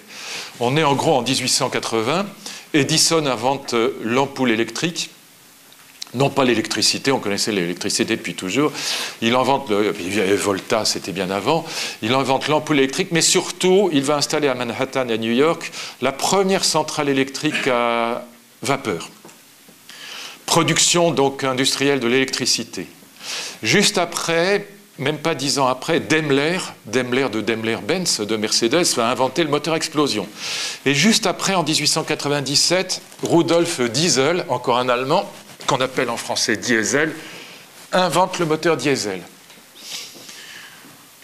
On 0.60 0.78
est 0.78 0.84
en 0.84 0.96
gros 0.96 1.16
en 1.16 1.22
1880. 1.22 2.26
Edison 2.74 3.26
invente 3.26 3.74
euh, 3.74 4.00
l'ampoule 4.04 4.52
électrique 4.52 5.12
non 6.18 6.30
pas 6.30 6.44
l'électricité, 6.44 7.12
on 7.12 7.20
connaissait 7.20 7.52
l'électricité 7.52 8.16
depuis 8.16 8.34
toujours, 8.34 8.72
il 9.22 9.36
invente, 9.36 9.70
le, 9.70 10.36
Volta 10.36 10.84
c'était 10.84 11.12
bien 11.12 11.30
avant, 11.30 11.66
il 12.02 12.14
invente 12.14 12.48
l'ampoule 12.48 12.80
électrique, 12.80 13.10
mais 13.12 13.22
surtout 13.22 13.90
il 13.94 14.04
va 14.04 14.16
installer 14.16 14.48
à 14.48 14.56
Manhattan 14.56 15.08
et 15.10 15.14
à 15.14 15.18
New 15.18 15.32
York 15.32 15.72
la 16.02 16.12
première 16.12 16.66
centrale 16.66 17.10
électrique 17.10 17.68
à 17.68 18.26
vapeur. 18.62 19.10
Production 20.46 21.12
donc 21.12 21.44
industrielle 21.44 22.00
de 22.00 22.08
l'électricité. 22.08 22.88
Juste 23.62 23.98
après, 23.98 24.68
même 24.98 25.18
pas 25.18 25.36
dix 25.36 25.60
ans 25.60 25.68
après, 25.68 26.00
Daimler, 26.00 26.58
Daimler 26.86 27.28
de 27.32 27.42
Daimler-Benz, 27.42 28.22
de 28.22 28.36
Mercedes, 28.38 28.86
va 28.96 29.10
inventer 29.10 29.44
le 29.44 29.50
moteur 29.50 29.76
explosion. 29.76 30.28
Et 30.86 30.96
juste 30.96 31.28
après, 31.28 31.54
en 31.54 31.64
1897, 31.64 33.02
Rudolf 33.24 33.82
Diesel, 33.82 34.46
encore 34.48 34.78
un 34.78 34.90
Allemand, 34.90 35.30
qu'on 35.68 35.82
appelle 35.82 36.10
en 36.10 36.18
français 36.18 36.58
diesel, 36.58 37.14
invente 37.92 38.40
le 38.40 38.46
moteur 38.46 38.78
diesel. 38.78 39.22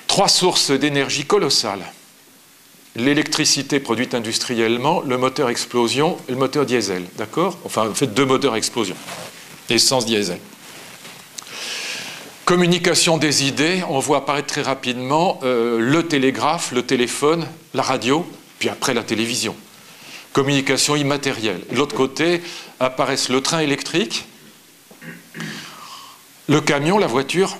Trois 0.07 0.27
sources 0.27 0.69
d'énergie 0.69 1.25
colossales. 1.25 1.83
L'électricité 2.95 3.79
produite 3.79 4.13
industriellement, 4.13 5.01
le 5.01 5.17
moteur 5.17 5.49
explosion 5.49 6.17
et 6.27 6.33
le 6.33 6.37
moteur 6.37 6.65
diesel. 6.65 7.03
D'accord? 7.17 7.57
Enfin, 7.65 7.89
en 7.89 7.95
fait, 7.95 8.13
deux 8.13 8.25
moteurs 8.25 8.55
explosion. 8.55 8.95
Essence 9.69 10.05
diesel. 10.05 10.37
Communication 12.45 13.17
des 13.17 13.45
idées, 13.45 13.83
on 13.89 13.99
voit 13.99 14.17
apparaître 14.17 14.47
très 14.47 14.61
rapidement 14.61 15.39
euh, 15.43 15.79
le 15.79 16.07
télégraphe, 16.07 16.73
le 16.73 16.83
téléphone, 16.83 17.47
la 17.73 17.81
radio, 17.81 18.29
puis 18.59 18.69
après 18.69 18.93
la 18.93 19.01
télévision. 19.01 19.55
Communication 20.33 20.95
immatérielle. 20.95 21.61
De 21.71 21.77
l'autre 21.77 21.95
côté 21.95 22.43
apparaissent 22.79 23.29
le 23.29 23.41
train 23.41 23.59
électrique, 23.59 24.25
le 26.47 26.61
camion, 26.61 26.97
la 26.97 27.07
voiture, 27.07 27.57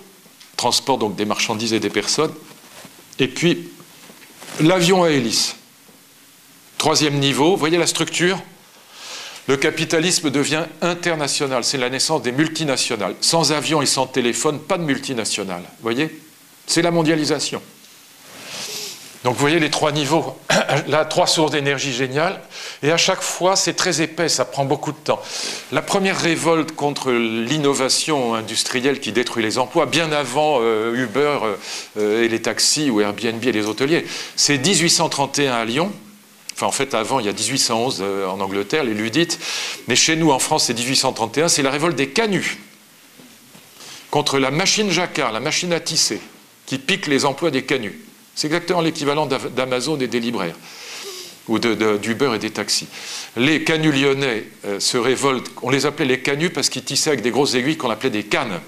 transport 0.57 0.97
donc 0.97 1.15
des 1.15 1.25
marchandises 1.25 1.73
et 1.73 1.79
des 1.79 1.89
personnes. 1.89 2.33
Et 3.19 3.27
puis 3.27 3.69
l'avion 4.59 5.03
à 5.03 5.09
hélice. 5.09 5.55
Troisième 6.77 7.19
niveau, 7.19 7.55
voyez 7.55 7.77
la 7.77 7.87
structure? 7.87 8.41
Le 9.47 9.57
capitalisme 9.57 10.29
devient 10.29 10.65
international. 10.81 11.63
C'est 11.63 11.77
la 11.77 11.89
naissance 11.89 12.21
des 12.21 12.31
multinationales. 12.31 13.15
Sans 13.19 13.51
avion 13.51 13.81
et 13.81 13.85
sans 13.85 14.07
téléphone, 14.07 14.59
pas 14.59 14.77
de 14.77 14.83
multinationales. 14.83 15.63
Voyez? 15.81 16.21
C'est 16.65 16.81
la 16.81 16.91
mondialisation. 16.91 17.61
Donc 19.23 19.35
vous 19.35 19.39
voyez 19.39 19.59
les 19.59 19.69
trois 19.69 19.93
niveaux, 19.93 20.37
là 20.87 21.05
trois 21.05 21.27
sources 21.27 21.51
d'énergie 21.51 21.93
géniales, 21.93 22.41
et 22.81 22.91
à 22.91 22.97
chaque 22.97 23.21
fois 23.21 23.55
c'est 23.55 23.73
très 23.73 24.01
épais, 24.01 24.27
ça 24.27 24.43
prend 24.43 24.65
beaucoup 24.65 24.91
de 24.91 24.97
temps. 24.97 25.21
La 25.71 25.81
première 25.81 26.19
révolte 26.19 26.73
contre 26.73 27.11
l'innovation 27.11 28.35
industrielle 28.35 28.99
qui 28.99 29.13
détruit 29.13 29.41
les 29.41 29.57
emplois, 29.59 29.85
bien 29.85 30.11
avant 30.11 30.57
euh, 30.61 30.93
Uber 30.93 31.39
euh, 31.97 32.23
et 32.23 32.27
les 32.27 32.41
taxis 32.41 32.89
ou 32.89 32.99
Airbnb 32.99 33.43
et 33.45 33.51
les 33.53 33.65
hôteliers, 33.65 34.05
c'est 34.35 34.57
1831 34.57 35.53
à 35.53 35.63
Lyon. 35.63 35.93
Enfin, 36.55 36.67
en 36.67 36.71
fait, 36.71 36.93
avant, 36.93 37.19
il 37.19 37.25
y 37.25 37.29
a 37.29 37.33
1811 37.33 37.99
euh, 38.01 38.27
en 38.27 38.39
Angleterre, 38.39 38.83
les 38.83 38.93
Ludites. 38.93 39.39
Mais 39.87 39.95
chez 39.95 40.15
nous, 40.15 40.31
en 40.31 40.37
France, 40.37 40.65
c'est 40.65 40.77
1831. 40.77 41.47
C'est 41.47 41.63
la 41.63 41.71
révolte 41.71 41.95
des 41.95 42.09
canuts 42.09 42.59
contre 44.11 44.37
la 44.37 44.51
machine 44.51 44.91
jacquard, 44.91 45.31
la 45.31 45.39
machine 45.39 45.73
à 45.73 45.79
tisser, 45.79 46.21
qui 46.67 46.77
pique 46.77 47.07
les 47.07 47.25
emplois 47.25 47.49
des 47.49 47.63
canuts. 47.63 47.99
C'est 48.35 48.47
exactement 48.47 48.81
l'équivalent 48.81 49.25
d'Amazon 49.25 49.99
et 49.99 50.07
des 50.07 50.19
libraires. 50.19 50.55
ou 51.49 51.59
d'Uber 51.59 52.31
et 52.35 52.39
des 52.39 52.51
taxis. 52.51 52.87
Les 53.35 53.65
canus 53.65 53.93
lyonnais 53.93 54.45
euh, 54.65 54.79
se 54.79 54.97
révoltent, 54.97 55.51
on 55.61 55.69
les 55.69 55.85
appelait 55.85 56.05
les 56.05 56.21
canus 56.21 56.51
parce 56.53 56.69
qu'ils 56.69 56.85
tissaient 56.85 57.09
avec 57.09 57.21
des 57.21 57.31
grosses 57.31 57.53
aiguilles 57.55 57.75
qu'on 57.75 57.89
appelait 57.89 58.09
des 58.09 58.23
cannes. 58.23 58.61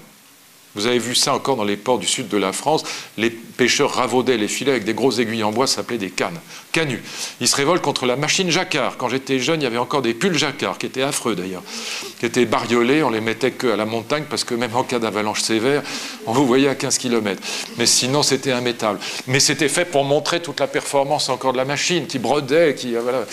Vous 0.76 0.86
avez 0.86 0.98
vu 0.98 1.14
ça 1.14 1.34
encore 1.34 1.56
dans 1.56 1.64
les 1.64 1.78
ports 1.78 1.98
du 1.98 2.06
sud 2.06 2.28
de 2.28 2.36
la 2.36 2.52
France. 2.52 2.84
Les 3.16 3.30
pêcheurs 3.30 3.94
ravaudaient 3.94 4.36
les 4.36 4.46
filets 4.46 4.72
avec 4.72 4.84
des 4.84 4.92
grosses 4.92 5.18
aiguilles 5.18 5.42
en 5.42 5.50
bois, 5.50 5.66
ça 5.66 5.76
s'appelait 5.76 5.96
des 5.96 6.10
cannes. 6.10 6.38
Canus. 6.70 7.00
Ils 7.40 7.48
se 7.48 7.56
révoltent 7.56 7.80
contre 7.80 8.04
la 8.04 8.16
machine 8.16 8.50
jacquard. 8.50 8.98
Quand 8.98 9.08
j'étais 9.08 9.38
jeune, 9.38 9.62
il 9.62 9.64
y 9.64 9.66
avait 9.66 9.78
encore 9.78 10.02
des 10.02 10.12
pulls 10.12 10.36
jacquard, 10.36 10.76
qui 10.76 10.84
étaient 10.84 11.02
affreux 11.02 11.34
d'ailleurs, 11.34 11.62
qui 12.20 12.26
étaient 12.26 12.44
bariolés. 12.44 13.02
On 13.02 13.08
les 13.08 13.22
mettait 13.22 13.52
qu'à 13.52 13.76
la 13.76 13.86
montagne 13.86 14.24
parce 14.28 14.44
que 14.44 14.54
même 14.54 14.76
en 14.76 14.82
cas 14.82 14.98
d'avalanche 14.98 15.40
sévère, 15.40 15.82
on 16.26 16.32
vous 16.32 16.46
voyait 16.46 16.68
à 16.68 16.74
15 16.74 16.98
km. 16.98 17.40
Mais 17.78 17.86
sinon, 17.86 18.22
c'était 18.22 18.50
immétable. 18.50 18.98
Mais 19.26 19.40
c'était 19.40 19.70
fait 19.70 19.86
pour 19.86 20.04
montrer 20.04 20.42
toute 20.42 20.60
la 20.60 20.66
performance 20.66 21.30
encore 21.30 21.52
de 21.52 21.58
la 21.58 21.64
machine, 21.64 22.06
qui 22.06 22.18
brodait, 22.18 22.74
qui. 22.74 22.94
Euh, 22.94 23.00
voilà. 23.00 23.24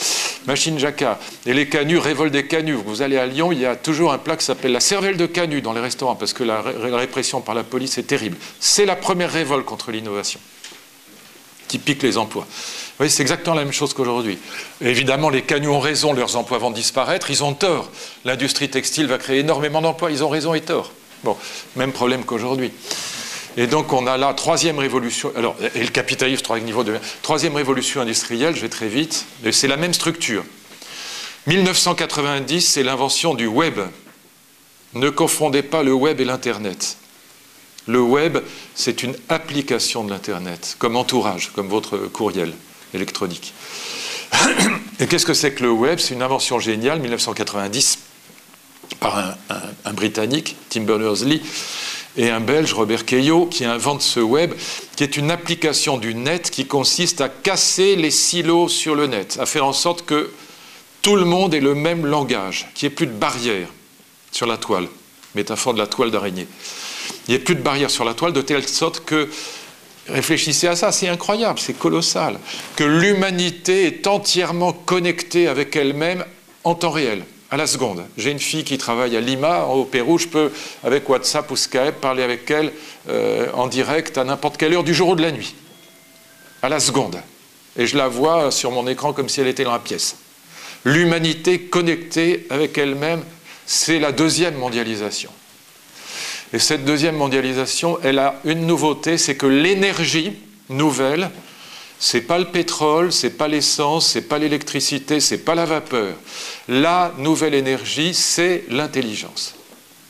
Machine 0.47 0.79
jacquard. 0.79 1.19
Et 1.45 1.53
les 1.53 1.67
canus 1.67 1.99
révoltent 1.99 2.31
des 2.31 2.47
canus. 2.47 2.77
Vous 2.85 3.01
allez 3.01 3.17
à 3.17 3.25
Lyon, 3.25 3.51
il 3.51 3.59
y 3.59 3.65
a 3.65 3.75
toujours 3.75 4.13
un 4.13 4.17
plat 4.17 4.37
qui 4.37 4.45
s'appelle 4.45 4.71
la 4.71 4.79
cervelle 4.79 5.17
de 5.17 5.25
canus 5.25 5.61
dans 5.61 5.73
les 5.73 5.81
restaurants 5.81 6.15
parce 6.15 6.33
que 6.33 6.43
la 6.43 6.61
répression 6.61 7.32
par 7.41 7.55
la 7.55 7.63
police 7.63 7.97
est 7.97 8.03
terrible. 8.03 8.37
C'est 8.59 8.85
la 8.85 8.95
première 8.95 9.31
révolte 9.31 9.65
contre 9.65 9.91
l'innovation 9.91 10.39
qui 11.67 11.79
pique 11.79 12.03
les 12.03 12.17
emplois. 12.17 12.43
Vous 12.43 12.97
voyez, 12.97 13.09
c'est 13.09 13.23
exactement 13.23 13.55
la 13.55 13.63
même 13.63 13.73
chose 13.73 13.95
qu'aujourd'hui. 13.95 14.37
Évidemment, 14.81 15.29
les 15.31 15.41
canuts 15.41 15.69
ont 15.69 15.79
raison, 15.79 16.13
leurs 16.13 16.35
emplois 16.35 16.59
vont 16.59 16.69
disparaître, 16.69 17.31
ils 17.31 17.43
ont 17.43 17.55
tort. 17.55 17.89
L'industrie 18.25 18.69
textile 18.69 19.07
va 19.07 19.17
créer 19.17 19.39
énormément 19.39 19.81
d'emplois, 19.81 20.11
ils 20.11 20.23
ont 20.23 20.29
raison 20.29 20.53
et 20.53 20.61
tort. 20.61 20.91
Bon, 21.23 21.35
même 21.75 21.91
problème 21.91 22.25
qu'aujourd'hui. 22.25 22.71
Et 23.57 23.65
donc 23.65 23.91
on 23.93 24.05
a 24.05 24.17
la 24.17 24.33
troisième 24.33 24.77
révolution, 24.77 25.31
alors, 25.35 25.55
et 25.73 25.79
le 25.79 25.89
capitalisme, 25.89 26.43
troisième 26.43 26.65
niveau 26.65 26.83
de... 26.83 26.97
Troisième 27.23 27.55
révolution 27.55 28.01
industrielle, 28.01 28.55
je 28.55 28.61
vais 28.61 28.69
très 28.69 28.87
vite, 28.87 29.25
c'est 29.51 29.67
la 29.67 29.77
même 29.77 29.93
structure. 29.93 30.43
1990, 31.47 32.61
c'est 32.61 32.83
l'invention 32.83 33.33
du 33.33 33.47
web. 33.47 33.79
Ne 34.93 35.09
confondez 35.09 35.63
pas 35.63 35.83
le 35.83 35.93
web 35.93 36.21
et 36.21 36.25
l'Internet. 36.25 36.97
Le 37.87 38.01
web, 38.01 38.37
c'est 38.75 39.03
une 39.03 39.15
application 39.29 40.03
de 40.03 40.09
l'Internet, 40.09 40.75
comme 40.79 40.95
entourage, 40.95 41.51
comme 41.53 41.67
votre 41.67 41.97
courriel 41.97 42.53
électronique. 42.93 43.53
Et 44.99 45.07
qu'est-ce 45.07 45.25
que 45.25 45.33
c'est 45.33 45.53
que 45.53 45.63
le 45.63 45.71
web? 45.71 45.99
C'est 45.99 46.13
une 46.13 46.21
invention 46.21 46.59
géniale, 46.59 46.99
1990, 46.99 47.99
par 48.99 49.35
un, 49.85 49.93
Britannique, 49.93 50.55
Tim 50.69 50.81
Berners-Lee, 50.81 51.41
et 52.15 52.29
un 52.29 52.39
Belge, 52.39 52.73
Robert 52.73 53.05
Caillot, 53.05 53.47
qui 53.47 53.65
invente 53.65 54.01
ce 54.01 54.19
web, 54.19 54.53
qui 54.95 55.03
est 55.03 55.17
une 55.17 55.31
application 55.31 55.97
du 55.97 56.13
net 56.13 56.51
qui 56.51 56.67
consiste 56.67 57.21
à 57.21 57.27
casser 57.27 57.95
les 57.95 58.11
silos 58.11 58.69
sur 58.69 58.95
le 58.95 59.07
net, 59.07 59.37
à 59.39 59.45
faire 59.45 59.65
en 59.65 59.73
sorte 59.73 60.05
que 60.05 60.31
tout 61.01 61.15
le 61.15 61.25
monde 61.25 61.53
ait 61.53 61.59
le 61.59 61.75
même 61.75 62.05
langage, 62.05 62.69
qu'il 62.75 62.87
n'y 62.87 62.93
ait 62.93 62.95
plus 62.95 63.07
de 63.07 63.11
barrières 63.11 63.67
sur 64.31 64.45
la 64.45 64.57
toile, 64.57 64.87
métaphore 65.35 65.73
de 65.73 65.79
la 65.79 65.87
toile 65.87 66.11
d'araignée. 66.11 66.47
Il 67.27 67.35
n'y 67.35 67.41
a 67.41 67.43
plus 67.43 67.55
de 67.55 67.61
barrière 67.61 67.89
sur 67.89 68.05
la 68.05 68.13
toile, 68.13 68.33
de 68.33 68.41
telle 68.41 68.67
sorte 68.67 69.05
que, 69.05 69.29
réfléchissez 70.09 70.67
à 70.67 70.75
ça, 70.75 70.91
c'est 70.91 71.07
incroyable, 71.07 71.59
c'est 71.59 71.77
colossal, 71.77 72.37
que 72.75 72.83
l'humanité 72.83 73.85
est 73.85 74.07
entièrement 74.07 74.73
connectée 74.73 75.47
avec 75.47 75.75
elle-même 75.75 76.25
en 76.63 76.75
temps 76.75 76.91
réel, 76.91 77.23
à 77.51 77.57
la 77.57 77.67
seconde. 77.67 78.03
J'ai 78.17 78.31
une 78.31 78.39
fille 78.39 78.63
qui 78.63 78.77
travaille 78.77 79.15
à 79.15 79.21
Lima, 79.21 79.65
au 79.65 79.85
Pérou, 79.85 80.17
je 80.17 80.27
peux, 80.27 80.51
avec 80.83 81.07
WhatsApp 81.07 81.49
ou 81.51 81.55
Skype, 81.55 82.01
parler 82.01 82.23
avec 82.23 82.49
elle 82.51 82.71
euh, 83.09 83.47
en 83.53 83.67
direct 83.67 84.17
à 84.17 84.23
n'importe 84.23 84.57
quelle 84.57 84.73
heure 84.73 84.83
du 84.83 84.93
jour 84.93 85.09
ou 85.09 85.15
de 85.15 85.21
la 85.21 85.31
nuit, 85.31 85.55
à 86.61 86.69
la 86.69 86.79
seconde. 86.79 87.21
Et 87.77 87.87
je 87.87 87.97
la 87.97 88.07
vois 88.07 88.51
sur 88.51 88.71
mon 88.71 88.87
écran 88.87 89.13
comme 89.13 89.29
si 89.29 89.41
elle 89.41 89.47
était 89.47 89.63
dans 89.63 89.71
la 89.71 89.79
pièce. 89.79 90.15
L'humanité 90.85 91.61
connectée 91.61 92.45
avec 92.49 92.77
elle-même, 92.77 93.23
c'est 93.65 93.99
la 93.99 94.11
deuxième 94.11 94.55
mondialisation. 94.55 95.31
Et 96.53 96.59
cette 96.59 96.85
deuxième 96.85 97.17
mondialisation, 97.17 97.97
elle 98.03 98.19
a 98.19 98.39
une 98.45 98.67
nouveauté, 98.67 99.17
c'est 99.17 99.35
que 99.35 99.47
l'énergie 99.47 100.33
nouvelle, 100.69 101.31
c'est 101.97 102.21
pas 102.21 102.37
le 102.37 102.45
pétrole, 102.45 103.11
c'est 103.11 103.31
pas 103.31 103.47
l'essence, 103.47 104.07
c'est 104.07 104.21
pas 104.21 104.37
l'électricité, 104.37 105.19
c'est 105.19 105.39
pas 105.39 105.55
la 105.55 105.65
vapeur. 105.65 106.13
La 106.67 107.11
nouvelle 107.17 107.55
énergie, 107.55 108.13
c'est 108.13 108.65
l'intelligence. 108.69 109.55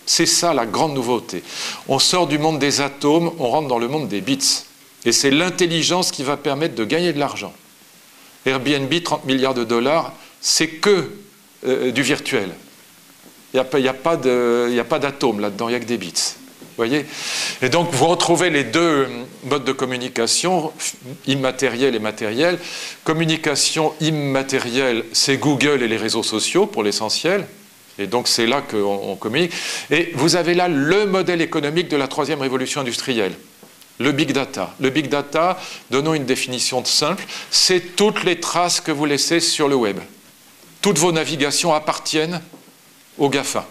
C'est 0.06 0.26
ça 0.26 0.54
la 0.54 0.66
grande 0.66 0.94
nouveauté. 0.94 1.44
On 1.88 2.00
sort 2.00 2.28
du 2.28 2.38
monde 2.38 2.60
des 2.60 2.82
atomes, 2.82 3.32
on 3.39 3.48
rentre 3.50 3.70
dans 3.70 3.80
le 3.80 3.88
monde 3.88 4.10
des 4.10 4.20
bits. 4.20 4.66
Et 5.06 5.14
c'est 5.14 5.32
l'intelligence 5.32 6.12
qui 6.12 6.24
va 6.24 6.36
permettre 6.36 6.76
de 6.76 6.84
gagner 6.84 7.14
de 7.14 7.20
l'argent. 7.20 7.54
Airbnb, 8.46 8.91
30 9.02 9.26
milliards 9.26 9.54
de 9.54 9.64
dollars, 9.64 10.14
c'est 10.41 10.68
que 10.68 11.10
euh, 11.66 11.91
du 11.91 12.02
virtuel. 12.02 12.50
Il 13.54 13.60
n'y 13.82 13.88
a, 13.88 13.93
pas 13.93 14.99
d'atome 14.99 15.39
là-dedans, 15.39 15.70
il 15.70 15.72
n'y 15.72 15.78
a 15.78 15.80
que 15.80 15.86
des 15.86 15.97
bits. 15.97 16.14
Voyez? 16.76 17.06
Et 17.62 17.70
donc 17.70 17.91
vous 17.91 18.08
retrouvez 18.08 18.49
les 18.49 18.64
deux 18.64 19.08
modes 19.43 19.64
de 19.64 19.72
communication, 19.72 20.72
immatériel 21.28 21.93
et 21.93 21.99
matériel. 21.99 22.58
Communication 23.04 23.93
immatérielle, 24.01 25.06
c'est 25.14 25.38
Google 25.38 25.84
et 25.84 25.88
les 25.88 25.97
réseaux 25.97 26.24
sociaux 26.24 26.66
pour 26.66 26.82
l'essentiel. 26.82 27.45
Et 27.99 28.08
donc 28.08 28.28
c'est 28.28 28.47
là 28.47 28.62
qu'on 28.62 29.16
communique. 29.16 29.54
Et 29.91 30.12
vous 30.16 30.36
avez 30.36 30.56
là 30.56 30.68
le 30.68 31.06
modèle 31.06 31.41
économique 31.41 31.89
de 31.89 31.97
la 31.97 32.08
troisième 32.08 32.41
révolution 32.41 32.82
industrielle. 32.82 33.34
Le 33.99 34.12
big 34.12 34.32
data. 34.32 34.74
Le 34.80 34.89
big 34.89 35.10
data, 35.10 35.60
donnons 35.91 36.16
une 36.16 36.26
définition 36.26 36.84
simple, 36.84 37.24
c'est 37.51 37.95
toutes 37.95 38.24
les 38.24 38.39
traces 38.39 38.82
que 38.82 38.91
vous 38.91 39.06
laissez 39.06 39.39
sur 39.39 39.68
le 39.68 39.76
web. 39.76 39.99
Toutes 40.82 40.97
vos 40.97 41.12
navigations 41.12 41.72
appartiennent 41.72 42.41
aux 43.18 43.30
GAFA. 43.30 43.68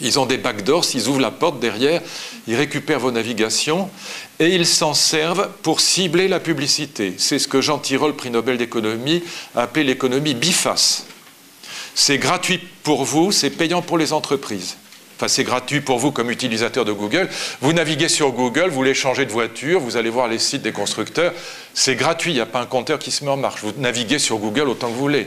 Ils 0.00 0.18
ont 0.18 0.26
des 0.26 0.38
backdoors, 0.38 0.84
s'ils 0.84 1.08
ouvrent 1.08 1.20
la 1.20 1.32
porte 1.32 1.58
derrière, 1.58 2.00
ils 2.46 2.54
récupèrent 2.54 3.00
vos 3.00 3.10
navigations 3.10 3.90
et 4.38 4.54
ils 4.54 4.66
s'en 4.66 4.94
servent 4.94 5.48
pour 5.62 5.80
cibler 5.80 6.28
la 6.28 6.38
publicité. 6.38 7.14
C'est 7.18 7.38
ce 7.38 7.48
que 7.48 7.60
Jean 7.60 7.78
Tirole, 7.78 8.14
prix 8.14 8.30
Nobel 8.30 8.58
d'économie, 8.58 9.24
a 9.56 9.62
appelé 9.62 9.84
l'économie 9.84 10.34
biface. 10.34 11.06
C'est 11.96 12.18
gratuit 12.18 12.60
pour 12.84 13.04
vous, 13.04 13.32
c'est 13.32 13.50
payant 13.50 13.82
pour 13.82 13.98
les 13.98 14.12
entreprises. 14.12 14.76
Enfin, 15.16 15.26
c'est 15.26 15.42
gratuit 15.42 15.80
pour 15.80 15.98
vous 15.98 16.12
comme 16.12 16.30
utilisateur 16.30 16.84
de 16.84 16.92
Google. 16.92 17.28
Vous 17.60 17.72
naviguez 17.72 18.08
sur 18.08 18.30
Google, 18.30 18.68
vous 18.68 18.76
voulez 18.76 18.94
changer 18.94 19.26
de 19.26 19.32
voiture, 19.32 19.80
vous 19.80 19.96
allez 19.96 20.10
voir 20.10 20.28
les 20.28 20.38
sites 20.38 20.62
des 20.62 20.70
constructeurs. 20.70 21.32
C'est 21.74 21.96
gratuit, 21.96 22.30
il 22.30 22.34
n'y 22.34 22.40
a 22.40 22.46
pas 22.46 22.60
un 22.60 22.66
compteur 22.66 23.00
qui 23.00 23.10
se 23.10 23.24
met 23.24 23.30
en 23.32 23.36
marche. 23.36 23.62
Vous 23.64 23.72
naviguez 23.78 24.20
sur 24.20 24.38
Google 24.38 24.68
autant 24.68 24.86
que 24.86 24.92
vous 24.92 25.00
voulez. 25.00 25.26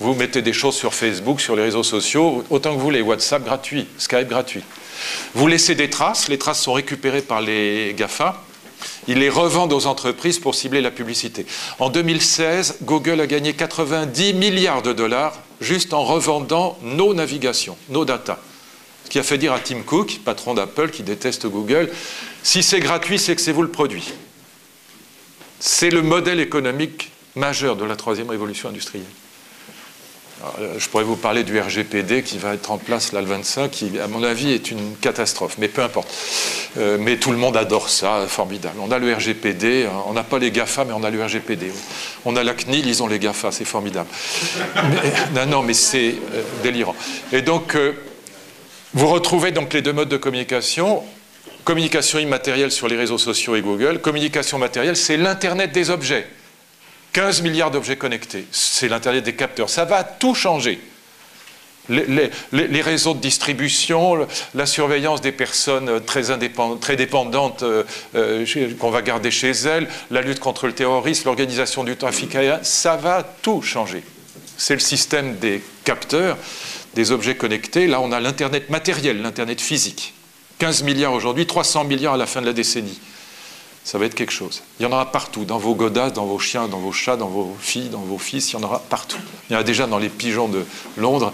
Vous 0.00 0.14
mettez 0.14 0.42
des 0.42 0.52
choses 0.52 0.76
sur 0.76 0.94
Facebook, 0.94 1.40
sur 1.40 1.56
les 1.56 1.62
réseaux 1.62 1.82
sociaux, 1.82 2.44
autant 2.50 2.70
que 2.70 2.76
vous 2.76 2.84
voulez. 2.84 3.02
WhatsApp 3.02 3.44
gratuit, 3.44 3.86
Skype 3.98 4.28
gratuit. 4.28 4.62
Vous 5.34 5.46
laissez 5.46 5.74
des 5.74 5.90
traces, 5.90 6.28
les 6.28 6.38
traces 6.38 6.60
sont 6.62 6.72
récupérées 6.72 7.22
par 7.22 7.40
les 7.40 7.94
GAFA. 7.96 8.42
Ils 9.08 9.18
les 9.18 9.28
revendent 9.28 9.72
aux 9.72 9.86
entreprises 9.86 10.38
pour 10.38 10.54
cibler 10.54 10.80
la 10.80 10.92
publicité. 10.92 11.46
En 11.80 11.90
2016, 11.90 12.78
Google 12.82 13.20
a 13.20 13.26
gagné 13.26 13.54
90 13.54 14.34
milliards 14.34 14.82
de 14.82 14.92
dollars 14.92 15.40
juste 15.60 15.92
en 15.92 16.04
revendant 16.04 16.78
nos 16.82 17.12
navigations, 17.12 17.76
nos 17.88 18.04
data. 18.04 18.38
Ce 19.04 19.10
qui 19.10 19.18
a 19.18 19.22
fait 19.24 19.38
dire 19.38 19.52
à 19.52 19.58
Tim 19.58 19.80
Cook, 19.80 20.20
patron 20.24 20.54
d'Apple 20.54 20.90
qui 20.90 21.02
déteste 21.02 21.46
Google, 21.46 21.90
si 22.42 22.62
c'est 22.62 22.80
gratuit, 22.80 23.18
c'est 23.18 23.34
que 23.34 23.40
c'est 23.40 23.52
vous 23.52 23.62
le 23.62 23.70
produit. 23.70 24.12
C'est 25.58 25.90
le 25.90 26.02
modèle 26.02 26.38
économique 26.38 27.10
majeur 27.34 27.74
de 27.74 27.84
la 27.84 27.96
troisième 27.96 28.30
révolution 28.30 28.68
industrielle. 28.68 29.06
Euh, 30.60 30.74
je 30.78 30.88
pourrais 30.88 31.04
vous 31.04 31.16
parler 31.16 31.42
du 31.42 31.58
RGPD 31.58 32.22
qui 32.22 32.38
va 32.38 32.54
être 32.54 32.70
en 32.70 32.78
place 32.78 33.12
là 33.12 33.20
le 33.20 33.26
25, 33.26 33.70
qui, 33.70 33.98
à 33.98 34.06
mon 34.06 34.22
avis, 34.22 34.52
est 34.52 34.70
une 34.70 34.96
catastrophe, 35.00 35.56
mais 35.58 35.68
peu 35.68 35.82
importe. 35.82 36.08
Euh, 36.78 36.96
mais 37.00 37.16
tout 37.16 37.32
le 37.32 37.38
monde 37.38 37.56
adore 37.56 37.88
ça, 37.88 38.24
formidable. 38.28 38.76
On 38.80 38.90
a 38.90 38.98
le 38.98 39.12
RGPD, 39.12 39.86
hein, 39.86 40.02
on 40.06 40.12
n'a 40.12 40.22
pas 40.22 40.38
les 40.38 40.50
GAFA, 40.50 40.84
mais 40.84 40.92
on 40.92 41.02
a 41.02 41.10
le 41.10 41.24
RGPD. 41.24 41.72
On 42.24 42.36
a 42.36 42.44
la 42.44 42.54
CNIL, 42.54 42.86
ils 42.86 43.02
ont 43.02 43.08
les 43.08 43.18
GAFA, 43.18 43.50
c'est 43.50 43.64
formidable. 43.64 44.08
non, 45.34 45.46
non, 45.46 45.62
mais 45.62 45.74
c'est 45.74 46.14
euh, 46.34 46.42
délirant. 46.62 46.94
Et 47.32 47.42
donc, 47.42 47.76
vous 48.94 49.08
retrouvez 49.08 49.50
donc 49.50 49.72
les 49.72 49.82
deux 49.82 49.92
modes 49.92 50.08
de 50.08 50.16
communication. 50.16 51.02
Communication 51.64 52.18
immatérielle 52.18 52.70
sur 52.70 52.88
les 52.88 52.96
réseaux 52.96 53.18
sociaux 53.18 53.56
et 53.56 53.60
Google. 53.60 54.00
Communication 54.00 54.58
matérielle, 54.58 54.96
c'est 54.96 55.16
l'Internet 55.16 55.72
des 55.72 55.90
objets. 55.90 56.26
15 57.12 57.42
milliards 57.42 57.70
d'objets 57.70 57.96
connectés, 57.96 58.46
c'est 58.52 58.88
l'Internet 58.88 59.24
des 59.24 59.34
capteurs, 59.34 59.70
ça 59.70 59.84
va 59.84 60.04
tout 60.04 60.34
changer. 60.34 60.80
Les, 61.88 62.82
réseaux 62.82 63.14
de 63.14 63.20
distribution, 63.20 64.26
la 64.54 64.66
surveillance 64.66 65.22
des 65.22 65.32
personnes 65.32 66.04
très, 66.04 66.24
très 66.80 66.96
dépendantes 66.96 67.62
euh, 67.62 67.82
euh, 68.14 68.44
qu'on 68.78 68.90
va 68.90 69.00
garder 69.00 69.30
chez 69.30 69.52
elles, 69.52 69.88
la 70.10 70.20
lutte 70.20 70.38
contre 70.38 70.66
le 70.66 70.74
terrorisme, 70.74 71.22
l'organisation 71.24 71.84
du 71.84 71.96
trafic 71.96 72.34
aérien, 72.34 72.60
ça 72.62 72.96
va 72.96 73.22
tout 73.22 73.62
changer. 73.62 74.02
C'est 74.58 74.74
le 74.74 74.80
système 74.80 75.36
des 75.36 75.62
capteurs, 75.84 76.36
des 76.94 77.10
objets 77.10 77.36
connectés. 77.36 77.86
Là, 77.86 78.02
on 78.02 78.12
a 78.12 78.20
l'Internet 78.20 78.68
matériel, 78.68 79.22
l'Internet 79.22 79.60
physique. 79.60 80.12
15 80.58 80.82
milliards 80.82 81.12
aujourd'hui, 81.14 81.46
300 81.46 81.84
milliards 81.84 82.14
à 82.14 82.18
la 82.18 82.26
fin 82.26 82.42
de 82.42 82.46
la 82.46 82.52
décennie. 82.52 83.00
Ça 83.88 83.96
va 83.96 84.04
être 84.04 84.14
quelque 84.14 84.34
chose. 84.34 84.60
Il 84.78 84.82
y 84.82 84.86
en 84.86 84.92
aura 84.92 85.10
partout, 85.10 85.46
dans 85.46 85.56
vos 85.56 85.74
godasses, 85.74 86.12
dans 86.12 86.26
vos 86.26 86.38
chiens, 86.38 86.68
dans 86.68 86.76
vos 86.76 86.92
chats, 86.92 87.16
dans 87.16 87.28
vos 87.28 87.56
filles, 87.58 87.88
dans 87.88 88.02
vos 88.02 88.18
fils, 88.18 88.50
il 88.50 88.52
y 88.52 88.56
en 88.56 88.62
aura 88.62 88.80
partout. 88.80 89.16
Il 89.48 89.54
y 89.54 89.56
en 89.56 89.60
a 89.60 89.62
déjà 89.62 89.86
dans 89.86 89.96
les 89.96 90.10
pigeons 90.10 90.46
de 90.46 90.66
Londres. 90.98 91.32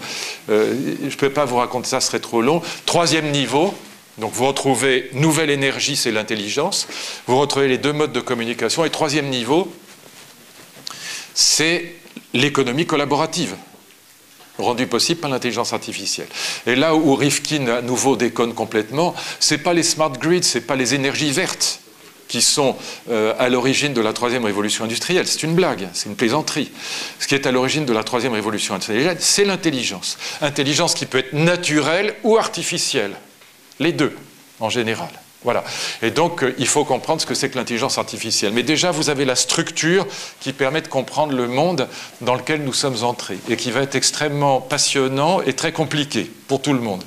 Euh, 0.49 0.95
je 1.01 1.07
ne 1.07 1.19
peux 1.19 1.29
pas 1.29 1.43
vous 1.43 1.57
raconter 1.57 1.89
ça, 1.89 1.99
ce 1.99 2.07
serait 2.07 2.21
trop 2.21 2.41
long. 2.41 2.61
Troisième 2.85 3.29
niveau, 3.31 3.73
donc 4.19 4.31
vous 4.31 4.47
retrouvez 4.47 5.09
nouvelle 5.11 5.49
énergie, 5.49 5.97
c'est 5.97 6.13
l'intelligence. 6.13 6.87
Vous 7.27 7.37
retrouvez 7.37 7.67
les 7.67 7.77
deux 7.77 7.91
modes 7.91 8.13
de 8.13 8.21
communication. 8.21 8.85
Et 8.85 8.89
troisième 8.89 9.27
niveau, 9.27 9.69
c'est 11.33 11.93
l'économie 12.33 12.85
collaborative 12.85 13.53
rendue 14.59 14.87
possible 14.87 15.19
par 15.19 15.29
l'intelligence 15.29 15.73
artificielle. 15.73 16.29
Et 16.65 16.77
là 16.77 16.95
où 16.95 17.15
Rifkin 17.15 17.67
à 17.67 17.81
nouveau 17.81 18.15
déconne 18.15 18.53
complètement, 18.53 19.13
c'est 19.41 19.57
pas 19.57 19.73
les 19.73 19.83
smart 19.83 20.13
grids, 20.13 20.43
c'est 20.43 20.61
pas 20.61 20.77
les 20.77 20.93
énergies 20.93 21.31
vertes 21.31 21.81
qui 22.27 22.41
sont 22.41 22.75
euh, 23.09 23.33
à 23.39 23.49
l'origine 23.49 23.93
de 23.93 24.01
la 24.01 24.13
troisième 24.13 24.45
révolution 24.45 24.85
industrielle. 24.85 25.27
C'est 25.27 25.43
une 25.43 25.55
blague, 25.55 25.87
c'est 25.93 26.09
une 26.09 26.15
plaisanterie. 26.15 26.71
Ce 27.19 27.27
qui 27.27 27.35
est 27.35 27.45
à 27.45 27.51
l'origine 27.51 27.85
de 27.85 27.93
la 27.93 28.03
troisième 28.03 28.33
révolution 28.33 28.73
industrielle, 28.73 29.17
c'est 29.19 29.45
l'intelligence. 29.45 30.17
Intelligence 30.41 30.93
qui 30.93 31.05
peut 31.05 31.19
être 31.19 31.33
naturelle 31.33 32.15
ou 32.23 32.37
artificielle. 32.37 33.15
Les 33.79 33.91
deux, 33.91 34.15
en 34.59 34.69
général. 34.69 35.09
Voilà. 35.43 35.63
Et 36.01 36.09
donc, 36.09 36.43
euh, 36.43 36.55
il 36.57 36.67
faut 36.67 36.85
comprendre 36.85 37.21
ce 37.21 37.27
que 37.27 37.35
c'est 37.35 37.49
que 37.49 37.57
l'intelligence 37.57 37.99
artificielle. 37.99 38.51
Mais 38.51 38.63
déjà, 38.63 38.89
vous 38.89 39.11
avez 39.11 39.25
la 39.25 39.35
structure 39.35 40.07
qui 40.39 40.53
permet 40.53 40.81
de 40.81 40.87
comprendre 40.87 41.33
le 41.33 41.47
monde 41.47 41.87
dans 42.21 42.33
lequel 42.33 42.63
nous 42.63 42.73
sommes 42.73 43.03
entrés 43.03 43.37
et 43.47 43.55
qui 43.55 43.69
va 43.69 43.81
être 43.81 43.93
extrêmement 43.93 44.59
passionnant 44.59 45.41
et 45.43 45.53
très 45.53 45.71
compliqué 45.71 46.31
pour 46.47 46.63
tout 46.63 46.73
le 46.73 46.79
monde. 46.79 47.03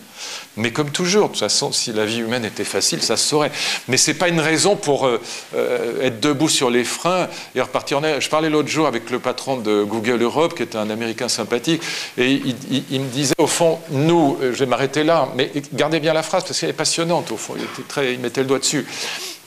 Mais 0.56 0.72
comme 0.72 0.90
toujours, 0.90 1.28
de 1.28 1.32
toute 1.32 1.40
façon, 1.40 1.72
si 1.72 1.92
la 1.92 2.04
vie 2.04 2.18
humaine 2.18 2.44
était 2.44 2.64
facile, 2.64 3.00
ça 3.02 3.16
se 3.16 3.28
saurait. 3.28 3.52
Mais 3.86 3.96
ce 3.96 4.10
n'est 4.10 4.16
pas 4.16 4.28
une 4.28 4.40
raison 4.40 4.76
pour 4.76 5.06
euh, 5.06 5.20
euh, 5.54 6.02
être 6.02 6.20
debout 6.20 6.48
sur 6.48 6.70
les 6.70 6.84
freins 6.84 7.28
et 7.54 7.60
repartir 7.60 7.98
en. 7.98 8.20
Je 8.20 8.28
parlais 8.28 8.50
l'autre 8.50 8.68
jour 8.68 8.86
avec 8.86 9.10
le 9.10 9.18
patron 9.18 9.56
de 9.56 9.82
Google 9.84 10.22
Europe, 10.22 10.56
qui 10.56 10.62
est 10.62 10.76
un 10.76 10.90
Américain 10.90 11.28
sympathique, 11.28 11.82
et 12.16 12.42
il, 12.90 13.00
me 13.00 13.08
disait, 13.08 13.34
au 13.38 13.46
fond, 13.46 13.78
nous, 13.90 14.36
euh, 14.42 14.52
je 14.52 14.58
vais 14.58 14.66
m'arrêter 14.66 15.04
là, 15.04 15.28
mais 15.36 15.50
gardez 15.72 16.00
bien 16.00 16.12
la 16.12 16.22
phrase, 16.22 16.44
parce 16.44 16.58
qu'elle 16.58 16.70
est 16.70 16.74
passionnante, 16.74 17.30
au 17.30 17.36
fond, 17.36 17.54
il, 17.56 17.62
était 17.62 18.16
mettait 18.18 18.40
le 18.40 18.46
doigt 18.46 18.58
dessus. 18.58 18.86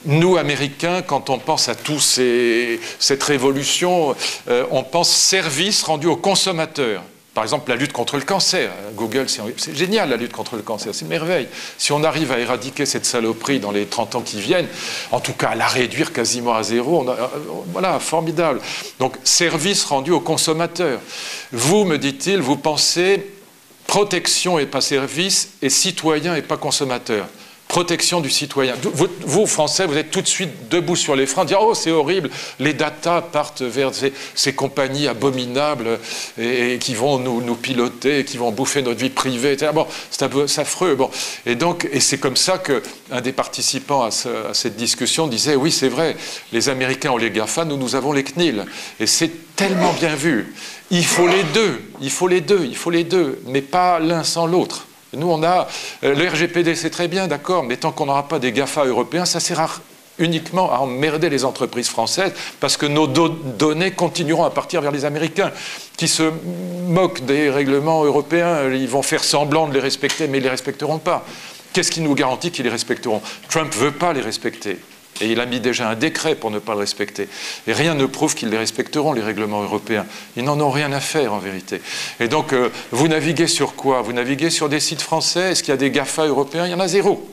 Nous, 0.04 0.36
Américains, 0.36 1.02
quand 1.02 1.30
on 1.30 1.38
pense 1.38 1.68
à 1.68 1.74
toute 1.74 2.00
cette 2.00 3.22
révolution, 3.22 4.16
on 4.72 4.82
pense 4.82 5.10
service 5.10 5.84
rendu 5.84 6.08
aux 6.08 6.16
consommateurs. 6.16 7.02
Par 7.34 7.44
exemple, 7.44 7.70
la 7.70 7.76
lutte 7.76 7.92
contre 7.92 8.16
le 8.16 8.22
cancer. 8.22 8.70
Google, 8.94 9.26
c'est 9.28 9.74
génial 9.74 10.10
la 10.10 10.16
lutte 10.16 10.32
contre 10.32 10.56
le 10.56 10.62
cancer, 10.62 10.94
c'est 10.94 11.02
une 11.02 11.08
merveille. 11.08 11.48
Si 11.78 11.90
on 11.92 12.04
arrive 12.04 12.30
à 12.30 12.38
éradiquer 12.38 12.84
cette 12.84 13.06
saloperie 13.06 13.58
dans 13.58 13.70
les 13.70 13.86
30 13.86 14.16
ans 14.16 14.20
qui 14.20 14.40
viennent, 14.40 14.68
en 15.12 15.20
tout 15.20 15.32
cas 15.32 15.48
à 15.48 15.54
la 15.54 15.66
réduire 15.66 16.12
quasiment 16.12 16.54
à 16.54 16.62
zéro, 16.62 17.08
euh, 17.08 17.26
voilà, 17.68 17.98
formidable. 18.00 18.60
Donc, 18.98 19.16
service 19.24 19.84
rendu 19.84 20.10
aux 20.10 20.20
consommateurs. 20.20 21.00
Vous, 21.52 21.84
me 21.84 21.96
dit-il, 21.96 22.40
vous 22.40 22.56
pensez 22.56 23.26
protection 23.86 24.58
et 24.58 24.66
pas 24.66 24.80
service, 24.80 25.52
et 25.62 25.70
citoyen 25.70 26.34
et 26.34 26.42
pas 26.42 26.56
consommateur 26.56 27.26
protection 27.72 28.20
du 28.20 28.28
citoyen. 28.28 28.74
Vous, 28.92 29.46
Français, 29.46 29.86
vous 29.86 29.96
êtes 29.96 30.10
tout 30.10 30.20
de 30.20 30.26
suite 30.26 30.68
debout 30.68 30.94
sur 30.94 31.16
les 31.16 31.24
freins, 31.24 31.46
dire 31.46 31.62
Oh, 31.62 31.72
c'est 31.72 31.90
horrible, 31.90 32.28
les 32.60 32.74
datas 32.74 33.22
partent 33.22 33.62
vers 33.62 33.92
ces, 34.34 34.52
compagnies 34.52 35.08
abominables 35.08 35.98
et, 36.38 36.76
qui 36.78 36.94
vont 36.94 37.18
nous, 37.18 37.54
piloter, 37.54 38.26
qui 38.26 38.36
vont 38.36 38.52
bouffer 38.52 38.82
notre 38.82 39.00
vie 39.00 39.08
privée. 39.08 39.56
Bon, 39.72 39.86
c'est 40.10 40.22
un 40.22 40.28
peu 40.28 40.44
affreux. 40.58 40.96
Bon. 40.96 41.10
Et 41.46 41.54
donc, 41.54 41.88
et 41.90 42.00
c'est 42.00 42.18
comme 42.18 42.36
ça 42.36 42.58
qu'un 42.58 43.22
des 43.22 43.32
participants 43.32 44.02
à, 44.02 44.10
cette 44.52 44.76
discussion 44.76 45.26
disait 45.26 45.56
Oui, 45.56 45.72
c'est 45.72 45.88
vrai, 45.88 46.14
les 46.52 46.68
Américains 46.68 47.12
ont 47.12 47.16
les 47.16 47.30
GAFA, 47.30 47.64
nous, 47.64 47.78
nous 47.78 47.96
avons 47.96 48.12
les 48.12 48.22
CNIL. 48.22 48.66
Et 49.00 49.06
c'est 49.06 49.56
tellement 49.56 49.94
bien 49.94 50.14
vu. 50.14 50.54
Il 50.90 51.06
faut 51.06 51.26
les 51.26 51.42
deux, 51.54 51.80
il 52.02 52.10
faut 52.10 52.28
les 52.28 52.42
deux, 52.42 52.66
il 52.66 52.76
faut 52.76 52.90
les 52.90 53.04
deux, 53.04 53.40
mais 53.46 53.62
pas 53.62 53.98
l'un 53.98 54.24
sans 54.24 54.46
l'autre. 54.46 54.88
Nous, 55.14 55.28
on 55.28 55.42
a 55.42 55.68
euh, 56.04 56.14
le 56.14 56.28
RGPD, 56.28 56.74
c'est 56.74 56.90
très 56.90 57.08
bien, 57.08 57.28
d'accord, 57.28 57.64
mais 57.64 57.76
tant 57.76 57.92
qu'on 57.92 58.06
n'aura 58.06 58.28
pas 58.28 58.38
des 58.38 58.52
GAFA 58.52 58.84
européens, 58.86 59.24
ça 59.24 59.40
sert 59.40 59.80
uniquement 60.18 60.72
à 60.72 60.78
emmerder 60.78 61.30
les 61.30 61.44
entreprises 61.44 61.88
françaises 61.88 62.32
parce 62.60 62.76
que 62.76 62.86
nos 62.86 63.06
données 63.06 63.92
continueront 63.92 64.44
à 64.44 64.50
partir 64.50 64.80
vers 64.80 64.92
les 64.92 65.04
Américains 65.04 65.50
qui 65.96 66.08
se 66.08 66.30
moquent 66.86 67.24
des 67.24 67.50
règlements 67.50 68.04
européens. 68.04 68.70
Ils 68.70 68.88
vont 68.88 69.02
faire 69.02 69.24
semblant 69.24 69.68
de 69.68 69.74
les 69.74 69.80
respecter, 69.80 70.28
mais 70.28 70.38
ils 70.38 70.42
ne 70.42 70.46
les 70.46 70.50
respecteront 70.50 70.98
pas. 70.98 71.24
Qu'est-ce 71.72 71.90
qui 71.90 72.02
nous 72.02 72.14
garantit 72.14 72.50
qu'ils 72.50 72.64
les 72.64 72.70
respecteront? 72.70 73.22
Trump 73.48 73.74
ne 73.74 73.80
veut 73.80 73.92
pas 73.92 74.12
les 74.12 74.20
respecter. 74.20 74.78
Et 75.20 75.30
il 75.30 75.40
a 75.40 75.46
mis 75.46 75.60
déjà 75.60 75.88
un 75.88 75.94
décret 75.94 76.34
pour 76.34 76.50
ne 76.50 76.58
pas 76.58 76.72
le 76.72 76.80
respecter. 76.80 77.28
Et 77.66 77.72
rien 77.72 77.94
ne 77.94 78.06
prouve 78.06 78.34
qu'ils 78.34 78.48
les 78.48 78.58
respecteront, 78.58 79.12
les 79.12 79.22
règlements 79.22 79.62
européens. 79.62 80.06
Ils 80.36 80.44
n'en 80.44 80.58
ont 80.60 80.70
rien 80.70 80.90
à 80.92 81.00
faire, 81.00 81.32
en 81.32 81.38
vérité. 81.38 81.80
Et 82.18 82.28
donc, 82.28 82.52
euh, 82.52 82.70
vous 82.90 83.08
naviguez 83.08 83.46
sur 83.46 83.74
quoi? 83.74 84.02
Vous 84.02 84.12
naviguez 84.12 84.50
sur 84.50 84.68
des 84.68 84.80
sites 84.80 85.02
français? 85.02 85.52
Est-ce 85.52 85.62
qu'il 85.62 85.70
y 85.70 85.74
a 85.74 85.78
des 85.78 85.90
GAFA 85.90 86.26
européens? 86.26 86.66
Il 86.66 86.72
y 86.72 86.74
en 86.74 86.80
a 86.80 86.88
zéro. 86.88 87.28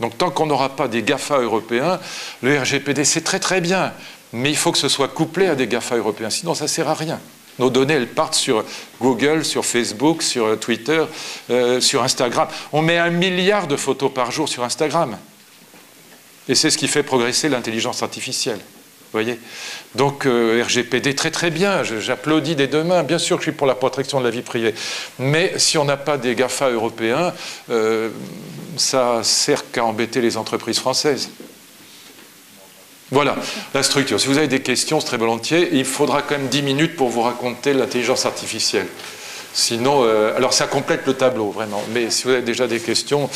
Donc, 0.00 0.16
tant 0.16 0.30
qu'on 0.30 0.46
n'aura 0.46 0.76
pas 0.76 0.86
des 0.86 1.02
GAFA 1.02 1.40
européens, 1.40 1.98
le 2.42 2.58
RGPD, 2.60 3.04
c'est 3.04 3.22
très 3.22 3.40
très 3.40 3.60
bien. 3.60 3.92
Mais 4.32 4.50
il 4.50 4.56
faut 4.56 4.72
que 4.72 4.78
ce 4.78 4.88
soit 4.88 5.08
couplé 5.08 5.46
à 5.46 5.54
des 5.54 5.66
GAFA 5.66 5.96
européens. 5.96 6.30
Sinon, 6.30 6.54
ça 6.54 6.64
ne 6.64 6.68
sert 6.68 6.88
à 6.88 6.94
rien. 6.94 7.18
Nos 7.58 7.70
données, 7.70 7.94
elles 7.94 8.08
partent 8.08 8.34
sur 8.34 8.64
Google, 9.00 9.44
sur 9.44 9.64
Facebook, 9.64 10.22
sur 10.22 10.46
euh, 10.46 10.56
Twitter, 10.56 11.02
euh, 11.50 11.80
sur 11.80 12.04
Instagram. 12.04 12.46
On 12.72 12.82
met 12.82 12.98
un 12.98 13.10
milliard 13.10 13.66
de 13.66 13.76
photos 13.76 14.12
par 14.12 14.30
jour 14.30 14.48
sur 14.48 14.62
Instagram. 14.62 15.16
Et 16.48 16.54
c'est 16.54 16.70
ce 16.70 16.78
qui 16.78 16.88
fait 16.88 17.02
progresser 17.02 17.48
l'intelligence 17.48 18.02
artificielle. 18.02 18.60
Voyez 19.12 19.38
Donc 19.94 20.26
euh, 20.26 20.62
RGPD, 20.62 21.14
très 21.14 21.30
très 21.30 21.50
bien, 21.50 21.82
j'applaudis 21.82 22.56
des 22.56 22.66
deux 22.66 22.84
mains. 22.84 23.02
Bien 23.02 23.18
sûr 23.18 23.36
que 23.36 23.42
je 23.42 23.50
suis 23.50 23.56
pour 23.56 23.66
la 23.66 23.74
protection 23.74 24.20
de 24.20 24.24
la 24.24 24.30
vie 24.30 24.42
privée. 24.42 24.74
Mais 25.18 25.54
si 25.56 25.78
on 25.78 25.84
n'a 25.84 25.96
pas 25.96 26.18
des 26.18 26.34
GAFA 26.34 26.70
européens, 26.70 27.32
euh, 27.70 28.10
ça 28.76 29.22
sert 29.24 29.70
qu'à 29.70 29.84
embêter 29.84 30.20
les 30.20 30.36
entreprises 30.36 30.78
françaises. 30.78 31.30
Voilà 33.10 33.36
la 33.72 33.82
structure. 33.82 34.20
Si 34.20 34.26
vous 34.26 34.36
avez 34.36 34.48
des 34.48 34.60
questions, 34.60 35.00
c'est 35.00 35.06
très 35.06 35.16
volontiers. 35.16 35.70
Il 35.72 35.86
faudra 35.86 36.20
quand 36.20 36.36
même 36.36 36.48
10 36.48 36.62
minutes 36.62 36.96
pour 36.96 37.08
vous 37.08 37.22
raconter 37.22 37.72
l'intelligence 37.72 38.26
artificielle. 38.26 38.86
Sinon, 39.54 40.04
euh, 40.04 40.36
alors 40.36 40.52
ça 40.52 40.66
complète 40.66 41.06
le 41.06 41.14
tableau, 41.14 41.50
vraiment. 41.50 41.82
Mais 41.94 42.10
si 42.10 42.24
vous 42.24 42.30
avez 42.30 42.42
déjà 42.42 42.66
des 42.66 42.80
questions, 42.80 43.30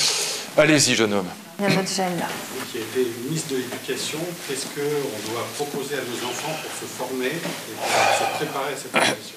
allez-y, 0.59 0.95
jeune 0.95 1.15
homme. 1.15 1.29
Il 1.63 1.71
y 1.71 1.73
a 1.73 1.77
votre 1.77 1.97
là 1.97 2.27
qui 2.73 2.79
a 2.79 2.81
été 2.81 3.11
ministre 3.25 3.51
de 3.51 3.57
l'Éducation, 3.57 4.19
qu'est-ce 4.49 4.65
qu'on 4.67 5.33
doit 5.33 5.47
proposer 5.57 5.97
à 5.97 5.99
nos 5.99 6.29
enfants 6.29 6.53
pour 6.63 6.73
se 6.81 6.87
former 6.87 7.27
et 7.27 7.75
pour 7.77 7.87
se 7.87 8.37
préparer 8.37 8.73
à 8.73 8.77
cette 8.77 8.97
éducation? 8.97 9.37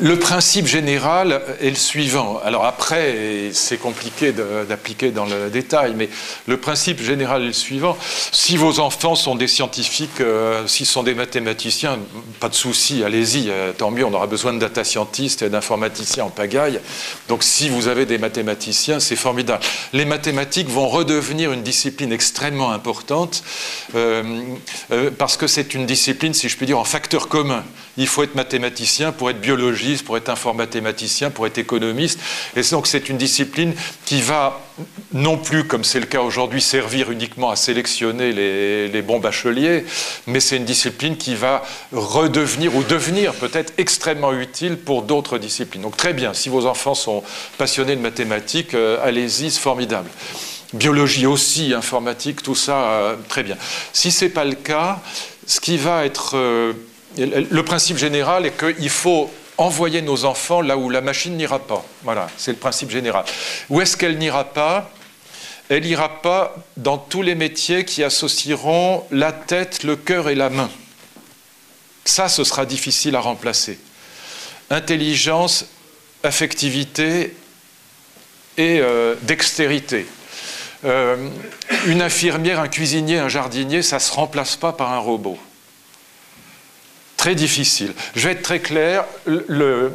Le 0.00 0.18
principe 0.18 0.66
général 0.66 1.42
est 1.60 1.70
le 1.70 1.76
suivant. 1.76 2.40
Alors 2.44 2.66
après, 2.66 3.50
c'est 3.52 3.78
compliqué 3.78 4.32
d'appliquer 4.32 5.10
dans 5.10 5.24
le 5.24 5.50
détail, 5.50 5.94
mais 5.96 6.08
le 6.46 6.56
principe 6.58 7.02
général 7.02 7.42
est 7.42 7.46
le 7.46 7.52
suivant. 7.52 7.96
Si 8.30 8.56
vos 8.56 8.78
enfants 8.78 9.16
sont 9.16 9.34
des 9.34 9.48
scientifiques, 9.48 10.20
euh, 10.20 10.66
s'ils 10.68 10.86
sont 10.86 11.02
des 11.02 11.14
mathématiciens, 11.14 11.98
pas 12.38 12.48
de 12.48 12.54
souci, 12.54 13.02
allez-y, 13.02 13.50
euh, 13.50 13.72
tant 13.72 13.90
mieux, 13.90 14.04
on 14.04 14.12
aura 14.12 14.28
besoin 14.28 14.52
de 14.52 14.58
data 14.58 14.84
scientists 14.84 15.42
et 15.42 15.48
d'informaticiens 15.48 16.24
en 16.24 16.30
pagaille. 16.30 16.80
Donc 17.28 17.42
si 17.42 17.68
vous 17.68 17.88
avez 17.88 18.06
des 18.06 18.18
mathématiciens, 18.18 19.00
c'est 19.00 19.16
formidable. 19.16 19.64
Les 19.92 20.04
mathématiques 20.04 20.68
vont 20.68 20.86
redevenir 20.86 21.52
une 21.52 21.57
discipline 21.62 22.12
extrêmement 22.12 22.70
importante 22.72 23.42
euh, 23.94 24.42
euh, 24.90 25.10
parce 25.16 25.36
que 25.36 25.46
c'est 25.46 25.74
une 25.74 25.86
discipline, 25.86 26.34
si 26.34 26.48
je 26.48 26.56
puis 26.56 26.66
dire, 26.66 26.78
en 26.78 26.84
facteur 26.84 27.28
commun. 27.28 27.64
Il 27.96 28.06
faut 28.06 28.22
être 28.22 28.34
mathématicien 28.34 29.10
pour 29.10 29.28
être 29.30 29.40
biologiste, 29.40 30.04
pour 30.04 30.16
être 30.16 30.28
informathématicien, 30.28 31.30
pour 31.30 31.46
être 31.46 31.58
économiste. 31.58 32.20
Et 32.56 32.62
donc 32.70 32.86
c'est 32.86 33.08
une 33.08 33.16
discipline 33.16 33.74
qui 34.04 34.20
va 34.20 34.60
non 35.12 35.36
plus, 35.36 35.64
comme 35.64 35.84
c'est 35.84 35.98
le 36.00 36.06
cas 36.06 36.20
aujourd'hui, 36.20 36.60
servir 36.60 37.10
uniquement 37.10 37.50
à 37.50 37.56
sélectionner 37.56 38.32
les, 38.32 38.88
les 38.88 39.02
bons 39.02 39.18
bacheliers, 39.18 39.84
mais 40.26 40.40
c'est 40.40 40.56
une 40.56 40.64
discipline 40.64 41.16
qui 41.16 41.34
va 41.34 41.62
redevenir 41.92 42.76
ou 42.76 42.84
devenir 42.84 43.34
peut-être 43.34 43.72
extrêmement 43.78 44.32
utile 44.32 44.76
pour 44.76 45.02
d'autres 45.02 45.38
disciplines. 45.38 45.82
Donc 45.82 45.96
très 45.96 46.12
bien, 46.12 46.34
si 46.34 46.48
vos 46.48 46.66
enfants 46.66 46.94
sont 46.94 47.22
passionnés 47.56 47.96
de 47.96 48.00
mathématiques, 48.00 48.74
euh, 48.74 48.98
allez-y, 49.02 49.50
c'est 49.50 49.60
formidable 49.60 50.08
biologie 50.72 51.26
aussi, 51.26 51.72
informatique, 51.74 52.42
tout 52.42 52.54
ça, 52.54 52.90
euh, 52.90 53.16
très 53.28 53.42
bien. 53.42 53.56
Si 53.92 54.10
ce 54.10 54.24
n'est 54.24 54.30
pas 54.30 54.44
le 54.44 54.54
cas, 54.54 55.00
ce 55.46 55.60
qui 55.60 55.76
va 55.76 56.04
être... 56.04 56.36
Euh, 56.36 56.72
le 57.16 57.62
principe 57.62 57.96
général 57.96 58.46
est 58.46 58.56
qu'il 58.56 58.90
faut 58.90 59.30
envoyer 59.56 60.02
nos 60.02 60.24
enfants 60.24 60.60
là 60.60 60.76
où 60.76 60.88
la 60.88 61.00
machine 61.00 61.36
n'ira 61.36 61.58
pas. 61.58 61.84
Voilà, 62.04 62.28
c'est 62.36 62.52
le 62.52 62.58
principe 62.58 62.90
général. 62.90 63.24
Où 63.68 63.80
est-ce 63.80 63.96
qu'elle 63.96 64.18
n'ira 64.18 64.44
pas? 64.44 64.90
Elle 65.68 65.82
n'ira 65.82 66.22
pas 66.22 66.54
dans 66.76 66.96
tous 66.96 67.22
les 67.22 67.34
métiers 67.34 67.84
qui 67.84 68.04
associeront 68.04 69.04
la 69.10 69.32
tête, 69.32 69.82
le 69.82 69.96
cœur 69.96 70.28
et 70.28 70.34
la 70.34 70.48
main. 70.48 70.70
Ça, 72.04 72.28
ce 72.28 72.44
sera 72.44 72.64
difficile 72.64 73.16
à 73.16 73.20
remplacer. 73.20 73.78
Intelligence, 74.70 75.66
affectivité 76.22 77.34
et 78.56 78.80
euh, 78.80 79.14
dextérité. 79.22 80.06
Euh, 80.84 81.28
une 81.86 82.02
infirmière, 82.02 82.60
un 82.60 82.68
cuisinier, 82.68 83.18
un 83.18 83.28
jardinier, 83.28 83.82
ça 83.82 83.96
ne 83.96 84.00
se 84.00 84.12
remplace 84.12 84.56
pas 84.56 84.72
par 84.72 84.92
un 84.92 84.98
robot. 84.98 85.38
Très 87.16 87.34
difficile. 87.34 87.94
Je 88.14 88.28
vais 88.28 88.34
être 88.34 88.42
très 88.42 88.60
clair, 88.60 89.04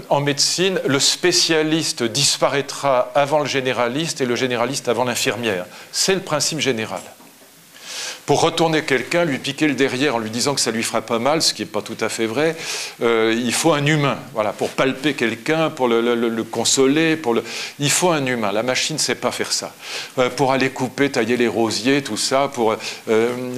en 0.09 0.19
médecine, 0.19 0.81
le 0.85 0.99
spécialiste 0.99 2.03
disparaîtra 2.03 3.11
avant 3.15 3.39
le 3.39 3.45
généraliste 3.45 4.19
et 4.19 4.25
le 4.25 4.35
généraliste 4.35 4.89
avant 4.89 5.05
l'infirmière. 5.05 5.65
C'est 5.93 6.15
le 6.15 6.21
principe 6.21 6.59
général 6.59 7.01
pour 8.25 8.41
retourner 8.41 8.83
quelqu'un, 8.83 9.25
lui 9.25 9.37
piquer 9.37 9.67
le 9.67 9.73
derrière 9.73 10.15
en 10.15 10.19
lui 10.19 10.29
disant 10.29 10.53
que 10.55 10.61
ça 10.61 10.71
lui 10.71 10.83
fera 10.83 11.01
pas 11.01 11.19
mal, 11.19 11.41
ce 11.41 11.53
qui 11.53 11.61
n'est 11.63 11.67
pas 11.67 11.81
tout 11.81 11.97
à 11.99 12.09
fait 12.09 12.25
vrai, 12.25 12.55
euh, 13.01 13.33
il 13.35 13.53
faut 13.53 13.73
un 13.73 13.85
humain. 13.85 14.17
Voilà, 14.33 14.53
pour 14.53 14.69
palper 14.69 15.13
quelqu'un, 15.13 15.69
pour 15.69 15.87
le, 15.87 16.43
consoler, 16.43 17.15
pour 17.15 17.33
le... 17.33 17.43
il 17.79 17.89
faut 17.89 18.11
un 18.11 18.25
humain. 18.25 18.51
La 18.51 18.63
machine 18.63 18.95
ne 18.95 19.01
sait 19.01 19.15
pas 19.15 19.31
faire 19.31 19.51
ça. 19.51 19.73
Euh, 20.19 20.29
pour 20.29 20.51
aller 20.51 20.69
couper, 20.69 21.11
tailler 21.11 21.37
les 21.37 21.47
rosiers, 21.47 22.01
tout 22.01 22.17
ça, 22.17 22.49
pour 22.53 22.75
euh, 23.09 23.55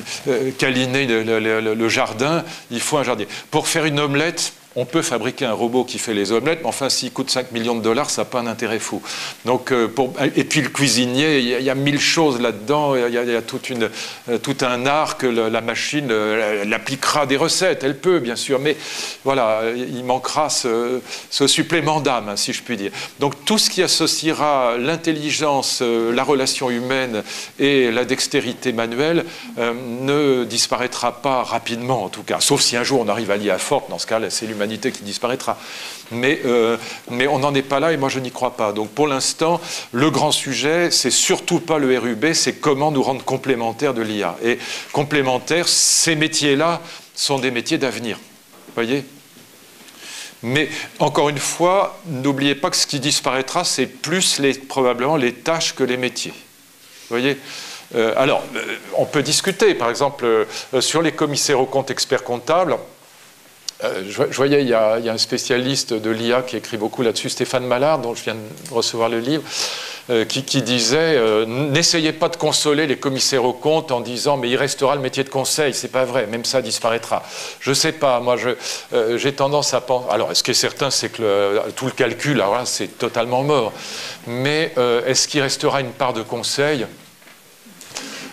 câliner 0.57 1.05
le, 1.05 1.89
jardin, 1.89 2.43
il 2.71 2.81
faut 2.81 2.97
un 2.97 3.03
jardin. 3.03 3.25
Pour 3.51 3.67
faire 3.67 3.85
une 3.85 3.99
omelette, 3.99 4.53
on 4.75 4.85
peut 4.85 5.01
fabriquer 5.01 5.45
un 5.45 5.53
robot 5.53 5.85
qui 5.85 5.99
fait 5.99 6.13
les 6.13 6.31
omelettes, 6.31 6.59
mais 6.61 6.67
enfin, 6.67 6.89
s'il 6.89 7.11
coûte 7.11 7.29
5 7.29 7.51
millions 7.51 7.75
de 7.75 7.81
dollars, 7.81 8.09
ça 8.09 8.23
n'a 8.23 8.25
pas 8.25 8.39
un 8.39 8.47
intérêt 8.47 8.79
fou. 8.79 9.01
Donc, 9.45 9.71
euh, 9.71 9.87
et 10.35 10.43
puis 10.43 10.61
le 10.61 10.69
cuisinier, 10.69 11.39
il 11.39 11.63
y, 11.63 11.69
a, 11.69 11.75
mille 11.75 11.99
choses 11.99 12.41
là-dedans, 12.41 12.95
il 12.95 13.13
y, 13.13 13.17
a, 13.17 13.21
euh, 13.21 14.37
tout 14.37 14.57
un 14.61 14.85
art 14.85 15.17
que 15.17 15.27
la 15.27 15.61
machine 15.61 16.09
euh, 16.11 16.69
appliquera 16.73 17.25
des 17.25 17.37
recettes. 17.37 17.83
Elle 17.83 17.97
peut, 17.97 18.19
bien 18.19 18.35
sûr, 18.35 18.59
mais 18.59 18.75
voilà, 19.23 19.61
il 19.75 20.03
manquera 20.03 20.49
ce, 20.49 20.99
supplément 21.47 22.01
d'âme, 22.01 22.35
si 22.35 22.51
je 22.51 22.61
puis 22.61 22.75
dire. 22.75 22.91
Donc, 23.19 23.45
tout 23.45 23.57
ce 23.57 23.69
qui 23.69 23.81
associera 23.81 24.77
l'intelligence, 24.77 25.81
la 25.81 26.23
relation 26.23 26.69
humaine 26.69 27.23
et 27.59 27.91
la 27.91 28.03
dextérité 28.03 28.73
manuelle 28.73 29.25
ne 29.57 30.43
disparaîtra 30.43 31.21
pas 31.21 31.43
rapidement, 31.43 32.03
en 32.03 32.09
tout 32.09 32.23
cas. 32.23 32.39
Sauf 32.41 32.61
si 32.61 32.75
un 32.75 32.83
jour 32.83 32.99
on 32.99 33.07
arrive 33.07 33.31
à 33.31 33.37
lier 33.37 33.51
à 33.51 33.57
forte, 33.57 33.89
dans 33.89 33.99
ce 33.99 34.07
cas-là, 34.07 34.29
c'est 34.29 34.45
l'humanité 34.45 34.64
qui 34.67 35.03
disparaîtra. 35.03 35.57
Mais, 36.11 36.41
euh, 36.45 36.77
mais 37.09 37.27
on 37.27 37.39
n'en 37.39 37.53
est 37.55 37.61
pas 37.61 37.79
là 37.79 37.91
et 37.91 37.97
moi 37.97 38.09
je 38.09 38.19
n'y 38.19 38.31
crois 38.31 38.55
pas. 38.55 38.71
Donc 38.71 38.89
pour 38.89 39.07
l'instant, 39.07 39.59
le 39.91 40.09
grand 40.11 40.31
sujet, 40.31 40.91
c'est 40.91 41.11
surtout 41.11 41.59
pas 41.59 41.77
le 41.77 41.97
RUB, 41.97 42.33
c'est 42.33 42.53
comment 42.53 42.91
nous 42.91 43.03
rendre 43.03 43.23
complémentaires 43.23 43.93
de 43.93 44.01
l'IA. 44.01 44.35
Et 44.43 44.59
complémentaires, 44.91 45.67
ces 45.67 46.15
métiers-là 46.15 46.81
sont 47.15 47.39
des 47.39 47.51
métiers 47.51 47.77
d'avenir. 47.77 48.19
Voyez? 48.75 49.05
Mais 50.43 50.69
encore 50.99 51.29
une 51.29 51.39
fois, 51.39 51.99
n'oubliez 52.05 52.55
pas 52.55 52.69
que 52.69 52.75
ce 52.77 52.85
qui 52.85 52.99
disparaîtra, 52.99 53.63
c'est 53.63 53.87
plus 53.87 54.39
probablement 54.67 55.15
les 55.15 55.33
tâches 55.33 55.73
que 55.73 55.83
les 55.83 55.97
métiers. 55.97 56.33
Vous 56.33 57.17
voyez? 57.17 57.37
Euh, 57.95 58.13
Alors, 58.17 58.43
euh, 58.55 58.75
on 58.95 59.05
peut 59.05 59.23
discuter, 59.23 59.73
par 59.73 59.89
exemple, 59.89 60.45
sur 60.79 61.01
les 61.01 61.13
commissaires 61.13 61.59
aux 61.59 61.65
comptes 61.65 61.89
experts 61.89 62.23
comptables. 62.23 62.77
Euh, 63.83 64.03
je, 64.07 64.35
voyais, 64.35 64.61
il 64.61 64.69
y, 64.69 64.73
a, 64.73 64.93
un 64.95 65.17
spécialiste 65.17 65.93
de 65.93 66.09
l'IA 66.09 66.43
qui 66.43 66.55
écrit 66.55 66.77
beaucoup 66.77 67.01
là-dessus, 67.01 67.29
Stéphane 67.29 67.65
Mallard, 67.65 67.99
dont 67.99 68.15
je 68.15 68.23
viens 68.23 68.35
de 68.35 68.73
recevoir 68.73 69.09
le 69.09 69.19
livre, 69.19 69.43
euh, 70.09 70.23
qui, 70.23 70.61
disait 70.61 71.15
euh, 71.17 71.45
N'essayez 71.45 72.13
pas 72.13 72.29
de 72.29 72.37
consoler 72.37 72.87
les 72.87 72.95
commissaires 72.95 73.43
aux 73.43 73.53
comptes 73.53 73.91
en 73.91 73.99
disant 73.99 74.37
Mais 74.37 74.49
il 74.49 74.55
restera 74.55 74.95
le 74.95 75.01
métier 75.01 75.25
de 75.25 75.29
conseil. 75.29 75.73
C'est 75.73 75.89
pas 75.89 76.05
vrai, 76.05 76.25
même 76.27 76.45
ça 76.45 76.61
disparaîtra. 76.61 77.23
Je 77.59 77.73
sais 77.73 77.91
pas, 77.91 78.21
moi, 78.21 78.37
j'ai 79.15 79.33
tendance 79.33 79.73
à 79.73 79.81
penser. 79.81 80.07
Alors, 80.09 80.35
ce 80.35 80.41
qui 80.41 80.51
est 80.51 80.53
certain, 80.53 80.89
c'est 80.89 81.09
que 81.09 81.59
tout 81.75 81.85
le 81.85 81.91
calcul, 81.91 82.39
alors 82.39 82.55
là, 82.55 82.65
c'est 82.65 82.97
totalement 82.97 83.43
mort. 83.43 83.73
Mais 84.27 84.73
est-ce 85.05 85.27
qu'il 85.27 85.41
restera 85.41 85.81
une 85.81 85.91
part 85.91 86.13
de 86.13 86.21
conseil? 86.21 86.85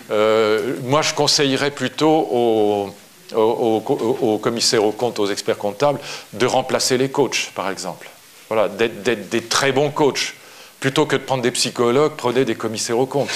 Moi, 0.09 1.01
je 1.01 1.13
conseillerais 1.13 1.71
plutôt 1.71 2.27
aux 2.31 2.93
aux, 3.35 4.39
commissaires 4.41 4.83
aux 4.83 4.91
comptes, 4.91 5.19
aux 5.19 5.27
experts 5.27 5.57
comptables, 5.57 5.99
de 6.33 6.45
remplacer 6.45 6.97
les 6.97 7.09
coachs, 7.09 7.51
par 7.55 7.69
exemple. 7.69 8.09
Voilà, 8.49 8.67
d'être 8.69 9.29
des 9.29 9.43
très 9.43 9.71
bons 9.71 9.89
coachs 9.89 10.35
plutôt 10.83 11.05
que 11.05 11.15
de 11.15 11.21
prendre 11.21 11.41
des 11.41 11.51
psychologues, 11.51 12.11
prenez 12.17 12.43
des 12.43 12.55
commissaires 12.55 12.99
aux 12.99 13.05
comptes. 13.05 13.29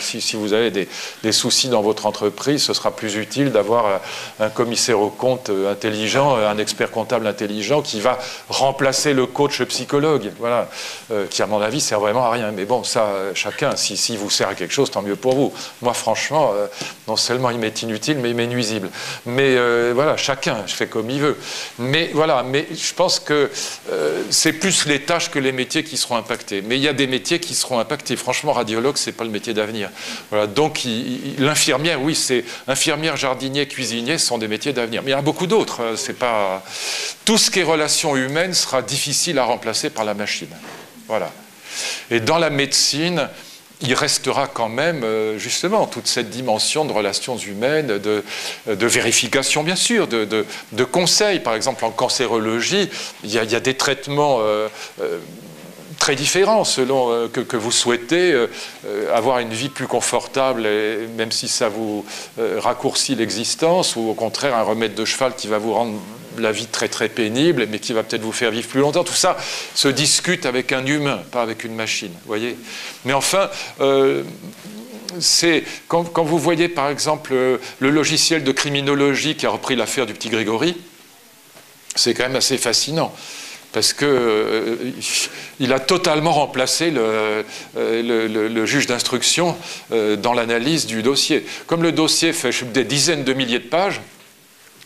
Si, 0.00 0.36
vous 0.36 0.54
avez 0.54 0.70
des, 0.70 1.32
soucis 1.32 1.68
dans 1.68 1.82
votre 1.82 2.06
entreprise, 2.06 2.62
ce 2.62 2.72
sera 2.72 2.92
plus 2.96 3.16
utile 3.16 3.52
d'avoir 3.52 3.84
euh, 3.84 3.98
un 4.40 4.48
commissaire 4.48 4.98
aux 4.98 5.10
comptes 5.10 5.50
euh, 5.50 5.70
intelligent, 5.70 6.34
euh, 6.34 6.48
un 6.48 6.56
expert 6.56 6.90
comptable 6.90 7.26
intelligent 7.26 7.82
qui 7.82 8.00
va 8.00 8.18
remplacer 8.48 9.12
le 9.12 9.26
coach 9.26 9.60
psychologue, 9.64 10.32
voilà, 10.38 10.70
qui 11.28 11.42
à 11.42 11.46
mon 11.46 11.60
avis 11.60 11.82
sert 11.82 12.00
vraiment 12.00 12.24
à 12.24 12.30
rien. 12.30 12.52
Mais 12.52 12.64
bon, 12.64 12.84
ça, 12.84 13.12
chacun, 13.34 13.76
si, 13.76 13.98
si 13.98 14.16
vous 14.16 14.30
sert 14.30 14.48
à 14.48 14.54
quelque 14.54 14.72
chose, 14.72 14.90
tant 14.90 15.02
mieux 15.02 15.16
pour 15.16 15.34
vous. 15.34 15.52
Moi, 15.82 15.92
franchement, 15.92 16.54
non 17.06 17.16
seulement 17.16 17.50
il 17.50 17.58
m'est 17.58 17.82
inutile, 17.82 18.16
mais 18.16 18.30
il 18.30 18.34
m'est 18.34 18.46
nuisible. 18.46 18.88
Mais 19.26 19.58
voilà, 19.92 20.16
chacun, 20.16 20.62
je 20.66 20.74
fais 20.74 20.86
comme 20.86 21.10
il 21.10 21.20
veut. 21.20 21.36
Mais 21.78 22.10
voilà, 22.14 22.42
mais 22.42 22.66
je 22.72 22.94
pense 22.94 23.20
que 23.20 23.50
c'est 24.30 24.54
plus 24.54 24.86
les 24.86 25.02
tâches 25.02 25.30
que 25.30 25.38
les 25.38 25.52
métiers 25.52 25.84
qui 25.84 25.96
seront 25.96 26.16
impactés. 26.16 26.62
Mais 26.62 26.76
il 26.76 26.82
y 26.82 26.88
a 26.88 26.93
des 26.94 27.06
métiers 27.06 27.38
qui 27.38 27.54
seront 27.54 27.78
impactés. 27.78 28.16
Franchement, 28.16 28.52
radiologue, 28.52 28.96
c'est 28.96 29.12
pas 29.12 29.24
le 29.24 29.30
métier 29.30 29.54
d'avenir. 29.54 29.90
Voilà. 30.30 30.46
Donc, 30.46 30.82
l'infirmière, 31.38 32.00
oui, 32.00 32.14
c'est 32.14 32.44
infirmière, 32.66 33.16
jardinier, 33.16 33.66
cuisinier, 33.66 34.18
sont 34.18 34.38
des 34.38 34.48
métiers 34.48 34.72
d'avenir. 34.72 35.02
Mais 35.02 35.10
il 35.10 35.12
y 35.12 35.16
en 35.16 35.20
a 35.20 35.22
beaucoup 35.22 35.46
d'autres. 35.46 35.82
Euh, 35.82 35.96
c'est 35.96 36.18
pas 36.18 36.64
tout 37.24 37.38
ce 37.38 37.50
qui 37.50 37.60
est 37.60 37.64
relation 37.64 38.16
humaine 38.16 38.54
sera 38.54 38.82
difficile 38.82 39.38
à 39.38 39.44
remplacer 39.44 39.90
par 39.90 40.04
la 40.04 40.14
machine. 40.14 40.48
Voilà. 41.08 41.30
Et 42.10 42.20
dans 42.20 42.38
la 42.38 42.50
médecine, 42.50 43.28
il 43.80 43.94
restera 43.94 44.46
quand 44.46 44.68
même 44.68 45.02
euh, 45.04 45.38
justement 45.38 45.86
toute 45.86 46.06
cette 46.06 46.30
dimension 46.30 46.84
de 46.84 46.92
relations 46.92 47.36
humaines, 47.36 47.98
de, 47.98 48.22
vérification 48.66 49.62
bien 49.62 49.76
sûr, 49.76 50.06
de, 50.06 50.84
conseils. 50.84 51.40
Par 51.40 51.54
exemple, 51.54 51.84
en 51.84 51.90
cancérologie, 51.90 52.88
il 53.24 53.32
y 53.32 53.38
a, 53.38 53.60
des 53.60 53.74
traitements 53.74 54.38
euh, 54.40 54.68
très 56.04 56.16
différents 56.16 56.64
selon 56.64 57.10
euh, 57.10 57.28
que, 57.28 57.56
vous 57.56 57.72
souhaitez 57.72 58.30
euh, 58.30 58.46
euh, 58.86 59.16
avoir 59.16 59.38
une 59.38 59.54
vie 59.54 59.70
plus 59.70 59.86
confortable, 59.86 60.68
même 61.16 61.32
si 61.32 61.48
ça 61.48 61.70
vous 61.70 62.04
raccourcit 62.58 63.14
l'existence, 63.14 63.96
ou 63.96 64.10
au 64.10 64.12
contraire 64.12 64.54
un 64.54 64.62
remède 64.62 64.94
de 64.94 65.06
cheval 65.06 65.34
qui 65.34 65.48
va 65.48 65.56
vous 65.56 65.72
rendre 65.72 65.98
la 66.36 66.52
vie 66.52 66.66
très 66.66 66.88
très 66.88 67.08
pénible, 67.08 67.66
mais 67.70 67.78
qui 67.78 67.94
va 67.94 68.02
peut-être 68.02 68.20
vous 68.20 68.32
faire 68.32 68.50
vivre 68.50 68.68
plus 68.68 68.80
longtemps. 68.80 69.02
Tout 69.02 69.14
ça 69.14 69.38
se 69.74 69.88
discute 69.88 70.44
avec 70.44 70.72
un 70.72 70.84
humain, 70.84 71.20
pas 71.30 71.40
avec 71.40 71.64
une 71.64 71.74
machine. 71.74 72.12
Voyez. 72.26 72.58
Mais 73.06 73.14
enfin. 73.14 73.48
c'est 75.20 75.64
quand, 75.88 76.04
quand, 76.12 76.24
vous 76.24 76.38
voyez 76.38 76.68
par 76.68 76.90
exemple 76.90 77.32
le 77.32 77.90
logiciel 77.90 78.44
de 78.44 78.52
criminologie 78.52 79.36
qui 79.36 79.46
a 79.46 79.50
repris 79.50 79.74
l'affaire 79.74 80.04
du 80.04 80.12
petit 80.12 80.28
Grégory, 80.28 80.76
c'est 81.94 82.12
quand 82.12 82.24
même 82.24 82.36
assez 82.36 82.58
fascinant 82.58 83.14
parce 83.74 83.92
qu'il 83.92 84.06
euh, 84.08 84.78
a 85.68 85.80
totalement 85.80 86.32
remplacé 86.32 86.92
le, 86.92 87.44
euh, 87.76 88.66
juge 88.66 88.86
d'instruction 88.86 89.56
euh, 89.92 90.14
dans 90.14 90.32
l'analyse 90.32 90.86
du 90.86 91.02
dossier. 91.02 91.44
Comme 91.66 91.82
le 91.82 91.90
dossier 91.90 92.32
fait 92.32 92.52
des 92.72 92.84
dizaines 92.84 93.24
de 93.24 93.32
milliers 93.32 93.58
de 93.58 93.68
pages, 93.68 94.00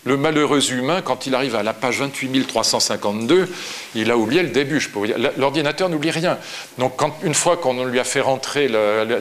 le 0.05 0.17
malheureux 0.17 0.73
humain, 0.73 1.03
quand 1.03 1.27
il 1.27 1.35
arrive 1.35 1.55
à 1.55 1.63
la 1.63 1.75
page 1.75 1.99
28 1.99 2.47
352, 2.47 3.47
il 3.95 4.11
a 4.11 4.17
oublié 4.17 4.43
le 4.43 4.49
début. 4.49 4.81
L'ordinateur 5.37 5.91
n'oublie 5.91 6.11
rien. 6.11 6.39
Donc, 6.79 6.99
une 7.23 7.35
fois 7.35 7.59
qu'on 7.59 7.85
lui 7.85 7.99
a 7.99 8.05
fait 8.05 8.21
rentrer 8.23 8.71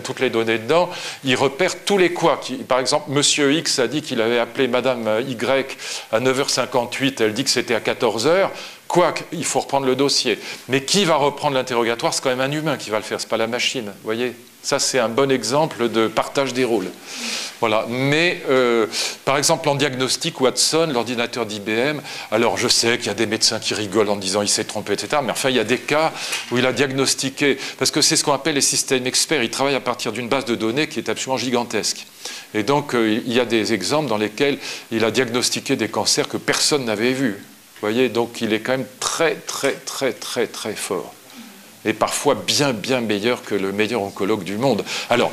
toutes 0.04 0.22
les 0.22 0.30
données 0.30 0.60
dedans, 0.60 0.90
il 1.26 1.36
repère 1.36 1.84
tous 1.84 1.98
les 1.98 2.14
quoi. 2.14 2.40
par 2.70 2.80
exemple, 2.80 3.12
Monsieur 3.12 3.52
X 3.54 3.80
a 3.80 3.88
dit 3.88 4.02
qu'il 4.02 4.22
avait 4.22 4.40
appelé 4.40 4.70
Madame 4.70 5.22
Y 5.28 5.78
à 6.14 6.22
9h58, 6.22 7.16
elle 7.20 7.34
dit 7.34 7.44
que 7.44 7.50
c'était 7.50 7.76
à 7.76 7.82
14h. 7.82 8.50
Quoique, 8.88 9.24
il 9.34 9.46
faut 9.46 9.60
reprendre 9.60 9.86
le 9.86 9.96
dossier. 9.96 10.40
Mais 10.70 10.84
qui 10.84 11.06
va 11.06 11.16
reprendre 11.16 11.56
l'interrogatoire 11.56 12.14
C'est 12.14 12.24
quand 12.24 12.30
même 12.30 12.42
un 12.42 12.52
humain 12.52 12.78
qui 12.78 12.90
va 12.90 12.98
le 12.98 13.04
faire, 13.04 13.20
ce 13.20 13.26
n'est 13.26 13.30
pas 13.30 13.38
la 13.38 13.48
machine. 13.48 13.92
voyez 14.04 14.34
Ça, 14.64 14.80
c'est 14.80 15.00
un 15.00 15.10
bon 15.10 15.30
exemple 15.32 15.90
de 15.90 16.08
partage 16.08 16.54
des 16.54 16.64
rôles. 16.64 16.90
Voilà. 17.60 17.86
Mais, 17.90 18.42
euh, 18.50 18.86
par 19.26 19.38
exemple, 19.38 19.68
en 19.68 19.76
diagnostic, 19.76 20.40
Watson, 20.40 20.90
l'ordinateur 20.94 21.46
d'IBM, 21.46 22.02
alors 22.32 22.58
je 22.58 22.68
sais 22.68 22.98
qu'il 22.98 23.08
y 23.08 23.10
a 23.10 23.16
des 23.16 23.26
médecins 23.26 23.60
qui 23.60 23.74
rigolent 23.74 24.10
en 24.10 24.16
disant 24.16 24.42
il 24.42 24.48
s'est 24.48 24.64
trompé, 24.64 24.94
etc. 24.94 25.22
Mais 25.24 25.32
enfin, 25.32 25.50
il 25.50 25.56
y 25.56 25.60
a 25.60 25.64
des 25.64 25.80
cas 25.80 26.14
où 26.52 26.58
il 26.58 26.66
a 26.66 26.72
diagnostiqué, 26.72 27.58
parce 27.78 27.92
que 27.92 28.02
c'est 28.02 28.16
ce 28.16 28.24
qu'on 28.24 28.34
appelle 28.34 28.56
les 28.56 28.62
systèmes 28.62 29.08
experts. 29.08 29.44
Il 29.44 29.50
travaille 29.50 29.76
à 29.76 29.80
partir 29.80 30.12
d'une 30.12 30.30
base 30.30 30.46
de 30.46 30.56
données 30.56 30.88
qui 30.88 31.00
est 31.00 31.10
absolument 31.10 31.38
gigantesque. 31.38 32.06
Et 32.54 32.64
donc, 32.64 32.94
euh, 32.94 33.22
il 33.26 33.34
y 33.34 33.40
a 33.40 33.46
des 33.46 33.74
exemples 33.74 34.08
dans 34.08 34.18
lesquels 34.18 34.60
il 34.92 35.04
a 35.04 35.12
diagnostiqué 35.12 35.76
des 35.76 35.90
cancers 35.90 36.28
que 36.28 36.38
personne 36.38 36.86
n'avait 36.86 37.14
vus 37.14 37.44
voyez, 37.82 38.10
donc 38.10 38.42
il 38.42 38.54
est 38.54 38.60
quand 38.60 38.74
même 38.74 38.88
très, 39.00 39.36
très, 39.36 39.74
très, 39.74 40.14
très, 40.14 40.48
très 40.48 40.76
fort. 40.76 41.14
Et 41.86 41.94
parfois 41.94 42.36
bien, 42.36 42.74
bien 42.74 43.02
meilleur 43.02 43.44
que 43.44 43.56
le 43.56 43.72
meilleur 43.72 44.02
oncologue 44.02 44.44
du 44.44 44.58
monde. 44.58 44.84
Alors, 45.10 45.32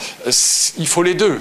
il 0.79 0.87
faut 0.87 1.03
les 1.03 1.15
deux. 1.15 1.41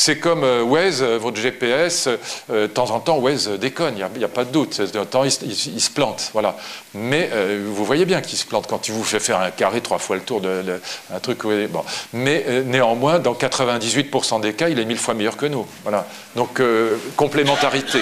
C'est 0.00 0.16
comme 0.16 0.44
euh, 0.44 0.62
Waze, 0.62 1.02
euh, 1.02 1.18
votre 1.18 1.38
GPS, 1.38 2.08
de 2.48 2.66
temps 2.68 2.90
en 2.90 3.00
temps, 3.00 3.18
Waze 3.18 3.50
déconne, 3.50 3.98
il 3.98 4.18
n'y 4.18 4.24
a, 4.24 4.28
pas 4.28 4.46
de 4.46 4.50
doute. 4.50 4.80
De 4.80 5.04
temps, 5.04 5.24
il, 5.24 5.30
se 5.30 5.90
plante, 5.90 6.30
voilà. 6.32 6.56
Mais 6.94 7.28
vous 7.66 7.84
voyez 7.84 8.06
bien 8.06 8.22
qu'il 8.22 8.38
se 8.38 8.46
plante 8.46 8.66
quand 8.66 8.88
il 8.88 8.94
vous 8.94 9.04
fait 9.04 9.20
faire 9.20 9.38
un 9.38 9.50
carré 9.50 9.82
trois 9.82 9.98
fois 9.98 10.16
le 10.16 10.22
tour 10.22 10.40
de, 10.40 10.80
un 11.12 11.18
truc. 11.20 11.42
Bon. 11.42 11.84
Mais 12.14 12.62
néanmoins, 12.64 13.18
dans 13.18 13.34
98% 13.34 14.40
des 14.40 14.54
cas, 14.54 14.70
il 14.70 14.78
est 14.78 14.86
mille 14.86 14.96
fois 14.96 15.12
meilleur 15.12 15.36
que 15.36 15.44
nous. 15.44 15.66
Voilà. 15.82 16.06
Donc 16.34 16.62
complémentarité. 17.16 18.00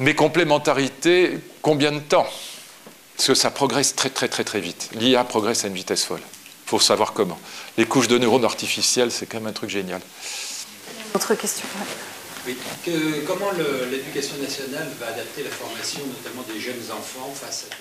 Mais 0.00 0.16
complémentarité, 0.16 1.38
combien 1.62 1.92
de 1.92 2.00
temps? 2.00 2.26
Parce 3.16 3.28
que 3.28 3.34
ça 3.34 3.52
progresse 3.52 3.94
très 3.94 4.10
très 4.10 4.26
très 4.26 4.42
très 4.42 4.60
vite. 4.60 4.90
L'IA 4.94 5.22
progresse 5.22 5.64
à 5.64 5.68
une 5.68 5.74
vitesse 5.74 6.04
folle. 6.04 6.20
Il 6.66 6.70
faut 6.70 6.80
savoir 6.80 7.12
comment. 7.12 7.38
Les 7.76 7.86
couches 7.86 8.08
de 8.08 8.18
neurones 8.18 8.44
artificiels, 8.44 9.12
c'est 9.12 9.26
quand 9.26 9.38
même 9.38 9.46
un 9.48 9.52
truc 9.52 9.70
génial. 9.70 10.00
Question 11.18 11.66
comment 13.26 13.50
l'éducation 13.90 14.36
nationale 14.40 14.88
va 14.98 15.08
adapter 15.08 15.42
la 15.42 15.50
formation, 15.50 16.00
notamment 16.06 16.44
des 16.52 16.60
jeunes 16.60 16.90
enfants, 16.90 17.32
face 17.34 17.66
à 17.70 17.74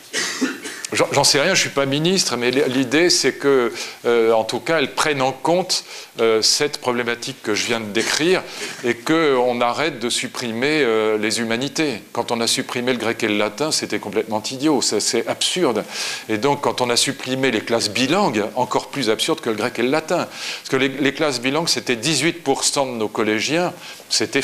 tout 0.43 0.56
J'en 0.93 1.25
sais 1.25 1.41
rien, 1.41 1.53
je 1.53 1.59
ne 1.59 1.67
suis 1.67 1.69
pas 1.69 1.85
ministre, 1.85 2.37
mais 2.37 2.49
l'idée 2.49 3.09
c'est 3.09 3.33
que, 3.33 3.73
euh, 4.05 4.31
en 4.31 4.45
tout 4.45 4.61
cas, 4.61 4.79
elles 4.79 4.95
prennent 4.95 5.21
en 5.21 5.33
compte 5.33 5.83
euh, 6.21 6.41
cette 6.41 6.77
problématique 6.77 7.43
que 7.43 7.53
je 7.53 7.65
viens 7.65 7.81
de 7.81 7.87
décrire 7.87 8.41
et 8.85 8.93
qu'on 8.93 9.59
arrête 9.59 9.99
de 9.99 10.09
supprimer 10.09 10.81
euh, 10.83 11.17
les 11.17 11.41
humanités. 11.41 12.01
Quand 12.13 12.31
on 12.31 12.39
a 12.39 12.47
supprimé 12.47 12.93
le 12.93 12.99
grec 12.99 13.21
et 13.21 13.27
le 13.27 13.37
latin, 13.37 13.73
c'était 13.73 13.99
complètement 13.99 14.41
idiot, 14.49 14.81
c'est 14.81 15.27
absurde. 15.27 15.83
Et 16.29 16.37
donc, 16.37 16.61
quand 16.61 16.79
on 16.79 16.89
a 16.89 16.95
supprimé 16.95 17.51
les 17.51 17.61
classes 17.61 17.89
bilingues, 17.89 18.45
encore 18.55 18.87
plus 18.87 19.09
absurde 19.09 19.41
que 19.41 19.49
le 19.49 19.57
grec 19.57 19.77
et 19.79 19.83
le 19.83 19.89
latin. 19.89 20.25
Parce 20.25 20.69
que 20.69 20.77
les, 20.77 21.13
classes 21.13 21.41
bilingues, 21.41 21.67
c'était 21.67 21.95
18% 21.95 22.93
de 22.93 22.97
nos 22.97 23.09
collégiens 23.09 23.73
c'est 24.09 24.41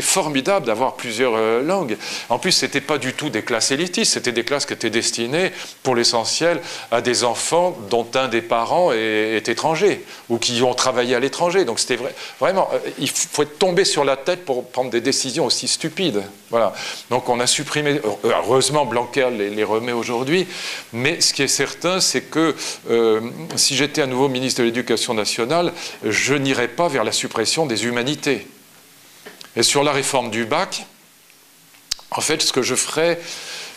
formidable 0.00 0.64
d'avoir 0.64 0.94
plusieurs 0.94 1.62
langues. 1.62 1.98
En 2.30 2.38
plus, 2.38 2.52
ce 2.52 2.64
n'était 2.64 2.80
pas 2.80 2.96
du 2.96 3.12
tout 3.12 3.28
des 3.28 3.42
classes 3.42 3.70
élitistes, 3.70 4.14
c'était 4.14 4.32
des 4.32 4.42
classes 4.42 4.64
qui 4.64 4.72
étaient 4.72 4.88
destinées, 4.88 5.52
pour 5.82 5.96
l'essentiel, 5.96 6.60
à 6.90 7.00
des 7.00 7.24
enfants 7.24 7.76
dont 7.90 8.06
un 8.14 8.28
des 8.28 8.42
parents 8.42 8.92
est, 8.92 9.48
étranger 9.48 10.04
ou 10.28 10.38
qui 10.38 10.62
ont 10.62 10.74
travaillé 10.74 11.14
à 11.14 11.20
l'étranger. 11.20 11.64
Donc 11.64 11.80
c'était 11.80 11.98
vraiment, 12.38 12.68
euh, 12.72 12.78
il 12.98 13.10
faut 13.10 13.42
être 13.42 13.58
tombé 13.58 13.84
sur 13.84 14.04
la 14.04 14.16
tête 14.16 14.44
pour 14.44 14.68
prendre 14.68 14.90
des 14.90 15.00
décisions 15.00 15.46
aussi 15.46 15.66
stupides. 15.66 16.22
Voilà. 16.50 16.72
Donc 17.10 17.28
on 17.28 17.40
a 17.40 17.46
supprimé, 17.46 18.00
heureusement 18.22 18.86
Blanquer 18.86 19.28
les, 19.30 19.64
remet 19.64 19.92
aujourd'hui, 19.92 20.46
mais 20.92 21.20
ce 21.20 21.32
qui 21.32 21.42
est 21.42 21.48
certain, 21.48 22.00
c'est 22.00 22.22
que 22.22 22.54
euh, 22.90 23.20
si 23.56 23.76
j'étais 23.76 24.02
à 24.02 24.06
nouveau 24.06 24.28
ministre 24.28 24.60
de 24.60 24.66
l'Éducation 24.66 25.14
nationale, 25.14 25.72
je 26.04 26.34
n'irais 26.34 26.68
pas 26.68 26.88
vers 26.88 27.04
la 27.04 27.12
suppression 27.12 27.66
des 27.66 27.86
humanités. 27.86 28.46
Et 29.56 29.62
sur 29.62 29.82
la 29.82 29.92
réforme 29.92 30.30
du 30.30 30.44
bac, 30.44 30.86
en 32.10 32.20
fait, 32.20 32.42
ce 32.42 32.52
que 32.52 32.62
je 32.62 32.74
ferais, 32.74 33.18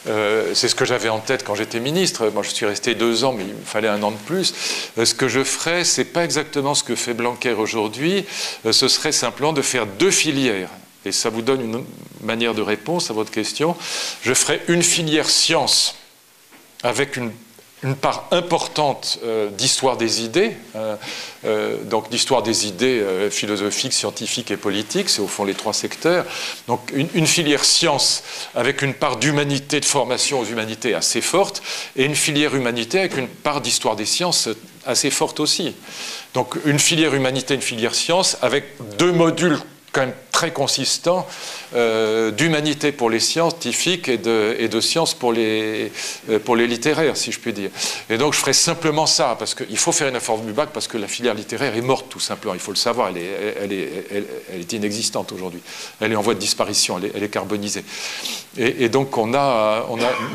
euh, 0.07 0.53
c'est 0.53 0.67
ce 0.67 0.75
que 0.75 0.85
j'avais 0.85 1.09
en 1.09 1.19
tête 1.19 1.43
quand 1.43 1.55
j'étais 1.55 1.79
ministre. 1.79 2.29
Moi, 2.33 2.43
je 2.43 2.49
suis 2.49 2.65
resté 2.65 2.95
deux 2.95 3.23
ans, 3.23 3.33
mais 3.33 3.43
il 3.43 3.53
me 3.53 3.65
fallait 3.65 3.87
un 3.87 4.01
an 4.03 4.11
de 4.11 4.17
plus. 4.17 4.53
Euh, 4.97 5.05
ce 5.05 5.13
que 5.13 5.27
je 5.27 5.43
ferais, 5.43 5.83
c'est 5.83 6.05
pas 6.05 6.23
exactement 6.23 6.75
ce 6.75 6.83
que 6.83 6.95
fait 6.95 7.13
Blanquer 7.13 7.53
aujourd'hui. 7.53 8.25
Euh, 8.65 8.71
ce 8.71 8.87
serait 8.87 9.11
simplement 9.11 9.53
de 9.53 9.61
faire 9.61 9.85
deux 9.87 10.11
filières. 10.11 10.69
Et 11.05 11.11
ça 11.11 11.29
vous 11.29 11.41
donne 11.41 11.61
une 11.61 11.85
manière 12.21 12.53
de 12.53 12.61
réponse 12.61 13.09
à 13.09 13.13
votre 13.13 13.31
question. 13.31 13.75
Je 14.23 14.33
ferais 14.33 14.61
une 14.67 14.83
filière 14.83 15.29
science 15.29 15.95
avec 16.83 17.17
une 17.17 17.31
une 17.85 17.95
part 17.95 18.27
importante 18.31 19.19
euh, 19.23 19.49
d'histoire 19.51 19.95
des 19.95 20.23
idées, 20.23 20.57
euh, 20.75 20.95
euh, 21.45 21.77
donc 21.83 22.09
d'histoire 22.09 22.41
des 22.41 22.67
idées 22.67 23.05
philosophiques, 23.29 23.93
scientifiques 23.93 24.49
et 24.49 24.57
politiques, 24.57 25.07
c'est 25.07 25.21
au 25.21 25.27
fond 25.27 25.45
les 25.45 25.53
trois 25.53 25.71
secteurs. 25.71 26.25
Donc 26.67 26.91
une, 26.93 27.27
filière 27.27 27.63
science 27.63 28.23
avec 28.55 28.81
une 28.81 28.95
part 28.95 29.17
d'humanité, 29.17 29.79
de 29.79 29.85
formation 29.85 30.39
aux 30.39 30.45
humanités 30.45 30.95
assez 30.95 31.21
forte, 31.21 31.61
et 31.95 32.05
une 32.05 32.15
filière 32.15 32.55
humanité 32.55 32.99
avec 32.99 33.17
une 33.17 33.27
part 33.27 33.61
d'histoire 33.61 33.95
des 33.95 34.05
sciences 34.05 34.49
assez 34.87 35.11
forte 35.11 35.39
aussi. 35.39 35.75
Donc 36.33 36.55
une 36.65 36.79
filière 36.79 37.13
humanité, 37.13 37.53
une 37.53 37.61
filière 37.61 37.93
science 37.93 38.37
avec 38.41 38.65
deux 38.97 39.11
modules 39.11 39.59
quand 39.91 40.01
même 40.01 40.13
très 40.31 40.51
consistant 40.51 41.25
euh, 41.75 42.31
d'humanité 42.31 42.91
pour 42.93 43.09
les 43.09 43.19
scientifiques 43.19 44.07
et 44.07 44.17
de, 44.17 44.79
sciences 44.79 45.13
pour 45.13 45.33
les, 45.33 45.91
euh, 46.29 46.39
pour 46.39 46.55
les 46.55 46.67
littéraires, 46.67 47.17
si 47.17 47.31
je 47.33 47.39
puis 47.39 47.51
dire. 47.51 47.69
Et 48.09 48.17
donc 48.17 48.33
je 48.33 48.39
ferai 48.39 48.53
simplement 48.53 49.05
ça, 49.05 49.35
parce 49.37 49.53
qu'il 49.55 49.77
faut 49.77 49.91
faire 49.91 50.07
une 50.07 50.13
réforme 50.13 50.45
du 50.45 50.53
bac, 50.53 50.69
parce 50.73 50.87
que 50.87 50.97
la 50.97 51.07
filière 51.07 51.33
littéraire 51.33 51.75
est 51.75 51.81
morte, 51.81 52.05
tout 52.07 52.19
simplement. 52.19 52.53
Il 52.53 52.61
faut 52.61 52.71
le 52.71 52.77
savoir, 52.77 53.09
elle 53.09 53.73
est, 53.73 54.73
inexistante 54.73 55.31
aujourd'hui. 55.33 55.59
Elle 55.99 56.13
est 56.13 56.15
en 56.15 56.21
voie 56.21 56.33
de 56.33 56.39
disparition, 56.39 56.97
elle 57.13 57.23
est, 57.23 57.29
carbonisée. 57.29 57.83
Et, 58.57 58.87
donc 58.87 59.17
on 59.17 59.33
a, 59.33 59.85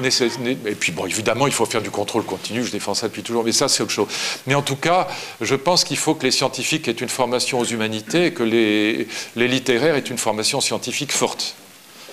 et 0.05 0.75
puis 0.75 0.93
bon, 0.93 1.07
évidemment, 1.07 1.47
il 1.47 1.53
faut 1.55 1.65
faire 1.65 1.83
du 1.83 1.91
contrôle 1.91 2.25
continu, 2.25 2.65
je 2.65 2.71
défends 2.71 2.95
ça 2.95 3.09
depuis 3.09 3.23
toujours, 3.23 3.45
mais 3.45 3.53
ça 3.53 3.69
c'est 3.69 3.83
autre 3.83 3.93
chose. 3.93 4.09
Mais 4.47 4.55
en 4.55 4.63
tout 4.63 4.77
cas, 4.77 5.09
je 5.41 5.55
pense 5.55 5.85
qu'il 5.85 5.97
faut 5.97 6.15
que 6.15 6.25
les 6.25 6.33
scientifiques 6.33 6.87
aient 6.89 6.93
une 6.93 7.09
formation 7.09 7.61
aux 7.61 7.65
humanités 7.65 8.27
et 8.27 8.33
que 8.33 8.43
les, 8.43 9.09
les 9.37 9.49
littéraire 9.49 9.95
est 9.95 10.11
une 10.11 10.19
formation 10.19 10.61
scientifique 10.61 11.13
forte. 11.13 11.30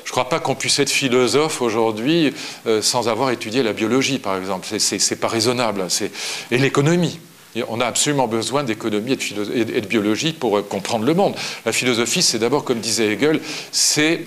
Je 0.07 0.11
ne 0.11 0.13
crois 0.13 0.29
pas 0.29 0.39
qu'on 0.39 0.55
puisse 0.55 0.79
être 0.79 0.89
philosophe 0.89 1.61
aujourd'hui 1.61 2.33
euh, 2.65 2.81
sans 2.81 3.09
avoir 3.09 3.29
étudié 3.31 3.61
la 3.61 3.73
biologie, 3.73 4.19
par 4.19 4.37
exemple. 4.37 4.65
Ce 4.65 4.95
n'est 4.95 5.19
pas 5.19 5.27
raisonnable. 5.27 5.85
Et 6.49 6.57
l'économie. 6.57 7.19
On 7.67 7.81
a 7.81 7.85
absolument 7.85 8.27
besoin 8.27 8.63
d'économie 8.63 9.17
et, 9.53 9.65
de 9.65 9.85
biologie 9.85 10.31
pour 10.31 10.59
euh, 10.59 10.61
comprendre 10.61 11.03
le 11.03 11.13
monde. 11.13 11.35
La 11.65 11.73
philosophie, 11.73 12.21
c'est 12.21 12.39
d'abord, 12.39 12.63
comme 12.63 12.79
disait 12.79 13.11
Hegel, 13.11 13.41
c'est 13.73 14.23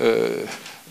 euh, 0.00 0.42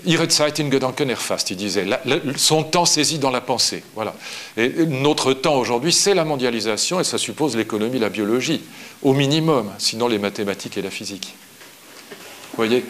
Ihre 0.06 0.30
Zeit 0.30 0.60
in 0.60 0.70
Gedanken 0.70 1.10
erfasst, 1.10 1.50
il 1.50 1.58
disait. 1.58 1.88
son 2.36 2.64
temps 2.64 2.86
saisi 2.86 3.18
dans 3.18 3.32
la 3.32 3.42
pensée. 3.42 3.84
Voilà. 3.96 4.14
Notre 4.58 5.34
temps 5.34 5.56
aujourd'hui, 5.56 5.92
c'est 5.92 6.14
la 6.14 6.24
mondialisation 6.24 7.00
et 7.00 7.04
ça 7.04 7.18
suppose 7.18 7.58
l'économie, 7.58 7.98
la 7.98 8.10
biologie, 8.10 8.62
au 9.02 9.14
minimum, 9.14 9.72
sinon 9.80 10.08
les 10.08 10.20
mathématiques 10.20 10.78
et 10.78 10.84
la 10.84 10.92
physique 10.92 11.34
voyez 12.60 12.86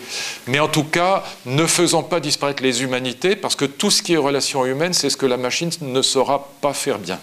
Mais 0.48 0.60
en 0.60 0.68
tout 0.68 0.84
cas, 0.84 1.24
ne 1.46 1.66
faisons 1.66 2.04
pas 2.04 2.20
disparaître 2.20 2.64
les 2.64 2.84
humanités, 2.84 3.36
parce 3.36 3.56
que 3.56 3.66
tout 3.66 3.92
ce 3.92 4.02
qui 4.02 4.14
est 4.14 4.18
relation 4.18 4.66
humaine, 4.66 4.94
c'est 4.94 5.10
ce 5.10 5.18
que 5.18 5.26
la 5.26 5.38
machine 5.38 5.72
ne 5.82 6.02
saura 6.02 6.50
pas 6.62 6.74
faire 6.74 7.00
bien. 7.00 7.20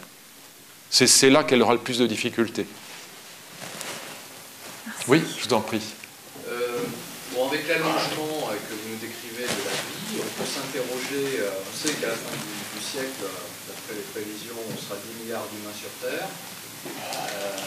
C'est 0.90 1.30
là 1.30 1.44
qu'elle 1.44 1.62
aura 1.62 1.74
le 1.74 1.80
plus 1.80 1.98
de 1.98 2.06
difficultés. 2.06 2.66
Oui, 5.08 5.22
je 5.38 5.48
vous 5.48 5.54
en 5.54 5.60
prie. 5.60 5.82
Euh, 6.48 6.82
bon, 7.34 7.48
avec 7.48 7.68
l'allongement 7.68 8.48
que 8.50 8.74
vous 8.74 8.88
nous 8.90 9.00
décrivez 9.00 9.44
de 9.44 9.62
la 9.66 9.76
vie, 9.76 10.18
on 10.18 10.42
peut 10.42 10.48
s'interroger, 10.48 11.40
euh, 11.42 11.62
on 11.62 11.74
sait 11.76 11.94
qu'à 11.94 12.08
la 12.08 12.14
fin 12.14 12.34
du, 12.34 12.82
siècle, 12.82 13.26
d'après 13.68 13.94
les 13.94 14.06
prévisions, 14.14 14.56
on 14.56 14.78
sera 14.78 14.98
10 14.98 15.24
milliards 15.24 15.46
d'humains 15.52 15.74
sur 15.74 15.90
Terre. 16.00 16.28
Euh, 16.86 17.66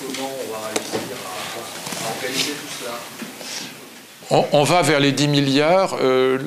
comment 0.00 0.30
on 0.32 0.52
va 0.52 0.68
réussir 0.68 1.16
à 1.24 2.08
organiser 2.14 2.52
tout 2.52 2.72
cela? 2.80 3.31
On, 4.32 4.64
va 4.64 4.82
vers 4.82 5.00
les 5.00 5.12
10 5.12 5.28
milliards. 5.28 5.96
Euh, 6.00 6.38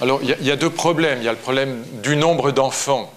alors, 0.00 0.20
il 0.22 0.46
y, 0.46 0.50
a 0.50 0.56
deux 0.56 0.70
problèmes. 0.70 1.18
Il 1.20 1.24
y 1.24 1.28
a 1.28 1.32
le 1.32 1.38
problème 1.38 1.84
du 2.02 2.16
nombre 2.16 2.50
d'enfants. 2.50 3.12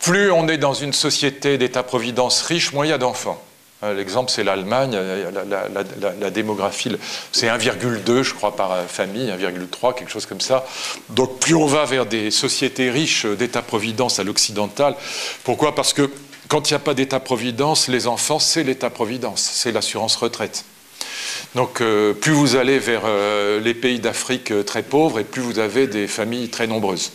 Plus 0.00 0.30
on 0.30 0.46
est 0.46 0.58
dans 0.58 0.74
une 0.74 0.92
société 0.92 1.58
d'État-providence 1.58 2.42
riche, 2.42 2.72
moins 2.72 2.86
il 2.86 2.90
y 2.90 2.92
a 2.92 2.98
d'enfants. 2.98 3.42
Euh, 3.82 3.94
l'exemple, 3.94 4.30
c'est 4.30 4.44
l'Allemagne. 4.44 4.96
La, 6.20 6.30
démographie, 6.30 6.94
c'est 7.32 7.48
1,2, 7.48 8.22
je 8.22 8.34
crois, 8.34 8.54
par 8.54 8.76
famille, 8.86 9.30
1,3, 9.30 9.94
quelque 9.94 10.10
chose 10.10 10.26
comme 10.26 10.40
ça. 10.40 10.66
Donc, 11.08 11.38
plus 11.38 11.54
on 11.54 11.66
va 11.66 11.86
vers 11.86 12.06
des 12.06 12.30
sociétés 12.30 12.90
riches 12.90 13.26
d'État-providence 13.26 14.18
à 14.18 14.24
l'occidental. 14.24 14.94
Pourquoi? 15.42 15.74
Parce 15.74 15.92
que 15.92 16.10
quand 16.48 16.70
il 16.70 16.74
n'y 16.74 16.76
a 16.76 16.80
pas 16.80 16.94
d'État-providence, 16.94 17.88
les 17.88 18.06
enfants, 18.06 18.38
c'est 18.38 18.62
l'État-providence, 18.62 19.40
c'est 19.40 19.72
l'assurance 19.72 20.16
retraite. 20.16 20.64
Donc 21.54 21.80
euh, 21.80 22.12
plus 22.12 22.32
vous 22.32 22.56
allez 22.56 22.78
vers 22.78 23.02
euh, 23.04 23.60
les 23.60 23.74
pays 23.74 23.98
d'Afrique 23.98 24.50
euh, 24.50 24.62
très 24.62 24.82
pauvres 24.82 25.20
et 25.20 25.24
plus 25.24 25.40
vous 25.40 25.58
avez 25.58 25.86
des 25.86 26.06
familles 26.06 26.48
très 26.48 26.66
nombreuses. 26.66 27.12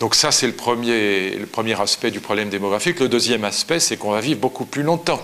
Donc 0.00 0.14
ça, 0.14 0.32
c'est 0.32 0.46
le 0.46 0.52
premier, 0.54 1.36
le 1.36 1.46
premier 1.46 1.80
aspect 1.80 2.10
du 2.10 2.20
problème 2.20 2.48
démographique. 2.48 3.00
Le 3.00 3.08
deuxième 3.08 3.44
aspect, 3.44 3.80
c'est 3.80 3.96
qu'on 3.96 4.10
va 4.10 4.20
vivre 4.20 4.40
beaucoup 4.40 4.64
plus 4.64 4.82
longtemps. 4.82 5.22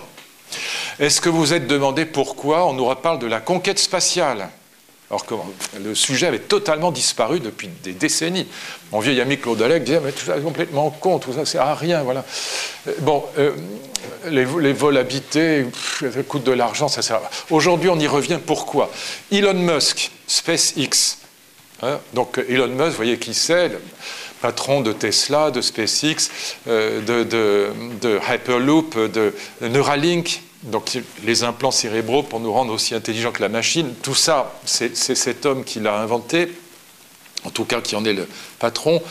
Est-ce 0.99 1.21
que 1.21 1.29
vous 1.29 1.53
êtes 1.53 1.67
demandé 1.67 2.05
pourquoi 2.05 2.67
on 2.67 2.73
nous 2.73 2.85
reparle 2.85 3.19
de 3.19 3.27
la 3.27 3.41
conquête 3.41 3.79
spatiale? 3.79 4.49
Alors 5.11 5.25
que 5.25 5.35
le 5.83 5.95
sujet 5.95 6.27
avait 6.27 6.39
totalement 6.39 6.93
disparu 6.93 7.41
depuis 7.41 7.69
des 7.83 7.93
décennies. 7.93 8.47
Mon 8.93 9.01
vieil 9.01 9.21
ami 9.21 9.39
Claude 9.39 9.63
Alec 9.63 9.85
disait 9.85 10.01
Mais 10.05 10.13
tout 10.13 10.27
ça 10.27 10.37
est 10.37 10.43
complètement 10.43 10.91
con, 10.91 11.19
tout 11.19 11.33
ça 11.33 11.47
sert 11.47 11.63
à 11.63 11.75
rien. 11.75 12.03
Voilà. 12.03 12.25
Euh, 12.87 12.93
bon, 13.01 13.25
euh, 13.39 13.53
les, 14.29 14.45
vols 14.45 14.99
habités, 14.99 15.67
ça 16.01 16.23
coûte 16.25 16.45
de 16.45 16.53
l'argent, 16.53 16.89
ça 16.89 17.01
sert 17.01 17.21
Aujourd'hui, 17.51 17.89
on 17.89 17.99
y 17.99 18.07
revient. 18.07 18.39
Pourquoi? 18.45 18.91
Elon 19.33 19.55
Musk, 19.55 20.11
SpaceX. 20.27 21.19
Hein, 21.83 22.01
donc 22.13 22.39
Elon 22.49 22.69
Musk, 22.69 22.91
vous 22.91 22.97
voyez 22.97 23.19
qui 23.19 23.33
c'est 23.33 23.73
patron 24.43 24.83
de 24.83 24.93
Tesla, 24.93 25.51
de 25.51 25.61
SpaceX, 25.61 26.31
euh, 26.69 27.01
de, 27.01 28.21
Hyperloop, 28.31 28.97
de 28.97 29.35
Neuralink, 29.63 30.43
donc 30.63 30.99
les 31.25 31.45
implants 31.45 31.71
cérébraux 31.71 32.23
pour 32.23 32.41
nous 32.41 32.53
rendre 32.53 32.73
aussi 32.73 32.95
intelligents 32.95 33.33
que 33.33 33.43
la 33.43 33.49
machine, 33.49 33.95
tout 34.03 34.15
ça, 34.15 34.59
c'est 34.65 34.95
cet 34.97 35.47
homme 35.47 35.65
qui 35.65 35.81
l'a 35.81 35.99
inventé, 36.01 36.53
en 37.45 37.51
tout 37.51 37.65
cas 37.65 37.81
qui 37.81 37.97
en 37.97 38.05
est 38.05 38.13
le 38.13 38.27
patron. 38.59 39.03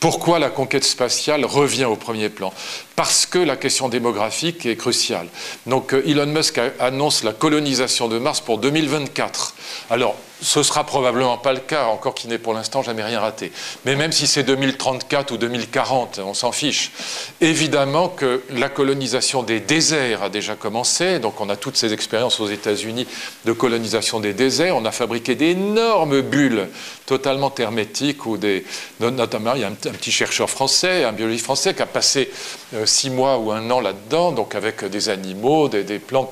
Pourquoi 0.00 0.38
la 0.38 0.50
conquête 0.50 0.84
spatiale 0.84 1.44
revient 1.44 1.84
au 1.84 1.96
premier 1.96 2.28
plan? 2.28 2.52
Parce 2.96 3.26
que 3.26 3.38
la 3.38 3.56
question 3.56 3.88
démographique 3.88 4.66
est 4.66 4.76
cruciale. 4.76 5.28
Donc 5.66 5.94
euh, 5.94 6.02
Elon 6.06 6.26
Musk 6.26 6.60
annonce 6.78 7.24
la 7.24 7.32
colonisation 7.32 8.08
de 8.08 8.18
Mars 8.18 8.40
pour 8.40 8.58
2024. 8.58 9.54
Alors, 9.90 10.16
ce 10.42 10.62
sera 10.62 10.84
probablement 10.84 11.36
pas 11.36 11.52
le 11.52 11.60
cas, 11.60 11.84
encore 11.86 12.14
qu'il 12.14 12.30
n'ait 12.30 12.38
pour 12.38 12.54
l'instant 12.54 12.82
jamais 12.82 13.02
rien 13.02 13.20
raté. 13.20 13.52
Mais 13.84 13.94
même 13.94 14.12
si 14.12 14.26
c'est 14.26 14.42
2034 14.42 15.32
ou 15.32 15.36
2040, 15.36 16.20
on 16.24 16.34
s'en 16.34 16.52
fiche. 16.52 16.92
Évidemment 17.40 18.08
que 18.08 18.42
la 18.50 18.68
colonisation 18.68 19.42
des 19.42 19.60
déserts 19.60 20.22
a 20.22 20.28
déjà 20.28 20.54
commencé. 20.54 21.18
Donc 21.18 21.40
on 21.40 21.50
a 21.50 21.56
toutes 21.56 21.76
ces 21.76 21.92
expériences 21.92 22.40
aux 22.40 22.48
États-Unis 22.48 23.06
de 23.44 23.52
colonisation 23.52 24.20
des 24.20 24.32
déserts. 24.32 24.76
On 24.76 24.84
a 24.84 24.92
fabriqué 24.92 25.34
d'énormes 25.34 26.22
bulles 26.22 26.68
totalement 27.06 27.52
hermétiques 27.58 28.24
ou 28.26 28.36
des, 28.36 28.64
notamment 29.00 29.54
il 29.54 29.62
y 29.62 29.64
a 29.64 29.68
un, 29.68 29.72
petit 29.72 30.12
chercheur 30.12 30.48
français, 30.48 31.04
un 31.04 31.12
biologiste 31.12 31.44
français 31.44 31.74
qui 31.74 31.82
a 31.82 31.86
passé 31.86 32.30
euh, 32.74 32.86
six 32.86 33.10
mois 33.10 33.38
ou 33.38 33.50
un 33.52 33.70
an 33.70 33.80
là-dedans, 33.80 34.32
donc 34.32 34.54
avec 34.54 34.84
des 34.84 35.08
animaux, 35.08 35.68
des, 35.68 35.98
plantes. 35.98 36.30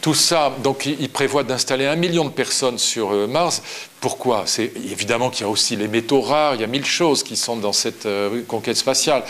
Tout 0.00 0.14
ça, 0.14 0.52
donc 0.62 0.86
il, 0.86 1.08
prévoit 1.08 1.42
d'installer 1.44 1.86
un 1.86 1.96
million 1.96 2.24
de 2.24 2.30
personnes 2.30 2.78
sur 2.78 3.12
euh, 3.12 3.26
Mars 3.26 3.62
pourquoi? 4.04 4.42
C'est 4.44 4.70
évidemment 4.76 5.30
qu'il 5.30 5.46
y 5.46 5.48
a 5.48 5.50
aussi 5.50 5.76
les 5.76 5.88
métaux 5.88 6.20
rares, 6.20 6.56
il 6.56 6.60
y 6.60 6.64
a 6.64 6.66
mille 6.66 6.84
choses 6.84 7.22
qui 7.22 7.38
sont 7.38 7.56
dans 7.56 7.72
cette 7.72 8.04
euh, 8.04 8.42
conquête 8.46 8.76
spatiale. 8.76 9.22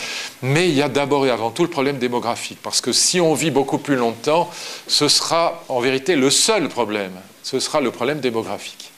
Mais 0.43 0.69
il 0.69 0.75
y 0.75 0.83
a 0.83 0.89
d'abord 0.89 1.25
et 1.25 1.31
avant 1.31 1.53
tout 1.53 1.63
le 1.63 1.71
problème 1.71 1.99
démographique. 1.99 2.59
Parce 2.61 2.81
que 2.81 2.91
si 2.91 3.21
on 3.21 3.35
vit 3.35 3.53
beaucoup 3.53 3.79
plus 3.79 3.95
longtemps, 3.95 4.51
ce 4.89 5.07
sera 5.07 5.63
en 5.69 5.79
vérité 5.79 6.17
le 6.17 6.29
seul 6.29 6.69
problème. 6.69 7.13
Ce 7.45 7.61
sera 7.61 7.81
le 7.81 7.93
problème 7.93 8.19
démographique. 8.19 8.91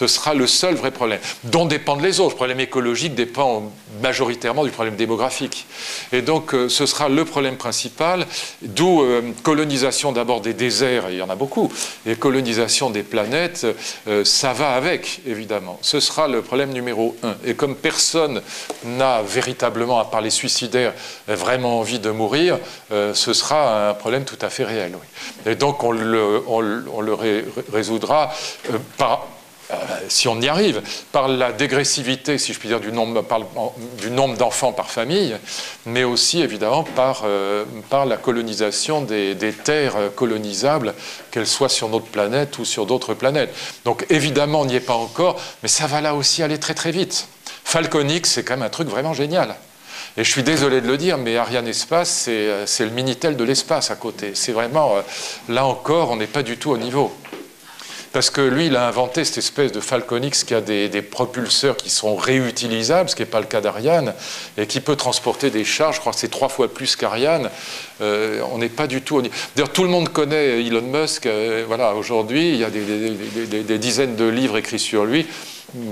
Ce 0.00 0.06
sera 0.06 0.32
le 0.32 0.46
seul 0.46 0.76
vrai 0.76 0.92
problème, 0.92 1.18
dont 1.44 1.66
dépendent 1.66 2.00
les 2.00 2.20
autres. 2.20 2.30
Le 2.30 2.36
problème 2.36 2.60
écologique 2.60 3.14
dépend 3.14 3.70
majoritairement 4.00 4.64
du 4.64 4.70
problème 4.70 4.96
démographique. 4.96 5.66
Et 6.10 6.22
donc, 6.22 6.54
euh, 6.54 6.70
ce 6.70 6.86
sera 6.86 7.10
le 7.10 7.22
problème 7.26 7.58
principal, 7.58 8.26
d'où 8.62 9.02
euh, 9.02 9.20
colonisation 9.42 10.12
d'abord 10.12 10.40
des 10.40 10.54
déserts, 10.54 11.10
il 11.10 11.18
y 11.18 11.22
en 11.22 11.28
a 11.28 11.34
beaucoup, 11.34 11.70
et 12.06 12.16
colonisation 12.16 12.88
des 12.88 13.02
planètes, 13.02 13.66
euh, 14.08 14.24
ça 14.24 14.54
va 14.54 14.70
avec, 14.70 15.20
évidemment. 15.26 15.78
Ce 15.82 16.00
sera 16.00 16.28
le 16.28 16.40
problème 16.40 16.70
numéro 16.70 17.14
un. 17.22 17.34
Et 17.44 17.52
comme 17.52 17.76
personne 17.76 18.40
n'a 18.86 19.20
véritablement, 19.20 19.98
à 19.98 20.06
part 20.06 20.22
les 20.22 20.30
suicidaires, 20.30 20.94
vraiment 21.28 21.78
envie 21.78 21.98
de 21.98 22.10
mourir, 22.10 22.58
ce 22.90 23.32
sera 23.34 23.90
un 23.90 23.94
problème 23.94 24.24
tout 24.24 24.38
à 24.40 24.48
fait 24.48 24.64
réel. 24.64 24.92
Et 25.44 25.56
donc, 25.56 25.84
on, 25.84 25.92
le 25.92 27.16
résoudra 27.70 28.32
par 28.96 29.26
euh, 29.72 29.76
si 30.08 30.28
on 30.28 30.40
y 30.40 30.48
arrive, 30.48 30.82
par 31.12 31.28
la 31.28 31.52
dégressivité, 31.52 32.38
si 32.38 32.52
je 32.52 32.58
puis 32.58 32.68
dire, 32.68 32.80
du 32.80 32.92
nombre, 32.92 34.36
d'enfants 34.36 34.72
par 34.72 34.90
famille, 34.90 35.36
mais 35.86 36.04
aussi 36.04 36.40
évidemment 36.40 36.82
par, 36.82 37.22
euh, 37.24 37.64
la 38.06 38.16
colonisation 38.16 39.02
des, 39.02 39.36
terres 39.64 39.96
colonisables, 40.14 40.94
qu'elles 41.30 41.46
soient 41.46 41.68
sur 41.68 41.88
notre 41.88 42.06
planète 42.06 42.58
ou 42.58 42.64
sur 42.64 42.86
d'autres 42.86 43.14
planètes. 43.14 43.54
Donc 43.84 44.06
évidemment, 44.10 44.62
on 44.62 44.64
n'y 44.64 44.76
est 44.76 44.80
pas 44.80 44.94
encore, 44.94 45.40
mais 45.62 45.68
ça 45.68 45.86
va 45.86 46.00
là 46.00 46.14
aussi 46.14 46.42
aller 46.42 46.58
très 46.58 46.74
très 46.74 46.90
vite. 46.90 47.28
Falconix, 47.64 48.28
c'est 48.28 48.42
quand 48.42 48.54
même 48.54 48.66
un 48.66 48.70
truc 48.70 48.88
vraiment 48.88 49.14
génial. 49.14 49.54
Et 50.16 50.24
je 50.24 50.30
suis 50.30 50.42
désolé 50.42 50.80
de 50.80 50.88
le 50.88 50.96
dire, 50.96 51.18
mais 51.18 51.36
Ariane 51.36 51.68
Espace, 51.68 52.10
c'est 52.10 52.46
euh, 52.48 52.66
le 52.80 52.90
Minitel 52.90 53.36
de 53.36 53.44
l'espace 53.44 53.90
à 53.90 53.96
côté. 53.96 54.32
C'est 54.34 54.52
vraiment, 54.52 54.94
là 55.48 55.64
encore, 55.66 56.10
on 56.10 56.16
n'est 56.16 56.26
pas 56.26 56.42
du 56.42 56.56
tout 56.56 56.70
au 56.70 56.78
niveau. 56.78 57.12
Parce 58.12 58.30
que 58.30 58.40
lui, 58.40 58.66
il 58.66 58.74
a 58.74 58.88
inventé 58.88 59.24
cette 59.24 59.38
espèce 59.38 59.70
de 59.70 59.78
Falconix 59.78 60.42
qui 60.42 60.52
a 60.54 60.60
des, 60.60 61.02
propulseurs 61.02 61.76
qui 61.76 61.90
sont 61.90 62.16
réutilisables, 62.16 63.08
ce 63.08 63.14
qui 63.14 63.22
n'est 63.22 63.26
pas 63.26 63.38
le 63.38 63.46
cas 63.46 63.60
d'Ariane, 63.60 64.14
et 64.56 64.66
qui 64.66 64.80
peut 64.80 64.96
transporter 64.96 65.50
des 65.50 65.64
charges. 65.64 65.96
Je 65.96 66.00
crois 66.00 66.12
que 66.12 66.18
c'est 66.18 66.28
trois 66.28 66.48
fois 66.48 66.72
plus 66.72 66.96
qu'Ariane. 66.96 67.50
Euh, 68.00 68.40
on 68.52 68.58
n'est 68.58 68.68
pas 68.68 68.88
du 68.88 69.02
tout. 69.02 69.22
D'ailleurs, 69.54 69.72
tout 69.72 69.84
le 69.84 69.90
monde 69.90 70.08
connaît 70.08 70.60
Elon 70.60 70.82
Musk. 70.82 71.26
Euh, 71.26 71.64
voilà, 71.68 71.94
aujourd'hui, 71.94 72.50
il 72.50 72.56
y 72.56 72.64
a 72.64 72.70
des, 72.70 73.78
dizaines 73.78 74.16
de 74.16 74.26
livres 74.26 74.56
écrits 74.56 74.80
sur 74.80 75.04
lui 75.04 75.26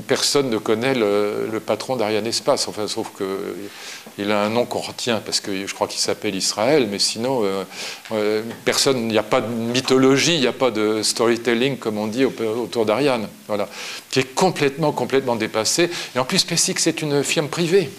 personne 0.07 0.51
ne 0.51 0.59
connaît 0.59 0.95
le, 0.95 1.61
patron 1.65 1.97
d'Ariane 1.97 2.27
Espace, 2.27 2.69
enfin, 2.69 2.89
sauf 2.89 3.11
qu'il 3.17 4.31
a 4.31 4.43
un 4.43 4.49
nom 4.49 4.65
qu'on 4.65 4.81
retient, 4.81 5.21
parce 5.25 5.41
que 5.41 5.67
je 5.67 5.75
crois 5.75 5.87
qu'il 5.87 6.01
s'appelle 6.01 6.35
Israël, 6.35 6.89
mais 6.91 6.99
sinon, 6.99 7.45
euh, 7.45 7.65
euh, 8.13 8.43
personne, 8.65 8.99
il 8.99 9.09
n'y 9.09 9.19
a 9.19 9.23
pas 9.23 9.41
de 9.41 9.49
mythologie, 9.49 10.35
il 10.35 10.41
n'y 10.41 10.47
a 10.47 10.53
pas 10.53 10.71
de 10.71 11.03
storytelling, 11.03 11.79
comme 11.79 11.99
on 11.99 12.07
dit, 12.07 12.25
autour 12.25 12.87
d'Ariane, 12.87 13.29
voilà, 13.47 13.69
qui 14.11 14.21
est 14.21 14.35
complètement, 14.35 14.93
complètement 14.93 15.37
dépassé. 15.37 15.91
Et 16.15 16.19
en 16.19 16.25
plus, 16.25 16.39
SpaceX, 16.39 16.75
c'est 16.79 17.03
une 17.03 17.23
firme 17.23 17.49
privée. 17.49 17.91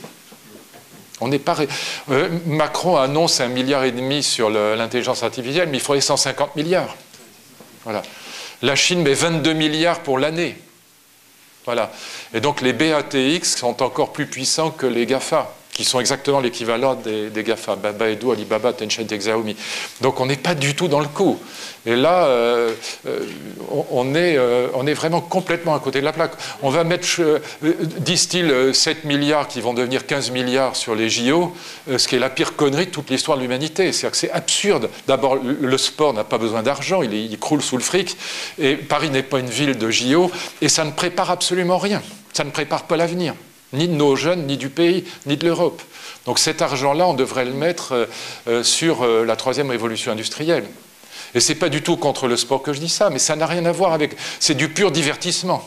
On 1.22 1.28
n'est 1.28 1.40
pas. 1.40 1.58
Euh, 2.12 2.30
Macron 2.46 2.96
annonce 2.96 3.42
un 3.42 3.50
milliard 3.50 3.84
et 3.84 3.92
demi 3.92 4.24
sur 4.24 4.50
l'intelligence 4.50 5.22
artificielle, 5.24 5.68
mais 5.70 5.78
il 5.78 5.82
faudrait 5.82 6.02
150 6.02 6.56
milliards. 6.56 6.96
Voilà. 7.84 8.04
La 8.62 8.76
Chine 8.76 9.02
met 9.02 9.14
22 9.14 9.54
milliards 9.54 10.00
pour 10.02 10.18
l'année. 10.18 10.56
Et 12.34 12.42
donc 12.42 12.62
les 12.62 12.74
BATX 12.74 13.58
sont 13.58 13.82
encore 13.84 14.14
plus 14.14 14.26
puissants 14.26 14.72
que 14.72 14.86
les 14.86 15.06
GAFA, 15.06 15.54
qui 15.80 15.86
sont 15.86 16.02
exactement 16.02 16.42
l'équivalent 16.42 16.96
des, 16.96 17.32
GAFA, 17.42 17.78
Baba 17.78 18.10
Edu, 18.10 18.34
Alibaba, 18.34 18.74
Tencent 18.74 19.00
et 19.00 19.18
Xiaomi. 19.18 19.56
Donc 20.02 20.20
on 20.20 20.26
n'est 20.26 20.36
pas 20.36 20.54
du 20.54 20.76
tout 20.76 20.90
dans 20.90 21.00
le 21.00 21.08
coup. 21.08 21.40
Et 21.86 21.96
là, 21.96 22.26
euh, 22.26 22.74
euh, 23.08 23.20
on, 23.90 24.14
est, 24.14 24.36
euh, 24.36 24.68
on 24.74 24.86
est 24.86 24.94
vraiment 24.94 25.22
complètement 25.22 25.74
à 25.74 25.80
côté 25.80 26.02
de 26.02 26.06
la 26.06 26.12
plaque. 26.12 26.34
On 26.64 26.70
va 26.70 26.84
mettre, 26.84 27.08
disent-ils, 27.62 28.76
7 28.76 29.06
milliards 29.06 29.48
qui 29.48 29.62
vont 29.62 29.74
devenir 29.74 30.06
15 30.06 30.32
milliards 30.32 30.76
sur 30.76 30.96
les 30.96 31.10
JO, 31.10 31.56
ce 31.88 32.06
qui 32.10 32.18
est 32.18 32.20
la 32.20 32.30
pire 32.30 32.58
connerie 32.58 32.88
de 32.88 32.92
toute 32.92 33.10
l'histoire 33.10 33.38
de 33.38 33.44
l'humanité. 33.44 33.94
C'est-à-dire 33.94 34.12
que 34.12 34.18
c'est 34.18 34.32
absurde. 34.32 34.90
D'abord, 35.08 35.38
le 35.38 35.78
sport 35.78 36.14
n'a 36.14 36.26
pas 36.26 36.38
besoin 36.38 36.62
d'argent, 36.62 37.04
il, 37.04 37.14
il, 37.14 37.40
croule 37.40 37.62
sous 37.62 37.78
le 37.78 37.84
fric. 37.84 38.18
Et 38.58 38.76
Paris 38.76 39.12
n'est 39.12 39.24
pas 39.24 39.40
une 39.40 39.50
ville 39.50 39.78
de 39.78 39.90
JO, 39.90 40.30
et 40.62 40.68
ça 40.68 40.84
ne 40.84 40.92
prépare 40.92 41.32
absolument 41.32 41.78
rien. 41.78 42.02
Ça 42.34 42.44
ne 42.44 42.52
prépare 42.52 42.84
pas 42.84 42.98
l'avenir, 42.98 43.34
ni 43.74 43.88
de 43.88 43.94
nos 43.94 44.16
jeunes, 44.16 44.48
ni 44.48 44.58
du 44.58 44.70
pays, 44.70 45.06
ni 45.26 45.38
de 45.38 45.46
l'Europe. 45.46 45.82
Donc 46.26 46.40
cet 46.40 46.62
argent-là, 46.62 47.08
on 47.08 47.14
devrait 47.14 47.46
le 47.46 47.54
mettre 47.54 48.08
sur 48.64 49.06
la 49.06 49.36
troisième 49.36 49.70
révolution 49.70 50.12
industrielle. 50.12 50.66
Et 51.36 51.40
c'est 51.40 51.56
pas 51.56 51.70
du 51.70 51.82
tout 51.84 51.98
contre 51.98 52.28
le 52.28 52.38
sport 52.38 52.62
que 52.62 52.74
je 52.74 52.80
dis 52.80 52.90
ça, 52.90 53.10
mais 53.10 53.20
ça 53.20 53.36
n'a 53.36 53.46
rien 53.46 53.66
à 53.66 53.72
voir 53.72 53.94
avec. 53.94 54.16
C'est 54.40 54.56
du 54.56 54.70
pur 54.70 54.92
divertissement. 54.92 55.64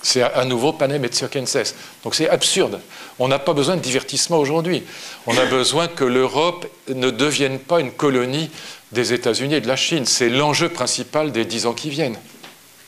C'est 0.00 0.22
à 0.22 0.44
nouveau 0.44 0.72
panem 0.72 1.04
et 1.04 1.12
circenses. 1.12 1.74
Donc 2.04 2.14
c'est 2.14 2.28
absurde. 2.28 2.80
On 3.18 3.28
n'a 3.28 3.38
pas 3.38 3.52
besoin 3.52 3.76
de 3.76 3.82
divertissement 3.82 4.38
aujourd'hui. 4.38 4.84
On 5.26 5.36
a 5.36 5.44
besoin 5.44 5.88
que 5.88 6.04
l'Europe 6.04 6.66
ne 6.88 7.10
devienne 7.10 7.58
pas 7.58 7.80
une 7.80 7.90
colonie 7.90 8.48
des 8.92 9.12
États-Unis 9.12 9.56
et 9.56 9.60
de 9.60 9.68
la 9.68 9.76
Chine. 9.76 10.06
C'est 10.06 10.28
l'enjeu 10.28 10.68
principal 10.68 11.32
des 11.32 11.44
dix 11.44 11.66
ans 11.66 11.74
qui 11.74 11.90
viennent. 11.90 12.16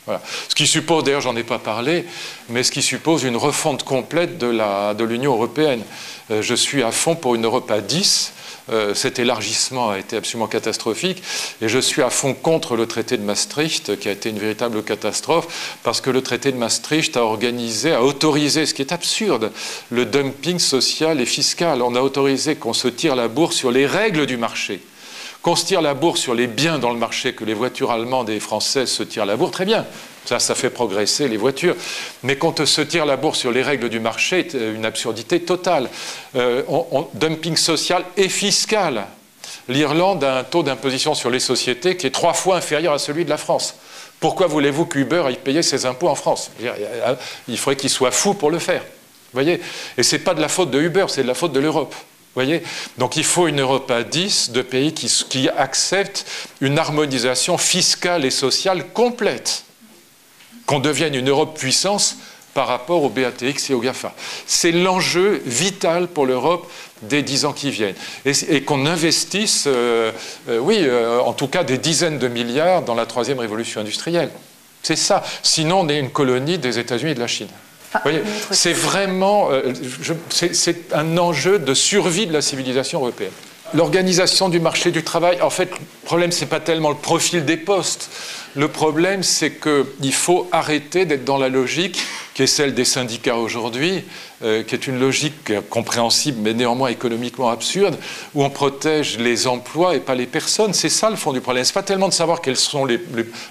Ce 0.07 0.55
qui 0.55 0.67
suppose, 0.67 1.03
d'ailleurs, 1.03 1.21
j'en 1.21 1.35
ai 1.35 1.43
pas 1.43 1.59
parlé, 1.59 2.05
mais 2.49 2.63
ce 2.63 2.71
qui 2.71 2.81
suppose 2.81 3.23
une 3.23 3.37
refonte 3.37 3.83
complète 3.83 4.37
de 4.37 5.03
l'Union 5.03 5.33
européenne. 5.33 5.83
Euh, 6.31 6.41
je 6.41 6.55
suis 6.55 6.83
à 6.83 6.91
fond 6.91 7.15
pour 7.15 7.35
une 7.35 7.45
Europe 7.45 7.69
à 7.71 7.81
10 7.81 8.33
euh, 8.71 8.93
cet 8.93 9.19
élargissement 9.19 9.89
a 9.89 9.99
été 9.99 10.17
absolument 10.17 10.47
catastrophique. 10.47 11.21
Et 11.61 11.67
je 11.67 11.79
suis 11.79 12.01
à 12.01 12.09
fond 12.09 12.33
contre 12.33 12.75
le 12.75 12.85
traité 12.85 13.17
de 13.17 13.23
Maastricht, 13.23 13.99
qui 13.99 14.07
a 14.07 14.11
été 14.11 14.29
une 14.29 14.39
véritable 14.39 14.83
catastrophe, 14.83 15.77
parce 15.83 15.99
que 15.99 16.09
le 16.09 16.21
traité 16.21 16.51
de 16.51 16.57
Maastricht 16.57 17.17
a 17.17 17.23
organisé, 17.23 17.93
a 17.93 18.03
autorisé, 18.03 18.65
ce 18.65 18.73
qui 18.73 18.81
est 18.81 18.93
absurde, 18.93 19.51
le 19.89 20.05
dumping 20.05 20.59
social 20.59 21.19
et 21.19 21.25
fiscal. 21.25 21.81
On 21.81 21.95
a 21.95 22.01
autorisé 22.01 22.55
qu'on 22.55 22.73
se 22.73 22.87
tire 22.87 23.15
la 23.15 23.27
bourse 23.27 23.55
sur 23.55 23.71
les 23.71 23.85
règles 23.85 24.25
du 24.25 24.37
marché. 24.37 24.81
Qu'on 25.41 25.55
se 25.55 25.65
tire 25.65 25.81
la 25.81 25.95
bourse 25.95 26.19
sur 26.19 26.35
les 26.35 26.47
biens 26.47 26.77
dans 26.77 26.91
le 26.91 26.97
marché, 26.97 27.33
que 27.33 27.43
les 27.43 27.55
voitures 27.55 27.91
allemandes 27.91 28.29
et 28.29 28.39
françaises 28.39 28.91
se 28.91 29.01
tirent 29.01 29.25
la 29.25 29.37
bourse, 29.37 29.51
très 29.51 29.65
bien. 29.65 29.85
Ça, 30.25 30.37
ça 30.37 30.53
fait 30.53 30.69
progresser 30.69 31.27
les 31.27 31.37
voitures. 31.37 31.75
Mais 32.21 32.35
quand 32.35 32.63
se 32.63 32.81
tire 32.81 33.07
la 33.07 33.17
bourse 33.17 33.39
sur 33.39 33.51
les 33.51 33.63
règles 33.63 33.89
du 33.89 33.99
marché, 33.99 34.47
une 34.53 34.85
absurdité 34.85 35.41
totale. 35.41 35.89
Euh, 36.35 36.61
dumping 37.15 37.57
social 37.57 38.05
et 38.17 38.29
fiscal. 38.29 39.07
L'Irlande 39.67 40.23
a 40.23 40.39
un 40.39 40.43
taux 40.43 40.61
d'imposition 40.61 41.15
sur 41.15 41.31
les 41.31 41.39
sociétés 41.39 41.97
qui 41.97 42.05
est 42.05 42.11
trois 42.11 42.33
fois 42.33 42.57
inférieur 42.57 42.93
à 42.93 42.99
celui 42.99 43.25
de 43.25 43.29
la 43.29 43.37
France. 43.37 43.75
Pourquoi 44.19 44.45
voulez-vous 44.45 44.85
qu'Uber 44.85 45.23
aille 45.25 45.37
payer 45.37 45.63
ses 45.63 45.87
impôts 45.87 46.09
en 46.09 46.15
France? 46.15 46.51
Il 47.47 47.57
faudrait 47.57 47.75
qu'il 47.75 47.89
soit 47.89 48.11
fou 48.11 48.35
pour 48.35 48.51
le 48.51 48.59
faire. 48.59 48.83
Voyez? 49.33 49.59
Et 49.97 50.03
ce 50.03 50.15
n'est 50.15 50.21
pas 50.21 50.35
de 50.35 50.41
la 50.41 50.49
faute 50.49 50.69
de 50.69 50.79
Uber, 50.79 51.05
c'est 51.07 51.23
de 51.23 51.27
la 51.27 51.33
faute 51.33 51.53
de 51.53 51.59
l'Europe. 51.59 51.95
Voyez? 52.33 52.63
Donc 52.97 53.17
il 53.17 53.23
faut 53.23 53.47
une 53.47 53.59
Europe 53.59 53.91
à 53.91 54.03
10 54.03 54.51
de 54.51 54.61
pays 54.61 54.93
qui, 54.93 55.07
qui 55.29 55.49
acceptent 55.49 56.25
une 56.61 56.79
harmonisation 56.79 57.57
fiscale 57.57 58.23
et 58.23 58.31
sociale 58.31 58.87
complète 58.93 59.63
qu'on 60.65 60.79
devienne 60.79 61.15
une 61.15 61.29
Europe 61.29 61.57
puissance 61.57 62.17
par 62.53 62.67
rapport 62.67 63.03
au 63.03 63.09
BATX 63.09 63.69
et 63.69 63.73
au 63.73 63.79
GAFA. 63.79 64.13
C'est 64.45 64.71
l'enjeu 64.71 65.41
vital 65.45 66.07
pour 66.07 66.25
l'Europe 66.25 66.69
des 67.01 67.23
dix 67.23 67.45
ans 67.45 67.53
qui 67.53 67.71
viennent. 67.71 67.95
Et, 68.25 68.63
qu'on 68.63 68.85
investisse, 68.85 69.65
euh, 69.67 70.11
euh, 70.49 70.59
oui, 70.59 70.79
euh, 70.81 71.19
en 71.19 71.33
tout 71.33 71.47
cas 71.47 71.63
des 71.63 71.77
dizaines 71.77 72.19
de 72.19 72.27
milliards 72.27 72.83
dans 72.83 72.95
la 72.95 73.05
troisième 73.05 73.39
révolution 73.39 73.81
industrielle. 73.81 74.29
C'est 74.83 74.95
ça. 74.95 75.23
Sinon, 75.43 75.81
on 75.81 75.89
est 75.89 75.99
une 75.99 76.09
colonie 76.09 76.57
des 76.57 76.79
États-Unis 76.79 77.11
et 77.11 77.15
de 77.15 77.19
la 77.19 77.27
Chine. 77.27 77.49
C'est 78.51 78.73
vraiment 78.73 79.49
c'est 80.29 80.93
un 80.93 81.17
enjeu 81.17 81.59
de 81.59 81.73
survie 81.73 82.27
de 82.27 82.33
la 82.33 82.41
civilisation 82.41 82.99
européenne. 82.99 83.31
L'organisation 83.73 84.49
du 84.49 84.59
marché 84.59 84.91
du 84.91 85.03
travail, 85.03 85.41
en 85.41 85.49
fait, 85.49 85.69
le 85.71 86.05
problème, 86.05 86.31
ce 86.31 86.41
n'est 86.41 86.49
pas 86.49 86.59
tellement 86.59 86.89
le 86.89 86.95
profil 86.95 87.45
des 87.45 87.57
postes. 87.57 88.09
Le 88.55 88.67
problème, 88.67 89.23
c'est 89.23 89.51
qu'il 89.51 90.13
faut 90.13 90.49
arrêter 90.51 91.05
d'être 91.05 91.23
dans 91.23 91.37
la 91.37 91.47
logique 91.47 91.97
qui 92.33 92.43
est 92.43 92.47
celle 92.47 92.73
des 92.73 92.85
syndicats 92.85 93.35
aujourd'hui, 93.35 94.03
euh, 94.43 94.63
qui 94.63 94.75
est 94.75 94.87
une 94.87 94.99
logique 94.99 95.51
compréhensible 95.69 96.39
mais 96.41 96.53
néanmoins 96.53 96.89
économiquement 96.89 97.49
absurde, 97.49 97.97
où 98.33 98.43
on 98.43 98.49
protège 98.49 99.17
les 99.17 99.47
emplois 99.47 99.95
et 99.95 99.99
pas 99.99 100.15
les 100.15 100.25
personnes. 100.25 100.73
C'est 100.73 100.89
ça 100.89 101.09
le 101.09 101.15
fond 101.15 101.33
du 101.33 101.41
problème. 101.41 101.63
Ce 101.63 101.69
n'est 101.69 101.73
pas 101.73 101.83
tellement 101.83 102.07
de 102.07 102.13
savoir 102.13 102.41
quels 102.41 102.57
sont 102.57 102.85
les. 102.85 102.99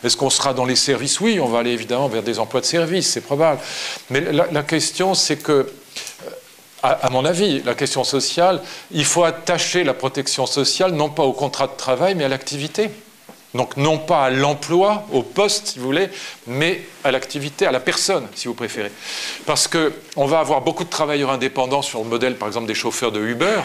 Est-ce 0.02 0.16
qu'on 0.16 0.30
sera 0.30 0.55
dans 0.55 0.64
les 0.64 0.76
services? 0.76 1.20
Oui, 1.20 1.40
on 1.40 1.48
va 1.48 1.59
aller 1.60 1.72
évidemment 1.72 2.09
vers 2.09 2.22
des 2.22 2.38
emplois 2.38 2.60
de 2.60 2.66
services, 2.66 3.10
c'est 3.10 3.20
probable. 3.20 3.60
Mais 4.09 4.20
la, 4.32 4.62
question, 4.62 5.14
c'est 5.14 5.36
que 5.36 5.70
à, 6.82 7.11
mon 7.11 7.24
avis, 7.24 7.62
la 7.62 7.74
question 7.74 8.05
sociale, 8.05 8.62
il 8.90 9.05
faut 9.05 9.24
attacher 9.24 9.85
la 9.85 9.94
protection 9.94 10.47
sociale 10.47 10.93
non 10.93 11.11
pas 11.11 11.24
au 11.24 11.32
contrat 11.32 11.66
de 11.66 11.77
travail, 11.77 12.15
mais 12.15 12.24
à 12.24 12.28
l'activité. 12.28 12.90
Donc 13.52 13.77
non 13.77 13.98
pas 13.98 14.24
à 14.24 14.31
l'emploi, 14.31 15.07
au 15.12 15.23
poste, 15.23 15.69
si 15.69 15.81
vous 15.81 15.86
voulez, 15.86 16.09
mais 16.47 16.82
à 17.02 17.11
l'activité, 17.11 17.66
à 17.66 17.73
la 17.73 17.81
personne, 17.81 18.28
si 18.35 18.47
vous 18.47 18.55
préférez. 18.55 18.93
Parce 19.44 19.66
qu'on 19.66 20.27
va 20.27 20.39
avoir 20.39 20.61
beaucoup 20.61 20.85
de 20.85 20.89
travailleurs 20.89 21.32
indépendants 21.32 21.82
sur 21.82 21.98
le 21.98 22.09
modèle, 22.09 22.36
par 22.36 22.47
exemple, 22.47 22.69
des 22.69 22.74
chauffeurs 22.74 23.11
de 23.11 23.20
Uber, 23.20 23.61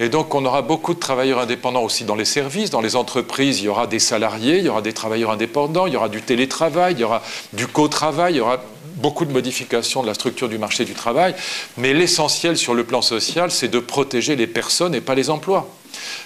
et 0.00 0.10
donc 0.10 0.34
on 0.34 0.44
aura 0.44 0.60
beaucoup 0.60 0.92
de 0.92 0.98
travailleurs 0.98 1.38
indépendants 1.38 1.82
aussi 1.82 2.04
dans 2.04 2.14
les 2.14 2.26
services, 2.26 2.68
dans 2.68 2.82
les 2.82 2.94
entreprises, 2.94 3.60
il 3.60 3.64
y 3.64 3.68
aura 3.68 3.86
des 3.86 4.00
salariés, 4.00 4.58
il 4.58 4.66
y 4.66 4.68
aura 4.68 4.82
des 4.82 4.92
travailleurs 4.92 5.30
indépendants, 5.30 5.86
il 5.86 5.94
y 5.94 5.96
aura 5.96 6.10
du 6.10 6.20
télétravail, 6.20 6.92
il 6.92 7.00
y 7.00 7.04
aura 7.04 7.22
du 7.54 7.66
co-travail, 7.66 8.34
il 8.34 8.36
y 8.36 8.40
aura 8.40 8.60
beaucoup 9.02 9.24
de 9.24 9.32
modifications 9.32 10.02
de 10.02 10.06
la 10.06 10.14
structure 10.14 10.48
du 10.48 10.56
marché 10.56 10.84
du 10.84 10.94
travail, 10.94 11.34
mais 11.76 11.92
l'essentiel 11.92 12.56
sur 12.56 12.72
le 12.72 12.84
plan 12.84 13.02
social, 13.02 13.50
c'est 13.50 13.68
de 13.68 13.80
protéger 13.80 14.36
les 14.36 14.46
personnes 14.46 14.94
et 14.94 15.00
pas 15.00 15.14
les 15.14 15.28
emplois. 15.28 15.68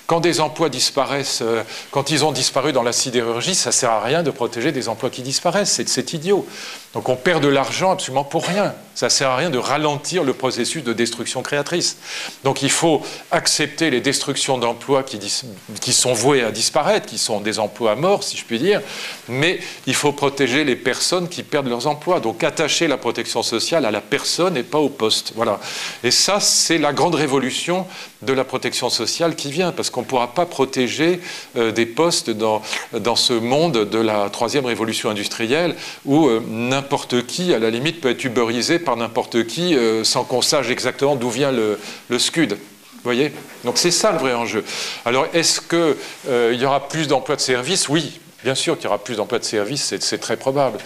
Quand 0.07 0.21
des 0.21 0.41
emplois 0.41 0.69
disparaissent, 0.69 1.41
euh, 1.43 1.63
quand 1.91 2.11
ils 2.11 2.25
ont 2.25 2.33
disparu 2.33 2.73
dans 2.73 2.83
la 2.83 2.93
sidérurgie, 2.93 3.55
ça 3.55 3.71
ne 3.71 3.75
sert 3.75 3.91
à 3.91 4.01
rien 4.01 4.23
de 4.23 4.31
protéger 4.31 4.71
des 4.71 4.89
emplois 4.89 5.11
qui 5.11 5.23
disparaissent. 5.23 5.81
C'est 5.87 6.13
idiot. 6.13 6.47
Donc 6.95 7.09
on 7.11 7.17
perd 7.17 7.43
de 7.43 7.49
l'argent 7.49 7.93
absolument 7.93 8.25
pour 8.25 8.47
rien. 8.47 8.75
Ça 8.95 9.07
ne 9.07 9.11
sert 9.11 9.29
à 9.29 9.37
rien 9.37 9.51
de 9.51 9.59
ralentir 9.59 10.25
le 10.25 10.33
processus 10.33 10.83
de 10.83 10.95
destruction 10.95 11.43
créatrice. 11.43 11.99
Donc 12.45 12.63
il 12.63 12.71
faut 12.71 13.03
accepter 13.31 13.91
les 13.91 14.01
destructions 14.01 14.57
d'emplois 14.57 15.03
qui, 15.03 15.93
sont 15.93 16.15
voués 16.15 16.43
à 16.43 16.51
disparaître, 16.51 17.05
qui 17.05 17.19
sont 17.19 17.41
des 17.41 17.59
emplois 17.59 17.95
morts, 17.97 18.23
si 18.23 18.39
je 18.39 18.45
puis 18.47 18.59
dire, 18.59 18.81
mais 19.29 19.61
il 19.87 19.95
faut 19.95 20.13
protéger 20.13 20.65
les 20.65 20.77
personnes 20.77 21.29
qui 21.29 21.43
perdent 21.43 21.69
leurs 21.69 21.87
emplois. 21.87 22.21
Donc 22.21 22.43
attacher 22.43 22.89
la 22.89 22.97
protection 22.97 23.43
sociale 23.43 23.85
à 23.85 23.91
la 23.91 24.01
personne 24.01 24.57
et 24.57 24.63
pas 24.63 24.79
au 24.79 24.89
poste. 24.89 25.33
Voilà. 25.37 25.61
Et 26.03 26.11
ça, 26.11 26.41
c'est 26.41 26.79
la 26.79 26.95
grande 26.95 27.17
révolution 27.17 27.87
de 28.23 28.33
la 28.33 28.45
protection 28.45 28.89
sociale 28.89 29.37
qui 29.37 29.51
vient, 29.51 29.73
parce 29.73 29.91
qu'on 29.97 30.03
ne 30.03 30.07
pourra 30.07 30.35
pas 30.35 30.45
protéger 30.45 31.21
euh, 31.57 31.73
des 31.73 31.87
postes 31.87 32.29
dans, 32.29 32.61
dans 32.93 33.17
ce 33.17 33.33
monde 33.33 33.89
de 33.89 33.99
la 33.99 34.29
troisième 34.29 34.67
révolution 34.67 35.09
industrielle 35.09 35.75
où 36.05 36.27
euh, 36.27 36.43
n'importe 36.47 37.25
qui, 37.27 37.55
à 37.55 37.59
la 37.59 37.71
limite, 37.71 38.03
peut 38.03 38.11
être 38.11 38.25
uberisé 38.25 38.79
par 38.79 38.99
n'importe 38.99 39.47
qui 39.47 39.75
euh, 39.75 40.05
sans 40.05 40.25
qu'on 40.25 40.43
sache 40.43 40.69
exactement 40.69 41.17
d'où 41.17 41.31
vient 41.31 41.51
le, 41.51 41.81
le 42.11 42.19
scud. 42.19 42.59
Voyez? 43.05 43.33
Donc 43.65 43.79
c'est 43.79 43.91
ça 43.91 44.13
le 44.13 44.19
vrai 44.19 44.35
enjeu. 44.35 44.65
Alors 45.07 45.29
est-ce 45.33 45.63
qu'il 45.63 46.61
y 46.61 46.67
aura 46.67 46.89
plus 46.89 47.09
d'emplois 47.09 47.37
de 47.37 47.41
service? 47.41 47.89
Oui, 47.89 48.21
Bien 48.45 48.55
sûr 48.55 48.77
qu'il 48.77 48.85
y 48.85 48.89
aura 48.89 48.99
plus 48.99 49.17
d'emplois 49.17 49.41
de 49.41 49.45
service, 49.45 49.97
c'est 49.99 50.19
très 50.19 50.37
probable. 50.37 50.79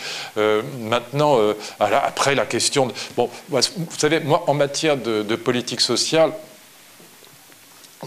maintenant, 0.79 1.39
après 1.79 2.35
la 2.35 2.47
question. 2.47 2.87
De, 2.87 2.93
bon, 3.19 3.29
vous 3.51 3.61
savez, 3.99 4.21
moi, 4.21 4.45
en 4.47 4.55
matière 4.55 4.97
de 4.97 5.37
politique 5.37 5.83
sociale, 5.83 6.33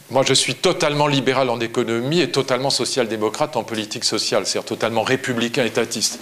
moi, 0.09 0.23
je 0.23 0.33
suis 0.33 0.55
totalement 0.55 1.07
libéral 1.07 1.49
en 1.49 1.59
économie 1.59 2.19
et 2.19 2.31
totalement 2.31 2.71
social-démocrate 2.71 3.55
en 3.55 3.63
politique 3.63 4.03
sociale, 4.03 4.45
c'est-à-dire 4.45 4.67
totalement 4.67 5.03
républicain 5.03 5.65
étatiste. 5.65 6.19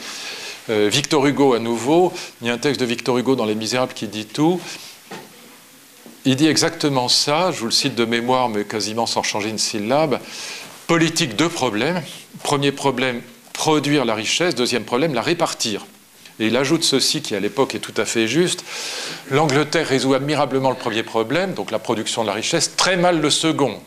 Euh, 0.69 0.89
Victor 0.91 1.25
Hugo, 1.25 1.53
à 1.53 1.59
nouveau, 1.59 2.11
il 2.41 2.47
y 2.47 2.49
a 2.49 2.53
un 2.53 2.57
texte 2.57 2.81
de 2.81 2.85
Victor 2.85 3.17
Hugo 3.17 3.35
dans 3.35 3.45
Les 3.45 3.55
Misérables 3.55 3.93
qui 3.93 4.07
dit 4.07 4.25
tout. 4.25 4.59
Il 6.25 6.35
dit 6.35 6.47
exactement 6.47 7.07
ça, 7.07 7.51
je 7.51 7.59
vous 7.59 7.65
le 7.65 7.71
cite 7.71 7.95
de 7.95 8.05
mémoire, 8.05 8.49
mais 8.49 8.65
quasiment 8.65 9.05
sans 9.05 9.23
changer 9.23 9.49
une 9.49 9.57
syllabe. 9.57 10.19
Politique, 10.87 11.35
deux 11.35 11.49
problèmes. 11.49 12.03
Premier 12.43 12.71
problème, 12.71 13.21
produire 13.53 14.05
la 14.05 14.15
richesse. 14.15 14.53
Deuxième 14.53 14.83
problème, 14.83 15.13
la 15.13 15.21
répartir. 15.21 15.85
Et 16.39 16.47
il 16.47 16.57
ajoute 16.57 16.83
ceci 16.83 17.21
qui 17.21 17.35
à 17.35 17.39
l'époque 17.39 17.75
est 17.75 17.79
tout 17.79 17.93
à 17.97 18.05
fait 18.05 18.27
juste. 18.27 18.63
L'Angleterre 19.29 19.87
résout 19.87 20.13
admirablement 20.13 20.69
le 20.69 20.75
premier 20.75 21.03
problème, 21.03 21.53
donc 21.53 21.71
la 21.71 21.79
production 21.79 22.23
de 22.23 22.27
la 22.27 22.33
richesse, 22.33 22.75
très 22.75 22.97
mal 22.97 23.21
le 23.21 23.29
second, 23.29 23.79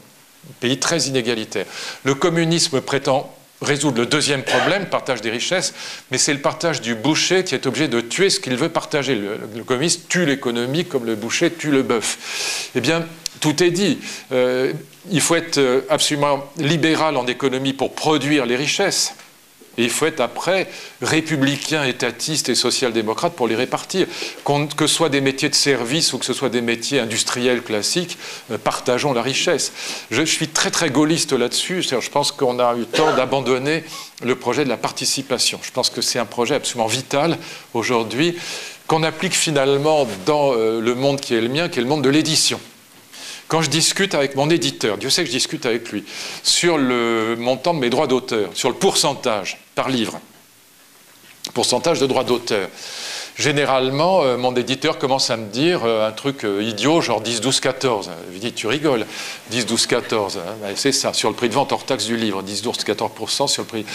pays 0.60 0.78
très 0.78 1.00
inégalitaire. 1.02 1.66
Le 2.04 2.14
communisme 2.14 2.80
prétend 2.80 3.34
résoudre 3.62 3.98
le 3.98 4.06
deuxième 4.06 4.42
problème, 4.42 4.86
partage 4.86 5.20
des 5.20 5.30
richesses, 5.30 5.74
mais 6.10 6.18
c'est 6.18 6.32
le 6.32 6.40
partage 6.40 6.80
du 6.80 6.94
boucher 6.94 7.44
qui 7.44 7.54
est 7.54 7.66
obligé 7.66 7.88
de 7.88 8.00
tuer 8.00 8.30
ce 8.30 8.40
qu'il 8.40 8.56
veut 8.56 8.68
partager. 8.68 9.14
Le, 9.14 9.64
communiste 9.64 10.08
tue 10.08 10.26
l'économie 10.26 10.84
comme 10.84 11.06
le 11.06 11.14
boucher 11.14 11.50
tue 11.50 11.70
le 11.70 11.82
bœuf. 11.82 12.70
Eh 12.74 12.80
bien, 12.80 13.06
tout 13.40 13.62
est 13.62 13.70
dit. 13.70 13.98
Euh, 14.32 14.72
il 15.10 15.20
faut 15.20 15.34
être 15.34 15.58
euh, 15.58 15.80
absolument 15.88 16.44
libéral 16.56 17.16
en 17.16 17.26
économie 17.26 17.72
pour 17.72 17.94
produire 17.94 18.46
les 18.46 18.56
richesses. 18.56 19.14
Et 19.78 19.84
il 19.84 19.90
faut 19.90 20.06
être 20.06 20.20
après 20.20 20.68
républicain, 21.02 21.84
étatiste 21.84 22.48
et 22.48 22.54
social-démocrate 22.54 23.34
pour 23.34 23.48
les 23.48 23.56
répartir. 23.56 24.06
Que 24.44 24.86
ce 24.86 24.94
soit 24.94 25.08
des 25.08 25.20
métiers 25.20 25.48
de 25.48 25.54
service 25.54 26.12
ou 26.12 26.18
que 26.18 26.24
ce 26.24 26.32
soit 26.32 26.48
des 26.48 26.60
métiers 26.60 27.00
industriels 27.00 27.62
classiques, 27.62 28.18
euh, 28.50 28.58
partageons 28.58 29.12
la 29.12 29.22
richesse. 29.22 29.72
Je 30.10 30.22
suis 30.22 30.48
très 30.48 30.70
très 30.70 30.90
gaulliste 30.90 31.32
là-dessus. 31.32 31.82
Je 31.82 32.10
pense 32.10 32.32
qu'on 32.32 32.58
a 32.58 32.76
eu 32.76 32.84
tort 32.84 33.14
d'abandonner 33.14 33.84
le 34.22 34.36
projet 34.36 34.64
de 34.64 34.68
la 34.68 34.76
participation. 34.76 35.58
Je 35.62 35.70
pense 35.70 35.90
que 35.90 36.00
c'est 36.00 36.18
un 36.18 36.24
projet 36.24 36.54
absolument 36.54 36.86
vital 36.86 37.38
aujourd'hui 37.72 38.36
qu'on 38.86 39.02
applique 39.02 39.34
finalement 39.34 40.06
dans 40.26 40.52
euh, 40.52 40.80
le 40.80 40.94
monde 40.94 41.20
qui 41.20 41.34
est 41.34 41.40
le 41.40 41.48
mien, 41.48 41.68
qui 41.68 41.78
est 41.78 41.82
le 41.82 41.88
monde 41.88 42.02
de 42.02 42.10
l'édition. 42.10 42.60
Quand 43.54 43.62
je 43.62 43.70
discute 43.70 44.16
avec 44.16 44.34
mon 44.34 44.50
éditeur, 44.50 44.98
Dieu 44.98 45.10
sait 45.10 45.22
que 45.22 45.28
je 45.28 45.36
discute 45.36 45.64
avec 45.64 45.92
lui, 45.92 46.02
sur 46.42 46.76
le 46.76 47.36
montant 47.38 47.72
de 47.72 47.78
mes 47.78 47.88
droits 47.88 48.08
d'auteur, 48.08 48.50
sur 48.54 48.68
le 48.68 48.74
pourcentage 48.74 49.58
par 49.76 49.90
livre, 49.90 50.18
pourcentage 51.52 52.00
de 52.00 52.06
droits 52.06 52.24
d'auteur, 52.24 52.68
généralement, 53.36 54.24
euh, 54.24 54.36
mon 54.36 54.56
éditeur 54.56 54.98
commence 54.98 55.30
à 55.30 55.36
me 55.36 55.46
dire 55.46 55.84
euh, 55.84 56.08
un 56.08 56.10
truc 56.10 56.44
euh, 56.44 56.64
idiot, 56.64 57.00
genre 57.00 57.20
10, 57.20 57.42
12, 57.42 57.60
14. 57.60 58.10
Je 58.26 58.32
lui 58.32 58.40
dis, 58.40 58.52
tu 58.52 58.66
rigoles, 58.66 59.06
10, 59.52 59.66
12, 59.66 59.86
14. 59.86 60.40
c'est 60.74 60.90
ça, 60.90 61.12
sur 61.12 61.28
le 61.30 61.36
prix 61.36 61.48
de 61.48 61.54
vente 61.54 61.70
hors 61.70 61.86
taxe 61.86 62.06
du 62.06 62.16
livre, 62.16 62.42
10, 62.42 62.62
12, 62.62 62.78
14% 62.78 63.46
sur 63.46 63.62
le 63.62 63.68
prix, 63.68 63.86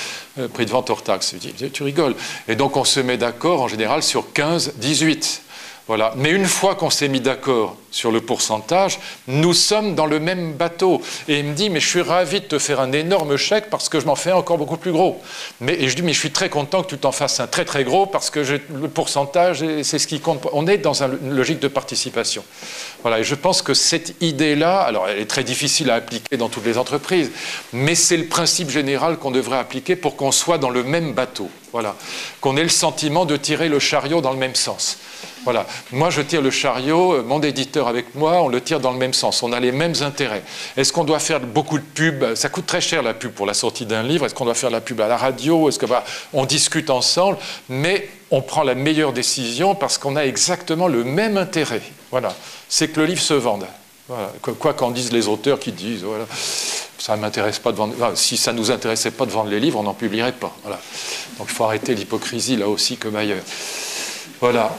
prix 0.53 0.65
de 0.67 0.71
vente 0.71 0.89
hors 0.89 1.03
taxe. 1.03 1.33
Je 1.33 1.49
dis, 1.49 1.69
tu 1.69 1.83
rigoles. 1.83 2.15
Et 2.47 2.55
donc, 2.55 2.77
on 2.77 2.85
se 2.85 3.01
met 3.01 3.17
d'accord 3.17 3.61
en 3.61 3.67
général 3.67 4.03
sur 4.03 4.31
15, 4.31 4.75
18. 4.77 5.41
Voilà. 5.89 6.13
Mais 6.17 6.29
une 6.29 6.45
fois 6.45 6.75
qu'on 6.75 6.91
s'est 6.91 7.07
mis 7.07 7.19
d'accord 7.19 7.75
sur 7.89 8.11
le 8.11 8.21
pourcentage, 8.21 8.99
nous 9.25 9.55
sommes 9.55 9.95
dans 9.95 10.05
le 10.05 10.19
même 10.19 10.53
bateau. 10.53 11.01
Et 11.27 11.39
il 11.39 11.45
me 11.45 11.55
dit, 11.55 11.71
mais 11.71 11.79
je 11.79 11.87
suis 11.87 12.03
ravi 12.03 12.41
de 12.41 12.45
te 12.45 12.59
faire 12.59 12.79
un 12.79 12.91
énorme 12.91 13.37
chèque 13.37 13.71
parce 13.71 13.89
que 13.89 13.99
je 13.99 14.05
m'en 14.05 14.13
fais 14.13 14.31
encore 14.31 14.59
beaucoup 14.59 14.77
plus 14.77 14.91
gros. 14.91 15.19
Mais, 15.61 15.73
et 15.73 15.89
je 15.89 15.95
dis, 15.95 16.03
mais 16.03 16.13
je 16.13 16.19
suis 16.19 16.29
très 16.29 16.47
content 16.47 16.83
que 16.83 16.89
tu 16.89 16.97
t'en 16.99 17.11
fasses 17.11 17.39
un 17.39 17.47
très 17.47 17.65
très 17.65 17.83
gros 17.83 18.05
parce 18.05 18.29
que 18.29 18.39
le 18.39 18.87
pourcentage, 18.87 19.65
c'est 19.81 19.97
ce 19.97 20.05
qui 20.05 20.19
compte. 20.19 20.45
On 20.53 20.67
est 20.67 20.77
dans 20.77 21.01
une 21.01 21.31
logique 21.31 21.59
de 21.59 21.67
participation. 21.67 22.43
Voilà. 23.01 23.21
Et 23.21 23.23
je 23.23 23.33
pense 23.33 23.63
que 23.63 23.73
cette 23.73 24.13
idée-là, 24.21 24.81
alors 24.81 25.09
elle 25.09 25.17
est 25.17 25.25
très 25.25 25.43
difficile 25.43 25.89
à 25.89 25.95
appliquer 25.95 26.37
dans 26.37 26.49
toutes 26.49 26.67
les 26.67 26.77
entreprises, 26.77 27.31
mais 27.73 27.95
c'est 27.95 28.17
le 28.17 28.27
principe 28.27 28.69
général 28.69 29.17
qu'on 29.17 29.31
devrait 29.31 29.57
appliquer 29.57 29.95
pour 29.95 30.17
qu'on 30.17 30.31
soit 30.31 30.59
dans 30.59 30.69
le 30.69 30.83
même 30.83 31.13
bateau. 31.13 31.49
Voilà. 31.71 31.95
Qu'on 32.41 32.57
ait 32.57 32.63
le 32.63 32.69
sentiment 32.69 33.25
de 33.25 33.37
tirer 33.37 33.69
le 33.69 33.79
chariot 33.79 34.21
dans 34.21 34.33
le 34.33 34.37
même 34.37 34.53
sens. 34.53 34.99
Voilà. 35.43 35.65
Moi, 35.91 36.09
je 36.09 36.21
tire 36.21 36.41
le 36.41 36.51
chariot, 36.51 37.13
euh, 37.13 37.23
mon 37.23 37.41
éditeur 37.41 37.87
avec 37.87 38.15
moi, 38.15 38.41
on 38.41 38.47
le 38.47 38.61
tire 38.61 38.79
dans 38.79 38.91
le 38.91 38.97
même 38.97 39.13
sens. 39.13 39.41
On 39.43 39.51
a 39.53 39.59
les 39.59 39.71
mêmes 39.71 39.95
intérêts. 40.01 40.43
Est-ce 40.77 40.93
qu'on 40.93 41.03
doit 41.03 41.19
faire 41.19 41.39
beaucoup 41.39 41.77
de 41.77 41.83
pubs? 41.83 42.35
Ça 42.35 42.49
coûte 42.49 42.65
très 42.65 42.81
cher 42.81 43.01
la 43.01 43.13
pub 43.13 43.31
pour 43.31 43.45
la 43.45 43.53
sortie 43.53 43.85
d'un 43.85 44.03
livre. 44.03 44.25
Est-ce 44.25 44.35
qu'on 44.35 44.45
doit 44.45 44.53
faire 44.53 44.69
la 44.69 44.81
pub 44.81 44.99
à 45.01 45.07
la 45.07 45.17
radio? 45.17 45.69
Est-ce 45.69 45.79
on 46.33 46.45
discute 46.45 46.89
ensemble, 46.89 47.37
mais 47.69 48.09
on 48.31 48.41
prend 48.41 48.63
la 48.63 48.75
meilleure 48.75 49.13
décision 49.13 49.75
parce 49.75 49.97
qu'on 49.97 50.15
a 50.15 50.25
exactement 50.25 50.87
le 50.87 51.03
même 51.03 51.37
intérêt. 51.37 51.81
Voilà. 52.11 52.35
C'est 52.67 52.89
que 52.89 52.99
le 52.99 53.05
livre 53.05 53.21
se 53.21 53.33
vende. 53.33 53.65
Quoi 54.59 54.73
qu'en 54.73 54.91
disent 54.91 55.11
les 55.11 55.27
auteurs 55.27 55.59
qui 55.59 55.71
disent, 55.71 56.03
voilà, 56.03 56.25
ça 56.97 57.15
m'intéresse 57.15 57.59
pas 57.59 57.71
de 57.71 57.77
vendre. 57.77 57.93
si 58.15 58.37
ça 58.37 58.53
nous 58.53 58.71
intéressait 58.71 59.11
pas 59.11 59.25
de 59.25 59.31
vendre 59.31 59.49
les 59.49 59.59
livres, 59.59 59.79
on 59.79 59.83
n'en 59.83 59.93
publierait 59.93 60.31
pas. 60.31 60.55
Donc 61.37 61.47
il 61.49 61.53
faut 61.53 61.63
arrêter 61.63 61.93
l'hypocrisie 61.93 62.57
là 62.57 62.67
aussi 62.67 62.97
comme 62.97 63.15
ailleurs. 63.15 63.43
Voilà. 64.41 64.75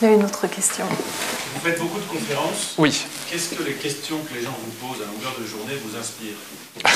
Il 0.00 0.08
y 0.08 0.10
a 0.10 0.14
une 0.14 0.24
autre 0.24 0.46
question. 0.48 0.84
Vous 0.86 1.60
faites 1.60 1.78
beaucoup 1.78 1.98
de 1.98 2.04
conférences. 2.04 2.74
Oui. 2.78 3.04
Qu'est-ce 3.30 3.54
que 3.54 3.62
les 3.62 3.74
questions 3.74 4.18
que 4.28 4.34
les 4.34 4.42
gens 4.42 4.56
vous 4.64 4.88
posent 4.88 5.02
à 5.02 5.06
longueur 5.06 5.34
de 5.40 5.46
journée 5.46 5.74
vous 5.84 5.96
inspirent 5.98 6.36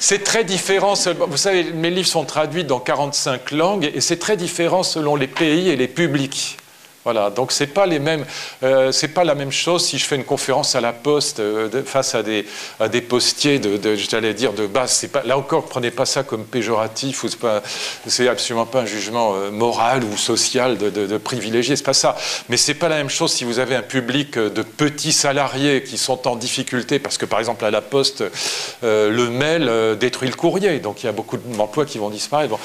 c'est 0.00 0.24
très 0.24 0.42
différent. 0.42 0.94
Vous 1.28 1.36
savez, 1.36 1.72
mes 1.72 1.90
livres 1.90 2.08
sont 2.08 2.24
traduits 2.24 2.64
dans 2.64 2.80
45 2.80 3.52
langues 3.52 3.90
et 3.94 4.00
c'est 4.00 4.18
très 4.18 4.36
différent 4.36 4.82
selon 4.82 5.14
les 5.14 5.28
pays 5.28 5.68
et 5.68 5.76
les 5.76 5.86
publics. 5.86 6.58
Voilà, 7.06 7.30
donc 7.30 7.52
c'est 7.52 7.68
pas 7.68 7.86
euh, 8.64 8.92
pas 9.14 9.22
la 9.22 9.34
même 9.36 9.52
chose 9.52 9.86
si 9.86 9.96
je 9.96 10.04
fais 10.04 10.16
une 10.16 10.24
conférence 10.24 10.74
à 10.74 10.80
la 10.80 10.92
poste 10.92 11.38
euh, 11.38 11.70
face 11.84 12.16
à 12.16 12.24
des, 12.24 12.44
à 12.80 12.88
des 12.88 13.00
postiers 13.00 13.60
de, 13.60 13.76
de 13.76 13.94
j'allais 13.94 14.34
dire 14.34 14.52
de 14.52 14.66
base. 14.66 14.90
C'est 14.90 15.12
pas 15.12 15.22
là 15.22 15.38
encore, 15.38 15.66
prenez 15.66 15.92
pas 15.92 16.04
ça 16.04 16.24
comme 16.24 16.44
péjoratif 16.44 17.22
ou 17.22 17.28
c'est 17.28 17.38
pas, 17.38 17.62
c'est 18.08 18.26
absolument 18.26 18.66
pas 18.66 18.80
un 18.80 18.86
jugement 18.86 19.36
euh, 19.36 19.52
moral 19.52 20.02
ou 20.02 20.16
social 20.16 20.78
de, 20.78 20.90
de, 20.90 21.06
de 21.06 21.16
privilégié, 21.16 21.76
c'est 21.76 21.84
pas 21.84 21.92
ça. 21.92 22.16
Mais 22.48 22.56
c'est 22.56 22.74
pas 22.74 22.88
la 22.88 22.96
même 22.96 23.08
chose 23.08 23.32
si 23.32 23.44
vous 23.44 23.60
avez 23.60 23.76
un 23.76 23.82
public 23.82 24.36
de 24.36 24.62
petits 24.62 25.12
salariés 25.12 25.84
qui 25.84 25.98
sont 25.98 26.26
en 26.26 26.34
difficulté 26.34 26.98
parce 26.98 27.18
que 27.18 27.24
par 27.24 27.38
exemple 27.38 27.64
à 27.64 27.70
la 27.70 27.82
poste, 27.82 28.24
le 28.82 29.28
mail 29.30 29.96
détruit 30.00 30.28
le 30.28 30.34
courrier, 30.34 30.80
donc 30.80 31.04
il 31.04 31.06
y 31.06 31.08
a 31.08 31.12
beaucoup 31.12 31.36
d'emplois 31.36 31.84
qui 31.84 31.98
vont 31.98 32.10
disparaître. 32.10 32.58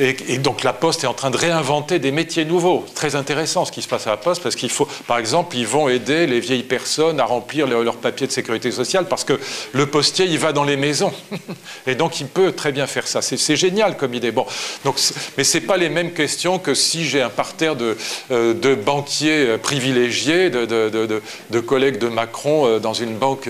Et, 0.00 0.38
donc 0.38 0.62
la 0.62 0.72
poste 0.72 1.04
est 1.04 1.06
en 1.06 1.12
train 1.12 1.30
de 1.30 1.36
réinventer 1.36 1.98
des 1.98 2.10
métiers 2.10 2.46
nouveaux, 2.46 2.86
très 2.94 3.16
intéressant 3.16 3.66
ce 3.66 3.72
qui 3.72 3.81
se 3.82 3.88
passe 3.88 4.06
à 4.06 4.10
la 4.10 4.16
Poste, 4.16 4.42
parce 4.42 4.56
qu'il 4.56 4.70
faut, 4.70 4.88
par 5.06 5.18
exemple, 5.18 5.56
ils 5.56 5.66
vont 5.66 5.88
aider 5.88 6.26
les 6.26 6.40
vieilles 6.40 6.62
personnes 6.62 7.20
à 7.20 7.24
remplir 7.24 7.66
leurs 7.66 7.82
leur 7.82 7.96
papiers 7.96 8.26
de 8.26 8.32
sécurité 8.32 8.70
sociale, 8.70 9.06
parce 9.08 9.24
que 9.24 9.38
le 9.72 9.86
postier, 9.86 10.26
il 10.26 10.38
va 10.38 10.52
dans 10.52 10.64
les 10.64 10.76
maisons. 10.76 11.12
Et 11.86 11.94
donc, 11.94 12.20
il 12.20 12.26
peut 12.26 12.52
très 12.52 12.72
bien 12.72 12.86
faire 12.86 13.06
ça. 13.06 13.22
C'est 13.22 13.56
génial 13.56 13.96
comme 13.96 14.14
idée. 14.14 14.30
Bon, 14.30 14.46
donc, 14.84 14.96
mais 15.36 15.44
ce 15.44 15.58
n'est 15.58 15.64
pas 15.64 15.76
les 15.76 15.88
mêmes 15.88 16.12
questions 16.12 16.58
que 16.58 16.74
si 16.74 17.04
j'ai 17.04 17.22
un 17.22 17.30
parterre 17.30 17.76
de, 17.76 17.96
euh, 18.30 18.54
de 18.54 18.74
banquiers 18.74 19.46
euh, 19.46 19.58
privilégiés, 19.58 20.50
de, 20.50 20.64
de, 20.64 21.22
de, 21.50 21.60
collègues 21.60 21.98
de 21.98 22.08
Macron 22.08 22.66
euh, 22.66 22.78
dans 22.78 22.92
une 22.92 23.16
banque 23.16 23.48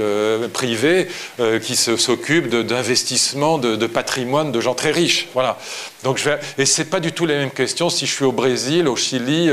privée 0.52 1.08
qui 1.62 1.76
s'occupent 1.76 2.48
d'investissement, 2.48 3.58
de, 3.58 3.86
patrimoine 3.86 4.52
de 4.52 4.60
gens 4.60 4.74
très 4.74 4.90
riches. 4.90 5.28
Voilà. 5.34 5.58
Donc, 6.04 6.18
je 6.18 6.30
et 6.58 6.66
ce 6.66 6.82
n'est 6.82 6.88
pas 6.88 7.00
du 7.00 7.12
tout 7.12 7.26
les 7.26 7.36
mêmes 7.36 7.50
questions 7.50 7.90
si 7.90 8.06
je 8.06 8.12
suis 8.12 8.24
au 8.24 8.32
Brésil, 8.32 8.88
au 8.88 8.96
Chili, 8.96 9.50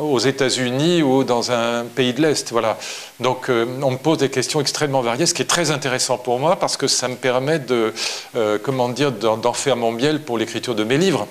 aux 0.00 0.18
États-Unis 0.18 1.02
ou 1.02 1.24
dans 1.24 1.50
un 1.52 1.84
pays 1.84 2.12
de 2.12 2.22
l'Est. 2.22 2.50
Voilà. 2.52 2.78
Donc 3.20 3.48
euh, 3.48 3.66
on 3.82 3.92
me 3.92 3.96
pose 3.96 4.18
des 4.18 4.30
questions 4.30 4.60
extrêmement 4.60 5.02
variées, 5.02 5.26
ce 5.26 5.34
qui 5.34 5.42
est 5.42 5.46
très 5.46 5.70
intéressant 5.70 6.18
pour 6.18 6.38
moi 6.38 6.56
parce 6.56 6.76
que 6.76 6.86
ça 6.86 7.08
me 7.08 7.16
permet 7.16 7.58
de, 7.58 7.92
euh, 8.36 8.58
comment 8.62 8.88
dire, 8.88 9.12
d'en 9.12 9.52
faire 9.52 9.76
mon 9.76 9.92
miel 9.92 10.22
pour 10.22 10.38
l'écriture 10.38 10.74
de 10.74 10.84
mes 10.84 10.98
livres. 10.98 11.26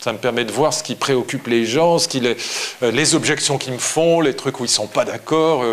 Ça 0.00 0.12
me 0.12 0.18
permet 0.18 0.44
de 0.44 0.52
voir 0.52 0.74
ce 0.74 0.82
qui 0.82 0.96
préoccupe 0.96 1.46
les 1.46 1.64
gens, 1.64 1.98
ce 1.98 2.08
qui 2.08 2.20
les, 2.20 2.36
les 2.82 3.14
objections 3.14 3.56
qu'ils 3.56 3.72
me 3.72 3.78
font, 3.78 4.20
les 4.20 4.34
trucs 4.34 4.60
où 4.60 4.64
ils 4.64 4.68
ne 4.68 4.72
sont 4.72 4.86
pas 4.86 5.06
d'accord, 5.06 5.64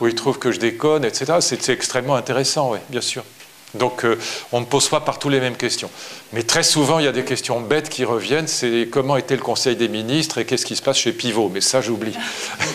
où 0.00 0.06
ils 0.06 0.14
trouvent 0.14 0.38
que 0.38 0.52
je 0.52 0.60
déconne, 0.60 1.04
etc. 1.04 1.38
C'est 1.40 1.68
extrêmement 1.68 2.14
intéressant, 2.14 2.72
oui, 2.72 2.78
bien 2.90 3.00
sûr. 3.00 3.24
Donc 3.74 4.04
euh, 4.04 4.18
on 4.52 4.60
ne 4.60 4.66
pose 4.66 4.88
pas 4.88 5.00
partout 5.00 5.28
les 5.28 5.40
mêmes 5.40 5.56
questions. 5.56 5.90
Mais 6.32 6.42
très 6.42 6.62
souvent, 6.62 6.98
il 6.98 7.04
y 7.04 7.08
a 7.08 7.12
des 7.12 7.24
questions 7.24 7.60
bêtes 7.60 7.88
qui 7.88 8.04
reviennent. 8.04 8.48
C'est 8.48 8.88
comment 8.90 9.16
était 9.16 9.36
le 9.36 9.42
Conseil 9.42 9.76
des 9.76 9.88
ministres 9.88 10.38
et 10.38 10.44
qu'est-ce 10.44 10.66
qui 10.66 10.76
se 10.76 10.82
passe 10.82 10.98
chez 10.98 11.12
Pivot. 11.12 11.50
Mais 11.52 11.60
ça, 11.60 11.80
j'oublie. 11.80 12.16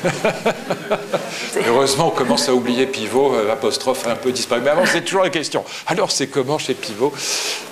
Heureusement, 1.67 2.07
on 2.07 2.11
commence 2.11 2.49
à 2.49 2.53
oublier 2.53 2.87
Pivot, 2.87 3.33
euh, 3.33 3.51
apostrophe 3.51 4.07
un 4.07 4.15
peu 4.15 4.31
disparu. 4.31 4.61
Mais 4.63 4.71
avant, 4.71 4.85
c'est 4.85 5.01
toujours 5.01 5.23
la 5.23 5.29
question. 5.29 5.63
Alors, 5.85 6.11
c'est 6.11 6.27
comment 6.27 6.57
chez 6.57 6.73
Pivot, 6.73 7.13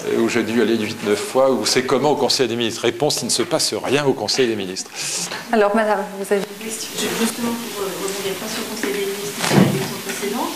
euh, 0.08 0.20
où 0.20 0.30
j'ai 0.30 0.44
dû 0.44 0.62
aller 0.62 0.78
8-9 0.78 1.16
fois, 1.16 1.52
ou 1.52 1.66
c'est 1.66 1.84
comment 1.84 2.12
au 2.12 2.16
Conseil 2.16 2.48
des 2.48 2.56
ministres? 2.56 2.82
Réponse, 2.82 3.22
il 3.22 3.26
ne 3.26 3.32
se 3.32 3.44
passe 3.44 3.74
rien 3.74 4.06
au 4.06 4.14
Conseil 4.14 4.48
des 4.48 4.56
ministres. 4.56 4.92
Alors, 5.52 5.76
madame, 5.76 6.04
vous 6.20 6.26
avez 6.32 6.42
une 6.42 6.66
question 6.66 6.90
Justement, 7.20 7.52
pour 7.52 7.86
rebondir 7.86 8.34
pas 8.40 8.48
sur 8.48 8.62
le 8.62 8.76
Conseil 8.76 8.94
des 8.94 9.06
ministres, 9.06 9.38
mais 9.42 9.48
sur 9.48 9.58
la 9.58 9.66
question 9.66 9.98
précédente, 10.06 10.54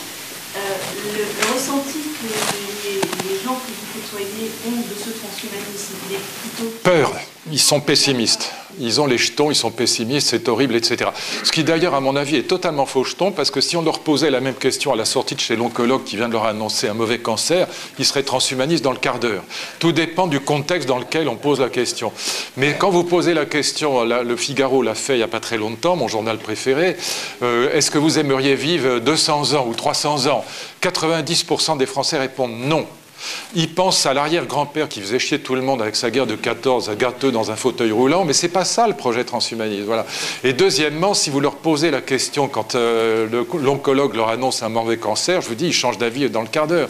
le, 0.56 1.20
le 1.20 1.54
ressenti 1.54 2.00
Peur. 6.84 7.14
Ils 7.52 7.60
sont 7.60 7.80
pessimistes. 7.80 8.52
Ils 8.80 9.02
ont 9.02 9.08
les 9.08 9.18
jetons, 9.18 9.52
ils 9.52 9.56
sont 9.56 9.72
pessimistes, 9.72 10.30
c'est 10.30 10.48
horrible, 10.48 10.76
etc. 10.76 11.10
Ce 11.44 11.52
qui 11.52 11.64
d'ailleurs, 11.64 11.96
à 11.96 12.00
mon 12.00 12.16
avis, 12.16 12.38
est 12.38 12.44
totalement 12.44 12.86
faux 12.86 13.04
jeton, 13.04 13.32
parce 13.32 13.52
que 13.52 13.60
si 13.60 13.76
on 13.76 13.82
leur 13.82 14.00
posait 14.00 14.30
la 14.30 14.40
même 14.40 14.54
question 14.54 14.94
à 14.94 14.96
la 14.96 15.06
sortie 15.06 15.36
de 15.36 15.40
chez 15.40 15.56
l'oncologue 15.56 16.04
qui 16.04 16.16
vient 16.16 16.28
de 16.28 16.34
leur 16.34 16.46
annoncer 16.46 16.88
un 16.88 16.94
mauvais 16.94 17.20
cancer, 17.20 17.68
ils 17.98 18.06
seraient 18.06 18.24
transhumanistes 18.24 18.84
dans 18.84 18.92
le 18.92 18.98
quart 18.98 19.20
d'heure. 19.20 19.44
Tout 19.80 19.92
dépend 19.92 20.28
du 20.28 20.40
contexte 20.40 20.88
dans 20.88 21.00
lequel 21.00 21.28
on 21.28 21.36
pose 21.36 21.60
la 21.60 21.70
question. 21.70 22.14
Mais 22.56 22.76
quand 22.78 22.90
vous 22.90 23.04
posez 23.04 23.34
la 23.34 23.46
question, 23.46 24.04
le 24.04 24.36
Figaro 24.38 24.82
l'a 24.82 24.96
fait 24.96 25.16
il 25.16 25.18
n'y 25.18 25.24
a 25.24 25.28
pas 25.28 25.42
très 25.42 25.58
longtemps, 25.58 25.96
mon 25.96 26.08
journal 26.08 26.38
préféré, 26.38 26.96
euh, 27.42 27.74
est-ce 27.74 27.92
que 27.92 27.98
vous 27.98 28.20
aimeriez 28.20 28.56
vivre 28.56 29.00
200 29.00 29.56
ans 29.56 29.66
ou 29.68 29.74
300 29.74 30.28
ans? 30.28 30.46
90% 30.82 31.78
des 31.78 31.86
Français 31.86 32.18
répondent 32.18 32.58
non. 32.58 32.86
Il 33.56 33.74
pense 33.74 34.06
à 34.06 34.14
l'arrière-grand-père 34.14 34.90
qui 34.90 35.02
faisait 35.02 35.20
chier 35.20 35.40
tout 35.40 35.56
le 35.56 35.62
monde 35.62 35.82
avec 35.82 35.96
sa 35.96 36.12
guerre 36.12 36.28
de 36.28 36.36
14, 36.36 36.92
gâteux 36.98 37.32
dans 37.32 37.52
un 37.52 37.56
fauteuil 37.56 37.92
roulant, 37.92 38.26
mais 38.26 38.34
c'est 38.34 38.50
pas 38.50 38.66
ça 38.66 38.88
le 38.88 38.94
projet 38.94 39.24
transhumaniste. 39.24 39.86
Voilà. 39.86 40.06
Et 40.44 40.54
deuxièmement, 40.54 41.14
si 41.14 41.30
vous 41.30 41.40
leur 41.40 41.56
posez 41.56 41.92
la 41.92 42.02
question 42.02 42.48
quand 42.48 42.76
euh, 42.76 43.28
l'oncologue 43.60 44.16
leur 44.16 44.30
annonce 44.30 44.64
un 44.64 44.70
mauvais 44.70 44.98
cancer, 44.98 45.42
je 45.42 45.48
vous 45.48 45.56
dis, 45.56 45.68
ils 45.68 45.74
changent 45.74 45.98
d'avis 45.98 46.30
dans 46.30 46.42
le 46.42 46.48
quart 46.48 46.68
d'heure. 46.68 46.90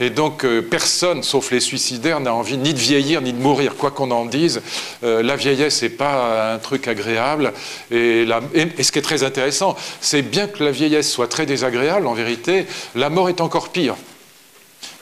Et 0.00 0.10
donc, 0.10 0.44
euh, 0.44 0.62
personne, 0.62 1.22
sauf 1.22 1.50
les 1.50 1.60
suicidaires, 1.60 2.20
n'a 2.20 2.34
envie 2.34 2.58
ni 2.58 2.74
de 2.74 2.78
vieillir 2.78 3.20
ni 3.20 3.32
de 3.32 3.40
mourir. 3.40 3.76
Quoi 3.76 3.90
qu'on 3.90 4.10
en 4.10 4.24
dise, 4.24 4.62
euh, 5.04 5.22
la 5.22 5.36
vieillesse 5.36 5.82
n'est 5.82 5.88
pas 5.88 6.52
un 6.54 6.58
truc 6.58 6.88
agréable. 6.88 7.52
Et 7.90 8.26
ce 8.26 8.92
qui 8.92 8.98
est 8.98 9.02
très 9.02 9.22
intéressant, 9.22 9.76
c'est 10.00 10.22
bien 10.22 10.46
que 10.46 10.64
la 10.64 10.70
vieillesse 10.70 11.10
soit 11.10 11.28
très 11.28 11.46
désagréable, 11.46 12.06
en 12.06 12.14
vérité, 12.14 12.66
la 12.94 13.10
mort 13.10 13.28
est 13.28 13.40
encore 13.40 13.70
pire. 13.70 13.96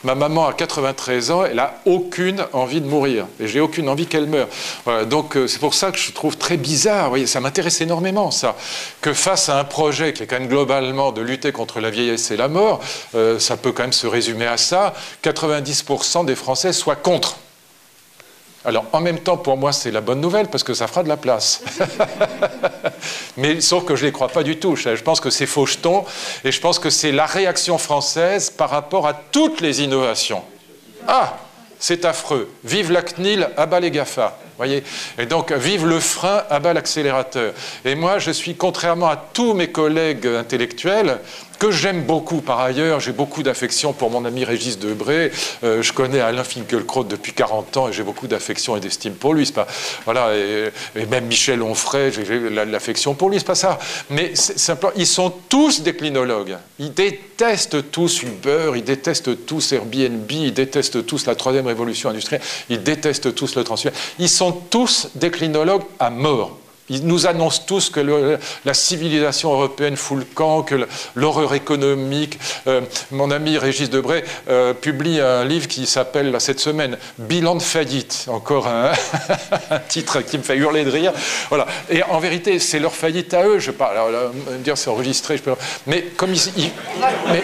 Ma 0.03 0.15
maman 0.15 0.47
a 0.47 0.53
93 0.53 1.31
ans, 1.31 1.43
elle 1.45 1.57
n'a 1.57 1.73
aucune 1.85 2.45
envie 2.53 2.79
de 2.79 2.87
mourir. 2.87 3.27
Et 3.39 3.47
j'ai 3.47 3.59
aucune 3.59 3.89
envie 3.89 4.05
qu'elle 4.05 4.27
meure. 4.27 4.47
donc 5.07 5.35
euh, 5.35 5.47
c'est 5.47 5.59
pour 5.59 5.73
ça 5.73 5.91
que 5.91 5.97
je 5.97 6.11
trouve 6.11 6.37
très 6.37 6.57
bizarre, 6.57 7.09
voyez, 7.09 7.27
ça 7.27 7.41
m'intéresse 7.41 7.81
énormément 7.81 8.31
ça, 8.31 8.55
que 9.01 9.13
face 9.13 9.49
à 9.49 9.59
un 9.59 9.65
projet 9.65 10.13
qui 10.13 10.23
est 10.23 10.25
quand 10.27 10.39
même 10.39 10.47
globalement 10.47 11.11
de 11.11 11.21
lutter 11.21 11.51
contre 11.51 11.81
la 11.81 11.89
vieillesse 11.89 12.31
et 12.31 12.37
la 12.37 12.47
mort, 12.47 12.79
euh, 13.15 13.39
ça 13.39 13.57
peut 13.57 13.71
quand 13.71 13.83
même 13.83 13.93
se 13.93 14.07
résumer 14.07 14.47
à 14.47 14.57
ça, 14.57 14.93
90% 15.23 16.25
des 16.25 16.35
Français 16.35 16.71
soient 16.71 16.95
contre. 16.95 17.37
Alors 18.65 18.85
en 18.91 18.99
même 18.99 19.19
temps, 19.19 19.37
pour 19.37 19.57
moi, 19.57 19.71
c'est 19.71 19.91
la 19.91 20.01
bonne 20.01 20.19
nouvelle 20.19 20.47
parce 20.47 20.63
que 20.63 20.73
ça 20.73 20.87
fera 20.87 21.03
de 21.03 21.09
la 21.09 21.17
place. 21.17 21.61
Mais 23.37 23.61
sauf 23.61 23.85
que 23.85 23.95
je 23.95 24.01
ne 24.01 24.07
les 24.07 24.11
crois 24.11 24.27
pas 24.27 24.43
du 24.43 24.57
tout. 24.57 24.75
Je 24.75 25.01
pense 25.01 25.21
que 25.21 25.29
c'est 25.29 25.45
faux 25.45 25.65
jeton 25.65 26.03
et 26.43 26.51
je 26.51 26.59
pense 26.59 26.77
que 26.77 26.89
c'est 26.89 27.11
la 27.11 27.25
réaction 27.25 27.77
française 27.77 28.49
par 28.49 28.69
rapport 28.69 29.07
à 29.07 29.13
toutes 29.13 29.61
les 29.61 29.81
innovations. 29.81 30.43
Ah, 31.07 31.37
c'est 31.79 32.03
affreux. 32.03 32.51
Vive 32.65 32.91
la 32.91 33.01
CNIL, 33.01 33.49
abat 33.55 33.79
les 33.79 33.91
GAFA. 33.91 34.37
Voyez? 34.57 34.83
Et 35.17 35.25
donc, 35.25 35.53
vive 35.53 35.87
le 35.87 36.01
frein, 36.01 36.43
abat 36.49 36.73
l'accélérateur. 36.73 37.53
Et 37.85 37.95
moi, 37.95 38.19
je 38.19 38.31
suis, 38.31 38.55
contrairement 38.55 39.07
à 39.07 39.15
tous 39.15 39.53
mes 39.53 39.71
collègues 39.71 40.27
intellectuels, 40.27 41.19
que 41.59 41.71
j'aime 41.71 42.03
beaucoup 42.03 42.41
par 42.41 42.61
ailleurs. 42.61 43.01
J'ai 43.01 43.11
beaucoup 43.11 43.43
d'affection 43.43 43.93
pour 43.93 44.09
mon 44.09 44.25
ami 44.25 44.45
Régis 44.45 44.79
Debré. 44.79 45.31
Euh, 45.63 45.83
je 45.83 45.93
connais 45.93 46.21
Alain 46.21 46.43
Finkielkraut 46.43 47.03
depuis 47.03 47.33
40 47.33 47.77
ans 47.77 47.89
et 47.89 47.93
j'ai 47.93 48.03
beaucoup 48.03 48.27
d'affection 48.27 48.77
et 48.77 48.79
d'estime 48.79 49.13
pour 49.13 49.33
lui. 49.33 49.45
Pas, 49.51 49.67
voilà, 50.05 50.35
et, 50.35 50.71
même 51.09 51.25
Michel 51.25 51.61
Onfray, 51.61 52.11
j'ai 52.11 52.49
l'affection 52.49 53.13
pour 53.13 53.29
lui, 53.29 53.39
c'est 53.39 53.45
pas 53.45 53.55
ça. 53.55 53.77
Mais 54.09 54.35
simplement, 54.35 54.93
ils 54.95 55.07
sont 55.07 55.33
tous 55.49 55.81
des 55.81 55.93
clinologues. 55.95 56.57
Ils 56.79 56.93
détestent 56.93 57.91
tous 57.91 58.23
Uber, 58.23 58.71
ils 58.75 58.83
détestent 58.83 59.45
tous 59.45 59.73
Airbnb, 59.73 60.31
ils 60.31 60.53
détestent 60.53 61.05
tous 61.05 61.25
la 61.25 61.35
troisième 61.35 61.67
révolution 61.67 62.09
industrielle, 62.09 62.41
ils 62.69 62.81
détestent 62.81 63.35
tous 63.35 63.55
le 63.55 63.63
transfert. 63.63 63.91
Ils 64.17 64.29
sont 64.29 64.51
tous 64.51 65.09
des 65.15 65.29
clinologues 65.29 65.83
à 65.99 66.09
mort. 66.09 66.58
Ils 66.89 67.05
nous 67.05 67.27
annoncent 67.27 67.63
tous 67.65 67.89
que 67.89 68.37
la 68.65 68.73
civilisation 68.73 69.51
européenne 69.53 69.95
fout 69.95 70.17
le 70.17 70.25
camp, 70.25 70.63
que 70.63 70.87
l'horreur 71.15 71.53
économique. 71.53 72.39
Euh, 72.67 72.81
mon 73.11 73.31
ami 73.31 73.57
Régis 73.57 73.89
Debray 73.89 74.23
euh, 74.49 74.73
publie 74.73 75.19
un 75.19 75.45
livre 75.45 75.67
qui 75.67 75.85
s'appelle 75.85 76.35
cette 76.39 76.59
semaine 76.59 76.97
Bilan 77.17 77.55
de 77.55 77.61
faillite. 77.61 78.25
Encore 78.27 78.67
un, 78.67 78.91
titre 79.87 80.21
qui 80.21 80.37
me 80.37 80.43
fait 80.43 80.57
hurler 80.57 80.83
de 80.83 80.91
rire. 80.91 81.13
Voilà. 81.49 81.67
Et 81.89 82.03
en 82.03 82.19
vérité, 82.19 82.59
c'est 82.59 82.79
leur 82.79 82.93
faillite 82.93 83.33
à 83.33 83.45
eux. 83.45 83.59
Je 83.59 83.71
parle. 83.71 83.97
Alors, 83.97 84.11
là, 84.11 84.31
dire 84.59 84.77
c'est 84.77 84.89
enregistré. 84.89 85.41
Mais 85.87 86.03
comme 86.17 86.33
ils, 86.33 86.71
mais, 87.31 87.43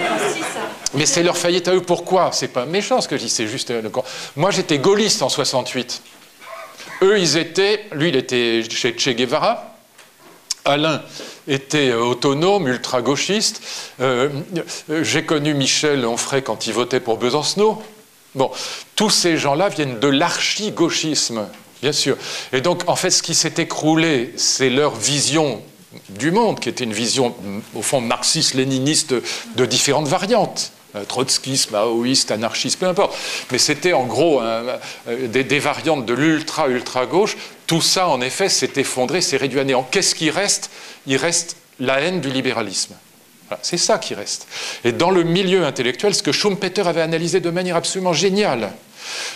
mais 0.93 1.05
c'est 1.05 1.23
leur 1.23 1.38
faillite 1.38 1.67
à 1.67 1.76
eux. 1.76 1.81
Pourquoi? 1.81 2.30
C'est 2.34 2.47
pas 2.47 2.65
méchant 2.65 3.01
ce 3.01 3.07
que 3.07 3.17
je 3.17 3.23
dis. 3.23 3.30
C'est 3.30 3.47
juste. 3.47 3.72
Euh, 3.72 3.81
Moi, 4.35 4.51
j'étais 4.51 4.80
gaulliste 4.80 5.22
en 5.22 5.30
68. 5.30 6.01
Eux, 7.06 7.19
ils 7.19 7.38
étaient, 7.38 7.86
lui, 7.91 8.10
il 8.10 8.15
était 8.15 8.64
chez 8.68 8.98
Che 8.98 9.10
Guevara. 9.10 9.76
Alain 10.65 11.03
était 11.48 11.94
autonome, 11.94 12.68
ultra-gauchiste. 12.68 13.61
Euh, 14.02 14.30
j'ai 15.03 15.23
connu 15.23 15.53
Michel 15.53 16.03
Onfray 16.03 16.41
quand 16.41 16.65
il 16.65 16.73
votait 16.73 16.99
pour 16.99 17.18
Besancenot. 17.18 17.84
Bon, 18.34 18.49
tous 18.95 19.11
ces 19.11 19.38
gens-là 19.38 19.69
viennent 19.69 19.99
de 19.99 20.07
l'archi-gauchisme. 20.07 21.48
Bien 21.84 21.91
sûr. 21.91 22.18
Et 22.52 22.61
donc, 22.61 22.82
en 22.88 22.95
fait, 22.95 23.11
ce 23.11 23.22
qui 23.22 23.36
s'est 23.36 23.53
écroulé, 23.57 24.34
c'est 24.36 24.72
leur 24.72 24.95
vision 24.95 25.61
du 26.10 26.32
monde, 26.32 26.60
qui 26.60 26.69
était 26.69 26.86
une 26.86 26.94
vision, 26.94 27.36
au 27.76 27.84
fond, 27.84 28.02
marxiste-léniniste 28.02 29.14
de 29.56 29.65
différentes 29.68 30.07
variantes. 30.07 30.72
Euh, 30.95 31.03
trotskisme, 31.03 31.72
maoïste, 31.73 32.31
anarchiste, 32.31 32.80
peu 32.80 32.85
importe. 32.85 33.17
Mais 33.51 33.57
c'était 33.57 33.93
en 33.93 34.05
gros 34.05 34.41
euh, 34.41 34.77
des, 35.07 35.59
variantes 35.59 36.05
de 36.05 36.13
l'ultra-ultra-gauche. 36.13 37.35
Tout 37.67 37.81
ça, 37.81 38.07
en 38.07 38.22
effet, 38.22 38.47
s'est 38.47 38.72
effondré, 38.77 39.22
s'est 39.22 39.38
réduit 39.38 39.59
à 39.59 39.63
néant. 39.63 39.85
Qu'est-ce 39.89 40.15
qui 40.15 40.30
reste? 40.30 40.69
Il 41.05 41.17
reste 41.17 41.57
la 41.80 41.99
haine 41.99 42.22
du 42.22 42.30
libéralisme. 42.30 42.95
c'est 43.61 43.77
ça 43.77 43.97
qui 43.97 44.13
reste. 44.13 44.47
Et 44.85 44.93
dans 44.93 45.11
le 45.11 45.23
milieu 45.23 45.65
intellectuel, 45.65 46.15
ce 46.15 46.23
que 46.23 46.31
Schumpeter 46.31 46.88
avait 46.88 47.01
analysé 47.01 47.41
de 47.41 47.49
manière 47.49 47.76
absolument 47.76 48.13
géniale, 48.13 48.72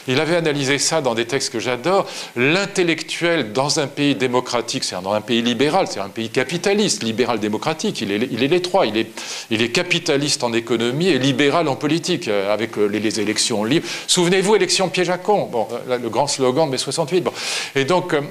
il 0.07 0.19
avait 0.19 0.35
analysé 0.35 0.77
ça 0.77 1.01
dans 1.01 1.15
des 1.15 1.25
textes 1.25 1.51
que 1.51 1.59
j'adore. 1.59 2.07
L'intellectuel 2.35 3.53
dans 3.53 3.79
un 3.79 3.87
pays 3.87 4.15
démocratique, 4.15 4.83
c'est 4.83 5.01
dans 5.01 5.13
un 5.13 5.21
pays 5.21 5.41
libéral, 5.41 5.87
c'est 5.89 5.99
un 5.99 6.09
pays 6.09 6.29
capitaliste, 6.29 7.03
libéral-démocratique, 7.03 8.01
il 8.01 8.11
est, 8.11 8.27
il 8.31 8.43
est 8.43 8.47
les 8.47 8.61
trois. 8.61 8.85
Il 8.85 8.97
est, 8.97 9.07
il 9.49 9.61
est 9.61 9.69
capitaliste 9.69 10.43
en 10.43 10.53
économie 10.53 11.07
et 11.07 11.19
libéral 11.19 11.67
en 11.67 11.75
politique, 11.75 12.27
euh, 12.27 12.53
avec 12.53 12.77
euh, 12.77 12.85
les, 12.85 13.19
élections 13.19 13.63
libres. 13.63 13.87
Souvenez-vous, 14.07 14.55
élection 14.55 14.89
piège 14.89 15.09
à 15.09 15.17
con, 15.17 15.45
bon, 15.51 15.67
le 15.87 16.09
grand 16.09 16.27
slogan 16.27 16.67
de 16.67 16.71
mai 16.71 16.77
68. 16.77 17.21
Bon. 17.21 17.33
Et 17.75 17.85
donc, 17.85 18.13
euh, 18.13 18.21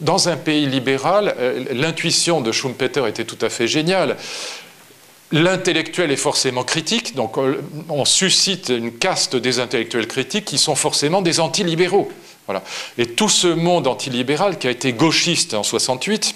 dans 0.00 0.28
un 0.28 0.36
pays 0.36 0.66
libéral, 0.66 1.34
l'intuition 1.72 2.40
de 2.40 2.52
Schumpeter 2.52 3.06
était 3.08 3.24
tout 3.24 3.38
à 3.40 3.48
fait 3.48 3.66
géniale. 3.66 4.16
L'intellectuel 5.30 6.10
est 6.10 6.16
forcément 6.16 6.64
critique, 6.64 7.14
donc 7.14 7.36
euh, 7.36 7.60
on 7.90 8.06
suscite 8.06 8.70
une 8.70 8.92
caste 8.92 9.36
des 9.36 9.60
intellectuels 9.60 10.06
critiques 10.06 10.46
qui 10.46 10.56
sont 10.56 10.74
forcément 10.74 11.20
des 11.20 11.38
antilibéraux. 11.38 12.10
Voilà. 12.46 12.62
Et 12.96 13.04
tout 13.06 13.28
ce 13.28 13.46
monde 13.46 13.86
antilibéral 13.86 14.56
qui 14.56 14.68
a 14.68 14.70
été 14.70 14.94
gauchiste 14.94 15.52
en 15.52 15.62
68 15.62 16.34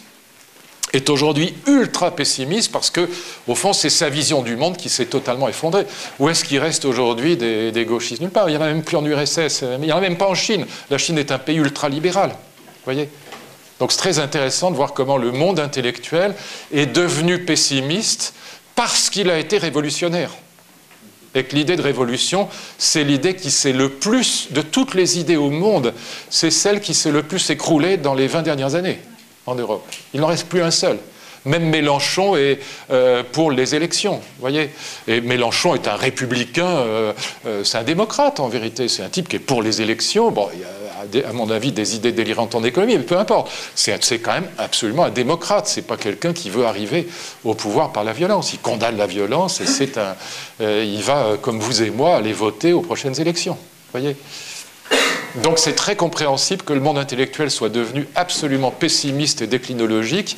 est 0.93 1.09
aujourd'hui 1.09 1.55
ultra 1.66 2.10
pessimiste 2.14 2.70
parce 2.70 2.90
que, 2.90 3.09
au 3.48 3.55
fond, 3.55 3.73
c'est 3.73 3.89
sa 3.89 4.10
vision 4.10 4.43
du 4.43 4.56
monde 4.56 4.77
qui 4.77 4.90
s'est 4.90 5.06
totalement 5.06 5.48
effondrée. 5.48 5.86
Où 6.19 6.28
est-ce 6.28 6.44
qu'il 6.44 6.59
reste 6.59 6.85
aujourd'hui 6.85 7.39
des, 7.39 7.86
gauchistes? 7.86 8.20
Nulle 8.20 8.31
part. 8.31 8.51
Il 8.51 8.52
n'y 8.52 8.59
en 8.59 8.62
a 8.62 8.66
même 8.66 8.82
plus 8.82 8.98
en 8.98 9.06
URSS, 9.06 9.64
il 9.81 9.86
n'y 9.86 9.93
en 9.93 9.97
a 9.97 10.01
même 10.02 10.19
pas 10.19 10.28
en 10.28 10.35
Chine. 10.35 10.66
La 10.90 10.98
Chine 10.98 11.16
est 11.16 11.32
un 11.32 11.39
pays 11.39 11.56
ultra-libéral. 11.56 12.36
voyez? 12.85 13.09
Donc 13.78 13.90
c'est 13.90 13.98
très 13.98 14.19
intéressant 14.19 14.70
de 14.70 14.77
voir 14.77 14.93
comment 14.93 15.16
le 15.16 15.32
monde 15.32 15.59
intellectuel 15.59 16.35
est 16.73 16.86
devenu 16.86 17.44
pessimiste 17.44 18.35
parce 18.74 19.11
qu'il 19.11 19.31
a 19.31 19.39
été 19.39 19.59
révolutionnaire. 19.59 20.31
Et 21.35 21.44
que 21.44 21.57
l'idée 21.57 21.77
de 21.77 21.82
révolution, 21.82 22.49
c'est 22.77 23.05
l'idée 23.05 23.35
qui 23.35 23.51
s'est 23.51 23.73
le 23.73 23.89
plus, 23.89 24.49
de 24.51 24.61
toutes 24.61 24.94
les 24.94 25.19
idées 25.19 25.36
au 25.36 25.49
monde, 25.49 25.94
c'est 26.28 26.51
celle 26.51 26.81
qui 26.81 26.93
s'est 26.93 27.11
le 27.11 27.23
plus 27.23 27.49
écroulée 27.49 27.97
dans 27.97 28.15
les 28.15 28.27
20 28.27 28.43
dernières 28.43 28.74
années 28.74 28.99
en 29.47 29.55
Europe. 29.55 29.86
Il 30.12 30.20
n'en 30.20 30.27
reste 30.27 30.49
plus 30.49 30.62
un 30.62 30.70
seul. 30.70 30.99
Même 31.44 31.70
Mélenchon 31.70 32.36
est 32.36 32.61
euh, 32.90 33.24
pour 33.32 33.51
les 33.51 33.74
élections, 33.74 34.20
voyez. 34.39 34.70
Et 35.09 35.20
Mélenchon 35.20 35.74
est 35.74 35.89
un 35.89 35.97
républicain, 35.97 36.69
euh, 36.69 37.12
euh, 37.47 37.65
c'est 37.65 37.78
un 37.78 37.82
démocrate 37.82 38.39
en 38.39 38.49
vérité, 38.49 38.86
c'est 38.86 39.03
un 39.03 39.09
type 39.09 39.28
qui 39.28 39.36
est 39.36 39.40
pour 39.40 39.62
les 39.62 39.82
élections. 39.82 40.31
Bon, 40.31 40.49
il 40.55 40.61
y 40.61 40.65
a 40.65 40.81
à 41.24 41.33
mon 41.33 41.51
avis, 41.51 41.73
des 41.73 41.97
idées 41.97 42.12
délirantes 42.12 42.55
en 42.55 42.65
économie, 42.65 42.97
mais 42.97 43.05
peu 43.05 43.19
importe. 43.19 43.51
C'est 43.74 44.19
quand 44.19 44.33
même 44.33 44.49
absolument 44.59 45.05
un 45.05 45.11
démocrate. 45.11 45.66
C'est 45.66 45.83
pas 45.83 45.97
quelqu'un 45.97 46.33
qui 46.33 46.51
veut 46.51 46.66
arriver 46.66 47.09
au 47.45 47.55
pouvoir 47.55 47.93
par 47.93 48.05
la 48.05 48.12
violence. 48.12 48.53
Il 48.53 48.61
condamne 48.61 48.97
la 48.97 49.07
violence 49.07 49.61
et 49.61 49.66
c'est 49.66 49.99
un. 49.99 50.16
Euh, 50.61 50.85
il 50.87 51.03
va, 51.03 51.24
euh, 51.24 51.37
comme 51.37 51.59
vous 51.59 51.83
et 51.83 51.91
moi, 51.91 52.16
aller 52.16 52.33
voter 52.33 52.73
aux 52.73 52.83
prochaines 52.83 53.20
élections. 53.20 53.57
Voyez? 53.93 54.16
Donc 55.43 55.59
c'est 55.59 55.74
très 55.74 55.97
compréhensible 55.97 56.62
que 56.62 56.74
le 56.74 56.81
monde 56.81 56.99
intellectuel 56.99 57.51
soit 57.51 57.70
devenu 57.70 58.07
absolument 58.15 58.70
pessimiste 58.70 59.41
et 59.41 59.47
déclinologique, 59.47 60.37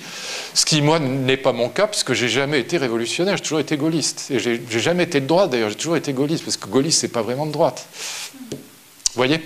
ce 0.54 0.64
qui 0.64 0.82
moi 0.82 1.00
n'est 1.00 1.36
pas 1.36 1.52
mon 1.52 1.68
cas 1.68 1.88
parce 1.88 2.04
que 2.04 2.14
j'ai 2.14 2.28
jamais 2.28 2.60
été 2.60 2.78
révolutionnaire, 2.78 3.36
j'ai 3.36 3.42
toujours 3.42 3.58
été 3.58 3.76
gaulliste 3.76 4.30
et 4.30 4.38
j'ai 4.38 4.60
jamais 4.70 5.02
été 5.02 5.20
de 5.20 5.26
droite 5.26 5.50
d'ailleurs, 5.50 5.70
j'ai 5.70 5.76
toujours 5.76 5.96
été 5.96 6.12
gaulliste 6.12 6.44
parce 6.44 6.56
que 6.56 6.68
gaulliste 6.68 7.00
c'est 7.00 7.08
pas 7.08 7.22
vraiment 7.22 7.46
de 7.46 7.52
droite. 7.52 7.86
Vous 8.50 8.56
voyez? 9.16 9.40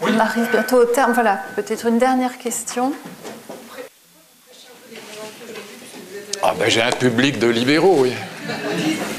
On 0.00 0.18
arrive 0.18 0.48
bientôt 0.50 0.76
au 0.76 0.84
terme. 0.84 1.12
Voilà, 1.12 1.40
peut-être 1.56 1.86
une 1.86 1.98
dernière 1.98 2.38
question. 2.38 2.92
Ah 6.42 6.54
ben 6.58 6.68
j'ai 6.68 6.82
un 6.82 6.90
public 6.90 7.38
de 7.38 7.46
libéraux, 7.46 7.98
oui. 8.00 8.12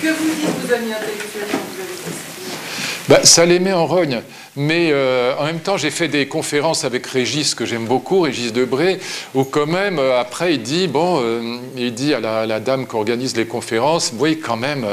Que 0.01 0.07
vous 0.09 0.35
dites 0.35 0.67
vos 0.67 0.73
amis 0.73 0.91
intellectuellement 0.93 1.59
vous 1.71 1.81
avez 1.81 3.19
ben, 3.19 3.25
Ça 3.25 3.45
les 3.45 3.59
met 3.59 3.71
en 3.71 3.85
rogne. 3.85 4.21
Mais 4.55 4.89
euh, 4.91 5.33
en 5.39 5.45
même 5.45 5.59
temps, 5.59 5.77
j'ai 5.77 5.89
fait 5.89 6.07
des 6.07 6.27
conférences 6.27 6.83
avec 6.83 7.07
Régis, 7.07 7.55
que 7.55 7.65
j'aime 7.65 7.85
beaucoup, 7.85 8.21
Régis 8.21 8.53
Debré, 8.53 8.99
où 9.33 9.43
quand 9.45 9.65
même, 9.65 9.97
euh, 9.97 10.19
après, 10.19 10.53
il 10.53 10.61
dit, 10.61 10.87
bon, 10.87 11.19
euh, 11.21 11.57
il 11.75 11.93
dit 11.93 12.13
à 12.13 12.19
la, 12.19 12.59
dame 12.59 12.85
qui 12.87 12.95
organise 12.95 13.35
les 13.35 13.47
conférences, 13.47 14.13
oui, 14.19 14.37
quand 14.37 14.55
même, 14.55 14.85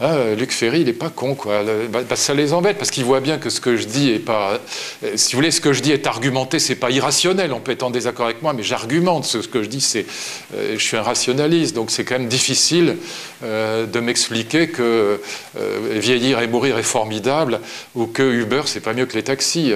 hein, 0.00 0.16
Luc 0.38 0.52
Ferry, 0.52 0.80
il 0.80 0.86
n'est 0.86 0.94
pas 0.94 1.10
con, 1.10 1.34
quoi. 1.34 1.62
Bah, 1.90 2.00
bah, 2.08 2.16
ça 2.16 2.32
les 2.32 2.54
embête, 2.54 2.78
parce 2.78 2.90
qu'ils 2.90 3.04
voient 3.04 3.20
bien 3.20 3.36
que 3.36 3.50
ce 3.50 3.60
que 3.60 3.76
je 3.76 3.86
dis 3.86 4.10
est 4.10 4.18
pas... 4.18 4.58
si 5.16 5.32
vous 5.34 5.38
voulez, 5.38 5.50
ce 5.50 5.60
que 5.60 5.72
je 5.72 5.82
dis 5.82 5.92
est 5.92 6.06
argumenté, 6.06 6.58
c'est 6.58 6.74
pas 6.74 6.90
irrationnel, 6.90 7.52
on 7.52 7.60
peut 7.60 7.72
être 7.72 7.82
en 7.82 7.90
désaccord 7.90 8.24
avec 8.24 8.40
moi, 8.40 8.54
mais 8.54 8.62
j'argumente. 8.62 9.24
Ce, 9.24 9.38
que 9.38 9.62
je 9.62 9.68
dis, 9.68 9.82
c'est... 9.82 10.06
je 10.52 10.82
suis 10.82 10.96
un 10.96 11.02
rationaliste, 11.02 11.74
donc 11.74 11.90
c'est 11.90 12.04
quand 12.04 12.18
même 12.18 12.28
difficile 12.28 12.96
de 13.42 14.00
m'expliquer 14.00 14.68
que 14.68 15.20
vieillir 15.90 16.40
et 16.40 16.46
mourir 16.46 16.78
est 16.78 16.82
formidable, 16.82 17.60
ou 17.94 18.06
que 18.06 18.22
Uber, 18.22 18.62
c'est 18.64 18.80
pas 18.80 18.93
mieux 18.94 19.06
que 19.06 19.14
les 19.14 19.24
taxis. 19.24 19.74